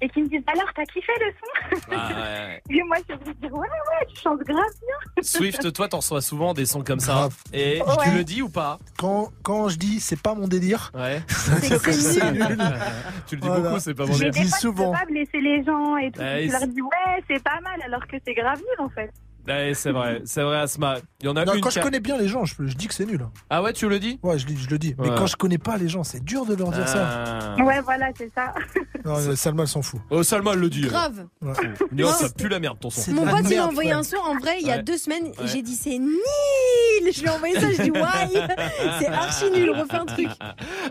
et 0.00 0.08
qui 0.08 0.22
me 0.22 0.28
disent 0.28 0.42
alors 0.52 0.68
t'as 0.74 0.84
kiffé 0.84 1.12
le 1.20 1.30
son 1.30 1.80
Ah, 1.92 2.08
ouais. 2.08 2.62
Et 2.70 2.82
moi, 2.82 2.96
je 3.08 3.14
vais 3.14 3.34
dire 3.34 3.52
ouais 3.54 3.60
ouais, 3.68 4.06
tu 4.12 4.20
chantes 4.20 4.40
grave 4.40 4.64
bien. 4.80 5.22
Swift, 5.22 5.72
toi 5.72 5.86
t'en 5.88 5.98
reçois 5.98 6.20
souvent 6.20 6.54
des 6.54 6.66
sons 6.66 6.82
comme 6.82 6.98
ça. 6.98 7.12
Grave. 7.12 7.36
Et 7.52 7.80
tu 8.02 8.10
le 8.10 8.24
dis 8.24 8.42
ou 8.42 8.48
pas? 8.48 8.78
Quand, 8.98 9.28
quand 9.42 9.68
je 9.68 9.76
dis 9.78 10.00
c'est 10.00 10.20
pas 10.20 10.34
mon 10.34 10.48
délire, 10.48 10.90
Ouais. 10.94 11.20
C'est 11.28 11.80
que 11.82 11.92
c'est 11.92 12.32
nul. 12.32 12.56
tu 13.28 13.36
le 13.36 13.40
dis 13.42 13.46
Voilà. 13.46 13.62
beaucoup, 13.68 13.78
c'est 13.80 13.94
pas 13.94 14.06
mon 14.06 14.12
Je 14.12 14.18
délire. 14.24 14.32
des 14.32 14.40
dis 14.40 14.50
souvent. 14.50 14.92
tu 14.92 14.98
peux 14.98 15.04
pas 15.06 15.12
blesser 15.12 15.40
les 15.40 15.62
gens 15.64 15.96
et 15.98 16.10
tout. 16.10 16.20
Ouais, 16.20 16.46
tu 16.46 16.50
leur 16.50 16.60
c'est- 16.60 16.66
dis 16.74 16.82
ouais, 16.82 17.24
c'est 17.28 17.42
pas 17.44 17.60
mal 17.62 17.80
alors 17.84 18.06
que 18.08 18.16
c'est 18.26 18.34
grave 18.34 18.58
nul 18.58 18.84
en 18.86 18.88
fait. 18.88 19.10
Ouais, 19.50 19.72
c'est 19.74 19.90
vrai, 19.92 20.22
c'est 20.24 20.42
vrai 20.42 20.58
Asma. 20.58 20.96
Il 21.20 21.26
y 21.26 21.28
en 21.28 21.36
a 21.36 21.44
Non, 21.44 21.54
une 21.54 21.60
quand 21.60 21.70
je 21.70 21.80
a- 21.80 21.82
connais 21.82 22.00
bien 22.00 22.16
les 22.16 22.28
gens, 22.28 22.44
je, 22.44 22.54
je 22.58 22.74
dis 22.74 22.86
que 22.86 22.94
c'est 22.94 23.04
nul. 23.06 23.26
Ah 23.50 23.62
ouais, 23.62 23.72
tu 23.72 23.88
le 23.88 23.98
dis? 23.98 24.18
Ouais, 24.22 24.38
je, 24.38 24.46
le 24.46 24.78
dis. 24.78 24.94
Mais 24.98 25.08
quand 25.08 25.26
je 25.26 25.36
connais 25.36 25.58
pas 25.58 25.76
les 25.76 25.88
gens, 25.88 26.04
c'est 26.04 26.22
dur 26.24 26.46
de 26.46 26.54
leur 26.54 26.70
dire 26.70 26.88
ça. 26.88 27.54
Ah. 27.58 27.62
Ouais, 27.62 27.80
voilà, 27.80 28.08
c'est 28.16 28.30
ça. 28.34 28.54
Non, 29.02 29.16
Salma, 29.34 29.62
elle 29.62 29.68
s'en 29.68 29.80
fout. 29.80 29.98
Oh, 30.10 30.22
Salma 30.22 30.50
elle 30.52 30.58
le 30.58 30.68
dit. 30.68 30.82
Grave. 30.82 31.24
Ouais. 31.40 31.52
Non, 31.90 32.04
Non. 32.04 32.12
ça 32.12 32.28
pue 32.28 32.48
la 32.48 32.60
merde 32.60 32.78
ton 32.78 32.90
son. 32.90 33.10
Mon 33.12 33.22
pote, 33.24 33.36
il 33.38 33.42
m'a 33.44 33.48
merde, 33.48 33.70
envoyé 33.70 33.92
un 33.92 34.02
son. 34.02 34.16
En 34.18 34.36
vrai, 34.38 34.58
il 34.60 34.66
y 34.66 34.70
a 34.70 34.76
Ouais. 34.76 34.82
deux 34.82 34.98
semaines, 34.98 35.24
Ouais. 35.28 35.46
j'ai 35.46 35.62
dit 35.62 35.74
c'est 35.74 35.98
nul. 35.98 36.12
Je 37.10 37.20
lui 37.22 37.26
ai 37.26 37.30
envoyé 37.30 37.58
ça, 37.58 37.72
je 37.72 37.82
dis 37.82 37.90
ouais, 37.90 38.00
c'est 39.00 39.06
archi 39.08 39.50
nul. 39.52 39.70
Refais 39.70 39.96
un 39.96 40.04
truc. 40.04 40.28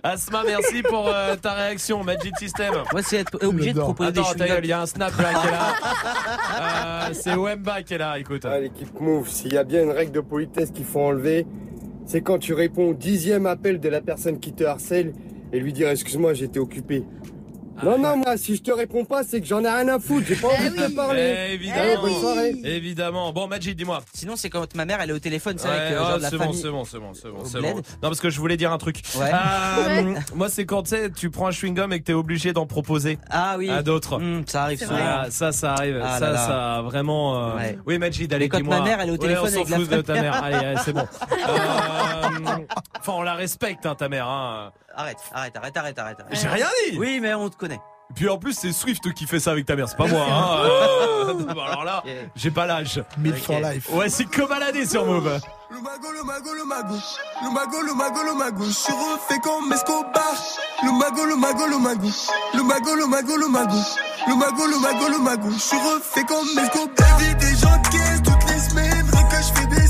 Asma, 0.02 0.42
merci 0.44 0.82
pour 0.82 1.08
euh, 1.08 1.36
ta 1.36 1.54
réaction, 1.54 2.04
Magic 2.04 2.36
System. 2.40 2.74
Moi, 2.92 3.04
c'est 3.04 3.18
être 3.18 3.46
obligé 3.46 3.74
de 3.74 3.80
proposer 3.80 4.12
des 4.12 4.22
Attends, 4.22 4.44
gueule, 4.44 4.66
il 4.66 4.70
y 4.70 4.74
a 4.74 4.82
un 4.82 4.86
snap 4.88 5.16
là 5.20 5.34
qui 5.36 5.48
est 5.48 5.52
là. 5.52 5.68
Euh, 6.62 7.10
c'est 7.14 7.36
Wemba 7.36 7.84
qui 7.84 7.94
est 7.94 7.98
là, 7.98 8.18
écoute. 8.20 8.46
Ah, 8.52 8.60
l'équipe 8.60 9.00
Move, 9.00 9.30
s'il 9.30 9.54
y 9.54 9.58
a 9.58 9.64
bien 9.64 9.84
une 9.84 9.92
règle 9.92 10.12
de 10.12 10.22
politesse 10.22 10.72
qu'il 10.72 10.84
faut 10.84 11.02
enlever, 11.02 11.46
c'est 12.06 12.22
quand 12.22 12.40
tu 12.40 12.56
réponds 12.56 12.90
au 12.90 12.94
dixième 12.96 13.46
appel 13.46 13.80
de 13.80 13.88
la 13.90 14.02
personne 14.02 14.40
qui 14.40 14.54
te 14.54 14.64
harcèle 14.64 15.14
et 15.54 15.60
lui 15.60 15.72
dire 15.72 15.88
excuse-moi, 15.88 16.34
j'étais 16.34 16.58
occupé. 16.58 17.04
Non, 17.84 17.98
non, 17.98 18.18
moi, 18.18 18.38
si 18.38 18.56
je 18.56 18.62
te 18.62 18.72
réponds 18.72 19.06
pas, 19.06 19.24
c'est 19.24 19.40
que 19.42 19.48
j'en 19.48 19.64
ai 19.64 19.70
rien 19.70 19.88
à 19.88 20.00
foutre, 20.00 20.26
j'ai 20.28 20.36
pas 20.36 20.48
Eh 20.54 20.68
envie 20.68 20.70
de 20.78 20.86
te 20.88 20.92
parler. 20.96 21.22
Eh, 21.22 21.38
Allez, 21.40 21.54
évidemment. 21.54 22.02
bonne 22.02 22.20
soirée. 22.20 22.56
Évidemment. 22.64 23.34
Bon, 23.34 23.48
Magic, 23.48 23.76
dis-moi. 23.76 24.02
Sinon, 24.14 24.36
c'est 24.36 24.50
quand 24.50 24.76
ma 24.76 24.86
mère 24.86 25.00
elle 25.02 25.10
est 25.12 25.14
au 25.14 25.20
téléphone, 25.20 25.56
c'est 25.58 25.68
Ouais, 25.68 25.74
avec 25.76 25.94
euh, 25.94 26.00
oh, 26.02 26.08
genre 26.08 26.18
de 26.18 26.22
la 26.24 26.30
c'est 26.30 26.38
bon, 26.38 26.44
famille. 26.46 26.62
c'est 26.62 26.70
bon, 26.70 26.84
c'est 26.86 27.00
bon, 27.00 27.14
c'est 27.14 27.30
bon, 27.30 27.46
c'est 27.46 27.62
bon. 27.62 27.76
Non, 27.78 27.82
parce 28.02 28.20
que 28.20 28.30
je 28.30 28.40
voulais 28.40 28.58
dire 28.58 28.72
un 28.72 28.78
truc. 28.78 29.02
Ouais. 29.16 29.32
Euh, 29.34 30.16
Moi, 30.36 30.50
c'est 30.50 30.66
quand 30.66 30.84
tu 30.84 30.90
sais, 30.90 31.10
tu 31.12 31.30
prends 31.30 31.48
un 31.48 31.52
chewing-gum 31.52 31.92
et 31.94 32.00
que 32.00 32.06
t'es 32.06 32.14
obligé 32.14 32.54
d'en 32.54 32.66
proposer 32.66 33.18
Ah 33.30 33.56
oui. 33.58 33.70
à 33.70 33.82
d'autres. 33.84 34.16
Hum, 34.18 34.44
ça 34.46 34.64
arrive 34.64 34.80
C'est 34.80 34.86
souvent. 34.86 35.00
Ah, 35.02 35.26
ça, 35.30 35.52
ça 35.52 35.74
arrive. 35.74 36.02
Ah 36.04 36.20
ça, 36.20 36.26
là 36.28 36.32
là. 36.34 36.46
ça, 36.48 36.82
vraiment. 36.84 37.52
euh, 37.52 37.56
Ouais. 37.56 37.78
Oui, 37.86 37.98
Majid, 37.98 38.34
allez, 38.34 38.46
Et 38.46 38.50
quand 38.50 38.58
dis-moi. 38.58 38.80
ma 38.80 38.84
mère, 38.86 39.00
elle 39.02 39.10
est 39.10 39.12
au 39.12 39.14
Ouais, 39.16 39.20
téléphone 39.20 39.46
on 39.46 39.50
s'en 39.52 39.56
avec 39.58 39.70
la 39.70 39.78
fout 39.80 39.90
de 39.90 40.02
ta 40.02 40.14
mère. 40.14 40.44
Allez, 40.44 40.56
allez, 40.56 40.80
c'est 40.84 40.94
bon. 40.94 41.06
Euh, 41.50 42.58
Enfin, 43.00 43.14
on 43.16 43.22
la 43.22 43.34
respecte, 43.36 43.86
hein, 43.86 43.96
ta 43.96 44.10
mère. 44.10 44.28
Hein. 44.28 44.72
Arrête, 45.00 45.18
arrête, 45.34 45.56
arrête, 45.56 45.78
arrête, 45.78 45.98
arrête. 45.98 46.20
arrête. 46.20 46.40
J'ai 46.42 46.48
rien 46.50 46.68
dit. 46.92 46.98
Oui, 46.98 47.20
mais 47.22 47.34
on 47.34 47.48
te 47.48 47.56
connaît. 47.56 47.80
Puis 48.14 48.28
en 48.28 48.38
plus, 48.38 48.52
c'est 48.52 48.74
Swift 48.74 49.14
qui 49.14 49.26
fait 49.28 49.40
ça 49.40 49.52
avec 49.52 49.66
ta 49.66 49.78
mère, 49.78 49.88
c'est 49.88 49.96
pas 49.96 50.08
moi. 50.08 50.26
Hein. 50.30 50.66
Euh, 50.66 51.34
bon, 51.54 51.62
alors 51.62 51.86
là, 51.86 52.04
j'ai 52.36 52.52
pas 52.52 52.66
l'âge. 52.66 53.02
Mille 53.18 53.32
Ok. 53.34 53.40
for 53.40 53.60
life. 53.62 53.90
Ouais, 53.94 54.10
c'est 54.10 54.26
comme 54.26 54.52
Aladdin 54.52 54.86
sur 54.86 55.06
Move. 55.06 55.40
Le 55.72 55.80
mago, 55.80 56.12
le 56.12 56.24
mago, 56.24 56.54
le 56.54 56.66
mago. 56.66 56.96
Le 57.44 57.50
mago, 57.54 57.82
le 57.82 57.94
mago, 57.94 58.20
le 58.26 58.34
mago. 58.34 58.66
Je 58.66 58.72
suis 58.72 58.92
refait 58.92 59.40
comme 59.42 59.72
Escobar. 59.72 60.34
Le 60.84 60.92
mago, 60.92 61.26
le 61.26 61.36
mago, 61.38 61.68
le 61.68 61.78
mago. 61.78 62.10
Le 62.56 62.64
mago, 62.64 62.96
le 62.96 63.06
mago, 63.06 63.38
le 63.38 63.48
mago. 63.48 63.78
Le 64.28 64.36
mago, 64.36 64.68
le 64.68 64.80
mago, 64.80 65.08
le 65.08 65.20
mago. 65.24 65.50
Je 65.54 65.60
suis 65.60 65.78
refait 65.78 66.26
comme 66.26 66.60
Escobar. 66.62 67.18
Vie 67.20 67.36
des 67.36 67.56
gens 67.56 67.78
de 67.78 68.24
toutes 68.26 68.50
les 68.52 68.60
semaines. 68.60 69.06
Rien 69.14 69.24
que 69.30 69.36
je 69.38 69.62
fais 69.62 69.68
des 69.68 69.88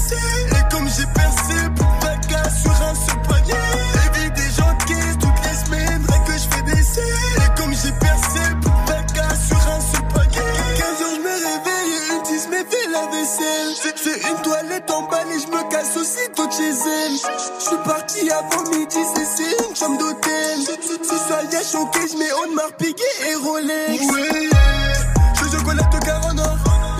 chez 16.60 16.76
elle. 16.90 17.16
Je 17.60 17.66
suis 17.66 17.78
parti 17.86 18.30
avant 18.30 18.64
midi, 18.70 19.00
c'est 19.14 19.68
une 19.68 19.76
chambre 19.76 19.98
d'hôtel. 19.98 20.60
Ce 21.02 21.16
soir, 21.16 21.42
y'a 21.52 21.64
choqué, 21.64 22.00
je 22.12 22.18
mets 22.18 22.34
on 22.44 22.54
m'a 22.54 22.70
piqué 22.78 23.10
et 23.30 23.36
Rolex. 23.36 24.04
Oui, 24.12 24.50
je 25.36 25.58
chocolat 25.58 25.84
de 25.84 26.06
car 26.06 26.26
en 26.28 26.38
or. 26.38 26.58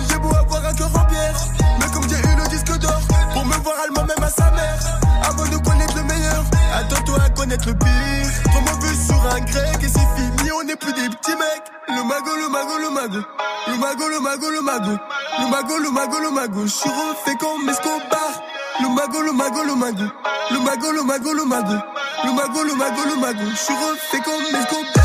J'ai 0.08 0.18
beau 0.18 0.34
avoir 0.34 0.64
un 0.64 0.72
cœur 0.72 0.88
en 0.88 1.04
pierre. 1.10 1.40
Mais 1.78 1.86
comme 1.92 2.08
j'ai 2.08 2.16
eu 2.16 2.36
le 2.42 2.48
disque 2.48 2.78
d'or, 2.78 3.00
pour 3.34 3.44
me 3.44 3.54
voir 3.62 3.76
allemand 3.84 4.04
même 4.04 4.24
à 4.24 4.30
sa 4.30 4.50
mère. 4.52 4.80
Avant 5.28 5.44
de 5.44 5.56
connaître 5.58 5.96
le 5.96 6.04
meilleur, 6.04 6.44
attends-toi 6.74 7.18
à 7.22 7.28
connaître 7.30 7.66
le 7.68 7.74
pire. 7.74 8.26
Trop 8.44 8.60
mauvais 8.60 8.94
sur 8.94 9.20
un 9.34 9.40
grec 9.40 9.78
et 9.82 9.88
c'est 9.88 10.08
fini, 10.16 10.50
on 10.52 10.64
n'est 10.64 10.76
plus 10.76 10.92
des 10.94 11.08
petits 11.16 11.36
mecs. 11.36 11.68
Le 11.88 12.02
mago, 12.02 12.34
le 12.36 12.48
mago, 12.48 12.78
le 12.78 12.90
mago. 12.90 13.20
Le 13.68 13.76
mago, 13.76 14.08
le 14.08 14.20
mago, 14.20 14.50
le 14.50 14.62
mago. 14.62 14.96
Le 15.38 15.46
mago, 15.50 15.78
le 15.78 15.90
mago, 15.90 16.18
le 16.18 16.30
mago. 16.30 16.62
Je 16.64 16.72
suis 16.72 16.90
refait 16.90 17.36
comme 17.38 17.68
Escobar. 17.68 18.49
Le 18.78 18.88
mago, 18.88 19.22
le 19.22 19.32
mago, 19.32 19.62
le 19.64 19.74
mago. 19.74 20.04
Le 20.50 20.58
mago, 20.60 20.92
le 20.92 21.02
mago, 21.02 21.32
le 21.32 21.44
mago. 21.44 21.74
Le 22.24 22.32
mago, 22.32 22.64
le 22.64 22.74
mago, 22.74 23.02
le 23.08 23.16
mago. 23.20 23.50
Je 23.50 23.56
suis 23.56 23.74
refait 23.74 24.20
comme. 24.20 24.99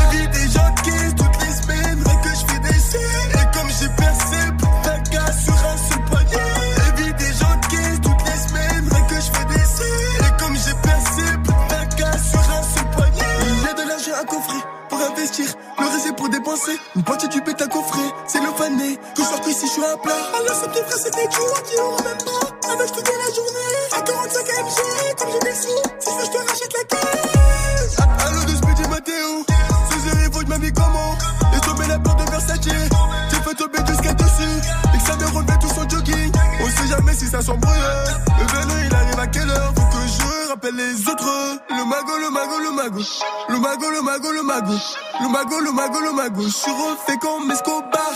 Le 15.38 15.86
reste 15.86 16.16
pour 16.16 16.28
dépenser. 16.30 16.78
Une 16.94 17.02
partie 17.02 17.28
du 17.28 17.40
bête 17.42 17.60
à 17.60 17.66
coffrer. 17.66 18.08
C'est 18.26 18.40
le 18.40 18.50
fané. 18.56 18.96
Que 19.14 19.22
je 19.22 19.28
sorte 19.28 19.46
ici, 19.46 19.66
je 19.66 19.72
suis 19.72 19.84
à 19.84 19.96
plat. 19.98 20.14
Alors 20.34 20.56
ça 20.56 20.68
petit 20.68 20.80
frère, 20.80 20.98
c'était 20.98 21.28
du 21.28 21.36
qui 21.36 21.78
aura 21.78 22.02
même 22.04 22.18
pas. 22.18 22.72
Avec 22.72 22.92
toute 22.92 23.06
la 23.06 23.34
journée. 23.34 23.76
À 23.92 24.00
45 24.00 24.46
MG. 24.46 25.16
Comme 25.18 25.28
j'ai 25.32 25.38
des 25.40 25.56
sous. 25.56 25.68
Si 26.00 26.10
je 26.10 26.16
veux, 26.16 26.24
je 26.24 26.30
te 26.30 26.38
rachète 26.38 26.72
la 26.72 26.84
caisse. 26.84 27.96
Allo 28.26 28.40
de 28.44 28.56
Speedy 28.56 28.88
Matteo. 28.88 29.44
Ce 29.90 30.16
il 30.24 30.32
faut 30.32 30.38
que 30.38 30.44
je 30.46 30.50
m'habille 30.50 30.72
comment. 30.72 31.14
Et 31.54 31.60
tomber 31.60 31.86
la 31.86 31.98
porte 31.98 32.24
de 32.24 32.30
Versace. 32.30 32.60
J'ai 32.62 33.36
fait 33.36 33.54
tomber 33.54 33.78
skate 33.78 34.16
dessus. 34.16 34.56
Et 34.94 34.98
que 34.98 35.04
ça 35.04 35.16
me 35.16 35.36
relevait 35.36 35.58
tout 35.60 35.68
son 35.68 35.88
jogging. 35.88 36.32
On 36.60 36.66
sait 36.66 36.88
jamais 36.88 37.14
si 37.14 37.26
ça 37.26 37.42
s'embrouille. 37.42 38.25
Les 40.72 41.08
autres. 41.08 41.58
Le 41.70 41.84
mago, 41.84 42.16
le 42.18 42.30
mago, 42.30 42.58
le 42.58 42.70
mago. 42.70 43.00
Le 43.48 43.58
mago, 43.58 43.90
le 43.90 44.02
mago, 44.02 44.32
le 44.32 44.42
mago. 44.42 44.72
Le 45.20 45.28
mago, 45.28 45.60
le 45.60 45.72
mago, 45.72 46.00
le 46.00 46.12
mago. 46.12 46.42
Je 46.42 46.48
suis 46.48 46.70
refait 46.70 47.18
comme 47.18 47.50
Escobar. 47.50 48.12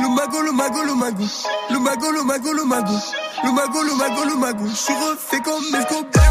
Le 0.00 0.08
mago, 0.08 0.42
le 0.42 0.52
mago, 0.52 0.82
le 0.82 0.94
mago. 0.94 1.24
Le 1.70 1.78
mago, 1.78 2.10
le 2.10 2.22
mago, 2.22 2.52
le 2.52 2.64
mago. 2.64 2.94
Le 3.44 3.50
mago, 3.52 3.82
le 3.82 3.94
mago, 3.94 4.24
le 4.24 4.36
mago. 4.36 4.64
Je 4.68 4.76
suis 4.76 4.94
refait 4.94 5.40
comme 5.40 5.74
Escobar. 5.74 6.23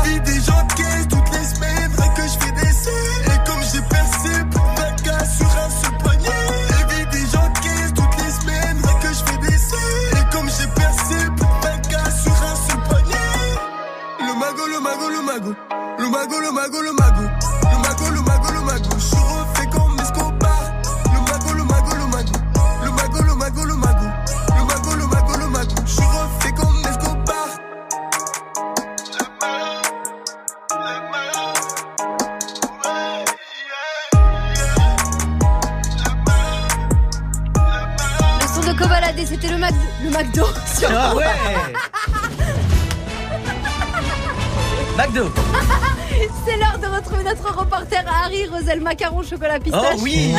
Oh 49.76 49.95
oui 50.02 50.34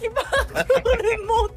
Qui 0.00 0.08
part 0.10 0.46
pour 0.56 0.96
le 0.96 1.26
monde 1.26 1.50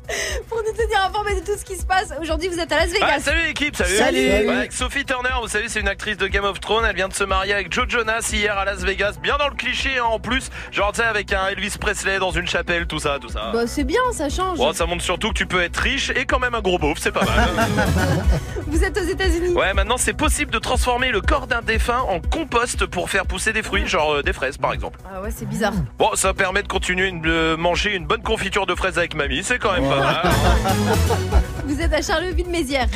pour 0.49 0.57
nous 0.57 0.71
tenir 0.73 1.05
informés 1.05 1.39
de 1.39 1.45
tout 1.45 1.57
ce 1.57 1.63
qui 1.63 1.75
se 1.75 1.85
passe. 1.85 2.11
Aujourd'hui, 2.19 2.47
vous 2.47 2.50
êtes 2.61 2.71
à 2.71 2.77
Las 2.77 2.91
Vegas. 2.91 3.07
Ah, 3.15 3.19
salut 3.19 3.41
l'équipe, 3.45 3.75
salut. 3.75 3.95
Salut. 3.95 4.19
Ouais, 4.19 4.49
avec 4.49 4.71
Sophie 4.71 5.05
Turner, 5.05 5.29
vous 5.41 5.47
savez, 5.47 5.67
c'est 5.67 5.79
une 5.79 5.87
actrice 5.87 6.17
de 6.17 6.27
Game 6.27 6.43
of 6.43 6.59
Thrones. 6.59 6.85
Elle 6.87 6.95
vient 6.95 7.07
de 7.07 7.13
se 7.13 7.23
marier 7.23 7.53
avec 7.53 7.73
Joe 7.73 7.85
Jonas 7.87 8.29
hier 8.31 8.57
à 8.57 8.65
Las 8.65 8.81
Vegas. 8.83 9.15
Bien 9.21 9.37
dans 9.37 9.47
le 9.47 9.55
cliché, 9.55 9.97
hein, 9.97 10.05
en 10.05 10.19
plus. 10.19 10.49
Genre, 10.71 10.91
tu 10.91 11.01
sais, 11.01 11.07
avec 11.07 11.33
un 11.33 11.47
Elvis 11.47 11.75
Presley 11.79 12.19
dans 12.19 12.31
une 12.31 12.47
chapelle, 12.47 12.85
tout 12.85 12.99
ça, 12.99 13.17
tout 13.19 13.29
ça. 13.29 13.51
Bah, 13.53 13.65
c'est 13.65 13.83
bien, 13.83 14.01
ça 14.11 14.29
change. 14.29 14.57
Bon, 14.57 14.73
ça 14.73 14.85
montre 14.85 15.03
surtout 15.03 15.29
que 15.29 15.33
tu 15.33 15.45
peux 15.45 15.61
être 15.61 15.77
riche 15.77 16.11
et 16.15 16.25
quand 16.25 16.39
même 16.39 16.55
un 16.55 16.61
gros 16.61 16.77
beauf, 16.77 16.97
c'est 16.99 17.11
pas 17.11 17.25
mal. 17.25 17.49
Vous 18.67 18.83
êtes 18.83 18.97
aux 18.97 19.03
États-Unis. 19.03 19.53
ouais, 19.53 19.73
maintenant 19.73 19.97
c'est 19.97 20.13
possible 20.13 20.51
de 20.51 20.59
transformer 20.59 21.11
le 21.11 21.19
corps 21.19 21.47
d'un 21.47 21.61
défunt 21.61 21.99
en 22.07 22.21
compost 22.21 22.85
pour 22.85 23.09
faire 23.09 23.25
pousser 23.25 23.51
des 23.51 23.63
fruits, 23.63 23.85
genre 23.85 24.13
euh, 24.13 24.23
des 24.23 24.31
fraises 24.31 24.57
par 24.57 24.71
exemple. 24.71 24.97
Ah 25.13 25.21
ouais, 25.21 25.29
c'est 25.35 25.47
bizarre. 25.47 25.73
Bon, 25.97 26.11
ça 26.13 26.33
permet 26.33 26.63
de 26.63 26.67
continuer 26.67 27.11
de 27.11 27.55
manger 27.55 27.93
une 27.93 28.05
bonne 28.05 28.21
confiture 28.21 28.65
de 28.65 28.75
fraises 28.75 28.97
avec 28.97 29.13
mamie, 29.13 29.43
c'est 29.43 29.59
quand 29.59 29.73
même 29.73 29.89
pas 29.89 29.99
mal. 29.99 30.21
Vous 31.71 31.81
êtes 31.81 31.93
à 31.93 32.01
Charleville-Mézières. 32.01 32.89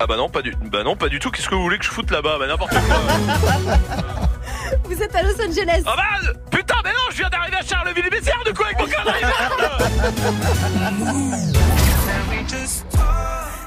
Ah 0.00 0.06
bah 0.06 0.16
non, 0.16 0.30
pas 0.30 0.40
du, 0.40 0.56
bah 0.72 0.82
non, 0.82 0.96
pas 0.96 1.10
du 1.10 1.18
tout. 1.18 1.30
Qu'est-ce 1.30 1.46
que 1.46 1.54
vous 1.54 1.60
voulez 1.60 1.76
que 1.76 1.84
je 1.84 1.90
foute 1.90 2.10
là-bas? 2.10 2.38
Bah 2.38 2.46
n'importe 2.46 2.72
quoi. 2.72 2.80
Vous 4.84 5.02
êtes 5.02 5.14
à 5.14 5.22
Los 5.22 5.34
Angeles. 5.34 5.82
Ah 5.84 5.94
bah 5.94 6.04
putain, 6.50 6.76
mais 6.82 6.88
non, 6.90 7.10
je 7.10 7.18
viens 7.18 7.28
d'arriver 7.28 7.58
à 7.58 7.62
Charleville-Mézières 7.62 8.42
du 8.46 8.54
coup 8.54 8.62
avec 8.62 8.78
mon 8.78 8.86
connerie. 8.86 9.20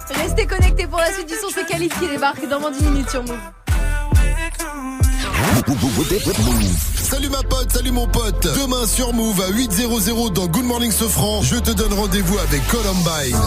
Restez 0.09 0.47
connectés 0.47 0.87
pour 0.87 0.99
la 0.99 1.11
suite 1.11 1.27
du 1.27 1.35
son, 1.35 1.49
c'est 1.53 1.67
qui 1.67 2.07
débarque 2.07 2.49
dans 2.49 2.59
moins 2.59 2.71
d'une 2.71 2.89
minute 2.89 3.11
sur 3.11 3.21
Move. 3.21 3.37
Salut 7.01 7.29
ma 7.29 7.43
pote, 7.43 7.71
salut 7.71 7.91
mon 7.91 8.07
pote. 8.07 8.43
Demain 8.43 8.85
sur 8.87 9.13
Move 9.13 9.41
à 9.41 9.49
8.00 9.51 10.33
dans 10.33 10.47
Good 10.47 10.65
Morning 10.65 10.91
Sofran, 10.91 11.41
je 11.41 11.57
te 11.57 11.71
donne 11.71 11.93
rendez-vous 11.93 12.37
avec 12.39 12.65
Columbine. 12.67 13.37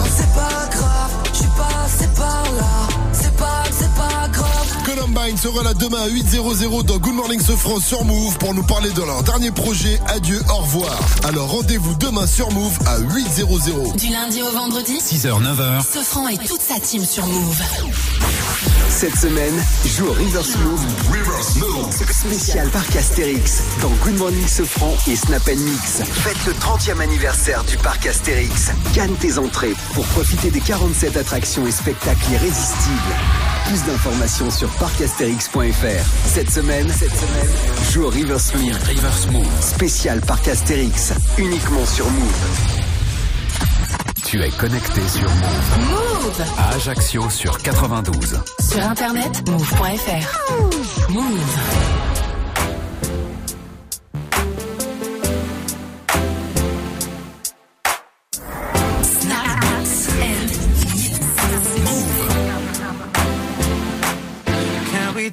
Grave. 5.09 5.19
Columbine 5.19 5.37
sera 5.37 5.63
là 5.63 5.73
demain 5.73 6.01
à 6.01 6.07
8.00 6.07 6.83
dans 6.83 6.97
Good 6.97 7.13
Morning 7.13 7.39
Sofran 7.39 7.79
sur 7.79 8.03
Move 8.03 8.37
pour 8.37 8.53
nous 8.53 8.63
parler 8.63 8.91
de 8.91 9.01
leur 9.01 9.23
dernier 9.23 9.51
projet 9.51 9.99
Adieu, 10.07 10.39
au 10.49 10.57
revoir. 10.57 10.99
Alors 11.23 11.49
rendez-vous 11.49 11.95
demain 11.95 12.27
sur 12.27 12.51
Move 12.51 12.77
à 12.85 12.99
8.00. 12.99 13.97
Du 13.97 14.11
lundi 14.11 14.41
au 14.41 14.51
vendredi, 14.51 14.97
6h, 14.97 15.41
9h. 15.41 15.93
Sofran 15.93 16.27
et 16.29 16.37
toute 16.37 16.61
sa 16.61 16.79
team 16.79 17.03
sur 17.03 17.25
Move. 17.25 17.61
Cette 18.89 19.15
semaine, 19.15 19.53
joue 19.85 20.07
au 20.07 20.13
Reverse 20.13 20.55
Move. 20.57 20.81
Spécial 22.11 22.69
parc 22.69 22.95
Astérix 22.95 23.61
dans 23.81 23.91
Good 24.03 24.17
Morning 24.17 24.47
Sofran 24.47 24.93
et 25.07 25.15
Snap 25.15 25.47
Mix. 25.47 26.01
Faites 26.03 26.45
le 26.45 26.53
30e 26.53 26.99
anniversaire 26.99 27.63
du 27.63 27.77
parc 27.77 28.05
Astérix. 28.07 28.71
Gagne 28.93 29.13
tes 29.15 29.37
entrées 29.37 29.73
pour 29.93 30.05
profiter 30.07 30.49
des 30.51 30.59
47 30.59 31.17
attractions 31.17 31.65
et 31.67 31.71
spectacles 31.71 32.31
irrésistibles. 32.33 33.15
Plus 33.67 33.83
d'informations 33.83 34.49
sur 34.49 34.69
parcastérix.fr. 34.99 36.27
Cette 36.27 36.51
semaine, 36.51 36.89
cette 36.89 37.15
semaine, 37.15 37.49
joue 37.89 38.03
au 38.03 38.09
Reverse 38.09 38.53
Move. 38.55 38.77
Reverse 38.85 39.27
Move. 39.27 39.61
Spécial 39.61 40.19
parc 40.19 40.49
Astérix. 40.49 41.13
Uniquement 41.37 41.85
sur 41.85 42.05
Move. 42.09 42.47
Tu 44.25 44.43
es 44.43 44.49
connecté 44.49 45.01
sur 45.07 45.29
Move. 45.29 45.89
Move 45.89 46.45
À 46.57 46.75
Ajaccio 46.75 47.29
sur 47.29 47.57
92. 47.59 48.41
Sur 48.59 48.83
internet, 48.83 49.49
move.fr. 49.49 51.09
Move. 51.09 52.08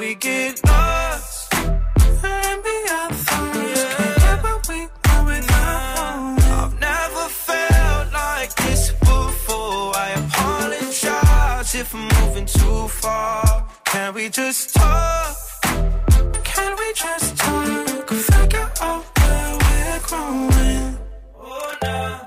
We 0.00 0.14
get 0.14 0.64
lost. 0.66 1.54
And 1.54 2.62
be 2.64 2.76
our 2.98 3.12
thoughts. 3.26 3.84
Can't 3.96 4.16
get 4.24 4.42
what 4.42 4.68
we 4.70 4.80
want 5.04 5.44
knowing. 5.50 6.52
I've 6.60 6.76
never 6.80 7.26
felt 7.46 8.06
like 8.12 8.52
this 8.62 8.92
before. 8.92 9.92
I 10.04 10.08
apologize 10.22 11.74
if 11.74 11.94
I'm 11.94 12.08
moving 12.16 12.46
too 12.46 12.88
far. 12.88 13.68
Can 13.84 14.14
we 14.14 14.30
just 14.30 14.74
talk? 14.74 15.36
Can 16.44 16.70
we 16.80 16.88
just 16.94 17.36
talk? 17.36 18.08
Figure 18.08 18.70
out 18.80 19.04
where 19.18 19.52
we're 19.62 20.00
growing. 20.08 20.98
Oh, 21.38 21.74
nah. 21.82 22.18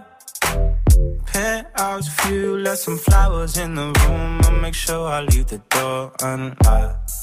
Penthouse 1.26 2.08
view, 2.20 2.58
left 2.60 2.82
some 2.82 3.00
flowers 3.00 3.58
in 3.58 3.74
the 3.74 3.88
room. 4.00 4.41
I'll 4.44 4.62
make 4.62 4.76
sure 4.76 5.08
I 5.08 5.22
leave 5.22 5.48
the 5.48 5.62
door 5.70 6.12
unlocked. 6.22 7.23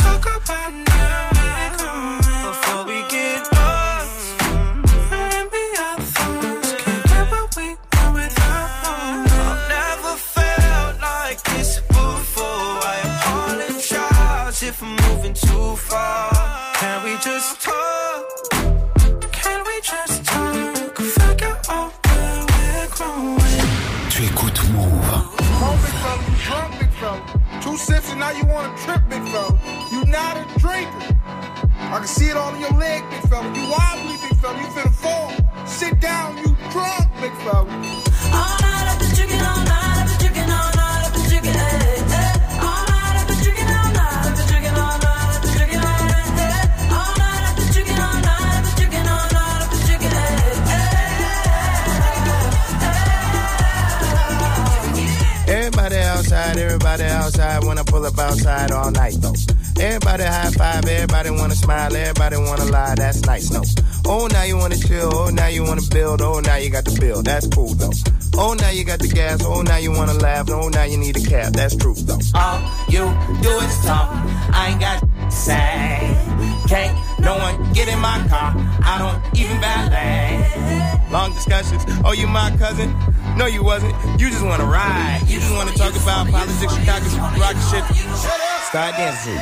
I 31.91 31.97
can 31.99 32.07
see 32.07 32.29
it 32.29 32.37
all 32.37 32.55
in 32.55 32.61
your 32.61 32.71
leg, 32.71 33.03
big 33.09 33.19
fella. 33.29 33.53
You 33.53 33.67
wobbly, 33.69 34.15
big 34.23 34.39
fella. 34.39 34.57
You 34.57 34.67
finna 34.67 34.93
fall. 34.93 35.33
Sit 35.67 35.99
down, 35.99 36.37
you 36.37 36.55
drunk, 36.71 37.11
big 37.19 37.33
fella. 37.43 37.67
All 37.67 37.67
night 37.67 38.87
I've 38.87 38.97
been 38.97 39.11
drinking, 39.11 39.41
all 39.43 39.59
night 39.59 39.99
I've 39.99 40.07
been 40.07 40.17
drinking, 40.23 40.49
all 40.55 40.71
night 40.71 41.03
I've 41.03 41.11
been 41.11 41.27
drinking. 41.27 41.51
Eh, 41.51 42.15
eh. 42.15 42.63
All 42.63 42.83
night 42.87 43.19
I've 43.19 43.27
been 43.27 43.43
drinking, 43.43 43.67
all 43.75 43.91
night 43.91 44.23
I've 44.23 44.39
been 44.39 44.47
drinking, 44.47 44.71
all 44.79 45.03
night 45.03 45.35
I've 45.35 45.43
been 45.43 45.51
drinking. 45.51 45.83
Eh, 45.83 46.95
all 46.95 47.11
night 47.19 47.43
I've 47.43 47.59
been 47.59 47.67
drinking, 47.75 47.99
all 47.99 48.23
night 48.23 48.55
I've 48.55 48.63
been 48.63 48.71
drinking, 48.79 49.11
all 49.11 49.27
night 49.35 49.59
I've 49.59 49.67
been 49.67 49.83
drinking, 49.83 50.15
Everybody 55.51 55.99
outside, 56.07 56.55
everybody 56.55 57.03
outside 57.03 57.63
when 57.65 57.77
I 57.77 57.83
pull 57.83 58.05
up 58.05 58.17
outside 58.17 58.71
all 58.71 58.91
night 58.91 59.19
though. 59.19 59.40
Everybody 59.81 60.23
high 60.23 60.51
five, 60.51 60.85
everybody 60.85 61.31
wanna 61.31 61.55
smile, 61.55 61.95
everybody 61.95 62.37
wanna 62.37 62.65
lie, 62.65 62.93
that's 62.93 63.21
nice, 63.21 63.49
no. 63.49 63.63
Oh, 64.05 64.27
now 64.27 64.43
you 64.43 64.55
wanna 64.55 64.77
chill, 64.77 65.09
oh, 65.11 65.29
now 65.29 65.47
you 65.47 65.63
wanna 65.63 65.81
build, 65.89 66.21
oh, 66.21 66.39
now 66.39 66.57
you 66.57 66.69
got 66.69 66.85
the 66.85 66.95
bill, 67.01 67.23
that's 67.23 67.47
cool 67.47 67.73
though. 67.73 67.89
Oh, 68.37 68.53
now 68.53 68.69
you 68.69 68.83
got 68.83 68.99
the 68.99 69.07
gas, 69.07 69.43
oh, 69.43 69.63
now 69.63 69.77
you 69.77 69.91
wanna 69.91 70.13
laugh, 70.13 70.51
oh, 70.51 70.69
now 70.69 70.83
you 70.83 70.97
need 70.97 71.17
a 71.17 71.21
cab, 71.27 71.53
that's 71.53 71.75
true 71.75 71.95
though. 71.95 72.19
All 72.35 72.61
you 72.89 73.09
do 73.41 73.49
is 73.57 73.75
talk. 73.83 74.11
I 74.53 74.69
ain't 74.69 74.79
got 74.79 75.01
say. 75.33 76.15
Can't 76.69 76.95
no 77.19 77.35
one 77.39 77.73
get 77.73 77.87
in 77.87 77.99
my 77.99 78.23
car. 78.29 78.53
I 78.85 78.99
don't 79.01 79.17
even 79.39 79.59
valet. 79.59 81.09
Long 81.09 81.33
discussions, 81.33 81.83
oh, 82.05 82.11
you 82.11 82.27
my 82.27 82.55
cousin? 82.57 82.95
No, 83.35 83.47
you 83.47 83.63
wasn't. 83.63 83.95
You 84.21 84.29
just 84.29 84.45
wanna 84.45 84.65
ride. 84.65 85.23
You 85.25 85.39
just 85.39 85.51
wanna 85.51 85.71
talk 85.71 85.95
about 85.95 86.29
politics, 86.29 86.75
Chicago, 86.75 87.07
rock 87.41 87.57
shit. 87.71 88.50
Start 88.71 88.95
dancing. 88.95 89.33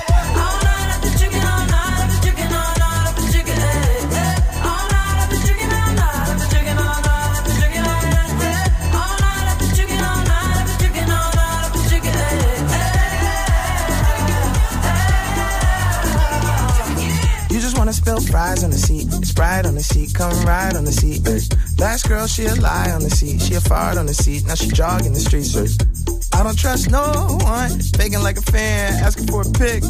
You 17.51 17.59
just 17.59 17.77
wanna 17.77 17.93
spill 17.93 18.19
fries 18.21 18.63
on 18.63 18.71
the 18.71 18.77
seat, 18.77 19.11
Sprite 19.23 19.67
on 19.67 19.75
the 19.75 19.83
seat, 19.83 20.15
come 20.15 20.31
ride 20.43 20.75
on 20.75 20.85
the 20.85 20.91
seat. 20.91 21.21
ay. 21.27 21.39
Last 21.77 22.09
girl, 22.09 22.25
she 22.25 22.45
a 22.45 22.55
lie 22.55 22.89
on 22.89 23.03
the 23.03 23.11
seat, 23.11 23.43
she 23.43 23.53
a 23.53 23.61
fart 23.61 23.99
on 23.99 24.07
the 24.07 24.13
seat, 24.15 24.47
now 24.47 24.55
she 24.55 24.69
jogging 24.69 25.13
the 25.13 25.19
streets. 25.19 25.55
ay. 25.55 25.98
I 26.33 26.43
don't 26.43 26.57
trust 26.57 26.89
no 26.89 27.37
one, 27.41 27.79
faking 27.97 28.21
like 28.21 28.37
a 28.37 28.41
fan, 28.41 28.93
asking 29.03 29.27
for 29.27 29.41
a 29.41 29.51
pic. 29.51 29.83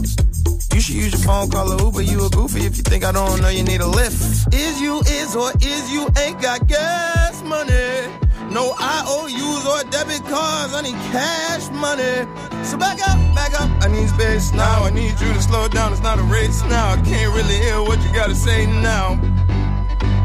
You 0.74 0.82
should 0.82 0.96
use 0.96 1.12
your 1.12 1.22
phone, 1.22 1.50
call 1.50 1.72
a 1.72 1.84
Uber, 1.84 2.02
you 2.02 2.26
a 2.26 2.30
goofy 2.30 2.62
if 2.62 2.78
you 2.78 2.84
think 2.84 3.04
I 3.04 3.12
don't 3.12 3.42
know 3.42 3.50
you 3.50 3.64
need 3.64 3.82
a 3.82 3.88
lift. 3.88 4.54
Is 4.54 4.80
you 4.80 5.00
is 5.02 5.36
or 5.36 5.52
is 5.62 5.92
you 5.92 6.08
ain't 6.18 6.42
got 6.42 6.68
gas 6.68 7.42
money? 7.44 8.08
No 8.52 8.74
IOUs 8.80 9.66
or 9.68 9.84
debit 9.92 10.24
cards, 10.26 10.74
I 10.74 10.82
need 10.82 10.96
cash 11.12 11.70
money. 11.72 12.26
So 12.66 12.78
back 12.78 13.00
up, 13.08 13.18
back 13.36 13.60
up, 13.60 13.70
I 13.84 13.88
need 13.88 14.10
space 14.10 14.54
now. 14.54 14.84
I 14.84 14.90
need 14.90 15.20
you 15.20 15.34
to 15.34 15.42
slow 15.42 15.68
down, 15.68 15.92
it's 15.92 16.02
not 16.02 16.18
a 16.20 16.24
race 16.24 16.64
now. 16.64 16.94
I 16.94 17.02
can't 17.02 17.34
really 17.36 17.58
hear 17.58 17.82
what 17.82 18.02
you 18.02 18.14
gotta 18.14 18.36
say 18.36 18.66
now. 18.66 19.20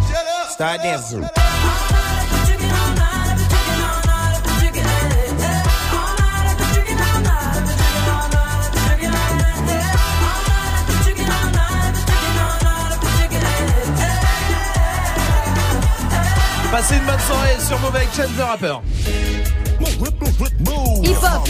Shut 0.09 0.27
up. 0.27 0.51
Start 0.51 0.81
dancing. 0.83 1.44
Passez 16.75 16.97
une 16.97 17.05
bonne 17.05 17.21
soirée 17.21 17.57
sur 17.65 17.79
Move 17.79 17.95
avec 17.95 18.13
Chance 18.13 18.35
the 18.37 18.41
Rapper. 18.41 18.75
Hip 21.05 21.15
hop. 21.23 21.49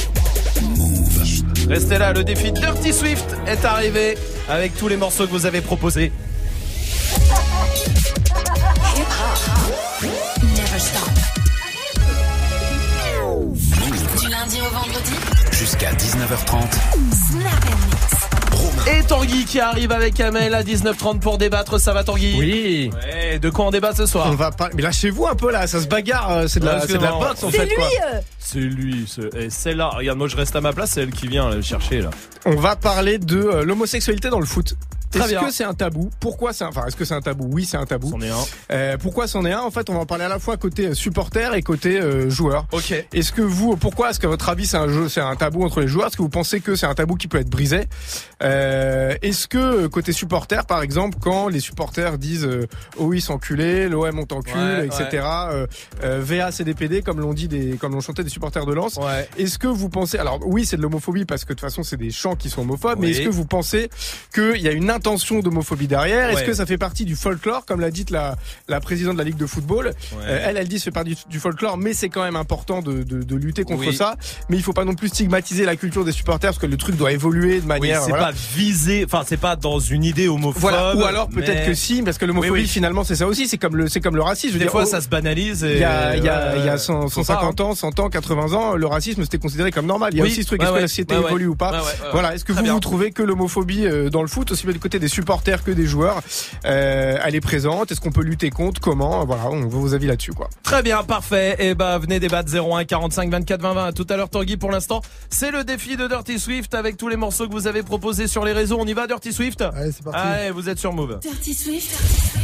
Restez 1.67 1.97
là, 1.97 2.13
le 2.13 2.23
défi 2.25 2.53
Dirty 2.53 2.93
Swift 2.93 3.35
est 3.47 3.65
arrivé 3.65 4.19
avec 4.51 4.77
tous 4.77 4.87
les 4.87 4.99
morceaux 4.99 5.25
que 5.25 5.31
vous 5.31 5.47
avez 5.47 5.63
proposés. 5.63 6.13
Never 10.43 10.79
stop. 10.79 11.09
Du 14.21 14.29
lundi 14.29 14.61
au 14.61 14.69
vendredi, 14.75 15.15
Jusqu'à 15.53 15.95
19h30. 15.95 16.69
Et 18.87 19.03
Tanguy 19.05 19.45
qui 19.47 19.61
arrive 19.61 19.93
avec 19.93 20.21
Amel 20.21 20.53
à 20.55 20.63
19h30 20.63 21.19
pour 21.19 21.39
débattre. 21.39 21.81
Ça 21.81 21.93
va 21.95 22.05
Tanguy? 22.05 22.35
Oui. 22.39 22.91
Ouais, 23.13 23.39
de 23.39 23.49
quoi 23.49 23.67
on 23.67 23.71
débat 23.71 23.95
ce 23.95 24.05
soir? 24.05 24.27
On 24.31 24.35
va 24.35 24.51
pas. 24.51 24.69
Mais 24.75 24.83
lâchez-vous 24.83 25.27
un 25.27 25.35
peu 25.35 25.51
là, 25.51 25.67
ça 25.67 25.81
se 25.81 25.87
bagarre. 25.87 26.31
euh, 26.31 26.47
C'est 26.49 26.61
de 26.61 26.67
la, 26.67 26.75
Ouais, 26.77 26.81
c'est 26.87 26.99
de 26.99 27.03
la 27.03 27.09
excuse-moi. 27.09 27.29
boxe 27.29 27.43
en 27.45 27.51
C'est 27.51 27.57
fait 27.59 27.67
lui 27.67 27.75
quoi. 27.77 27.87
euh. 28.15 28.21
C'est 28.39 28.59
lui, 28.59 29.05
c'est 29.09 29.35
et 29.35 29.49
c'est 29.51 29.75
là. 29.75 29.89
Regarde, 29.89 30.19
moi 30.19 30.29
je 30.29 30.37
reste 30.37 30.55
à 30.55 30.61
ma 30.61 30.73
place, 30.75 30.91
c'est 30.93 31.03
elle 31.03 31.11
qui 31.13 31.29
vient 31.29 31.49
là, 31.49 31.57
le 31.57 31.63
chercher 31.63 32.03
là. 32.03 32.11
On 32.45 32.57
va 32.57 32.77
parler 32.77 33.19
de 33.19 33.39
euh, 33.39 33.65
l'homosexualité 33.65 34.29
dans 34.29 34.41
le 34.41 34.47
foot. 34.47 34.75
Est-ce 35.17 35.45
que 35.47 35.51
c'est 35.53 35.65
un 35.65 35.75
tabou 35.75 36.11
Pourquoi 36.21 36.53
c'est 36.53 36.65
un... 36.65 36.69
enfin 36.69 36.87
est-ce 36.87 36.97
que 36.97 37.05
c'est 37.05 37.15
un 37.15 37.21
tabou 37.21 37.49
Oui, 37.51 37.65
c'est 37.65 37.77
un 37.77 37.87
tabou. 37.87 38.11
C'en 38.11 38.21
est 38.21 38.31
un. 38.31 38.37
Euh, 38.73 38.97
pourquoi 38.99 39.27
c'en 39.27 39.45
est 39.45 39.53
un? 39.53 39.61
En 39.61 39.71
fait, 39.71 39.89
on 39.91 39.95
va 39.95 40.01
en 40.01 40.07
parler 40.07 40.25
à 40.25 40.29
la 40.29 40.39
fois 40.39 40.57
côté 40.57 40.89
euh, 40.89 40.95
supporter 40.95 41.55
et 41.55 41.63
côté 41.63 42.01
euh, 42.01 42.29
joueur. 42.31 42.67
Ok. 42.73 42.93
Est-ce 43.13 43.33
que 43.33 43.43
vous, 43.43 43.77
pourquoi 43.77 44.11
est-ce 44.11 44.21
que 44.21 44.27
à 44.27 44.31
votre 44.31 44.49
avis 44.49 44.67
c'est 44.67 44.77
un 44.77 44.89
jeu, 44.89 45.09
c'est 45.09 45.21
un 45.21 45.37
tabou 45.37 45.65
entre 45.65 45.81
les 45.81 45.89
joueurs? 45.89 46.09
Est-ce 46.09 46.17
que 46.17 46.23
vous 46.23 46.29
pensez 46.29 46.61
que 46.61 46.77
c'est 46.77 46.87
un 46.87 46.95
tabou 46.95 47.15
qui 47.17 47.29
peut 47.29 47.39
être 47.39 47.51
brisé? 47.51 47.85
Euh, 48.43 49.15
Est-ce 49.23 49.49
que 49.49 49.59
euh, 49.59 49.89
côté 49.89 50.13
supporter, 50.13 50.67
par 50.67 50.83
exemple, 50.83 51.19
quand 51.21 51.49
les 51.49 51.61
supporters 51.61 52.19
disent 52.19 52.45
euh, 52.45 52.67
oh 52.99 53.05
oui, 53.07 53.21
s'enculer, 53.21 53.89
l'OM 53.89 54.19
on 54.19 54.25
t'encule, 54.27 54.55
Ouais, 54.55 54.87
etc. 54.87 55.25
Euh, 55.51 55.67
euh, 56.03 56.21
VA 56.23 56.51
CDPD, 56.53 57.03
comme 57.03 57.21
l'ont 57.21 57.35
dit 57.35 57.49
des, 57.49 57.77
comme 57.77 57.93
l'ont 57.93 58.01
chanté 58.01 58.23
des 58.23 58.31
supporters 58.31 58.67
de 58.67 58.73
Lens. 58.73 58.97
Ouais. 58.97 59.29
Est-ce 59.39 59.59
que 59.59 59.67
vous 59.67 59.89
pensez, 59.89 60.19
alors 60.19 60.41
oui, 60.45 60.67
c'est 60.67 60.77
de 60.77 60.83
l'homophobie 60.83 61.25
parce 61.25 61.45
que 61.45 61.51
de 61.51 61.55
toute 61.55 61.61
façon 61.61 61.83
c'est 61.83 61.97
des 61.97 62.11
chants 62.11 62.37
qui 62.37 62.51
sont 62.51 62.63
homophobes, 62.63 62.99
mais 63.01 63.11
est-ce 63.11 63.23
que 63.23 63.29
vous 63.29 63.45
pensez 63.47 63.89
qu'il 64.35 64.61
y 64.61 64.69
a 64.69 64.73
une 64.73 64.91
intention 65.05 65.41
d'homophobie 65.41 65.87
derrière 65.87 66.31
Est-ce 66.31 66.45
que 66.45 66.55
ça 66.55 66.65
fait 66.65 66.79
partie 66.79 67.05
du 67.05 67.15
folklore, 67.15 67.67
comme 67.67 67.81
l'a 67.81 67.91
dit 67.91 68.07
la, 68.11 68.37
la 68.69 68.81
présidente 68.81 69.15
de 69.15 69.19
la 69.19 69.25
Ligue 69.25 69.37
de 69.37 69.45
football 69.47 69.87
Ouais. 69.87 69.93
Euh, 70.25 70.45
Elle, 70.49 70.57
elle 70.57 70.69
dit 70.69 70.81
fait 70.81 70.91
partie 70.91 71.11
du, 71.11 71.17
du 71.29 71.39
folklore, 71.39 71.77
mais 71.77 71.93
c'est 71.93 72.09
quand 72.09 72.23
même 72.23 72.37
important 72.37 72.81
de, 72.81 73.03
de, 73.03 73.23
de 73.23 73.37
lutter 73.37 73.65
contre 73.65 73.81
Oui. 73.89 73.95
ça. 73.95 74.17
Mais 74.49 74.57
il 74.57 74.63
faut 74.63 74.73
pas 74.73 74.85
non 74.87 74.95
plus 74.95 75.09
stigmatiser 75.09 75.65
la 75.67 75.77
culture 75.77 76.05
des 76.07 76.13
supporters 76.13 76.51
parce 76.51 76.59
que 76.59 76.67
le 76.67 76.77
truc 76.79 76.97
doit 76.97 77.13
évoluer 77.13 77.57
de 77.57 77.61
Oui, 77.63 77.67
manière. 77.67 78.01
c'est 78.03 78.11
voilà. 78.11 78.27
pas 78.27 78.33
visé, 78.57 79.05
enfin 79.05 79.23
c'est 79.27 79.37
pas 79.37 79.57
dans 79.57 79.79
une 79.79 80.05
idée 80.05 80.27
homophobe. 80.29 80.61
Voilà. 80.63 80.97
Ou 80.97 81.05
alors 81.05 81.29
peut-être 81.29 81.67
que 81.67 81.75
si, 81.75 82.03
parce 82.03 82.17
que 82.19 82.25
l'homophobie 82.25 82.53
Oui, 82.53 82.61
oui. 82.63 82.67
finalement 82.67 83.05
c'est 83.05 83.17
ça 83.17 83.27
aussi. 83.27 83.47
C'est 83.47 83.59
comme 83.59 83.77
le, 83.77 83.89
c'est 83.89 84.01
comme 84.01 84.17
le 84.17 84.23
racisme. 84.23 84.55
Je 84.55 84.59
Des 84.59 84.65
dire, 84.65 84.73
fois 84.73 84.83
oh, 84.85 84.91
ça 84.91 85.01
se 85.03 85.09
banalise. 85.09 85.67
Il 85.69 85.79
y 85.79 85.85
a, 85.85 86.17
il 86.17 86.25
y 86.25 86.29
a, 86.29 86.57
il 86.57 86.65
y 86.65 86.69
a 86.69 86.73
Ouais, 86.75 86.79
100, 86.79 87.03
faut 87.09 87.23
150 87.25 87.57
pas, 87.59 87.63
hein. 87.65 87.67
ans, 87.67 87.75
100 87.75 88.01
ans, 88.01 88.09
80 88.09 88.53
ans, 88.55 88.75
le 88.75 88.87
racisme 88.87 89.23
c'était 89.23 89.39
considéré 89.39 89.71
comme 89.71 89.87
normal. 89.87 90.11
Il 90.13 90.19
y 90.19 90.21
a 90.21 90.25
Oui, 90.25 90.31
aussi 90.31 90.43
ce 90.43 90.47
truc, 90.47 90.63
est-ce 90.63 90.71
que 90.73 90.77
la 90.77 90.89
société 90.89 91.15
évolue 91.15 91.47
ou 91.49 91.57
pas 91.57 91.83
Voilà, 92.13 92.35
est-ce 92.35 92.45
que 92.45 92.53
vous, 92.53 92.65
vous 92.65 92.81
trouvez 92.81 93.11
que 93.11 93.23
l'homophobie 93.23 93.85
euh, 93.87 94.09
dans 94.11 94.23
le 94.23 94.29
foot, 94.29 94.51
aussi 94.53 94.65
bien 94.65 94.73
du 94.73 94.79
côté 94.81 94.94
des 94.99 95.09
supporters 95.09 95.63
que 95.65 95.71
des 95.71 95.87
joueurs, 95.87 96.21
euh, 96.65 97.19
elle 97.25 97.35
est 97.35 97.41
présente 97.41 97.91
Est-ce 97.93 98.01
qu'on 98.01 98.13
peut 98.13 98.23
lutter 98.23 98.51
contre? 98.51 98.81
Comment? 98.81 99.25
Voilà, 99.25 99.49
on 99.51 99.61
veut 99.63 99.69
vos 99.69 99.95
avis 99.95 100.07
là-dessus. 100.07 100.33
quoi. 100.33 100.49
Très 100.63 100.83
bien, 100.83 101.03
parfait. 101.03 101.57
Et 101.59 101.75
bah 101.75 101.99
venez 101.99 102.21
débattre 102.21 102.51
01 102.55 102.85
45 102.85 103.31
24 103.31 103.61
20 103.61 103.75
20. 103.75 103.85
À 103.87 103.93
tout 103.93 104.07
à 104.11 104.17
l'heure 104.17 104.31
Tanguy 104.31 104.57
pour 104.57 104.71
l'instant. 104.71 105.03
C'est 105.31 105.51
le 105.51 105.65
défi 105.65 105.97
de 105.97 106.07
Dirty 106.09 106.39
Swift 106.39 106.75
avec 106.75 106.97
tous 106.97 107.09
les 107.09 107.17
morceaux 107.17 107.47
que 107.47 107.53
vous 107.53 107.67
avez 107.67 107.83
proposés 107.83 108.27
sur 108.29 108.45
les 108.45 108.53
réseaux. 108.53 108.77
On 108.81 108.87
y 108.87 108.93
va 108.93 109.07
Dirty 109.07 109.33
Swift? 109.33 109.61
Allez, 109.63 109.93
c'est 109.93 110.03
parti. 110.05 110.21
Allez, 110.21 110.51
vous 110.51 110.69
êtes 110.69 110.79
sur 110.79 110.93
Move. 110.93 111.19
Dirty 111.21 111.55
Swift, 111.55 111.91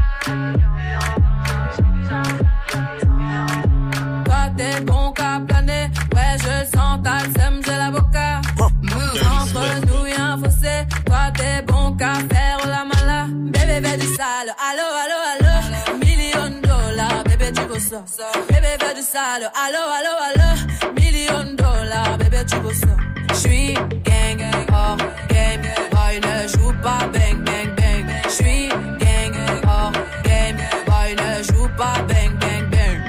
ça. 18.06 18.32
Bébé 18.50 18.94
du 18.96 19.02
sale, 19.02 19.50
allo 19.64 19.84
allo 19.98 20.14
allo. 20.28 20.94
Million 20.96 21.56
dollars, 21.56 22.18
bébé 22.18 22.44
tu 22.50 22.58
veux 22.58 22.74
ça. 22.74 22.88
J'suis 23.34 23.74
gang, 24.04 24.42
hors 24.74 24.98
game, 25.30 25.62
boy 25.92 26.20
ne 26.20 26.48
joue 26.48 26.74
pas 26.82 27.08
bang 27.14 27.44
bang 27.44 27.76
bang. 27.76 28.06
J'suis 28.30 28.70
gang, 29.00 29.36
hors 29.68 29.92
game, 30.24 30.58
boy 30.88 31.16
ne 31.16 31.44
joue 31.44 31.70
pas 31.78 32.02
bang 32.08 32.34
bang 32.40 32.70
bang. 32.70 33.00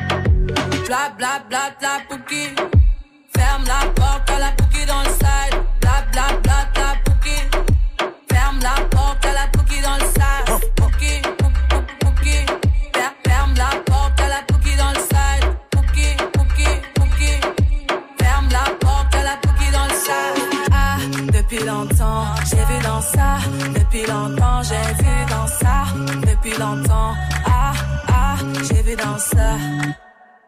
Bla 0.87 1.11
bla 1.17 1.41
bla 1.49 1.71
bla 1.79 2.01
pouki. 2.09 2.55
Ferme 3.37 3.65
la 3.67 3.87
porte 3.91 4.31
à 4.31 4.39
la 4.39 4.53
pouki 4.53 4.87
dans 4.87 5.01
le 5.01 5.09
side. 5.09 5.57
Bla 5.81 6.05
bla 6.13 6.27
bla 6.43 6.46
Depuis 24.07 24.13
longtemps, 24.13 24.63
j'ai 24.63 25.03
vu 25.03 25.11
dans 25.29 25.47
ça. 25.49 25.85
Depuis 26.21 26.59
longtemps, 26.59 27.15
ah, 27.45 27.73
ah, 28.09 28.37
j'ai 28.69 28.83
vu 28.83 28.95
dans 28.95 29.19
ça. 29.19 29.57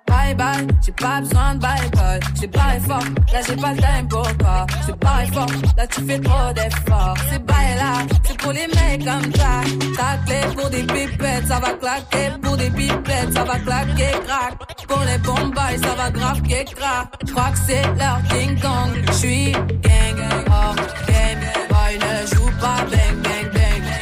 Bye 0.06 0.34
bye, 0.36 0.66
j'ai 0.84 0.92
pas 0.92 1.20
besoin 1.20 1.54
de 1.56 1.60
bye 1.60 1.90
bye. 1.92 2.20
J'ai 2.40 2.46
pas 2.46 2.78
fort, 2.86 3.02
là 3.32 3.40
j'ai 3.46 3.56
pas 3.56 3.72
le 3.72 3.78
time 3.78 4.08
pour 4.08 4.36
toi. 4.36 4.66
J'ai 4.86 4.92
pas 4.92 5.26
fort, 5.32 5.46
là 5.76 5.86
tu 5.88 6.02
fais 6.06 6.20
trop 6.20 6.52
d'efforts. 6.52 7.16
C'est 7.30 7.44
bye 7.44 7.76
là, 7.76 8.06
c'est 8.24 8.38
pour 8.38 8.52
les 8.52 8.68
mecs 8.68 9.04
comme 9.04 9.34
ça. 9.34 9.60
Ta 9.96 10.18
clé 10.24 10.40
pour 10.56 10.70
des 10.70 10.82
pipettes, 10.84 11.48
ça 11.48 11.58
va 11.58 11.72
claquer. 11.72 12.30
Pour 12.40 12.56
des 12.56 12.70
pipettes, 12.70 13.32
ça 13.34 13.44
va 13.44 13.58
claquer, 13.58 14.12
crack. 14.24 14.54
Pour 14.86 15.00
les 15.00 15.18
bombes, 15.18 15.54
ça 15.82 15.94
va 15.96 16.10
grave 16.10 16.42
crack. 16.42 17.08
J'crois 17.26 17.50
que 17.50 17.58
c'est 17.66 17.82
leur 17.98 18.20
King 18.30 18.58
Kong. 18.60 19.04
J'suis 19.12 19.50
gang, 19.52 20.46
oh 20.46 20.74
game. 21.08 21.40
Boy 21.68 21.98
ne 21.98 22.26
joue 22.36 22.50
pas 22.60 22.84
bang, 22.90 23.22
bang. 23.22 23.37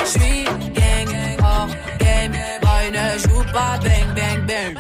J'suis 0.07 0.45
gang, 0.73 1.37
oh 1.43 1.67
game. 1.99 2.33
Boy 2.63 2.91
ne 2.93 3.19
joue 3.19 3.45
pas 3.53 3.77
bang, 3.83 4.15
bang, 4.15 4.47
bang. 4.47 4.75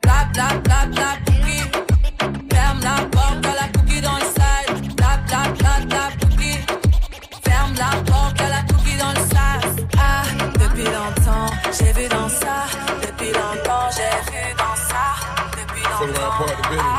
Tap, 0.00 0.32
tap, 0.32 0.62
tap, 0.62 0.88
tap, 0.94 1.18
cookie. 1.26 1.66
Ferme 2.52 2.80
la 2.82 3.04
porte 3.10 3.44
à 3.46 3.54
la 3.60 3.68
cookie 3.74 4.00
dans 4.00 4.14
le 4.14 4.28
side. 4.36 4.96
Tap, 4.96 5.26
tap, 5.26 5.58
tap, 5.58 5.88
tap, 5.88 6.12
cookie. 6.20 6.60
Ferme 7.44 7.74
la 7.78 7.90
porte 8.10 8.40
à 8.40 8.48
la 8.48 8.62
cookie 8.62 8.96
dans 8.96 9.10
le 9.10 9.24
sas. 9.32 9.84
Ah, 9.98 10.22
depuis 10.54 10.84
longtemps, 10.84 11.50
j'ai 11.76 11.92
vu 11.92 12.08
dans 12.08 12.28
ça. 12.28 12.66
Depuis 13.02 13.32
longtemps, 13.32 13.88
j'ai 13.96 14.30
vu 14.30 14.54
dans 14.56 14.76
ça. 14.76 15.04
Depuis 15.58 15.82
Fuck 15.82 16.97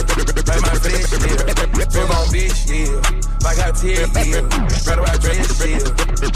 Like 0.46 0.62
my 0.62 0.74
flesh, 0.78 1.10
yeah. 1.10 1.42
Baby, 1.74 2.00
on 2.06 2.26
bitch, 2.30 2.70
yeah. 2.70 3.00
Like 3.42 3.58
I 3.58 3.70
take, 3.72 4.14
yeah. 4.14 4.44
How 4.86 4.94
do 4.94 5.02
I 5.02 5.16
dress, 5.18 5.58
yeah? 5.66 5.82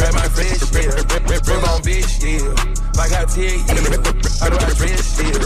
Like 0.01 0.15
my 0.15 0.29
flesh, 0.33 0.65
yeah. 0.75 0.99
Baby, 1.25 1.55
on 1.55 1.81
bitch, 1.85 2.19
yeah. 2.25 2.51
Like 2.97 3.13
I 3.13 3.25
take, 3.27 3.63
yeah. 3.71 3.99
How 4.41 4.49
do 4.51 4.57
I 4.59 4.71
dress, 4.75 5.15
yeah? 5.21 5.39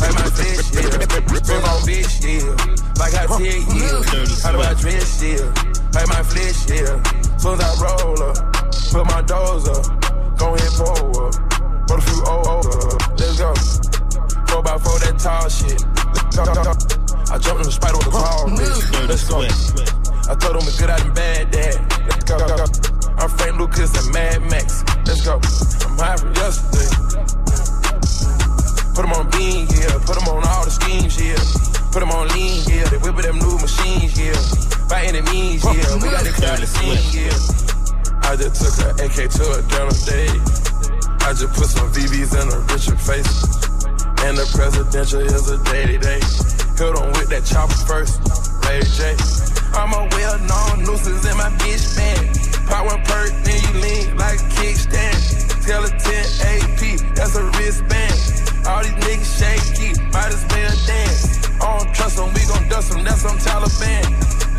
Like 0.00 0.14
my 0.14 0.28
flesh, 0.34 0.68
yeah. 0.74 0.90
Baby, 1.00 1.54
on 1.64 1.80
bitch, 1.86 2.20
yeah. 2.24 2.52
Like 2.98 3.14
I 3.14 3.24
take, 3.38 3.64
yeah. 3.72 4.04
How 4.42 4.52
do 4.52 4.60
I 4.60 4.74
dress, 4.74 5.22
yeah? 5.22 5.83
Like 5.94 6.08
my 6.08 6.22
flesh, 6.24 6.66
yeah. 6.70 6.98
Soon 7.38 7.54
as 7.54 7.62
I 7.62 7.70
roll 7.78 8.22
up, 8.22 8.36
put 8.90 9.06
my 9.06 9.22
doors 9.22 9.68
up, 9.68 9.86
go 10.36 10.54
ahead 10.54 10.72
forward. 10.74 11.32
Put 11.86 11.98
a 11.98 12.02
few 12.02 12.20
O's 12.26 12.66
up, 12.66 13.18
let's 13.18 13.38
go. 13.38 13.54
Four 14.50 14.62
by 14.62 14.76
four, 14.78 14.98
that 14.98 15.16
tall 15.22 15.48
shit. 15.48 15.78
Go, 16.34 16.44
go, 16.50 16.54
go. 16.66 16.74
I 17.30 17.38
jumped 17.38 17.62
in 17.62 17.66
the 17.66 17.72
spider 17.72 17.98
with 17.98 18.08
a 18.08 18.10
tall 18.10 18.48
bitch. 18.50 19.08
Let's 19.08 19.28
go. 19.28 19.46
I 20.26 20.34
told 20.34 20.56
him 20.58 20.66
a 20.66 20.72
good 20.78 20.90
out 20.90 21.00
and 21.00 21.14
bad 21.14 21.50
dad. 21.52 21.78
Let's 22.10 22.24
go, 22.24 22.38
go, 22.38 22.56
go. 22.58 22.66
I'm 23.18 23.30
Frank 23.30 23.58
Lucas 23.58 23.94
and 23.94 24.12
Mad 24.12 24.42
Max. 24.50 24.82
Let's 25.06 25.22
go. 25.22 25.38
I'm 25.38 25.98
high 25.98 26.16
from 26.16 26.34
yesterday. 26.34 26.90
Put 28.94 29.04
'em 29.04 29.12
on 29.12 29.30
bean, 29.30 29.68
yeah. 29.70 29.98
Put 30.02 30.16
'em 30.18 30.26
on 30.26 30.42
all 30.42 30.64
the 30.64 30.70
schemes, 30.70 31.14
yeah. 31.22 31.38
Put 31.94 32.02
'em 32.02 32.10
on 32.10 32.26
lean, 32.34 32.64
yeah. 32.66 32.88
They 32.90 32.98
whip 32.98 33.14
them 33.22 33.38
new 33.38 33.56
machines, 33.56 34.18
yeah. 34.18 34.34
By 34.90 35.04
any 35.04 35.22
means, 35.30 35.62
yeah. 35.62 35.94
We 36.02 36.10
got 36.10 36.26
to 36.26 36.32
clear 36.32 36.56
the 36.58 36.66
scene, 36.66 36.98
yeah. 37.14 37.30
I 38.26 38.34
just 38.34 38.58
took 38.58 38.74
a 38.82 38.90
AK 38.98 39.30
to 39.30 39.44
a 39.54 39.62
dinner 39.70 39.94
date. 40.02 40.42
I 41.22 41.30
just 41.38 41.54
put 41.54 41.70
some 41.70 41.86
VBs 41.94 42.34
in 42.34 42.50
a 42.50 42.58
Richard 42.66 42.98
face. 42.98 43.30
And 44.26 44.34
the 44.36 44.42
presidential 44.58 45.20
is 45.20 45.48
a 45.48 45.58
day 45.70 45.86
to 45.86 45.98
day. 45.98 46.18
Hit 46.74 46.98
on 46.98 47.14
with 47.14 47.30
that 47.30 47.46
chopper 47.46 47.78
first, 47.86 48.18
Lady 48.66 48.90
J. 48.98 49.14
I'm 49.78 49.94
a 49.94 50.02
well 50.18 50.38
known 50.50 50.82
nuisance 50.82 51.24
in 51.30 51.36
my 51.38 51.50
bitch 51.62 51.94
band. 51.94 52.26
Pop 52.66 52.86
one 52.86 53.04
perk, 53.04 53.30
then 53.46 53.62
you 53.62 53.80
lean 53.80 54.16
like 54.16 54.40
a 54.40 54.48
kickstand. 54.58 55.53
Skeleton 55.64 56.28
AP, 56.44 57.16
that's 57.16 57.36
a 57.36 57.44
wristband. 57.56 58.12
All 58.68 58.84
these 58.84 58.92
niggas 59.00 59.32
shaky, 59.32 59.96
might 60.12 60.28
as 60.28 60.44
well 60.52 60.76
dance. 60.84 61.40
I 61.56 61.78
don't 61.78 61.88
trust 61.94 62.20
them, 62.20 62.28
we 62.36 62.44
gon' 62.44 62.68
dust 62.68 62.92
them, 62.92 63.02
that's 63.02 63.22
some 63.22 63.38
Taliban. 63.40 64.04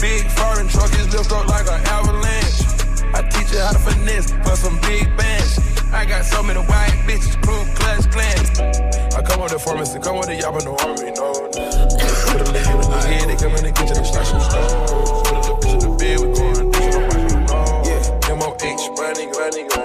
Big 0.01 0.25
foreign 0.33 0.67
truck 0.67 0.89
is 0.97 1.13
lift 1.13 1.31
up 1.31 1.45
like 1.45 1.69
an 1.69 1.77
avalanche. 1.93 2.65
I 3.13 3.21
teach 3.21 3.53
you 3.53 3.61
how 3.61 3.73
to 3.73 3.79
finesse 3.85 4.33
for 4.49 4.57
some 4.57 4.81
big 4.81 5.05
bands. 5.15 5.61
I 5.93 6.05
got 6.05 6.25
so 6.25 6.41
many 6.41 6.61
white 6.65 6.97
bitches, 7.05 7.37
crew, 7.37 7.61
clutch, 7.77 8.09
clans. 8.09 8.57
I 9.13 9.21
come 9.21 9.45
with 9.45 9.51
the 9.53 9.59
pharmacy, 9.59 9.99
come 9.99 10.17
with 10.17 10.25
the 10.25 10.41
y'all 10.41 10.57
but 10.57 10.65
no 10.65 10.73
army, 10.89 11.13
no. 11.13 11.53
Put 12.33 12.41
a 12.41 12.49
lady 12.49 12.65
in 12.65 12.81
the 12.81 12.97
head, 13.05 13.29
they 13.29 13.37
come 13.37 13.53
in 13.53 13.61
the 13.61 13.71
kitchen 13.77 13.97
and 14.01 14.07
stash 14.09 14.33
some 14.33 14.41
stones. 14.41 15.21
Put 15.21 15.37
a 15.37 15.53
little 15.53 15.57
bitch 15.61 15.69
in 15.69 15.85
the 15.85 15.97
bed, 16.01 16.17
we 16.17 16.33
going 16.33 16.55
some 16.57 16.71
watch 16.73 17.29
them 17.29 17.45
know. 17.45 17.85
Yeah, 17.85 18.33
M-O-H, 18.33 18.89
running, 18.97 19.29
running, 19.37 19.67
running. 19.69 19.84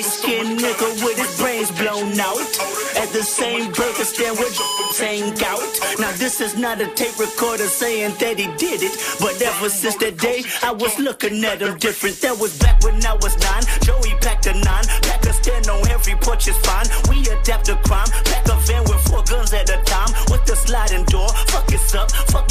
Light 0.00 0.10
skinned 0.10 0.58
nigga 0.58 1.04
with 1.04 1.18
his 1.18 1.38
brains 1.38 1.70
blown 1.72 2.18
out. 2.20 2.40
At 2.96 3.08
the 3.12 3.22
same 3.22 3.72
burger 3.72 4.04
stand 4.04 4.38
with 4.38 4.54
tank 4.96 5.42
out. 5.42 5.60
Now 5.98 6.12
this 6.16 6.40
is 6.40 6.56
not 6.56 6.80
a 6.80 6.86
tape 6.94 7.18
recorder 7.18 7.68
saying 7.68 8.14
that 8.18 8.38
he 8.38 8.46
did 8.56 8.82
it, 8.82 8.94
but 9.20 9.40
ever 9.42 9.68
since 9.68 9.96
that 9.96 10.18
day, 10.18 10.42
I 10.62 10.72
was 10.72 10.98
looking 10.98 11.44
at 11.44 11.62
him 11.62 11.78
different. 11.78 12.20
That 12.20 12.38
was 12.38 12.56
back 12.58 12.82
when 12.82 13.04
I 13.04 13.14
was 13.14 13.36
nine. 13.38 13.64
Joey 13.82 14.14
packed 14.20 14.46
a 14.46 14.54
nine, 14.54 14.84
pack 15.02 15.24
a 15.26 15.32
stand 15.32 15.68
on 15.68 15.86
every 15.88 16.14
porch 16.16 16.48
is 16.48 16.56
fine. 16.58 16.86
We 17.08 17.20
adapt 17.28 17.66
to 17.66 17.76
crime, 17.84 18.08
pack 18.24 18.48
a 18.48 18.56
van 18.66 18.82
with 18.84 19.00
four 19.08 19.22
guns 19.24 19.52
at 19.52 19.68
a 19.70 19.78
time, 19.84 20.10
with 20.30 20.44
the 20.46 20.56
sliding 20.56 21.04
door. 21.06 21.28
Fuck 21.52 21.72
it's 21.72 21.94
up, 21.94 22.10
fuck 22.32 22.49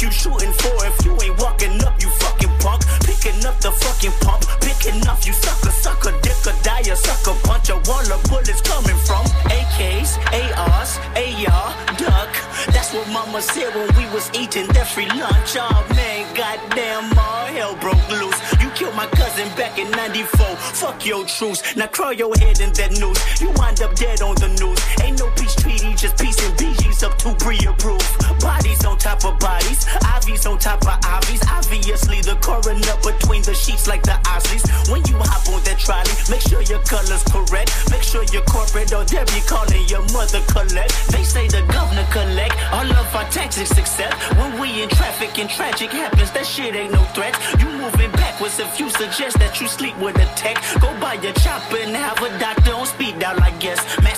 eating 14.50 14.66
that 14.72 14.86
free 14.86 15.06
lunch. 15.06 15.56
Oh 15.56 15.86
man, 15.94 16.26
goddamn, 16.34 17.16
all 17.18 17.46
hell 17.46 17.76
broke 17.76 18.02
loose. 18.10 18.38
You 18.60 18.68
killed 18.70 18.94
my 18.96 19.06
cousin 19.06 19.48
back 19.56 19.78
in 19.78 19.90
94. 19.92 20.46
Fuck 20.56 21.06
your 21.06 21.24
truce. 21.24 21.76
Now 21.76 21.86
crawl 21.86 22.12
your 22.12 22.34
head 22.36 22.60
in 22.60 22.72
that 22.74 22.98
noose. 22.98 23.40
You 23.40 23.50
wind 23.56 23.80
up 23.80 23.94
dead 23.94 24.22
on 24.22 24.34
the 24.36 24.48
news. 24.48 24.78
Ain't 25.02 25.18
no 25.18 25.30
peace 25.36 25.54
treaty, 25.54 25.94
just 25.94 26.18
peace 26.18 26.38
and 26.44 26.56
BG's 26.58 27.02
up 27.02 27.16
to 27.18 27.34
pre-approved. 27.34 27.78
Bodies 27.78 27.99
top 30.70 30.82
of 30.86 31.00
IVs. 31.02 31.42
Obviously, 31.50 32.20
the 32.22 32.36
coroner 32.38 32.96
between 33.02 33.42
the 33.42 33.54
sheets 33.54 33.86
like 33.88 34.02
the 34.02 34.16
Osleys. 34.30 34.62
When 34.90 35.02
you 35.06 35.16
hop 35.18 35.42
on 35.50 35.62
that 35.64 35.78
trolley, 35.78 36.14
make 36.30 36.42
sure 36.42 36.62
your 36.62 36.82
color's 36.86 37.24
correct. 37.24 37.70
Make 37.90 38.02
sure 38.02 38.22
you're 38.32 38.46
corporate 38.46 38.92
or 38.92 39.04
they'll 39.04 39.26
be 39.26 39.42
calling 39.46 39.84
your 39.88 40.04
mother 40.14 40.42
collect. 40.54 40.92
They 41.10 41.24
say 41.24 41.48
the 41.48 41.62
governor 41.72 42.06
collect 42.10 42.54
all 42.72 42.86
of 42.86 43.14
our 43.14 43.26
taxes 43.30 43.70
except 43.76 44.14
when 44.38 44.60
we 44.60 44.82
in 44.82 44.88
traffic 44.90 45.38
and 45.38 45.50
tragic 45.50 45.90
happens. 45.90 46.30
That 46.30 46.46
shit 46.46 46.74
ain't 46.74 46.92
no 46.92 47.02
threat. 47.16 47.34
You 47.58 47.66
moving 47.74 48.12
backwards 48.12 48.58
if 48.58 48.78
you 48.78 48.90
suggest 48.90 49.38
that 49.38 49.60
you 49.60 49.66
sleep 49.66 49.96
with 49.98 50.16
a 50.16 50.26
tech. 50.36 50.56
Go 50.80 50.88
buy 51.00 51.14
your 51.14 51.34
chopper 51.34 51.78
and 51.78 51.96
have 51.96 52.18
a 52.22 52.30
doctor 52.38 52.74
on 52.74 52.86
speed 52.86 53.18
dial, 53.18 53.42
I 53.42 53.50
guess. 53.58 53.80
Matt 54.02 54.16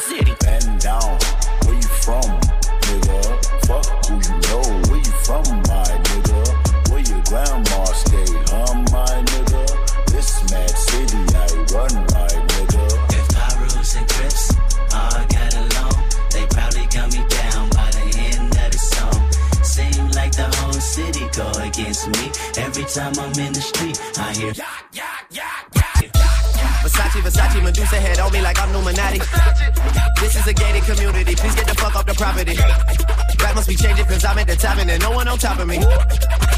there's 35.43 35.59
no 35.59 35.59
one 35.59 35.59
on 35.59 35.59
top 35.59 35.59
of 35.59 35.69
me. 35.69 35.79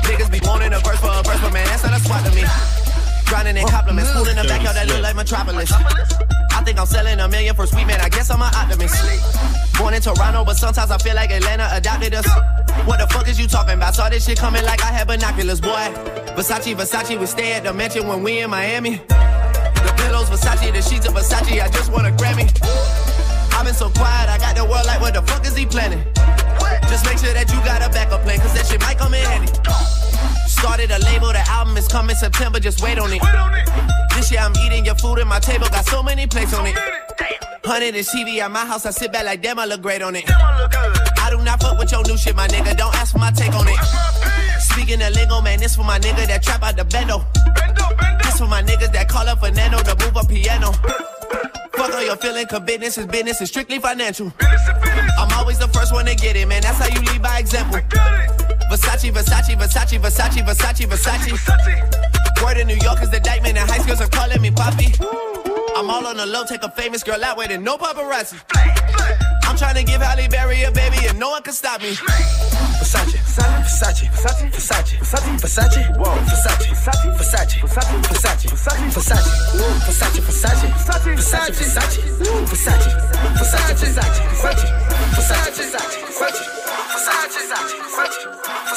Niggas 0.04 0.30
be 0.30 0.40
wanting 0.46 0.72
a 0.72 0.78
verse 0.80 1.00
for 1.00 1.08
a 1.08 1.22
verse, 1.22 1.40
but 1.40 1.52
man, 1.52 1.66
that's 1.66 1.84
not 1.84 1.96
a 1.96 2.00
swap 2.00 2.22
to 2.24 2.30
me. 2.34 2.44
Drowning 3.26 3.56
in 3.56 3.66
compliments, 3.68 4.10
school 4.10 4.28
in 4.28 4.36
the 4.36 4.44
backyard 4.44 4.76
that 4.76 4.86
look 4.86 5.00
like 5.02 5.16
Metropolis. 5.16 5.72
I 5.72 6.62
think 6.64 6.78
I'm 6.78 6.86
selling 6.86 7.18
a 7.20 7.28
million 7.28 7.54
for 7.54 7.66
sweet 7.66 7.86
man, 7.86 8.00
I 8.00 8.08
guess 8.08 8.30
I'm 8.30 8.42
an 8.42 8.52
optimist. 8.54 8.94
Born 9.78 9.94
in 9.94 10.02
Toronto, 10.02 10.44
but 10.44 10.56
sometimes 10.56 10.90
I 10.90 10.98
feel 10.98 11.14
like 11.14 11.30
Atlanta 11.30 11.68
adopted 11.72 12.14
us. 12.14 12.28
What 12.84 13.00
the 13.00 13.06
fuck 13.08 13.28
is 13.28 13.40
you 13.40 13.48
talking 13.48 13.74
about? 13.74 13.94
Saw 13.94 14.08
this 14.08 14.26
shit 14.26 14.38
coming 14.38 14.64
like 14.64 14.82
I 14.82 14.92
had 14.92 15.08
binoculars, 15.08 15.60
boy. 15.60 15.88
Versace, 16.36 16.74
Versace, 16.76 17.18
we 17.18 17.26
stay 17.26 17.54
at 17.54 17.64
the 17.64 17.72
mansion 17.72 18.06
when 18.06 18.22
we 18.22 18.40
in 18.40 18.50
Miami. 18.50 19.00
The 19.08 19.94
pillows, 19.96 20.28
Versace, 20.28 20.72
the 20.72 20.82
sheets 20.82 21.06
of 21.06 21.14
Versace, 21.14 21.60
I 21.60 21.68
just 21.70 21.90
want 21.90 22.06
a 22.06 22.10
Grammy. 22.10 22.48
I've 23.54 23.64
been 23.64 23.74
so 23.74 23.88
quiet, 23.88 24.28
I 24.28 24.38
got 24.38 24.56
the 24.56 24.64
world 24.64 24.86
like, 24.86 25.00
what 25.00 25.14
the 25.14 25.22
fuck 25.22 25.46
is 25.46 25.56
he 25.56 25.64
planning? 25.64 26.04
Just 26.94 27.06
make 27.06 27.18
sure 27.18 27.34
that 27.34 27.50
you 27.50 27.58
got 27.66 27.82
a 27.82 27.90
backup 27.90 28.22
plan, 28.22 28.38
cause 28.38 28.54
that 28.54 28.70
shit 28.70 28.80
might 28.80 28.96
come 28.96 29.14
in 29.14 29.26
handy. 29.26 29.50
Started 30.46 30.92
a 30.92 31.02
label, 31.02 31.34
the 31.34 31.42
album 31.50 31.76
is 31.76 31.88
coming 31.88 32.14
September, 32.14 32.60
just 32.60 32.80
wait 32.86 33.00
on 33.00 33.10
it. 33.12 33.18
This 34.14 34.30
year 34.30 34.38
I'm 34.38 34.54
eating 34.62 34.84
your 34.84 34.94
food 34.94 35.18
at 35.18 35.26
my 35.26 35.40
table, 35.40 35.66
got 35.74 35.84
so 35.86 36.04
many 36.04 36.28
plates 36.28 36.54
on 36.54 36.66
it. 36.66 36.78
Hundred 37.64 37.96
and 37.98 38.06
TV 38.06 38.38
at 38.38 38.48
my 38.52 38.64
house, 38.64 38.86
I 38.86 38.92
sit 38.92 39.10
back 39.10 39.24
like 39.24 39.42
damn, 39.42 39.58
I 39.58 39.64
look 39.64 39.82
great 39.82 40.02
on 40.02 40.14
it. 40.14 40.22
I 40.30 41.30
do 41.30 41.42
not 41.42 41.60
fuck 41.60 41.80
with 41.80 41.90
your 41.90 42.04
new 42.04 42.16
shit, 42.16 42.36
my 42.36 42.46
nigga. 42.46 42.76
Don't 42.76 42.94
ask 42.94 43.10
for 43.10 43.18
my 43.18 43.32
take 43.32 43.54
on 43.54 43.66
it. 43.66 43.78
Speaking 44.60 45.02
of 45.02 45.12
lingo, 45.16 45.40
man, 45.40 45.58
this 45.58 45.74
for 45.74 45.82
my 45.82 45.98
nigga 45.98 46.28
that 46.28 46.44
trap 46.44 46.62
out 46.62 46.76
the 46.76 46.84
bendo. 46.84 47.26
This 48.22 48.38
for 48.38 48.46
my 48.46 48.62
niggas 48.62 48.92
that 48.92 49.08
call 49.08 49.26
up 49.26 49.40
Fernando 49.40 49.78
to 49.82 49.96
move 49.98 50.14
a 50.14 50.24
piano. 50.24 50.70
Fuck 51.74 51.92
all 51.92 52.04
your 52.04 52.16
feeling, 52.16 52.46
cause 52.46 52.60
business 52.60 52.98
is 52.98 53.06
business, 53.06 53.40
it's 53.40 53.50
strictly 53.50 53.80
financial. 53.80 54.32
The 54.38 54.63
first 55.84 55.92
one 55.92 56.06
to 56.06 56.14
get 56.14 56.34
it, 56.34 56.48
man. 56.48 56.62
That's 56.62 56.78
how 56.78 56.88
you 56.88 57.00
lead 57.12 57.20
by 57.20 57.38
example. 57.38 57.78
Versace, 58.72 59.12
Versace, 59.12 59.54
Versace, 59.54 59.98
Versace, 60.00 60.42
Versace, 60.42 60.86
Versace. 60.86 62.42
Word 62.42 62.56
in 62.56 62.66
New 62.66 62.76
York 62.76 63.02
is 63.02 63.10
the 63.10 63.20
man. 63.42 63.56
And 63.58 63.68
high 63.68 63.78
schools 63.78 64.00
are 64.00 64.08
calling 64.08 64.40
me 64.40 64.50
Poppy. 64.50 64.94
I'm 65.76 65.90
all 65.90 66.06
on 66.06 66.16
the 66.16 66.24
low, 66.24 66.44
take 66.46 66.62
a 66.62 66.70
famous 66.70 67.02
girl 67.02 67.22
out 67.22 67.36
with 67.36 67.50
it, 67.50 67.60
no 67.60 67.76
paparazzi. 67.76 68.40
I'm 69.44 69.56
trying 69.56 69.74
to 69.74 69.84
give 69.84 70.00
Halle 70.00 70.26
Berry 70.28 70.62
a 70.62 70.70
baby 70.70 71.06
and 71.06 71.18
no 71.18 71.30
one 71.30 71.42
can 71.42 71.52
stop 71.52 71.82
me. 71.82 71.96
Versace, 72.84 73.16
Versace, 73.16 74.10
Versace, 74.12 74.50
Versace, 74.52 74.98
Versace, 74.98 75.30
Versace, 75.40 75.80
whoa, 75.96 76.12
Versace, 76.26 76.68
Versace, 76.68 77.08
Versace, 77.16 77.56
Versace, 77.56 78.48
Versace, 78.52 78.90
Versace, 78.90 78.90
Versace, 78.94 79.32
Versace, 79.34 79.48
Versace, 83.34 83.64
Versace, 84.44 84.68
Versace, 85.16 85.54
Versace, 86.24 86.34
Versace, 86.34 87.24
Versace, 87.74 88.28
Versace, 88.28 88.68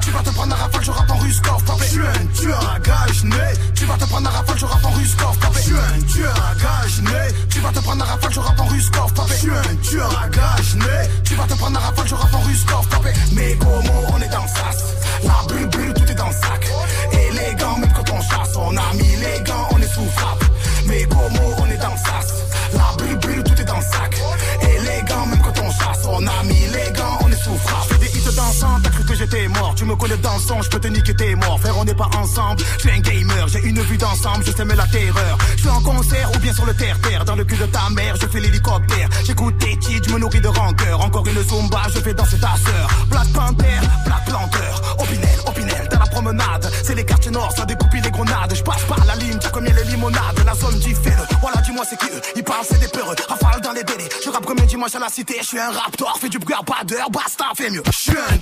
Tu 0.00 0.10
vas 0.10 0.22
te 0.22 0.30
prendre 0.30 0.54
un 0.54 0.58
rafale, 0.58 0.82
je 0.82 0.90
rappe 0.90 1.10
en 1.10 1.16
Ruskov, 1.18 1.62
papé. 1.64 1.84
Je 1.84 1.90
suis 1.90 2.00
un 2.00 2.26
tueur 2.34 2.74
à 2.74 2.78
gage 2.80 3.24
né. 3.24 3.52
Tu 3.98 4.04
vas 4.04 4.06
te 4.06 4.10
prendre 4.12 4.28
un 4.28 4.32
rafale, 4.32 4.58
je 4.58 4.64
rappe 4.64 4.84
en 4.84 4.90
Ruskov, 4.90 5.38
papé. 5.38 5.54
Je 5.56 5.62
suis 5.62 5.74
un 5.74 6.06
tueur 6.06 6.34
à 6.36 6.54
gage 6.54 7.02
né. 7.02 7.34
Tu 7.50 7.58
vas 7.60 7.72
te 7.72 7.80
prendre 7.80 8.04
un 8.04 8.06
rafale, 8.06 8.32
je 8.32 8.38
rappe 8.40 8.60
en 8.60 8.64
Ruskov, 8.66 9.12
papé. 9.12 9.32
Je 9.32 9.38
suis 9.38 9.50
un 9.50 9.76
tueur 9.82 10.22
à 10.22 10.28
gage 10.28 10.74
né. 10.76 11.10
Tu 11.24 11.34
vas 11.34 11.44
te 11.44 11.54
prendre 11.54 11.78
un 11.78 11.82
rafale, 11.82 12.06
je 12.06 12.14
rappe 12.14 12.34
en 12.34 12.40
Ruskov, 12.40 12.88
papé. 12.88 13.12
Mais 13.32 13.56
comment 13.58 14.02
on 14.12 14.20
est 14.20 14.28
dans 14.28 14.42
le 14.42 14.48
sas 14.48 14.94
La 15.24 15.52
bulle, 15.52 15.66
bulle, 15.66 15.94
tout 15.94 16.12
est 16.12 16.14
dans 16.14 16.28
le 16.28 16.32
sac. 16.32 16.68
Élégant, 17.12 17.78
même 17.78 17.92
quand 17.92 18.10
on 18.12 18.20
chasse, 18.20 18.56
on 18.56 18.76
a 18.76 18.94
mis 18.94 19.16
les 19.16 19.42
gants, 19.42 19.68
on 19.72 19.78
est 19.78 19.92
sous 19.92 20.10
frappe. 20.10 20.44
Mais 20.86 21.02
comment 21.10 21.48
on 21.58 21.66
est 21.66 21.78
dans 21.78 21.90
le 21.90 21.96
sas 21.96 22.34
La 22.74 23.04
bulle, 23.04 23.18
bulle, 23.18 23.42
tout 23.42 23.60
est 23.60 23.64
dans 23.64 23.78
le 23.78 23.82
sac. 23.82 24.22
Élégant, 24.62 25.26
même 25.26 25.42
quand 25.42 25.58
on 25.60 25.72
chasse, 25.72 26.06
on 26.06 26.24
a 26.24 26.42
mis 26.44 26.66
les 26.68 26.92
gants, 26.92 27.18
on 27.24 27.32
est 27.32 27.42
sous 27.42 27.56
frappe. 27.66 27.88
Je 27.88 27.94
fais 27.94 27.98
des 27.98 28.16
hits 28.16 28.36
dansants, 28.36 28.78
j'étais 29.18 29.48
mort. 29.48 29.74
Tu 29.74 29.84
me 29.84 29.96
connais 29.96 30.16
dans 30.18 30.34
le 30.34 30.40
son, 30.40 30.62
je 30.62 30.70
peux 30.70 30.78
te 30.78 30.88
niquer 30.88 31.14
tes 31.14 31.34
morts. 31.34 31.58
Frère, 31.60 31.76
on 31.78 31.84
n'est 31.84 31.94
pas 31.94 32.08
ensemble. 32.16 32.62
Je 32.76 32.88
suis 32.88 32.90
un 32.90 33.00
gamer, 33.00 33.48
j'ai 33.48 33.60
une 33.64 33.80
vue 33.80 33.96
d'ensemble, 33.96 34.44
je 34.44 34.52
sème 34.52 34.72
la 34.74 34.86
terreur. 34.86 35.38
Je 35.56 35.60
suis 35.62 35.68
en 35.68 35.80
concert 35.82 36.30
ou 36.34 36.38
bien 36.38 36.52
sur 36.52 36.64
le 36.64 36.74
terre-terre. 36.74 37.24
Dans 37.24 37.34
le 37.34 37.44
cul 37.44 37.56
de 37.56 37.66
ta 37.66 37.90
mère, 37.90 38.16
je 38.20 38.26
fais 38.26 38.40
l'hélicoptère. 38.40 39.08
J'écoute 39.24 39.58
tes 39.58 39.76
titres, 39.76 40.08
je 40.08 40.14
me 40.14 40.20
nourris 40.20 40.40
de 40.40 40.48
rancœur. 40.48 41.00
Encore 41.00 41.26
une 41.26 41.42
zumba, 41.42 41.82
je 41.94 42.00
fais 42.00 42.14
danser 42.14 42.38
ta 42.38 42.54
sœur. 42.56 42.88
Black 43.10 43.28
Panther, 43.32 43.78
Black 44.06 44.24
Planteur. 44.26 44.96
Opinel, 44.98 45.38
Opinel, 45.46 45.88
dans 45.90 45.98
la 45.98 46.06
promenade. 46.06 46.70
C'est 46.84 46.94
les 46.94 47.04
quartiers 47.04 47.32
nord, 47.32 47.52
ça 47.56 47.64
découpe 47.64 47.92
les 47.92 48.10
grenades. 48.10 48.54
Je 48.54 48.62
passe 48.62 48.82
par 48.84 49.04
la 49.04 49.16
ligne, 49.16 49.38
tu 49.38 49.48
combien 49.52 49.74
les 49.74 49.84
limonades. 49.84 50.42
La 50.46 50.54
zone 50.54 50.78
dit 50.78 50.94
fais 50.94 51.16
Voilà, 51.40 51.60
dis-moi 51.62 51.84
c'est 51.88 51.98
qui 51.98 52.06
eux. 52.06 52.20
Ils 52.36 52.44
parlent, 52.44 52.64
c'est 52.68 52.80
des 52.80 52.88
peureux. 52.88 53.16
Rafale 53.28 53.60
dans 53.62 53.72
les 53.72 53.84
délais. 53.84 54.08
Je 54.24 54.30
rappe 54.30 54.46
dimanche 54.78 54.94
à 54.94 55.00
la 55.00 55.08
cité. 55.08 55.34
Je 55.40 55.46
suis 55.46 55.58
un 55.58 55.70
raptor, 55.70 56.16
fais 56.20 56.28
du 56.28 56.38
bruit 56.38 56.54
à 56.54 56.62
pas 56.62 56.84
d'heure. 56.84 57.10
Basta, 57.10 57.46
fais 57.56 57.68
mieux. 57.68 57.82
Je 57.86 57.98
suis 57.98 58.12
un. 58.12 58.38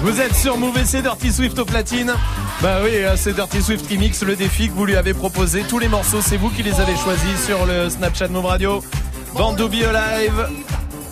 Vous 0.00 0.20
êtes 0.22 0.34
sur 0.34 0.56
et 0.56 0.84
c'est 0.86 1.02
Dirty 1.02 1.32
Swift 1.32 1.58
au 1.58 1.64
platine. 1.66 2.14
Bah 2.62 2.78
oui, 2.82 2.90
euh, 2.94 3.14
c'est 3.16 3.34
Dirty 3.34 3.60
Swift 3.60 3.86
Remix, 3.90 4.22
le 4.22 4.36
défi 4.36 4.68
que 4.68 4.72
vous 4.72 4.86
lui 4.86 4.96
avez 4.96 5.12
proposé. 5.12 5.64
Tous 5.68 5.78
les 5.78 5.88
morceaux, 5.88 6.22
c'est 6.22 6.38
vous 6.38 6.48
qui 6.48 6.62
les 6.62 6.80
avez 6.80 6.96
choisis 6.96 7.44
sur 7.44 7.66
le 7.66 7.90
Snapchat 7.90 8.28
Move 8.28 8.46
Radio. 8.46 8.82
Band 9.38 9.54
to 9.54 9.68
Be 9.68 9.84
Alive. 9.84 10.48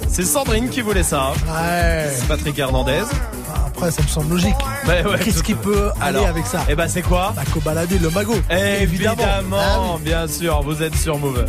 C'est 0.09 0.25
Sandrine 0.25 0.69
qui 0.69 0.81
voulait 0.81 1.03
ça. 1.05 1.33
Ouais. 1.49 2.11
C'est 2.13 2.27
Patrick 2.27 2.59
Hernandez. 2.59 3.03
Après, 3.67 3.91
ça 3.91 4.03
me 4.03 4.09
semble 4.09 4.31
logique. 4.35 4.57
Ouais, 4.87 5.05
Qu'est-ce 5.23 5.43
qui 5.43 5.55
peut 5.55 5.91
aller 6.01 6.19
Alors, 6.19 6.27
avec 6.29 6.45
ça 6.47 6.65
Eh 6.69 6.75
bah 6.75 6.89
c'est 6.89 7.03
quoi 7.03 7.33
Bah, 7.37 7.43
Cobaladé, 7.53 7.99
le 7.99 8.11
magot. 8.11 8.35
Évidemment, 8.51 9.95
oui. 9.97 10.03
bien 10.05 10.27
sûr, 10.27 10.63
vous 10.63 10.83
êtes 10.83 10.97
sur 10.97 11.19
Move. 11.19 11.45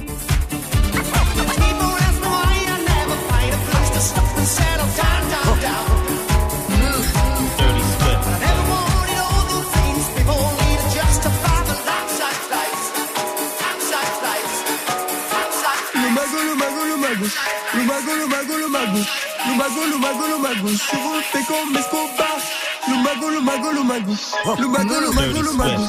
Mago, 23.04 23.30
le 23.30 23.42
mago, 23.42 23.72
le 23.72 23.84
mago. 23.84 24.14
Le 24.60 24.68
mago, 24.68 25.00
le 25.00 25.12
mago, 25.12 25.42
le 25.42 25.54
mago. 25.54 25.84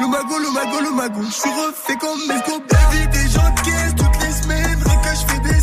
Le 0.00 0.06
mago, 0.06 0.38
le 0.38 0.50
mago, 0.50 0.80
le 0.80 0.90
mago. 0.90 1.20
Je 1.26 1.32
suis 1.32 1.50
refait 1.50 1.96
comme 1.96 2.30
Escobar. 2.30 2.90
Vie 2.90 3.08
des 3.08 3.28
gens 3.28 3.50
de 3.50 3.60
caisse 3.60 3.94
toutes 3.96 4.22
les 4.22 4.32
semaines. 4.32 4.82
Rien 4.84 4.96
que 4.96 5.10
je 5.10 5.32
fais 5.32 5.40
des 5.40 5.60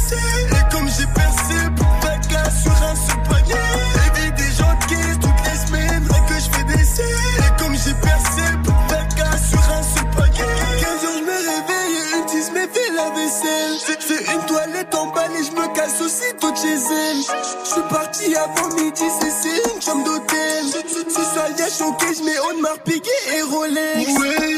Je 17.22 17.70
suis 17.70 17.82
parti 17.88 18.36
avant 18.36 18.76
midi, 18.76 19.04
c'est 19.20 19.76
une 19.76 19.82
chambre 19.82 20.06
d'hôtel. 20.06 20.66
Si 21.08 21.22
ça 21.22 21.50
y 21.56 21.62
est 21.62 21.78
choqué, 21.78 22.08
je 22.18 22.24
mets 22.24 22.40
Audemars 22.50 22.80
Piguet 22.84 23.10
et 23.38 23.44
Rolex. 23.44 24.10
Ouais, 24.18 24.58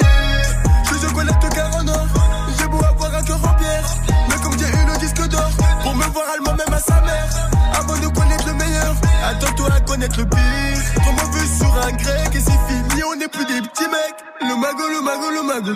je 0.86 0.96
le 0.96 1.54
car 1.54 1.76
en 1.76 1.88
or. 1.90 2.08
J'ai 2.58 2.68
beau 2.68 2.78
avoir 2.78 3.16
un 3.16 3.24
cœur 3.24 3.40
en 3.44 3.54
pierre. 3.56 3.84
Mais 4.30 4.36
comme 4.42 4.58
j'ai 4.58 4.66
eu 4.66 4.86
le 4.88 4.98
disque 4.98 5.28
d'or, 5.28 5.50
pour 5.84 5.94
me 5.94 6.06
voir 6.06 6.26
allemand 6.34 6.56
même 6.56 6.74
à 6.74 6.80
sa 6.80 7.02
mère. 7.02 7.30
Avant 7.78 7.98
de 7.98 8.08
connaître 8.08 8.48
le 8.48 8.54
meilleur, 8.54 8.96
attends-toi 9.30 9.68
à 9.76 9.82
connaître 9.82 10.20
le 10.20 10.26
pire. 10.26 11.04
Comment 11.04 11.32
vu 11.32 11.46
sur 11.46 11.74
un 11.86 11.92
grec 11.92 12.30
et 12.34 12.40
c'est 12.40 12.62
fini, 12.70 13.04
on 13.04 13.16
n'est 13.18 13.28
plus 13.28 13.46
des 13.46 13.62
petits 13.62 13.90
mecs. 13.90 14.24
Le 14.40 14.56
mago, 14.56 14.88
le 14.88 15.02
mago, 15.02 15.30
le 15.32 15.44
mago. 15.44 15.72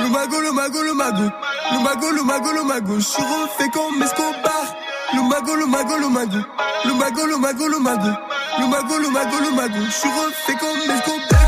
Le 0.00 0.08
mago, 0.08 0.40
le 0.40 0.50
mago, 0.50 0.82
le 0.82 0.94
mago. 0.94 1.30
Le 1.70 1.78
mago, 1.78 2.10
le 2.10 2.22
mago, 2.24 2.52
le 2.52 2.62
mago. 2.64 2.94
Je 2.96 3.04
suis 3.04 3.22
refait 3.22 3.70
comme 3.72 4.02
Escobar. 4.02 4.74
Le 5.14 5.22
mago, 5.22 5.54
le 5.56 5.66
mago, 5.66 5.96
le 5.98 6.08
mago. 6.08 6.38
Le 6.84 6.94
mago, 6.94 7.26
le 7.26 7.36
mago, 7.36 7.68
le 7.68 7.78
mago. 7.78 8.08
Le 8.58 8.66
mago, 8.66 8.98
le 8.98 9.08
mago, 9.10 9.36
le 9.40 9.50
mago. 9.54 9.84
Je 9.86 9.90
suis 9.90 10.08
refait 10.08 10.58
comme 10.58 10.90
Escobar. 10.90 11.41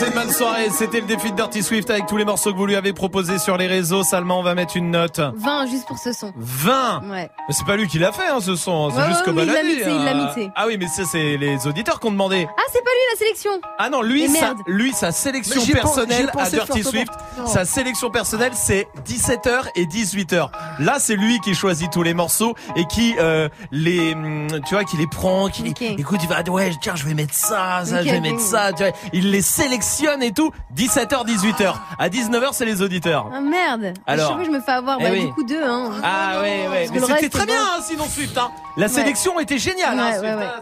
Passez 0.00 0.12
une 0.12 0.18
bonne 0.18 0.32
soirée, 0.32 0.70
c'était 0.70 1.00
le 1.00 1.06
défi 1.06 1.30
de 1.30 1.36
Dirty 1.36 1.62
Swift 1.62 1.90
avec 1.90 2.06
tous 2.06 2.16
les 2.16 2.24
morceaux 2.24 2.52
que 2.52 2.56
vous 2.56 2.64
lui 2.64 2.74
avez 2.74 2.94
proposés 2.94 3.38
sur 3.38 3.58
les 3.58 3.66
réseaux. 3.66 4.02
Salma, 4.02 4.32
on 4.32 4.42
va 4.42 4.54
mettre 4.54 4.78
une 4.78 4.90
note. 4.90 5.20
20 5.34 5.66
juste 5.66 5.86
pour 5.86 5.98
ce 5.98 6.12
son. 6.14 6.32
20 6.38 7.02
Ouais. 7.10 7.28
Mais 7.46 7.54
c'est 7.54 7.66
pas 7.66 7.76
lui 7.76 7.86
qui 7.86 7.98
l'a 7.98 8.10
fait, 8.10 8.26
hein, 8.28 8.38
ce 8.40 8.56
son. 8.56 8.86
hein. 8.88 8.92
C'est 8.94 9.00
Ouais, 9.02 9.08
juste 9.08 9.18
ouais, 9.20 9.24
comme 9.26 9.38
il 9.40 9.44
l'a 9.52 9.62
mixé, 9.62 9.90
il 9.90 10.02
l'a 10.04 10.10
hein. 10.12 10.24
mixé. 10.24 10.50
Ah 10.56 10.64
oui, 10.68 10.78
mais 10.78 10.86
ça, 10.88 11.02
c'est 11.04 11.36
les 11.36 11.66
auditeurs 11.66 12.00
qui 12.00 12.06
ont 12.06 12.12
demandé. 12.12 12.48
Ah, 12.48 12.62
c'est 12.72 12.82
pas 12.82 12.90
lui 12.90 13.12
la 13.12 13.18
sélection. 13.18 13.50
Ah 13.78 13.90
non, 13.90 14.00
lui, 14.00 14.26
sa, 14.28 14.40
merde. 14.40 14.58
lui, 14.66 14.92
sa 14.94 15.12
sélection 15.12 15.60
personnelle 15.66 16.30
à 16.34 16.48
Dirty 16.48 16.66
fortement. 16.82 16.90
Swift, 16.90 17.12
Non. 17.36 17.46
sa 17.46 17.66
sélection 17.66 18.10
personnelle, 18.10 18.52
c'est 18.54 18.88
17h 19.06 19.66
et 19.76 19.84
18h. 19.84 20.48
Là, 20.78 20.96
c'est 20.98 21.16
lui 21.16 21.40
qui 21.40 21.54
choisit 21.54 21.90
tous 21.92 22.02
les 22.02 22.14
morceaux 22.14 22.54
et 22.74 22.86
qui 22.86 23.16
euh, 23.18 23.50
les, 23.70 24.14
hum, 24.14 24.46
tu 24.66 24.74
vois, 24.74 24.84
qui 24.84 24.96
les 24.96 25.06
prend, 25.08 25.48
qui 25.48 25.74
écoute, 25.98 26.20
il 26.22 26.28
va, 26.28 26.40
ouais, 26.50 26.70
tiens, 26.80 26.96
je 26.96 27.04
vais 27.04 27.12
mettre 27.14 27.34
ça, 27.34 27.82
ça, 27.84 28.02
je 28.02 28.08
vais 28.08 28.20
mettre 28.20 28.40
ça, 28.40 28.72
tu 28.72 28.82
vois, 28.82 28.92
il 29.12 29.30
les 29.30 29.42
sélectionne 29.42 29.89
et 30.22 30.32
tout. 30.32 30.52
17h, 30.76 31.26
18h. 31.26 31.74
À 31.98 32.08
19h, 32.08 32.48
c'est 32.52 32.64
les 32.64 32.82
auditeurs. 32.82 33.30
Ah 33.34 33.40
merde. 33.40 33.94
Alors. 34.06 34.34
Fois, 34.34 34.44
je 34.44 34.50
me 34.50 34.60
fais 34.60 34.72
avoir. 34.72 34.98
Eh 35.00 35.04
Bah, 35.04 35.08
oui. 35.12 35.26
du 35.26 35.32
coup, 35.32 35.44
deux, 35.44 35.62
hein. 35.64 35.90
Ah 36.02 36.40
ouais, 36.40 36.68
ouais, 36.70 36.86
Parce 36.86 36.90
mais 36.90 37.00
c'était 37.00 37.12
reste, 37.14 37.32
très 37.32 37.46
bien, 37.46 37.54
bon. 37.56 37.60
hein, 37.78 37.82
sinon 37.82 38.04
Swift, 38.04 38.38
hein. 38.38 38.50
La 38.76 38.86
Ouais. 38.86 38.92
sélection 38.92 39.40
était 39.40 39.58
géniale, 39.58 39.98
hein, 39.98 40.06
Ouais, 40.06 40.18
Swift, 40.18 40.24
ouais, 40.24 40.34
ouais. 40.36 40.44
hein, 40.44 40.60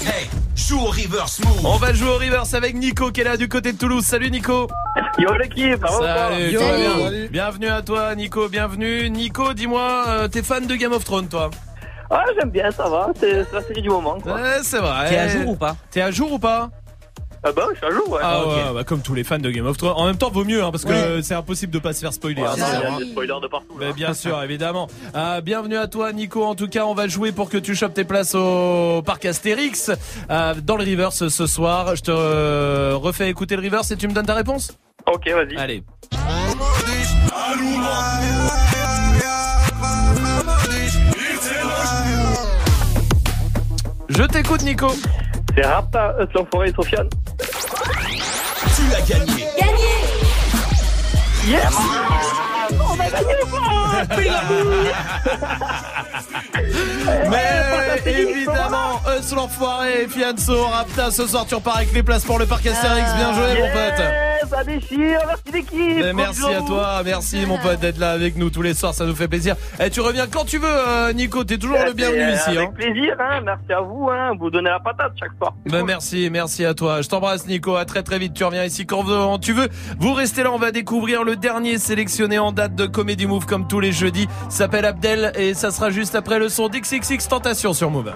si. 0.00 0.06
Hey, 0.06 0.28
joue 0.54 0.80
au 0.80 0.86
reverse 0.90 1.40
move. 1.40 1.64
On 1.64 1.76
va 1.76 1.92
jouer 1.94 2.10
au 2.10 2.18
reverse 2.18 2.52
avec 2.54 2.74
Nico 2.74 3.10
qui 3.10 3.22
est 3.22 3.24
là 3.24 3.36
du 3.36 3.48
côté 3.48 3.72
de 3.72 3.78
Toulouse. 3.78 4.04
Salut 4.04 4.30
Nico. 4.30 4.68
Yo 5.18 5.32
l'équipe, 5.34 5.84
Salut, 5.86 6.50
Yo. 6.52 6.60
bien 6.60 6.98
Salut. 7.04 7.28
Bienvenue 7.30 7.68
à 7.68 7.82
toi 7.82 8.14
Nico, 8.14 8.48
bienvenue. 8.48 9.08
Nico, 9.10 9.54
dis-moi, 9.54 10.04
euh, 10.08 10.28
t'es 10.28 10.42
fan 10.42 10.66
de 10.66 10.74
Game 10.74 10.92
of 10.92 11.04
Thrones 11.04 11.28
toi? 11.28 11.50
Ah 12.10 12.24
j'aime 12.38 12.50
bien, 12.50 12.70
ça 12.70 12.88
va, 12.88 13.10
c'est 13.20 13.44
c'est 13.44 13.52
la 13.52 13.62
série 13.62 13.82
du 13.82 13.90
moment 13.90 14.18
quoi. 14.20 14.34
Ouais, 14.34 14.58
c'est 14.62 14.78
vrai. 14.78 15.10
T'es 15.10 15.18
à 15.18 15.28
jour 15.28 15.48
ou 15.48 15.56
pas? 15.56 15.76
T'es 15.90 16.00
à 16.00 16.10
jour 16.10 16.32
ou 16.32 16.38
pas? 16.38 16.70
Ah 17.44 17.52
bah 17.52 17.66
je 17.72 17.76
suis 17.78 17.86
à 17.86 17.90
jour 17.90 18.08
ouais. 18.10 18.20
Ah 18.22 18.42
Ok. 18.42 18.48
ouais, 18.48 18.74
bah, 18.74 18.84
comme 18.84 19.00
tous 19.00 19.14
les 19.14 19.22
fans 19.24 19.38
de 19.38 19.50
Game 19.50 19.66
of 19.66 19.76
Thrones. 19.76 19.94
En 19.96 20.06
même 20.06 20.16
temps, 20.18 20.30
vaut 20.30 20.44
mieux 20.44 20.62
hein, 20.64 20.70
parce 20.72 20.84
que 20.84 21.16
Ouais. 21.16 21.22
c'est 21.22 21.34
impossible 21.34 21.72
de 21.72 21.78
pas 21.78 21.92
se 21.92 22.00
faire 22.00 22.12
spoiler. 22.12 22.42
Ouais, 22.42 22.48
hein, 22.48 22.98
des 22.98 23.06
spoilers 23.10 23.40
de 23.40 23.46
partout. 23.46 23.74
Mais 23.78 23.92
bien 23.92 24.12
sûr, 24.12 24.42
évidemment. 24.42 24.88
Euh, 25.14 25.40
bienvenue 25.40 25.76
à 25.76 25.86
toi, 25.86 26.12
Nico. 26.12 26.44
En 26.44 26.54
tout 26.56 26.68
cas, 26.68 26.84
on 26.84 26.94
va 26.94 27.06
jouer 27.06 27.30
pour 27.32 27.48
que 27.48 27.58
tu 27.58 27.76
chopes 27.76 27.94
tes 27.94 28.04
places 28.04 28.34
au 28.34 29.02
parc 29.06 29.24
Astérix 29.24 29.90
euh, 30.30 30.54
dans 30.62 30.76
le 30.76 30.84
reverse 30.84 31.28
ce 31.28 31.46
soir. 31.46 31.94
Je 31.94 32.02
te 32.02 32.10
euh, 32.10 32.94
refais 32.96 33.28
écouter 33.30 33.54
le 33.56 33.62
reverse 33.62 33.90
et 33.92 33.96
tu 33.96 34.08
me 34.08 34.12
donnes 34.12 34.26
ta 34.26 34.34
réponse 34.34 34.72
Ok, 35.06 35.28
vas-y. 35.28 35.56
Allez. 35.56 35.82
Je 44.08 44.22
t'écoute, 44.24 44.62
Nico. 44.62 44.88
C'est 45.60 45.66
Rapta, 45.66 46.14
euh, 46.20 46.26
l'enfoiré 46.36 46.72
Sofiane. 46.72 47.08
Tu 47.40 48.94
as 48.94 49.00
gagné. 49.00 49.44
Gagné 49.58 49.96
Yes 51.48 52.47
Mais 57.30 58.00
évidemment, 58.10 59.00
sont 59.22 59.36
l'enfoiré, 59.36 60.06
Fianso, 60.08 60.66
Rapta, 60.66 61.10
ce 61.10 61.26
soir 61.26 61.46
tu 61.46 61.54
repars 61.54 61.76
avec 61.78 61.92
les 61.92 62.02
places 62.02 62.24
pour 62.24 62.38
le 62.38 62.46
parc 62.46 62.66
Astérix. 62.66 63.14
Bien 63.14 63.32
joué, 63.34 63.60
mon 63.60 63.68
pote. 63.72 63.98
Yes, 63.98 64.50
ça 64.50 64.64
déchire, 64.64 65.20
merci 65.26 65.42
l'équipe 65.52 66.14
merci 66.14 66.44
à 66.54 66.60
toi, 66.62 67.02
merci 67.04 67.44
mon 67.46 67.58
pote 67.58 67.80
d'être 67.80 67.98
là 67.98 68.10
avec 68.12 68.36
nous 68.36 68.50
tous 68.50 68.62
les 68.62 68.74
soirs, 68.74 68.94
ça 68.94 69.04
nous 69.04 69.14
fait 69.14 69.28
plaisir. 69.28 69.56
Et 69.80 69.90
tu 69.90 70.00
reviens 70.00 70.26
quand 70.26 70.44
tu 70.44 70.58
veux, 70.58 70.68
euh, 70.68 71.12
Nico, 71.12 71.42
t'es 71.44 71.58
toujours 71.58 71.78
le 71.84 71.92
bienvenu 71.92 72.22
Euh, 72.22 72.34
ici. 72.34 72.50
Avec 72.50 72.68
Hein. 72.68 72.72
plaisir, 72.74 73.14
hein, 73.18 73.40
merci 73.44 73.72
à 73.72 73.80
vous, 73.80 74.08
hein, 74.10 74.32
vous 74.38 74.50
donnez 74.50 74.70
la 74.70 74.80
patate 74.80 75.12
chaque 75.18 75.32
soir. 75.38 75.54
Ben, 75.66 75.84
merci, 75.84 76.28
merci 76.30 76.64
à 76.64 76.74
toi. 76.74 77.02
Je 77.02 77.08
t'embrasse 77.08 77.46
Nico, 77.46 77.76
à 77.76 77.84
très 77.84 78.02
très 78.02 78.18
vite. 78.18 78.34
Tu 78.34 78.44
reviens 78.44 78.64
ici 78.64 78.86
quand 78.86 79.38
tu 79.38 79.52
veux. 79.52 79.68
Vous 79.98 80.12
restez 80.14 80.42
là, 80.42 80.52
on 80.52 80.58
va 80.58 80.70
découvrir 80.70 81.24
le 81.24 81.36
dernier 81.36 81.78
sélectionné 81.78 82.38
en 82.38 82.52
date 82.52 82.74
de 82.74 82.86
Comedy 82.98 83.26
Move 83.26 83.46
comme 83.46 83.68
tous 83.68 83.78
les 83.78 83.92
jeudis. 83.92 84.26
S'appelle 84.48 84.84
Abdel 84.84 85.30
et 85.36 85.54
ça 85.54 85.70
sera 85.70 85.88
juste 85.90 86.16
après 86.16 86.40
le 86.40 86.48
son 86.48 86.68
d'XXX 86.68 87.28
Tentation 87.28 87.72
sur 87.72 87.92
Move. 87.92 88.12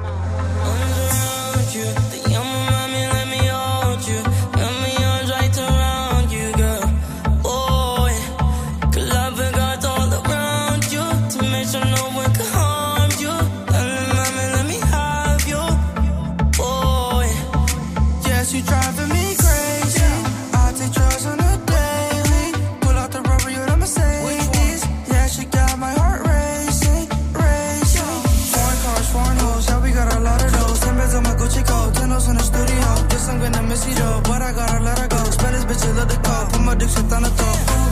Zilla 35.82 36.04
de 36.04 36.20
car, 36.20 36.46
kom 36.52 36.64
maar 36.64 36.76
the 37.22 37.30
top. 37.34 37.91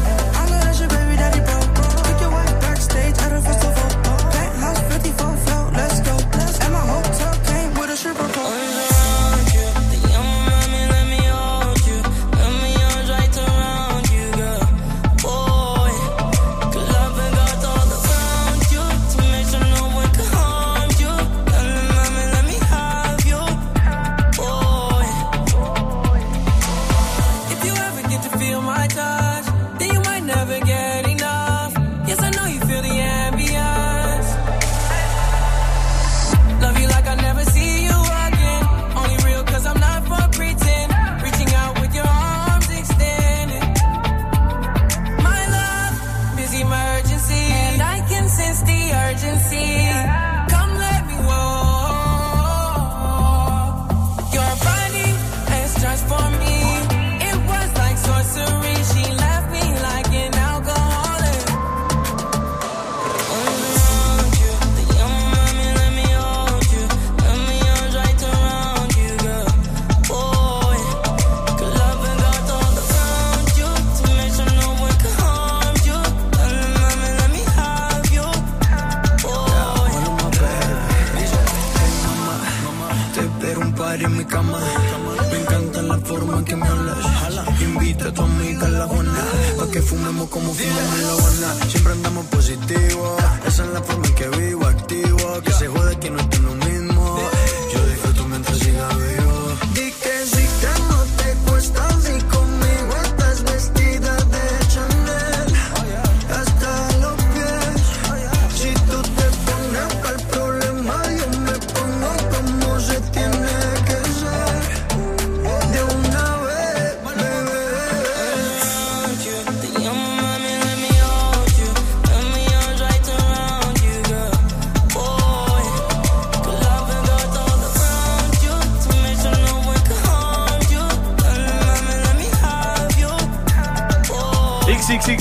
Como 90.40 90.54
fumamos 90.54 91.42
en. 91.42 91.70
Siempre 91.70 91.92
andamos 91.92 92.26
positivo. 92.26 93.16
Esa 93.46 93.64
es 93.64 93.70
la 93.70 93.82
forma 93.82 93.99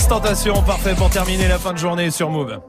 Tentation, 0.09 0.63
parfait 0.63 0.95
pour 0.95 1.11
terminer 1.11 1.47
la 1.47 1.59
fin 1.59 1.71
de 1.71 1.77
journée 1.77 2.09
sur 2.09 2.31
Move. 2.31 2.59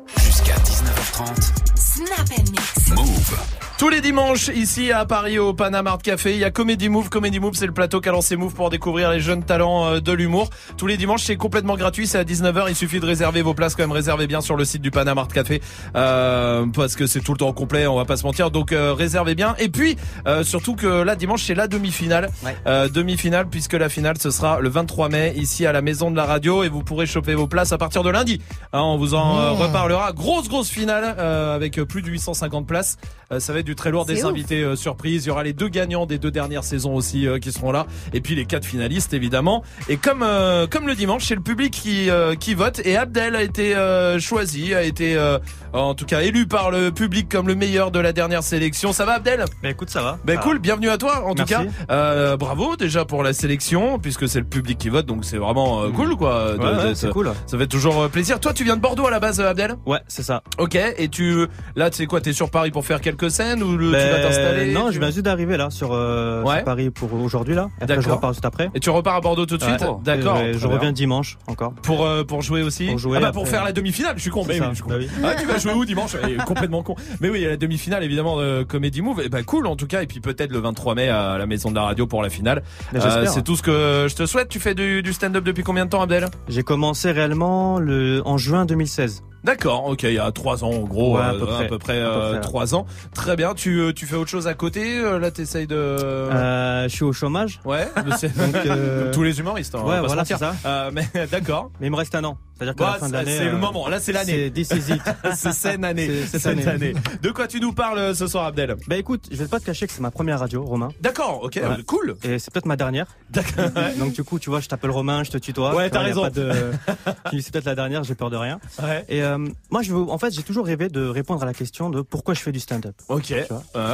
Tous 3.81 3.89
les 3.89 4.03
dimanches, 4.03 4.49
ici 4.49 4.93
à 4.93 5.07
Paris, 5.07 5.39
au 5.39 5.55
Panama 5.55 5.93
Art 5.93 6.03
Café, 6.03 6.35
il 6.35 6.39
y 6.39 6.45
a 6.45 6.51
Comedy 6.51 6.91
Move. 6.91 7.09
Comedy 7.09 7.41
Move, 7.41 7.55
c'est 7.55 7.65
le 7.65 7.73
plateau 7.73 8.03
qu'a 8.03 8.11
lancé 8.13 8.37
Move 8.37 8.53
pour 8.53 8.69
découvrir 8.69 9.11
les 9.11 9.21
jeunes 9.21 9.43
talents 9.43 9.87
euh, 9.87 10.01
de 10.01 10.13
l'humour. 10.13 10.51
Tous 10.77 10.87
les 10.87 10.99
dimanches, 10.99 11.23
c'est 11.23 11.37
complètement 11.37 11.77
gratuit, 11.77 12.07
c'est 12.07 12.19
à 12.19 12.25
19h. 12.25 12.67
Il 12.69 12.77
suffit 12.77 13.01
de 13.01 13.07
réserver 13.07 13.41
vos 13.41 13.55
places, 13.55 13.75
quand 13.75 13.83
même, 13.83 13.93
réservez 13.93 14.27
bien 14.27 14.43
sur 14.43 14.57
le 14.57 14.67
site 14.67 14.83
du 14.83 14.91
Panama 14.91 15.23
Art 15.23 15.29
Café, 15.29 15.63
euh, 15.97 16.67
parce 16.75 16.95
que 16.95 17.07
c'est 17.07 17.21
tout 17.21 17.33
le 17.33 17.39
temps 17.39 17.55
complet, 17.55 17.87
on 17.87 17.97
va 17.97 18.05
pas 18.05 18.19
se 18.19 18.25
mentir. 18.25 18.51
Donc, 18.51 18.73
euh, 18.73 18.93
réservez 18.93 19.35
bien. 19.35 19.55
Et 19.59 19.71
puis, 19.71 19.97
euh, 20.27 20.45
surtout 20.45 20.77
que 20.77 20.87
là, 20.87 21.17
dimanche, 21.17 21.45
c'est 21.45 21.55
la 21.55 21.67
demi-finale. 21.67 22.29
Euh, 22.67 22.87
demi-finale, 22.91 23.49
puisque 23.49 23.73
la 23.73 23.89
finale, 23.89 24.19
ce 24.19 24.31
sera 24.31 24.61
le 24.61 24.69
23 24.69 25.09
mai, 25.09 25.33
ici 25.37 25.65
à 25.65 25.73
la 25.73 25.81
Maison 25.81 26.11
de 26.11 26.17
la 26.17 26.27
Radio, 26.27 26.65
et 26.65 26.69
vous 26.69 26.83
pourrez 26.83 27.07
choper 27.07 27.35
vos 27.35 27.47
places 27.47 27.73
à 27.73 27.79
partir 27.79 28.03
de 28.03 28.11
lundi. 28.11 28.43
Hein, 28.75 28.83
on 28.83 28.99
vous 28.99 29.15
en 29.15 29.39
euh, 29.41 29.55
Mmh. 29.55 29.63
reparlera. 29.63 30.13
Grosse, 30.13 30.51
grosse 30.51 30.69
finale, 30.69 31.15
euh, 31.19 31.55
avec 31.55 31.81
plus 31.85 32.03
de 32.03 32.09
850 32.09 32.67
places. 32.67 32.99
Ça 33.39 33.53
va 33.53 33.61
être 33.61 33.70
du 33.71 33.77
très 33.77 33.91
lourd, 33.93 34.05
des 34.05 34.25
ouf. 34.25 34.31
invités 34.31 34.63
euh, 34.63 34.75
surprises. 34.75 35.25
Il 35.25 35.29
y 35.29 35.31
aura 35.31 35.45
les 35.45 35.53
deux 35.53 35.69
gagnants 35.69 36.05
des 36.07 36.19
deux 36.19 36.33
dernières 36.33 36.65
saisons 36.65 36.95
aussi 36.95 37.27
euh, 37.29 37.39
qui 37.39 37.53
seront 37.53 37.71
là, 37.71 37.87
et 38.13 38.21
puis 38.21 38.35
les 38.35 38.45
quatre 38.45 38.65
finalistes 38.65 39.15
évidemment. 39.15 39.63
Et 39.89 39.97
comme 39.97 40.23
euh, 40.25 40.67
comme 40.67 40.89
le 40.89 40.95
dimanche, 40.97 41.25
c'est 41.27 41.37
le 41.37 41.41
public 41.41 41.73
qui 41.73 42.11
euh, 42.11 42.35
qui 42.35 42.55
vote. 42.55 42.81
Et 42.85 42.97
Abdel 42.97 43.37
a 43.37 43.43
été 43.43 43.77
euh, 43.77 44.19
choisi, 44.19 44.75
a 44.75 44.83
été 44.83 45.17
euh, 45.17 45.39
en 45.73 45.95
tout 45.95 46.05
cas 46.05 46.23
élu 46.23 46.47
par 46.49 46.73
le 46.73 46.91
public 46.91 47.29
comme 47.29 47.47
le 47.47 47.55
meilleur 47.55 47.93
de 47.93 48.01
la 48.01 48.13
dernière 48.13 48.43
sélection. 48.43 48.93
Ça 48.93 49.05
va 49.05 49.13
Abdel? 49.15 49.45
Bah 49.63 49.71
écoute, 49.71 49.91
ça 49.91 50.03
va. 50.03 50.19
Ben 50.25 50.37
Ça 50.37 50.43
cool, 50.43 50.59
bienvenue 50.59 50.89
à 50.91 50.99
toi 50.99 51.25
en 51.25 51.35
Merci. 51.35 51.55
tout 51.55 51.61
cas. 51.61 51.67
Euh, 51.93 52.37
bravo 52.37 52.75
déjà 52.77 53.05
pour 53.05 53.23
la 53.23 53.33
sélection 53.33 53.99
puisque 54.01 54.29
c'est 54.29 54.41
le 54.41 54.47
public 54.47 54.79
qui 54.79 54.89
vote 54.89 55.07
donc 55.07 55.25
c'est 55.25 55.37
vraiment 55.39 55.83
euh, 55.83 55.91
cool 55.91 56.17
quoi. 56.17 56.57
Ouais, 56.57 56.95
c'est 56.95 57.11
cool. 57.11 57.31
Ça 57.47 57.57
fait 57.57 57.67
toujours 57.69 58.09
plaisir. 58.09 58.41
Toi 58.41 58.53
tu 58.53 58.65
viens 58.65 58.77
de 58.77 58.81
Bordeaux 58.83 59.07
à 59.07 59.11
la 59.13 59.21
base 59.21 59.41
Abdel? 59.41 59.77
Ouais, 59.87 60.01
c'est 60.09 60.25
ça. 60.25 60.43
Ok 60.59 60.75
et 60.75 61.09
tu 61.09 61.47
là 61.77 61.91
tu 61.91 61.99
sais 61.99 62.07
quoi 62.07 62.21
t'es 62.21 62.33
sur 62.33 62.51
Paris 62.51 62.71
pour 62.73 62.85
faire 62.85 63.01
quelques 63.01 63.31
scènes? 63.31 63.60
Ou 63.63 63.77
le, 63.77 63.87
tu 63.87 63.93
Ben, 63.93 64.11
vas 64.11 64.21
t'installer 64.23 64.73
Non, 64.73 64.89
tu- 64.89 64.95
je 64.95 64.99
viens 64.99 65.09
juste 65.11 65.23
d'arriver 65.23 65.57
là 65.57 65.71
sur, 65.71 65.91
euh, 65.93 66.43
Ouais. 66.43 66.57
sur 66.57 66.65
Paris 66.65 66.91
pour 66.91 67.13
aujourd'hui 67.15 67.55
là. 67.55 67.69
Et 67.81 67.85
Après, 67.85 68.01
je 68.01 68.09
repars 68.11 68.33
juste 68.33 68.45
après. 68.45 68.71
Et 68.75 68.81
tu 68.81 68.91
repars 68.91 69.17
à 69.17 69.21
Bordeaux 69.21 69.47
tout 69.47 69.57
de 69.57 69.63
suite 69.63 69.81
Ouais. 69.81 69.89
D'accord. 70.05 70.39
Je, 70.53 70.67
reviens 70.67 70.93
dimanche 70.93 71.39
encore. 71.47 71.73
Pour 71.83 72.05
euh, 72.07 72.25
pour 72.25 72.43
jouer 72.43 72.63
aussi. 72.63 72.87
Pour 72.87 72.99
jouer, 72.99 73.19
ah 73.19 73.21
bah 73.21 73.33
pour 73.33 73.49
faire 73.49 73.65
la 73.65 73.73
demi-finale. 73.73 74.15
Je 74.17 74.23
suis 74.23 74.31
con. 74.31 74.45
Mais 74.47 74.59
ça, 74.59 74.65
oui, 74.65 74.71
je 74.71 74.75
suis 74.77 74.83
con. 74.85 74.91
bah 74.91 74.97
oui. 74.99 75.09
Ah 75.25 75.35
tu 75.39 75.47
vas 75.47 75.59
jouer 75.59 75.73
où 75.75 75.85
dimanche 75.85 76.17
Eh, 76.29 76.37
Complètement 76.45 76.83
con. 76.83 76.95
Mais 77.21 77.29
oui, 77.31 77.39
il 77.41 77.43
y 77.43 77.47
a 77.47 77.51
la 77.51 77.57
demi-finale 77.57 78.03
évidemment 78.05 78.39
de 78.39 78.63
Comedy 78.63 79.03
Move. 79.03 79.21
Et 79.25 79.29
bah 79.29 79.43
cool 79.43 79.67
en 79.67 79.77
tout 79.77 79.87
cas. 79.87 80.03
Et 80.03 80.07
puis 80.07 80.21
peut-être 80.21 80.53
le 80.53 80.59
23 80.59 80.95
mai 80.95 81.09
à 81.09 81.39
la 81.39 81.47
Maison 81.47 81.71
de 81.71 81.75
la 81.77 81.83
Radio 81.83 82.07
pour 82.07 82.23
la 82.23 82.31
finale. 82.31 82.63
Ben, 82.93 83.01
c'est 83.27 83.43
tout 83.45 83.57
ce 83.57 83.63
que 83.63 84.07
je 84.09 84.15
te 84.15 84.27
souhaite. 84.27 84.49
Tu 84.49 84.61
fais 84.61 84.75
du, 84.75 85.03
du 85.03 85.13
stand-up 85.13 85.45
depuis 85.45 85.63
combien 85.63 85.85
de 85.85 85.91
temps, 85.91 86.03
Abdel? 86.03 86.27
J'ai 86.49 86.63
commencé 86.63 87.11
réellement 87.11 87.79
le 87.79 88.23
en 88.25 88.39
juin 88.39 88.65
2016. 88.67 89.23
D'accord, 89.45 89.87
ok, 89.87 90.03
il 90.03 90.13
y 90.15 90.19
a 90.19 90.31
trois 90.33 90.65
ans 90.65 90.71
en 90.71 90.81
gros, 90.81 91.17
Ouais, 91.17 91.23
à 91.23 91.33
euh, 91.33 91.39
peu 91.39 91.47
près. 91.47 91.65
à 91.65 91.69
peu 91.69 91.79
près, 91.79 92.01
À 92.01 92.05
peu 92.05 92.11
euh, 92.11 92.31
près, 92.33 92.41
trois 92.41 92.75
ans. 92.75 92.87
Très 93.15 93.37
bien. 93.37 93.55
Tu 93.55 93.81
euh, 93.81 93.93
tu 93.93 94.07
fais 94.07 94.17
autre 94.17 94.31
chose 94.31 94.47
à 94.47 94.55
côté 94.55 95.01
Là, 95.01 95.31
t'essayes 95.31 95.67
de. 95.67 95.75
Euh, 95.77 96.85
je 96.89 96.95
suis 96.95 97.05
au 97.05 97.13
chômage. 97.13 97.61
Ouais. 97.65 97.89
mais 98.05 98.17
c'est- 98.17 98.37
Donc, 98.37 98.55
euh, 98.67 99.05
Comme 99.05 99.13
tous 99.13 99.23
les 99.23 99.39
humoristes. 99.39 99.75
hein, 99.75 99.83
Ouais, 99.85 100.01
voilà, 100.01 100.25
c'est 100.25 100.37
ça. 100.37 100.55
Euh, 100.67 100.91
mais 100.93 101.09
d'accord. 101.31 101.71
Mais 101.81 101.87
il 101.87 101.91
me 101.91 101.97
reste 101.97 102.15
un 102.15 102.25
an. 102.25 102.37
C'est-à-dire 102.61 102.75
Bah, 102.77 102.91
la 102.93 102.99
fin 102.99 103.07
de 103.07 103.11
c'est- 103.13 103.17
l'année. 103.17 103.37
c'est 103.39 103.45
le 103.47 103.55
euh, 103.55 103.59
moment. 103.59 103.89
Là, 103.89 103.99
c'est 104.01 104.13
l'année. 104.13 104.53
C'est 104.55 104.65
c'est 105.35 105.53
cette 105.53 105.83
année. 105.85 106.11
Cette 106.27 106.47
année. 106.47 106.93
De 107.23 107.31
quoi 107.31 107.47
tu 107.49 107.59
nous 107.61 107.73
parles 107.73 107.99
euh, 107.99 108.15
ce 108.15 108.27
soir, 108.27 108.45
Abdel? 108.47 108.77
Bah 108.87 108.97
écoute, 108.97 109.29
je 109.31 109.37
vais 109.37 109.47
pas 109.49 109.59
te 109.61 109.65
cacher 109.65 109.87
que 109.87 109.93
c'est 109.93 110.01
ma 110.03 110.11
première 110.11 110.39
radio, 110.41 110.63
Romain. 110.65 110.89
D'accord, 111.01 111.41
ok, 111.43 111.55
Ouais. 111.57 111.63
euh, 111.65 111.83
cool. 111.87 112.17
Et 112.23 112.39
c'est 112.39 112.53
peut-être 112.53 112.67
ma 112.67 112.77
dernière. 112.77 113.07
D'accord. 113.31 113.71
Donc 113.99 114.13
du 114.13 114.23
coup, 114.25 114.39
tu 114.39 114.51
vois, 114.51 114.61
je 114.61 114.69
t'appelle 114.69 114.91
Romain, 114.91 115.25
je 115.25 115.31
te 115.31 115.39
tutoie. 115.39 115.75
Ouais, 115.75 115.89
t'as 115.91 116.01
raison. 116.01 116.29
de- 116.29 116.53
Tu 117.31 117.37
dis, 117.37 117.43
c'est 117.43 117.53
peut-être 117.53 117.65
la 117.65 117.75
dernière, 117.75 118.05
j'ai 118.05 118.15
peur 118.15 118.31
de 118.31 118.37
rien. 118.37 118.61
Ouais. 118.83 119.05
Et 119.09 119.23
euh, 119.23 119.39
moi, 119.71 119.83
je 119.83 119.93
veux, 119.95 120.03
en 120.03 120.19
fait, 120.19 120.33
j'ai 120.35 120.43
toujours 120.43 120.67
rêvé 120.67 120.89
de 120.89 121.05
répondre 121.07 121.43
à 121.43 121.47
la 121.47 121.55
question 121.55 121.91
de 121.91 122.03
pourquoi 122.03 122.35
je 122.35 122.41
fais 122.41 122.53
du 122.53 122.61
stand-up. 122.61 122.95
Ok. 123.09 123.31
Ouais. 123.31 123.47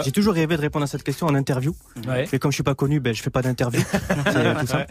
J'ai 0.04 0.12
toujours 0.12 0.34
rêvé 0.34 0.56
de 0.56 0.60
répondre 0.60 0.84
à 0.84 0.86
cette 0.88 1.02
question 1.04 1.26
en 1.26 1.34
interview. 1.34 1.74
Ouais. 2.08 2.26
Mais 2.32 2.38
comme 2.38 2.50
je 2.50 2.56
suis 2.56 2.62
pas 2.64 2.74
connu, 2.74 3.00
ben 3.00 3.14
je 3.14 3.22
fais 3.22 3.30
pas 3.30 3.42
d'interview. 3.42 3.80
Tout 3.82 4.66
ça. 4.66 4.86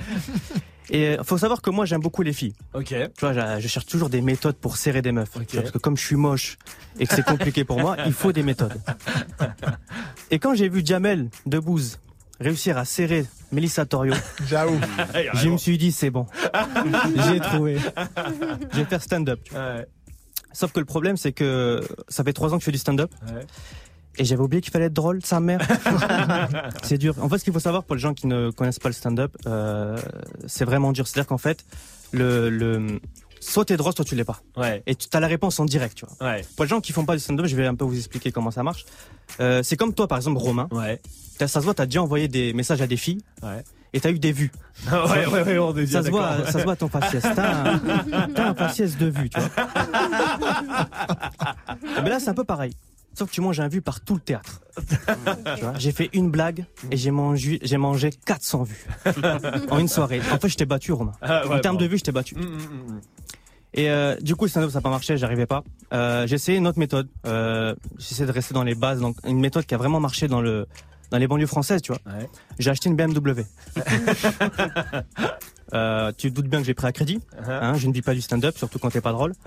Et 0.89 1.17
euh, 1.17 1.23
faut 1.23 1.37
savoir 1.37 1.61
que 1.61 1.69
moi 1.69 1.85
j'aime 1.85 2.01
beaucoup 2.01 2.21
les 2.21 2.33
filles. 2.33 2.53
Ok. 2.73 2.87
Tu 2.89 3.07
vois, 3.19 3.33
je, 3.33 3.61
je 3.61 3.67
cherche 3.67 3.85
toujours 3.85 4.09
des 4.09 4.21
méthodes 4.21 4.55
pour 4.55 4.77
serrer 4.77 5.01
des 5.01 5.11
meufs. 5.11 5.31
Tu 5.47 5.55
vois, 5.55 5.61
parce 5.61 5.71
que 5.71 5.77
comme 5.77 5.97
je 5.97 6.05
suis 6.05 6.15
moche 6.15 6.57
et 6.99 7.07
que 7.07 7.15
c'est 7.15 7.25
compliqué 7.25 7.63
pour 7.63 7.79
moi, 7.79 7.97
il 8.05 8.13
faut 8.13 8.31
des 8.31 8.43
méthodes. 8.43 8.79
Et 10.31 10.39
quand 10.39 10.55
j'ai 10.55 10.69
vu 10.69 10.81
Jamel 10.85 11.29
Debbouze 11.45 11.99
réussir 12.39 12.77
à 12.77 12.85
serrer 12.85 13.25
Mélissa 13.51 13.85
Torio, 13.85 14.13
J'avoue. 14.47 14.79
je 15.35 15.49
me 15.49 15.57
suis 15.57 15.77
dit 15.77 15.91
c'est 15.91 16.09
bon. 16.09 16.25
J'ai 17.29 17.39
trouvé. 17.39 17.77
Je 18.73 18.77
vais 18.77 18.85
faire 18.85 19.01
stand-up. 19.01 19.39
Ouais. 19.53 19.85
Sauf 20.51 20.71
que 20.71 20.79
le 20.79 20.85
problème 20.85 21.17
c'est 21.17 21.31
que 21.31 21.81
ça 22.09 22.23
fait 22.23 22.33
trois 22.33 22.53
ans 22.53 22.57
que 22.57 22.61
je 22.61 22.65
fais 22.65 22.71
du 22.71 22.77
stand-up. 22.77 23.11
Ouais. 23.27 23.45
Et 24.17 24.25
j'avais 24.25 24.41
oublié 24.41 24.61
qu'il 24.61 24.71
fallait 24.71 24.85
être 24.85 24.93
drôle, 24.93 25.23
sa 25.25 25.39
mère. 25.39 25.59
c'est 26.83 26.97
dur. 26.97 27.15
En 27.21 27.29
fait, 27.29 27.39
ce 27.39 27.43
qu'il 27.43 27.53
faut 27.53 27.59
savoir 27.59 27.83
pour 27.83 27.95
les 27.95 28.01
gens 28.01 28.13
qui 28.13 28.27
ne 28.27 28.49
connaissent 28.51 28.79
pas 28.79 28.89
le 28.89 28.93
stand-up, 28.93 29.35
euh, 29.45 29.97
c'est 30.47 30.65
vraiment 30.65 30.91
dur. 30.91 31.07
C'est-à-dire 31.07 31.27
qu'en 31.27 31.37
fait, 31.37 31.65
le, 32.11 32.49
le, 32.49 32.99
soit 33.39 33.65
t'es 33.65 33.77
drôle, 33.77 33.93
soit 33.93 34.05
tu 34.05 34.15
l'es 34.15 34.23
pas. 34.23 34.39
Ouais. 34.55 34.83
Et 34.87 34.95
tu 34.95 35.07
as 35.11 35.19
la 35.19 35.27
réponse 35.27 35.59
en 35.59 35.65
direct, 35.65 35.97
tu 35.97 36.05
vois. 36.05 36.29
Ouais. 36.29 36.45
Pour 36.55 36.65
les 36.65 36.69
gens 36.69 36.81
qui 36.81 36.93
font 36.93 37.05
pas 37.05 37.13
du 37.13 37.19
stand-up, 37.19 37.45
je 37.45 37.55
vais 37.55 37.65
un 37.65 37.75
peu 37.75 37.85
vous 37.85 37.97
expliquer 37.97 38.31
comment 38.31 38.51
ça 38.51 38.63
marche. 38.63 38.85
Euh, 39.39 39.63
c'est 39.63 39.75
comme 39.75 39.93
toi, 39.93 40.07
par 40.07 40.17
exemple, 40.17 40.37
Romain. 40.37 40.67
Ouais. 40.71 41.01
Ça 41.39 41.47
se 41.47 41.59
voit, 41.59 41.73
t'as 41.73 41.85
déjà 41.85 42.01
envoyé 42.01 42.27
des 42.27 42.53
messages 42.53 42.81
à 42.81 42.87
des 42.87 42.97
filles. 42.97 43.21
Ouais. 43.43 43.63
Et 43.93 44.01
t'as 44.01 44.11
eu 44.11 44.19
des 44.19 44.33
vues. 44.33 44.51
ouais, 44.91 45.25
ouais, 45.25 45.43
ouais, 45.43 45.57
on 45.57 45.75
est 45.77 45.87
ça 45.87 46.03
se 46.03 46.09
voit, 46.09 46.45
ça 46.45 46.59
se 46.59 46.63
voit 46.63 46.73
à 46.73 46.75
ton 46.75 46.89
faciès. 46.89 47.23
T'as 47.23 47.71
un, 47.71 47.79
t'as 48.33 48.49
un 48.49 48.53
faciès 48.53 48.97
de 48.97 49.05
vues, 49.05 49.29
tu 49.29 49.39
vois. 49.39 49.49
Et 51.97 52.01
ben 52.01 52.09
là, 52.09 52.19
c'est 52.19 52.29
un 52.29 52.33
peu 52.33 52.43
pareil. 52.43 52.73
Sauf 53.17 53.31
que 53.31 53.39
moi, 53.41 53.53
j'ai 53.53 53.63
un 53.63 53.69
vu 53.69 53.81
par 53.81 54.01
tout 54.01 54.13
le 54.13 54.19
théâtre. 54.19 54.61
J'ai 55.77 55.93
fait 55.93 56.09
une 56.11 56.29
blague 56.29 56.65
et 56.91 56.97
j'ai 56.97 57.11
mangé, 57.11 57.59
j'ai 57.61 57.77
mangé 57.77 58.09
400 58.25 58.63
vues 58.63 58.85
en 59.69 59.79
une 59.79 59.87
soirée. 59.87 60.19
En 60.33 60.37
fait, 60.37 60.49
je 60.49 60.57
t'ai 60.57 60.65
battu, 60.65 60.91
Romain. 60.91 61.13
Ah, 61.21 61.47
ouais, 61.47 61.55
en 61.55 61.59
termes 61.59 61.77
bon. 61.77 61.83
de 61.83 61.87
vues, 61.87 61.97
je 61.97 62.03
t'ai 62.03 62.11
battu. 62.11 62.35
Mm, 62.35 62.41
mm, 62.41 62.93
mm. 62.93 63.01
Et 63.75 63.89
euh, 63.89 64.15
du 64.19 64.35
coup, 64.35 64.45
le 64.45 64.49
stand-up, 64.49 64.69
ça 64.69 64.79
n'a 64.79 64.81
pas 64.81 64.89
marché, 64.89 65.17
j'arrivais 65.17 65.45
pas. 65.45 65.63
Euh, 65.93 66.27
j'ai 66.27 66.35
essayé 66.35 66.57
une 66.57 66.67
autre 66.67 66.79
méthode. 66.79 67.07
Euh, 67.25 67.73
J'essaie 67.97 68.25
de 68.25 68.31
rester 68.31 68.53
dans 68.53 68.63
les 68.63 68.75
bases, 68.75 68.99
donc 68.99 69.15
une 69.25 69.39
méthode 69.39 69.65
qui 69.65 69.75
a 69.75 69.77
vraiment 69.77 70.01
marché 70.01 70.27
dans 70.27 70.41
le 70.41 70.67
dans 71.11 71.17
les 71.17 71.27
banlieues 71.27 71.47
françaises, 71.47 71.81
tu 71.81 71.93
vois. 71.93 72.01
Ouais. 72.05 72.27
J'ai 72.57 72.71
acheté 72.71 72.89
une 72.89 72.95
BMW. 72.95 73.43
Euh, 75.75 76.11
tu 76.17 76.29
te 76.29 76.35
doutes 76.35 76.47
bien 76.47 76.59
que 76.59 76.65
j'ai 76.65 76.73
pris 76.73 76.87
à 76.87 76.91
crédit. 76.91 77.19
Uh-huh. 77.37 77.51
Hein, 77.51 77.73
je 77.75 77.87
ne 77.87 77.93
vis 77.93 78.01
pas 78.01 78.13
du 78.13 78.21
stand-up, 78.21 78.57
surtout 78.57 78.79
quand 78.79 78.89
t'es 78.89 79.01
pas 79.01 79.11
drôle. 79.11 79.33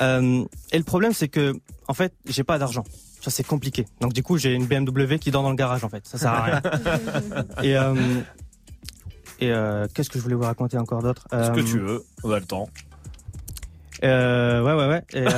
Euh, 0.00 0.44
et 0.72 0.78
le 0.78 0.84
problème, 0.84 1.12
c'est 1.12 1.28
que, 1.28 1.54
en 1.86 1.94
fait, 1.94 2.12
j'ai 2.26 2.42
pas 2.42 2.58
d'argent. 2.58 2.82
Ça, 3.20 3.30
c'est 3.30 3.46
compliqué. 3.46 3.86
Donc, 4.00 4.12
du 4.12 4.22
coup, 4.22 4.36
j'ai 4.36 4.52
une 4.52 4.66
BMW 4.66 5.18
qui 5.20 5.30
dort 5.30 5.42
dans 5.42 5.50
le 5.50 5.56
garage, 5.56 5.84
en 5.84 5.88
fait. 5.88 6.04
Ça 6.06 6.18
sert 6.18 6.32
à 6.32 6.42
rien. 6.42 6.62
et 7.62 7.76
euh, 7.76 7.94
et 9.38 9.52
euh, 9.52 9.86
qu'est-ce 9.94 10.10
que 10.10 10.18
je 10.18 10.24
voulais 10.24 10.34
vous 10.34 10.42
raconter 10.42 10.78
encore 10.78 11.02
d'autre? 11.02 11.26
Ce 11.30 11.50
que 11.50 11.60
tu 11.60 11.78
veux, 11.78 12.04
on 12.24 12.30
a 12.32 12.40
le 12.40 12.46
temps. 12.46 12.68
Euh, 14.04 14.62
ouais, 14.62 14.72
ouais, 14.72 14.88
ouais. 14.88 15.02
Et, 15.14 15.26
euh, 15.26 15.30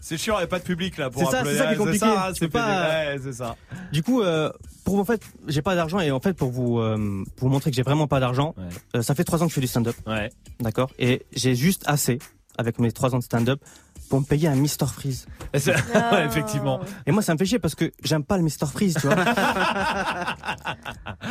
c'est 0.00 0.16
chiant, 0.18 0.34
il 0.36 0.38
n'y 0.38 0.44
a 0.44 0.48
pas 0.48 0.58
de 0.58 0.64
public 0.64 0.98
là 0.98 1.10
pour 1.10 1.22
C'est 1.24 1.30
ça, 1.30 1.38
applaudir. 1.38 1.58
c'est 1.58 1.64
ça 1.64 1.68
qui 1.68 1.74
est 1.74 1.76
compliqué. 1.78 1.98
ça, 1.98 2.26
hein, 2.26 2.30
C'est 2.34 2.38
c'est 2.40 2.48
pas- 2.48 2.88
Ouais, 2.88 3.16
c'est 3.22 3.32
ça. 3.32 3.56
du 3.92 4.02
coup, 4.02 4.22
euh, 4.22 4.50
pour 4.84 4.98
en 4.98 5.04
fait, 5.04 5.22
j'ai 5.48 5.62
pas 5.62 5.74
d'argent 5.74 5.98
et 6.00 6.10
en 6.10 6.20
fait, 6.20 6.34
pour 6.34 6.50
vous 6.50 6.78
euh, 6.78 7.24
pour 7.36 7.48
vous 7.48 7.52
montrer 7.54 7.70
que 7.70 7.76
j'ai 7.76 7.82
vraiment 7.82 8.06
pas 8.06 8.20
d'argent, 8.20 8.54
euh, 8.94 9.02
ça 9.02 9.14
fait 9.14 9.24
trois 9.24 9.42
ans 9.42 9.46
que 9.46 9.50
je 9.50 9.54
fais 9.54 9.60
du 9.60 9.66
stand-up. 9.66 9.96
Ouais. 10.06 10.30
D'accord? 10.60 10.90
Et 10.98 11.24
j'ai 11.32 11.54
juste 11.54 11.82
assez 11.86 12.18
avec 12.58 12.78
mes 12.78 12.92
trois 12.92 13.14
ans 13.14 13.18
de 13.18 13.24
stand-up 13.24 13.60
pour 14.08 14.20
me 14.20 14.24
payer 14.24 14.48
un 14.48 14.54
Mister 14.54 14.86
Freeze. 14.86 15.26
Et 15.52 15.58
Ouais, 16.12 16.24
effectivement. 16.26 16.80
Et 17.06 17.12
moi, 17.12 17.22
ça 17.22 17.32
me 17.34 17.38
fait 17.38 17.44
chier 17.46 17.58
parce 17.58 17.74
que 17.74 17.90
j'aime 18.04 18.22
pas 18.24 18.36
le 18.36 18.42
Mister 18.44 18.66
Freeze, 18.66 18.94
tu 19.00 19.06
vois. 19.08 19.16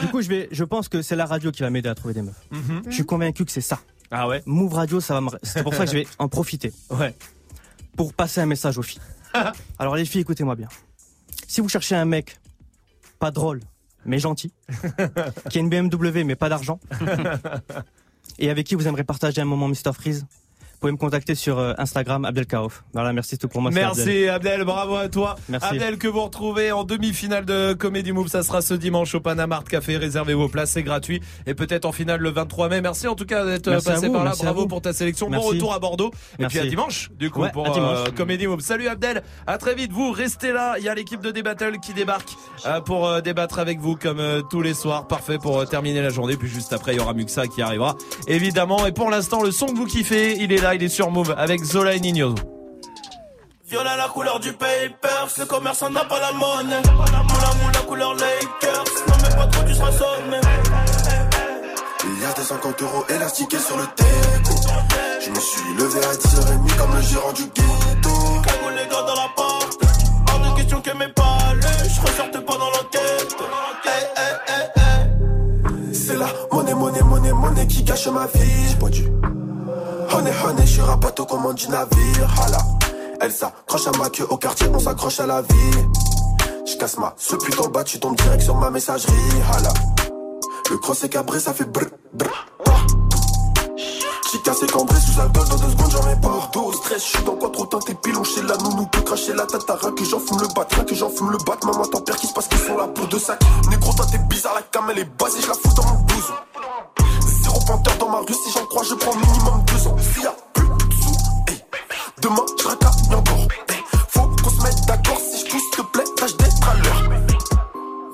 du 0.02 0.08
coup, 0.08 0.22
je 0.22 0.30
vais, 0.30 0.48
je 0.52 0.64
pense 0.64 0.90
que 0.90 1.02
c'est 1.02 1.16
la 1.16 1.26
radio 1.26 1.52
qui 1.52 1.62
va 1.64 1.70
m'aider 1.70 1.90
à 1.90 1.96
trouver 1.96 2.14
des 2.14 2.22
meufs. 2.22 2.36
Mhm. 2.52 2.84
Je 2.88 2.92
suis 2.94 3.06
convaincu 3.06 3.46
que 3.46 3.52
c'est 3.52 3.62
ça. 3.62 3.80
Ah 4.12 4.28
ouais 4.28 4.44
Move 4.46 4.74
Radio, 4.74 5.00
ça 5.00 5.14
va 5.16 5.22
me... 5.22 5.30
C'est 5.44 5.64
pour 5.64 5.74
ça 5.74 5.86
que 5.86 5.92
je 5.92 5.98
vais 5.98 6.08
en 6.20 6.28
profiter. 6.28 6.74
Ouais. 6.90 7.16
Pour 7.98 8.14
passer 8.14 8.42
un 8.42 8.46
message 8.46 8.78
aux 8.78 8.84
filles. 8.84 9.02
Alors 9.80 9.96
les 9.96 10.06
filles, 10.06 10.22
écoutez-moi 10.22 10.56
bien. 10.56 10.68
Si 11.48 11.62
vous 11.62 11.70
cherchez 11.70 11.96
un 11.96 12.06
mec 12.06 12.40
pas 13.20 13.32
drôle, 13.32 13.62
mais 14.06 14.20
gentil, 14.20 14.54
qui 15.50 15.58
a 15.58 15.62
une 15.62 15.70
BMW 15.70 16.24
mais 16.24 16.36
pas 16.36 16.50
d'argent, 16.50 16.80
et 18.38 18.50
avec 18.50 18.68
qui 18.68 18.76
vous 18.76 18.88
aimeriez 18.88 19.04
partager 19.04 19.42
un 19.42 19.46
moment 19.46 19.68
Mr 19.68 19.94
Freeze, 19.94 20.26
vous 20.76 20.80
pouvez 20.82 20.92
me 20.92 20.98
contacter 20.98 21.36
sur 21.36 21.58
euh, 21.58 21.74
Instagram 21.78 22.26
Abdel 22.26 22.46
Kaouf. 22.46 22.84
Voilà, 22.94 23.14
merci 23.14 23.38
tout 23.38 23.48
pour 23.48 23.62
moi. 23.62 23.70
Abdel. 23.72 23.84
Merci 23.86 24.28
Abdel, 24.28 24.64
bravo 24.66 24.96
à 24.96 25.08
toi. 25.08 25.38
Merci. 25.48 25.68
Abdel 25.68 25.98
que 25.98 26.08
vous 26.08 26.22
retrouvez 26.22 26.72
en 26.74 26.84
demi-finale 26.84 27.46
de 27.46 27.74
Comedy 27.74 28.12
Move, 28.12 28.28
ça 28.28 28.44
sera 28.44 28.62
ce 28.62 28.74
dimanche 28.74 29.16
au 29.16 29.22
Panama 29.22 29.64
Café, 29.70 29.96
réservez 29.96 30.34
vos 30.34 30.50
places, 30.50 30.72
c'est 30.72 30.84
gratuit 30.84 31.22
et 31.48 31.54
peut-être 31.54 31.86
en 31.86 31.94
finale 31.94 32.20
le 32.20 32.30
23 32.30 32.68
mai. 32.70 32.82
Merci 32.82 33.08
en 33.08 33.16
tout 33.16 33.26
cas 33.26 33.46
d'être 33.46 33.72
passé 33.84 34.08
vous, 34.08 34.14
par 34.14 34.26
là, 34.26 34.34
bravo 34.38 34.68
pour 34.68 34.82
ta 34.82 34.92
sélection. 34.92 35.30
Bon 35.30 35.40
retour 35.40 35.74
à 35.74 35.80
Bordeaux 35.80 36.12
et 36.38 36.42
Merci. 36.42 36.58
puis 36.58 36.68
à 36.68 36.70
dimanche 36.70 37.10
du 37.18 37.30
coup 37.32 37.42
Ouais, 37.42 37.52
pour 37.52 37.66
euh, 37.68 38.06
Comedy 38.16 38.48
Move. 38.48 38.60
Salut 38.60 38.88
Abdel, 38.88 39.24
à 39.48 39.58
très 39.58 39.76
vite. 39.76 39.92
Vous 39.94 40.12
restez 40.12 40.52
là, 40.52 40.76
il 40.78 40.84
y 40.84 40.90
a 40.90 40.96
l'équipe 40.96 41.22
de 41.22 41.32
Débattle 41.32 41.80
qui 41.80 41.94
débarque 41.94 42.30
euh, 42.66 42.82
pour 42.82 43.08
euh, 43.08 43.22
débattre 43.22 43.60
avec 43.60 43.80
vous 43.80 43.96
comme 43.96 44.22
tous 44.50 44.62
les 44.62 44.74
soirs. 44.74 45.08
Parfait 45.08 45.38
pour 45.38 45.68
terminer 45.70 46.02
la 46.02 46.10
journée. 46.10 46.36
Puis 46.36 46.50
juste 46.50 46.74
après, 46.74 46.94
il 46.94 46.98
y 46.98 47.00
aura 47.00 47.14
Muxa 47.14 47.48
qui 47.48 47.62
arrivera 47.62 47.96
évidemment. 48.28 48.86
Et 48.88 48.92
pour 48.92 49.10
l'instant, 49.10 49.42
le 49.42 49.52
son 49.52 49.68
que 49.68 49.76
vous 49.78 49.86
kiffez, 49.86 50.38
il 50.42 50.52
est 50.52 50.62
là, 50.62 50.65
il 50.74 50.84
est 50.84 50.90
sur 50.90 51.12
Move 51.12 51.36
avec 51.38 51.64
Zola 51.64 51.94
et 51.94 52.00
Nino. 52.00 52.34
Violet 53.70 53.98
la 53.98 54.08
couleur 54.08 54.40
du 54.40 54.54
papers, 54.54 55.28
le 55.38 55.46
commerçant 55.46 55.90
n'a 55.90 56.06
pas 56.06 56.20
la 56.20 56.32
monnaie. 56.32 56.82
Moula 56.82 57.54
moula 57.64 57.80
couleur 57.88 58.14
Lakers, 58.14 58.84
non 59.08 59.14
mais 59.22 59.36
pas 59.36 59.48
trop 59.48 59.64
tu 59.68 59.74
seras 59.74 59.92
sonné. 59.92 60.40
Il 62.04 62.22
y 62.22 62.26
a 62.26 62.34
des 62.34 62.42
50 62.42 62.82
euros 62.82 63.06
élastiqués 63.10 63.60
sur 63.60 63.78
le 63.78 63.84
teco. 63.96 64.56
Je 65.24 65.30
me 65.30 65.40
suis 65.40 65.74
levé 65.78 66.00
à 66.00 66.14
10h30 66.14 66.78
comme 66.78 66.96
le 66.96 67.02
gérant 67.02 67.34
du 67.34 67.44
ghetto. 67.44 68.42
Cagoule 68.44 68.74
les 68.76 68.90
gars 68.90 69.02
dans 69.02 69.16
la 69.16 69.30
porte, 69.36 69.80
hors 70.32 70.40
de 70.40 70.56
question 70.58 70.82
que 70.82 70.92
mes 70.92 71.10
palais, 71.10 71.90
je 71.94 72.02
ressorte 72.02 72.46
pas 72.46 72.58
dans 72.58 72.70
l'enquête. 72.70 73.36
Hey, 73.86 74.04
hey, 74.18 74.34
hey, 74.48 74.70
hey. 74.78 75.96
C'est 75.96 76.18
la 76.18 76.28
monnaie, 76.52 76.74
monnaie, 76.74 77.02
monnaie, 77.02 77.34
monnaie 77.34 77.68
qui 77.68 77.84
gâche 77.84 78.08
ma 78.08 78.28
vie. 78.28 78.70
J'ai 78.70 78.76
pas 78.76 78.90
dû. 78.90 79.06
Honey, 80.12 80.32
honey, 80.44 80.66
je 80.66 80.72
suis 80.72 80.82
rapato 80.82 81.26
comme 81.26 81.46
on 81.46 81.54
dit 81.54 81.70
navire. 81.70 82.42
Hala, 82.44 82.58
elle 83.22 83.32
s'accroche 83.32 83.88
à 83.88 83.92
ma 83.98 84.10
queue 84.10 84.26
au 84.30 84.38
quartier, 84.38 84.68
on 84.74 84.80
s'accroche 84.80 85.20
à 85.20 85.26
la 85.26 85.42
vie. 85.42 85.88
J'casse 86.66 86.98
ma 86.98 87.14
ce 87.18 87.36
putain 87.36 87.68
bas, 87.70 87.84
tu 87.84 88.00
tombes 88.00 88.16
direct 88.16 88.44
sur 88.44 88.56
ma 88.56 88.70
messagerie. 88.70 89.14
Hala, 89.54 89.74
le 90.70 90.78
cross 90.78 91.04
est 91.04 91.10
cabré, 91.10 91.40
ça 91.40 91.54
fait 91.54 91.66
brr, 91.66 91.88
brr, 92.14 92.48
J'ai 94.32 94.40
cassé 94.40 94.68
cambré 94.68 94.96
sous 95.00 95.20
alcool, 95.20 95.48
dans 95.48 95.56
deux 95.58 95.72
secondes 95.72 95.92
j'en 95.92 96.10
ai 96.10 96.16
pas. 96.22 96.50
Dos 96.54 96.74
stress, 96.74 97.04
j'suis 97.04 97.24
dans 97.24 97.36
quoi 97.36 97.50
trop 97.50 97.66
tes 97.66 97.94
pilon 97.96 98.24
chez 98.24 98.42
la 98.42 98.58
nounou, 98.58 98.86
que 98.88 99.00
cracher 99.00 99.34
la 99.34 99.46
tatara, 99.46 99.92
que 99.92 100.04
j'en 100.04 100.20
fume 100.20 100.40
le 100.42 100.48
bat, 100.54 100.66
que 100.66 100.96
j'en 100.96 101.10
fume 101.10 101.32
le 101.32 101.38
bat. 101.46 101.58
Maman, 101.64 101.86
t'en 101.86 102.02
perds 102.02 102.18
qui 102.18 102.28
se 102.28 102.34
passe, 102.34 102.48
qu'ils 102.48 102.60
sont 102.60 102.78
là 102.78 102.88
pour 102.88 103.08
deux 103.08 103.20
sacs. 103.20 103.42
Négro, 103.70 103.92
t'es 104.12 104.18
bizarre, 104.18 104.56
la 104.56 104.62
cam 104.62 104.86
elle 104.92 105.00
est 105.00 105.18
basée, 105.18 105.42
j'la 105.42 105.54
fous 105.54 105.74
dans 105.76 105.86
mon 105.86 106.00
bouse. 106.00 106.32
20h 107.66 107.98
dans 107.98 108.10
ma 108.10 108.20
rue, 108.20 108.34
si 108.34 108.52
j'en 108.52 108.66
crois, 108.66 108.84
je 108.84 108.94
prends 108.94 109.16
minimum 109.16 109.64
2 109.66 109.88
ans. 109.88 109.96
S'il 109.98 110.24
y 110.24 110.28
a 110.28 110.36
plus 110.54 110.68
de 110.68 110.94
sous, 111.02 111.16
demain 112.22 112.46
je 112.60 112.68
racaille 112.68 113.16
encore. 113.16 113.48
Faut 114.10 114.28
qu'on 114.44 114.50
se 114.50 114.62
mette 114.64 114.86
d'accord, 114.86 115.18
si 115.18 115.46
je 115.46 115.52
pousse, 115.52 115.72
te 115.72 115.82
plaît, 115.82 116.04
tâche 116.16 116.38
d'être 116.38 116.70
à 116.70 116.76
l'heure. 116.76 117.20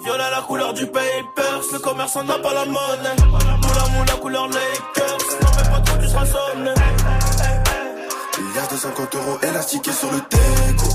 Viola 0.03 0.29
la 0.31 0.41
couleur 0.41 0.73
du 0.73 0.85
paper, 0.87 1.53
le 1.73 1.79
commerçant 1.79 2.23
n'a 2.23 2.39
pas 2.39 2.53
la 2.53 2.65
monnaie. 2.65 3.15
Moula 3.61 3.87
moula 3.97 4.13
couleur 4.21 4.47
Lakers, 4.47 5.17
non 5.41 5.49
mais 5.57 5.69
pas 5.69 5.81
trop, 5.81 5.97
tu 5.97 6.07
seras 6.07 6.25
sonné. 6.25 6.73
Il 8.39 8.55
y 8.55 8.59
a 8.59 8.67
250 8.67 9.15
euros 9.15 9.37
élastiqués 9.43 9.91
sur 9.91 10.11
le 10.11 10.17
déco. 10.17 10.85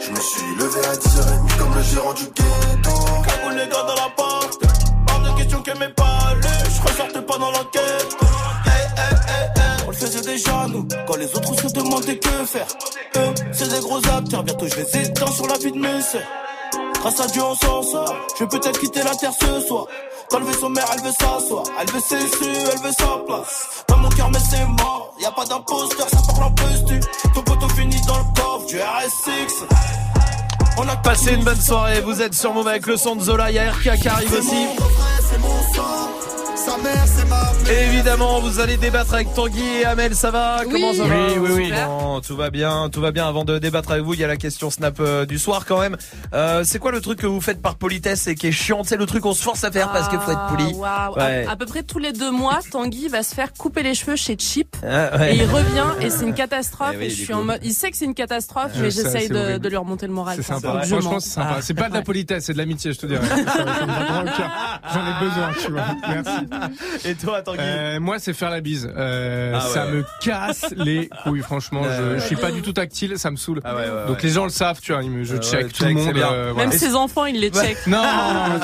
Je 0.00 0.10
me 0.10 0.20
suis 0.20 0.54
levé 0.56 0.86
à 0.86 0.94
10h30 0.94 1.58
comme 1.58 1.74
le 1.74 1.82
gérant 1.82 2.12
du 2.12 2.24
ghetto. 2.24 2.90
Cagoule 3.26 3.56
les 3.56 3.68
gars 3.68 3.82
dans 3.82 3.94
la 3.94 4.08
porte, 4.16 4.60
pas 5.06 5.18
de 5.18 5.36
question 5.36 5.62
que 5.62 5.78
mes 5.78 5.88
pas 5.88 6.17
je 6.78 6.90
ressorte 6.90 7.20
pas 7.26 7.38
dans 7.38 7.50
l'enquête. 7.50 8.16
Hey, 8.64 8.72
hey, 8.96 9.14
hey, 9.28 9.44
hey. 9.56 9.84
On 9.86 9.90
le 9.90 9.96
faisait 9.96 10.20
déjà 10.20 10.66
nous, 10.68 10.86
quand 11.06 11.16
les 11.16 11.26
autres 11.34 11.54
se 11.54 11.72
demandaient 11.72 12.18
que 12.18 12.44
faire. 12.46 12.66
Eux, 13.16 13.34
c'est 13.52 13.68
des 13.68 13.80
gros 13.80 13.98
acteurs, 13.98 14.42
bientôt 14.42 14.66
je 14.66 14.76
les 14.76 15.02
éteins 15.02 15.32
sur 15.32 15.46
la 15.46 15.58
vie 15.58 15.72
de 15.72 15.78
mes 15.78 16.00
sœurs. 16.00 16.22
Grâce 17.00 17.20
à 17.20 17.26
Dieu 17.28 17.42
on 17.42 17.54
s'en 17.54 17.82
sort, 17.82 18.14
je 18.38 18.44
vais 18.44 18.48
peut-être 18.48 18.78
quitter 18.80 19.02
la 19.02 19.14
terre 19.14 19.32
ce 19.40 19.60
soir. 19.60 19.86
Quand 20.30 20.38
elle 20.38 20.44
veut 20.44 20.52
son 20.52 20.68
mère, 20.68 20.84
elle 20.92 21.02
veut 21.02 21.12
s'asseoir, 21.12 21.62
elle 21.80 21.90
veut 21.90 22.00
ses 22.00 22.20
su, 22.20 22.50
elle 22.72 22.80
veut 22.82 22.92
sa 22.98 23.18
place. 23.26 23.84
Dans 23.88 23.96
mon 23.98 24.08
cœur, 24.10 24.30
mais 24.30 24.38
c'est 24.50 24.64
mort, 24.64 25.14
y 25.20 25.24
a 25.24 25.30
pas 25.30 25.44
d'imposteur, 25.44 26.08
ça 26.08 26.18
parle 26.26 26.44
en 26.44 26.50
postu. 26.50 27.00
Ton 27.34 27.42
poteau 27.42 27.68
finit 27.70 28.00
dans 28.06 28.18
le 28.18 28.24
coffre 28.34 28.66
du 28.66 28.76
RS6. 28.76 29.64
On 30.76 30.88
a 30.88 30.96
Passez 30.96 31.32
une 31.32 31.44
bonne 31.44 31.60
soirée, 31.60 32.02
vous 32.02 32.20
êtes 32.20 32.34
sur 32.34 32.52
Move 32.52 32.68
avec 32.68 32.86
le 32.86 32.96
son 32.96 33.16
de 33.16 33.22
Zola, 33.22 33.50
il 33.50 33.54
y 33.54 33.58
a 33.58 33.72
RK 33.72 33.98
qui 33.98 34.08
arrive 34.08 34.32
aussi. 34.34 34.66
Mon 35.40 35.62
sa 36.58 36.76
mère 36.78 37.04
c'est 37.06 37.24
ma 37.28 37.36
mère. 37.36 37.70
Et 37.70 37.86
évidemment, 37.88 38.40
vous 38.40 38.60
allez 38.60 38.76
débattre 38.78 39.12
avec 39.14 39.32
Tanguy 39.34 39.62
et 39.82 39.84
Amel, 39.84 40.14
ça 40.14 40.30
va 40.30 40.62
Oui. 40.64 40.72
Comment 40.72 40.92
ça 40.94 41.04
va 41.04 41.14
Oui, 41.14 41.38
oui, 41.38 41.50
oui. 41.54 41.72
Bon, 41.86 42.20
tout 42.20 42.34
va 42.36 42.48
bien, 42.50 42.88
tout 42.90 43.00
va 43.02 43.12
bien. 43.12 43.28
Avant 43.28 43.44
de 43.44 43.58
débattre 43.58 43.90
avec 43.90 44.04
vous, 44.04 44.14
il 44.14 44.20
y 44.20 44.24
a 44.24 44.26
la 44.26 44.38
question 44.38 44.70
Snap 44.70 44.98
euh, 45.00 45.26
du 45.26 45.38
soir 45.38 45.66
quand 45.66 45.78
même. 45.80 45.96
Euh, 46.32 46.62
c'est 46.64 46.78
quoi 46.78 46.92
le 46.92 47.00
truc 47.02 47.18
que 47.18 47.26
vous 47.26 47.40
faites 47.42 47.60
par 47.60 47.76
politesse 47.76 48.26
et 48.26 48.34
qui 48.34 48.46
est 48.46 48.52
chiant? 48.52 48.84
C'est 48.84 48.96
le 48.96 49.04
truc 49.04 49.22
qu'on 49.22 49.34
se 49.34 49.42
force 49.42 49.64
à 49.64 49.70
faire 49.70 49.92
parce 49.92 50.08
qu'il 50.08 50.18
faut 50.18 50.30
être 50.30 50.46
poli. 50.48 50.74
Ah. 50.82 51.10
Ouais. 51.12 51.46
À, 51.46 51.52
à 51.52 51.56
peu 51.56 51.66
près 51.66 51.82
tous 51.82 51.98
les 51.98 52.12
deux 52.12 52.30
mois, 52.30 52.58
Tanguy 52.70 53.08
va 53.08 53.22
se 53.22 53.34
faire 53.34 53.52
couper 53.52 53.82
les 53.82 53.94
cheveux 53.94 54.16
chez 54.16 54.36
Chip. 54.38 54.74
Ah, 54.82 55.16
ouais. 55.18 55.34
Et 55.34 55.36
il 55.36 55.44
revient 55.44 55.86
et 56.00 56.08
c'est 56.10 56.24
une 56.24 56.34
catastrophe. 56.34 56.92
Eh 56.94 56.98
oui, 56.98 57.04
et 57.04 57.10
je 57.10 57.22
suis 57.22 57.34
en 57.34 57.44
mode, 57.44 57.60
il 57.62 57.74
sait 57.74 57.90
que 57.90 57.96
c'est 57.98 58.06
une 58.06 58.14
catastrophe, 58.14 58.72
Je 58.74 58.82
mais 58.82 58.90
j'essaye 58.90 59.28
de, 59.28 59.58
de 59.58 59.68
lui 59.68 59.76
remonter 59.76 60.06
le 60.06 60.14
moral. 60.14 60.36
C'est 60.36 60.42
sympa. 60.42 60.82
Franchement, 60.86 61.20
c'est 61.20 61.28
sympa. 61.30 61.58
C'est 61.60 61.74
pas 61.74 61.90
de 61.90 61.94
la 61.94 62.02
politesse, 62.02 62.46
c'est 62.46 62.54
de 62.54 62.58
l'amitié, 62.58 62.92
je 62.94 62.98
te 62.98 63.06
dirais. 63.06 63.26
J'en 63.28 65.06
ai 65.06 65.20
besoin, 65.20 65.50
tu 65.62 65.70
vois. 65.72 65.82
Merci. 66.08 66.47
Et 67.04 67.14
toi, 67.14 67.42
Tanguy 67.42 67.58
Euh, 67.60 68.00
Moi, 68.00 68.18
c'est 68.18 68.32
faire 68.32 68.50
la 68.50 68.60
bise. 68.60 68.90
Euh, 68.96 69.52
Ah 69.56 69.60
ça 69.60 69.86
me 69.86 70.04
casse 70.20 70.66
les 70.76 71.08
couilles, 71.22 71.42
franchement. 71.42 71.82
Je, 71.84 72.18
je 72.18 72.24
suis 72.24 72.36
pas 72.36 72.50
du 72.50 72.62
tout 72.62 72.72
tactile, 72.72 73.18
ça 73.18 73.30
me 73.30 73.36
saoule. 73.36 73.60
Ah 73.64 73.74
ouais, 73.74 73.82
ouais, 73.82 73.88
Donc 74.06 74.16
ouais. 74.16 74.22
les 74.22 74.30
gens 74.30 74.44
le 74.44 74.50
savent, 74.50 74.80
tu 74.80 74.92
vois. 74.92 75.02
ils 75.02 75.10
me- 75.10 75.24
Je 75.24 75.36
check 75.36 75.66
ouais, 75.66 75.68
tout 75.70 75.84
le 75.84 75.92
monde. 75.94 76.16
euh, 76.16 76.54
Même 76.54 76.72
ses 76.72 76.94
enfants, 76.94 77.26
il 77.26 77.40
les 77.40 77.50
check. 77.50 77.76
Non, 77.86 78.02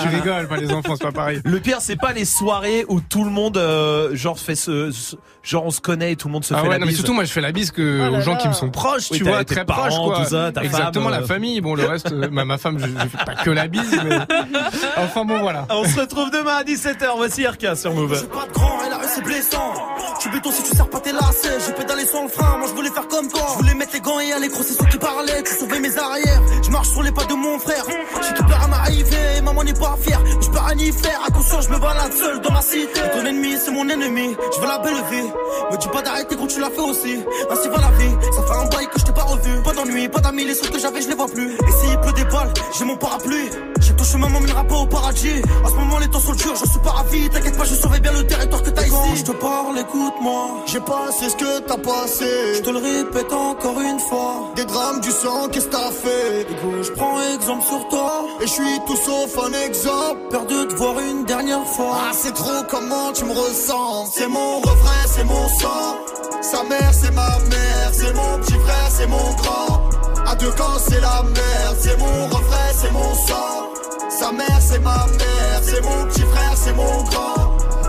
tu 0.02 0.08
rigoles, 0.08 0.48
pas 0.48 0.56
les 0.56 0.72
enfants, 0.72 0.94
c'est 0.96 1.04
pas 1.04 1.12
pareil. 1.12 1.40
Le 1.44 1.60
pire, 1.60 1.78
c'est 1.80 1.96
pas 1.96 2.12
les 2.12 2.24
soirées 2.24 2.84
où 2.88 3.00
tout 3.00 3.24
le 3.24 3.30
monde, 3.30 3.56
euh, 3.56 4.14
genre, 4.14 4.38
fait 4.38 4.54
ce, 4.56 4.90
ce- 4.90 5.16
genre, 5.42 5.64
on 5.66 5.70
se 5.70 5.80
connaît 5.80 6.12
et 6.12 6.16
tout 6.16 6.28
le 6.28 6.32
monde 6.32 6.44
se 6.44 6.54
Ah 6.54 6.58
fait 6.58 6.62
ouais, 6.64 6.68
la 6.70 6.78
non, 6.78 6.86
mais 6.86 6.88
bise. 6.88 6.96
surtout, 6.98 7.12
moi, 7.14 7.24
je 7.24 7.32
fais 7.32 7.40
la 7.40 7.52
bise 7.52 7.70
que 7.70 8.06
Oh 8.08 8.12
là 8.12 8.18
aux 8.18 8.20
gens 8.22 8.32
là. 8.32 8.38
qui 8.38 8.48
me 8.48 8.52
sont 8.54 8.70
proches, 8.70 9.08
Oui, 9.10 9.18
tu 9.18 9.24
vois, 9.24 9.44
tes 9.44 9.54
très 9.54 9.64
proches, 9.64 9.94
quoi. 9.96 10.18
tout 10.22 10.30
ça, 10.30 10.52
ta 10.52 10.62
Exactement, 10.62 11.10
femme, 11.10 11.20
la 11.20 11.26
famille. 11.26 11.60
Bon, 11.60 11.74
le 11.74 11.84
reste, 11.84 12.12
euh, 12.12 12.28
ma, 12.30 12.58
femme, 12.58 12.78
je, 12.78 12.86
je 12.86 13.08
fais 13.08 13.24
pas 13.24 13.34
que 13.34 13.50
la 13.50 13.66
bise, 13.68 13.98
mais. 14.04 14.18
Enfin, 14.96 15.24
bon, 15.24 15.38
voilà. 15.38 15.66
On 15.70 15.84
se 15.84 16.00
retrouve 16.00 16.30
demain 16.30 16.56
à 16.58 16.62
17h. 16.64 17.06
Voici 17.16 17.46
RK 17.74 17.78
sur 17.78 17.94
Move. 17.94 18.26
pas 18.28 18.46
de 18.46 18.52
grand 18.52 18.84
et 18.86 18.90
la 18.90 18.96
rue 18.98 19.06
c'est 19.14 19.22
blessant. 19.22 19.74
Tu 20.20 20.30
béton 20.30 20.50
si 20.52 20.62
tu 20.62 20.76
sers 20.76 20.88
pas 20.88 21.00
tes 21.00 21.12
lacets. 21.12 21.58
J'ai 21.66 21.72
pédalé 21.72 22.06
sans 22.06 22.22
le 22.22 22.28
frein, 22.28 22.58
moi 22.58 22.68
je 22.68 22.74
voulais 22.74 22.90
faire 22.90 23.06
comme 23.08 23.28
toi. 23.28 23.42
Je 23.52 23.58
voulais 23.58 23.74
mettre 23.74 23.92
les 23.94 24.00
gants 24.00 24.20
et 24.20 24.32
aller 24.32 24.48
crosser 24.48 24.74
ceux 24.74 24.86
qui 24.86 24.98
parlaient. 24.98 25.42
Tu 25.42 25.54
sauvais 25.54 25.80
mes 25.80 25.96
arrières. 25.98 26.42
Je 26.62 26.70
marche 26.70 26.88
sur 26.88 27.02
les 27.02 27.12
pas 27.12 27.24
de 27.24 27.34
mon 27.34 27.58
frère. 27.58 27.84
J'ai 28.22 28.34
tout 28.34 28.44
peur 28.44 28.60
à 28.62 28.68
m'arriver, 28.68 29.40
maman 29.42 29.64
n'est 29.64 29.74
pas 29.74 29.96
fière. 30.00 30.22
Je 30.40 30.48
peux 30.48 30.58
rien 30.58 30.78
y 30.78 30.92
faire, 30.92 31.20
attention, 31.26 31.60
je 31.60 31.68
me 31.68 31.78
balade 31.78 32.12
seul 32.12 32.40
dans 32.40 32.52
ma 32.52 32.62
cité. 32.62 33.00
Ton 33.12 33.26
ennemi, 33.26 33.56
c'est 33.62 33.70
mon 33.70 33.88
ennemi. 33.88 34.36
Je 34.54 34.60
veux 34.60 34.66
la 34.66 34.78
belle 34.78 35.02
vie. 35.10 35.28
Me 35.70 35.76
dis 35.76 35.88
pas 35.88 36.02
d'arrêter 36.02 36.36
quand 36.36 36.46
tu 36.46 36.60
l'as 36.60 36.70
fait 36.70 36.80
aussi. 36.80 37.18
Ainsi 37.50 37.68
va 37.68 37.76
la 37.78 37.90
vie. 37.98 38.14
Ça 38.34 38.42
fait 38.42 38.60
un 38.60 38.68
bail 38.68 38.86
que 38.86 39.00
je 39.00 39.04
t'ai 39.04 39.12
pas 39.12 39.24
revu. 39.24 39.62
Pas 39.62 39.72
d'ennui, 39.72 40.08
pas 40.08 40.20
d'amis, 40.20 40.44
les 40.44 40.54
seuls 40.54 40.70
que 40.70 40.78
j'avais, 40.78 41.02
je 41.02 41.08
les 41.08 41.14
vois 41.14 41.28
plus. 41.28 41.52
Et 41.52 41.72
s'il 41.80 41.98
pleut 42.00 42.12
des 42.12 42.24
balles, 42.24 42.52
j'ai 42.78 42.84
mon 42.84 42.96
parapluie. 42.96 43.50
J'ai 43.80 43.94
ton 43.94 44.04
chemin 44.04 44.28
m'emmènera 44.28 44.64
pas 44.64 44.76
au 44.76 44.86
paradis. 44.86 45.42
En 45.64 45.68
ce 45.68 45.74
moment, 45.74 45.98
les 45.98 46.08
temps 46.08 46.20
sont 46.20 46.32
durs, 46.32 46.56
je 46.56 46.70
suis 46.70 46.80
pas 46.80 46.90
ravi. 46.90 47.28
T'inquiète 47.28 47.56
pas, 47.56 47.63
je 47.64 47.74
surveille 47.74 48.00
bien 48.00 48.12
le 48.12 48.26
territoire 48.26 48.62
que 48.62 48.70
t'as 48.70 48.82
ici. 48.82 48.90
Quand 48.90 49.14
je 49.14 49.24
te 49.24 49.32
parle, 49.32 49.78
écoute-moi. 49.78 50.64
J'ai 50.66 50.80
passé 50.80 51.28
ce 51.28 51.36
que 51.36 51.60
t'as 51.60 51.76
passé. 51.76 52.54
Je 52.56 52.60
te 52.62 52.70
le 52.70 52.78
répète 52.78 53.32
encore 53.32 53.80
une 53.80 54.00
fois. 54.00 54.52
Des 54.56 54.64
drames, 54.64 55.00
du 55.00 55.10
sang, 55.10 55.48
qu'est-ce 55.50 55.66
que 55.66 55.72
t'as 55.72 55.90
fait? 55.90 56.46
Je 56.82 56.90
prends 56.92 57.20
exemple 57.34 57.64
sur 57.64 57.88
toi. 57.88 58.24
Et 58.40 58.46
je 58.46 58.52
suis 58.52 58.80
tout 58.86 58.96
sauf 58.96 59.38
un 59.44 59.52
exemple. 59.66 60.20
Peur 60.30 60.46
de 60.46 60.64
te 60.64 60.74
voir 60.74 60.98
une 61.00 61.24
dernière 61.24 61.66
fois. 61.66 61.96
Ah, 61.96 62.12
c'est 62.12 62.34
trop 62.34 62.62
comment 62.68 63.12
tu 63.12 63.24
me 63.24 63.32
ressens? 63.32 64.06
C'est 64.12 64.28
mon 64.28 64.60
refrain, 64.60 65.06
c'est 65.06 65.24
mon 65.24 65.48
sang. 65.60 65.96
Sa 66.42 66.62
mère, 66.64 66.92
c'est 66.92 67.12
ma 67.12 67.38
mère. 67.50 67.90
C'est 67.92 68.12
mon 68.14 68.38
petit 68.38 68.58
frère, 68.64 68.88
c'est 68.90 69.06
mon 69.06 69.34
grand. 69.34 69.90
À 70.26 70.34
deux 70.36 70.50
camps, 70.52 70.78
c'est 70.78 71.00
la 71.00 71.22
merde. 71.22 71.76
C'est 71.80 71.98
mon 71.98 72.26
refrain, 72.26 72.70
c'est 72.74 72.92
mon 72.92 73.14
sang. 73.14 73.70
Sa 74.10 74.32
mère, 74.32 74.60
c'est 74.60 74.80
ma 74.80 75.06
mère. 75.06 75.60
C'est 75.62 75.82
mon 75.82 76.04
petit 76.06 76.22
frère, 76.22 76.52
c'est 76.54 76.72
mon 76.74 77.02
grand. 77.04 77.53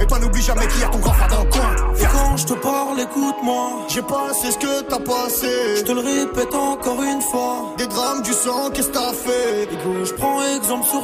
Et 0.00 0.06
toi, 0.06 0.18
n'oublie 0.18 0.42
jamais 0.42 0.66
qu'il 0.66 0.80
y 0.80 0.84
a 0.84 0.88
ton 0.88 0.98
grand 0.98 1.12
frère 1.12 1.28
dans 1.28 1.44
le 1.44 1.50
coin. 1.50 1.74
Et 1.96 2.04
quand 2.04 2.36
je 2.36 2.46
te 2.46 2.54
parle, 2.54 3.00
écoute-moi. 3.00 3.86
J'ai 3.88 4.02
passé 4.02 4.50
ce 4.50 4.58
que 4.58 4.82
t'as 4.82 4.98
passé. 4.98 5.76
Je 5.76 5.82
te 5.82 5.92
le 5.92 6.00
répète 6.00 6.54
encore 6.54 7.02
une 7.02 7.20
fois. 7.22 7.74
Des 7.78 7.86
drames, 7.86 8.22
du 8.22 8.32
sang, 8.32 8.70
qu'est-ce 8.72 8.88
que 8.88 8.94
t'as 8.94 9.12
fait? 9.12 9.68
Je 10.04 10.12
prends 10.14 10.42
exemple 10.56 10.86
sur 10.86 11.00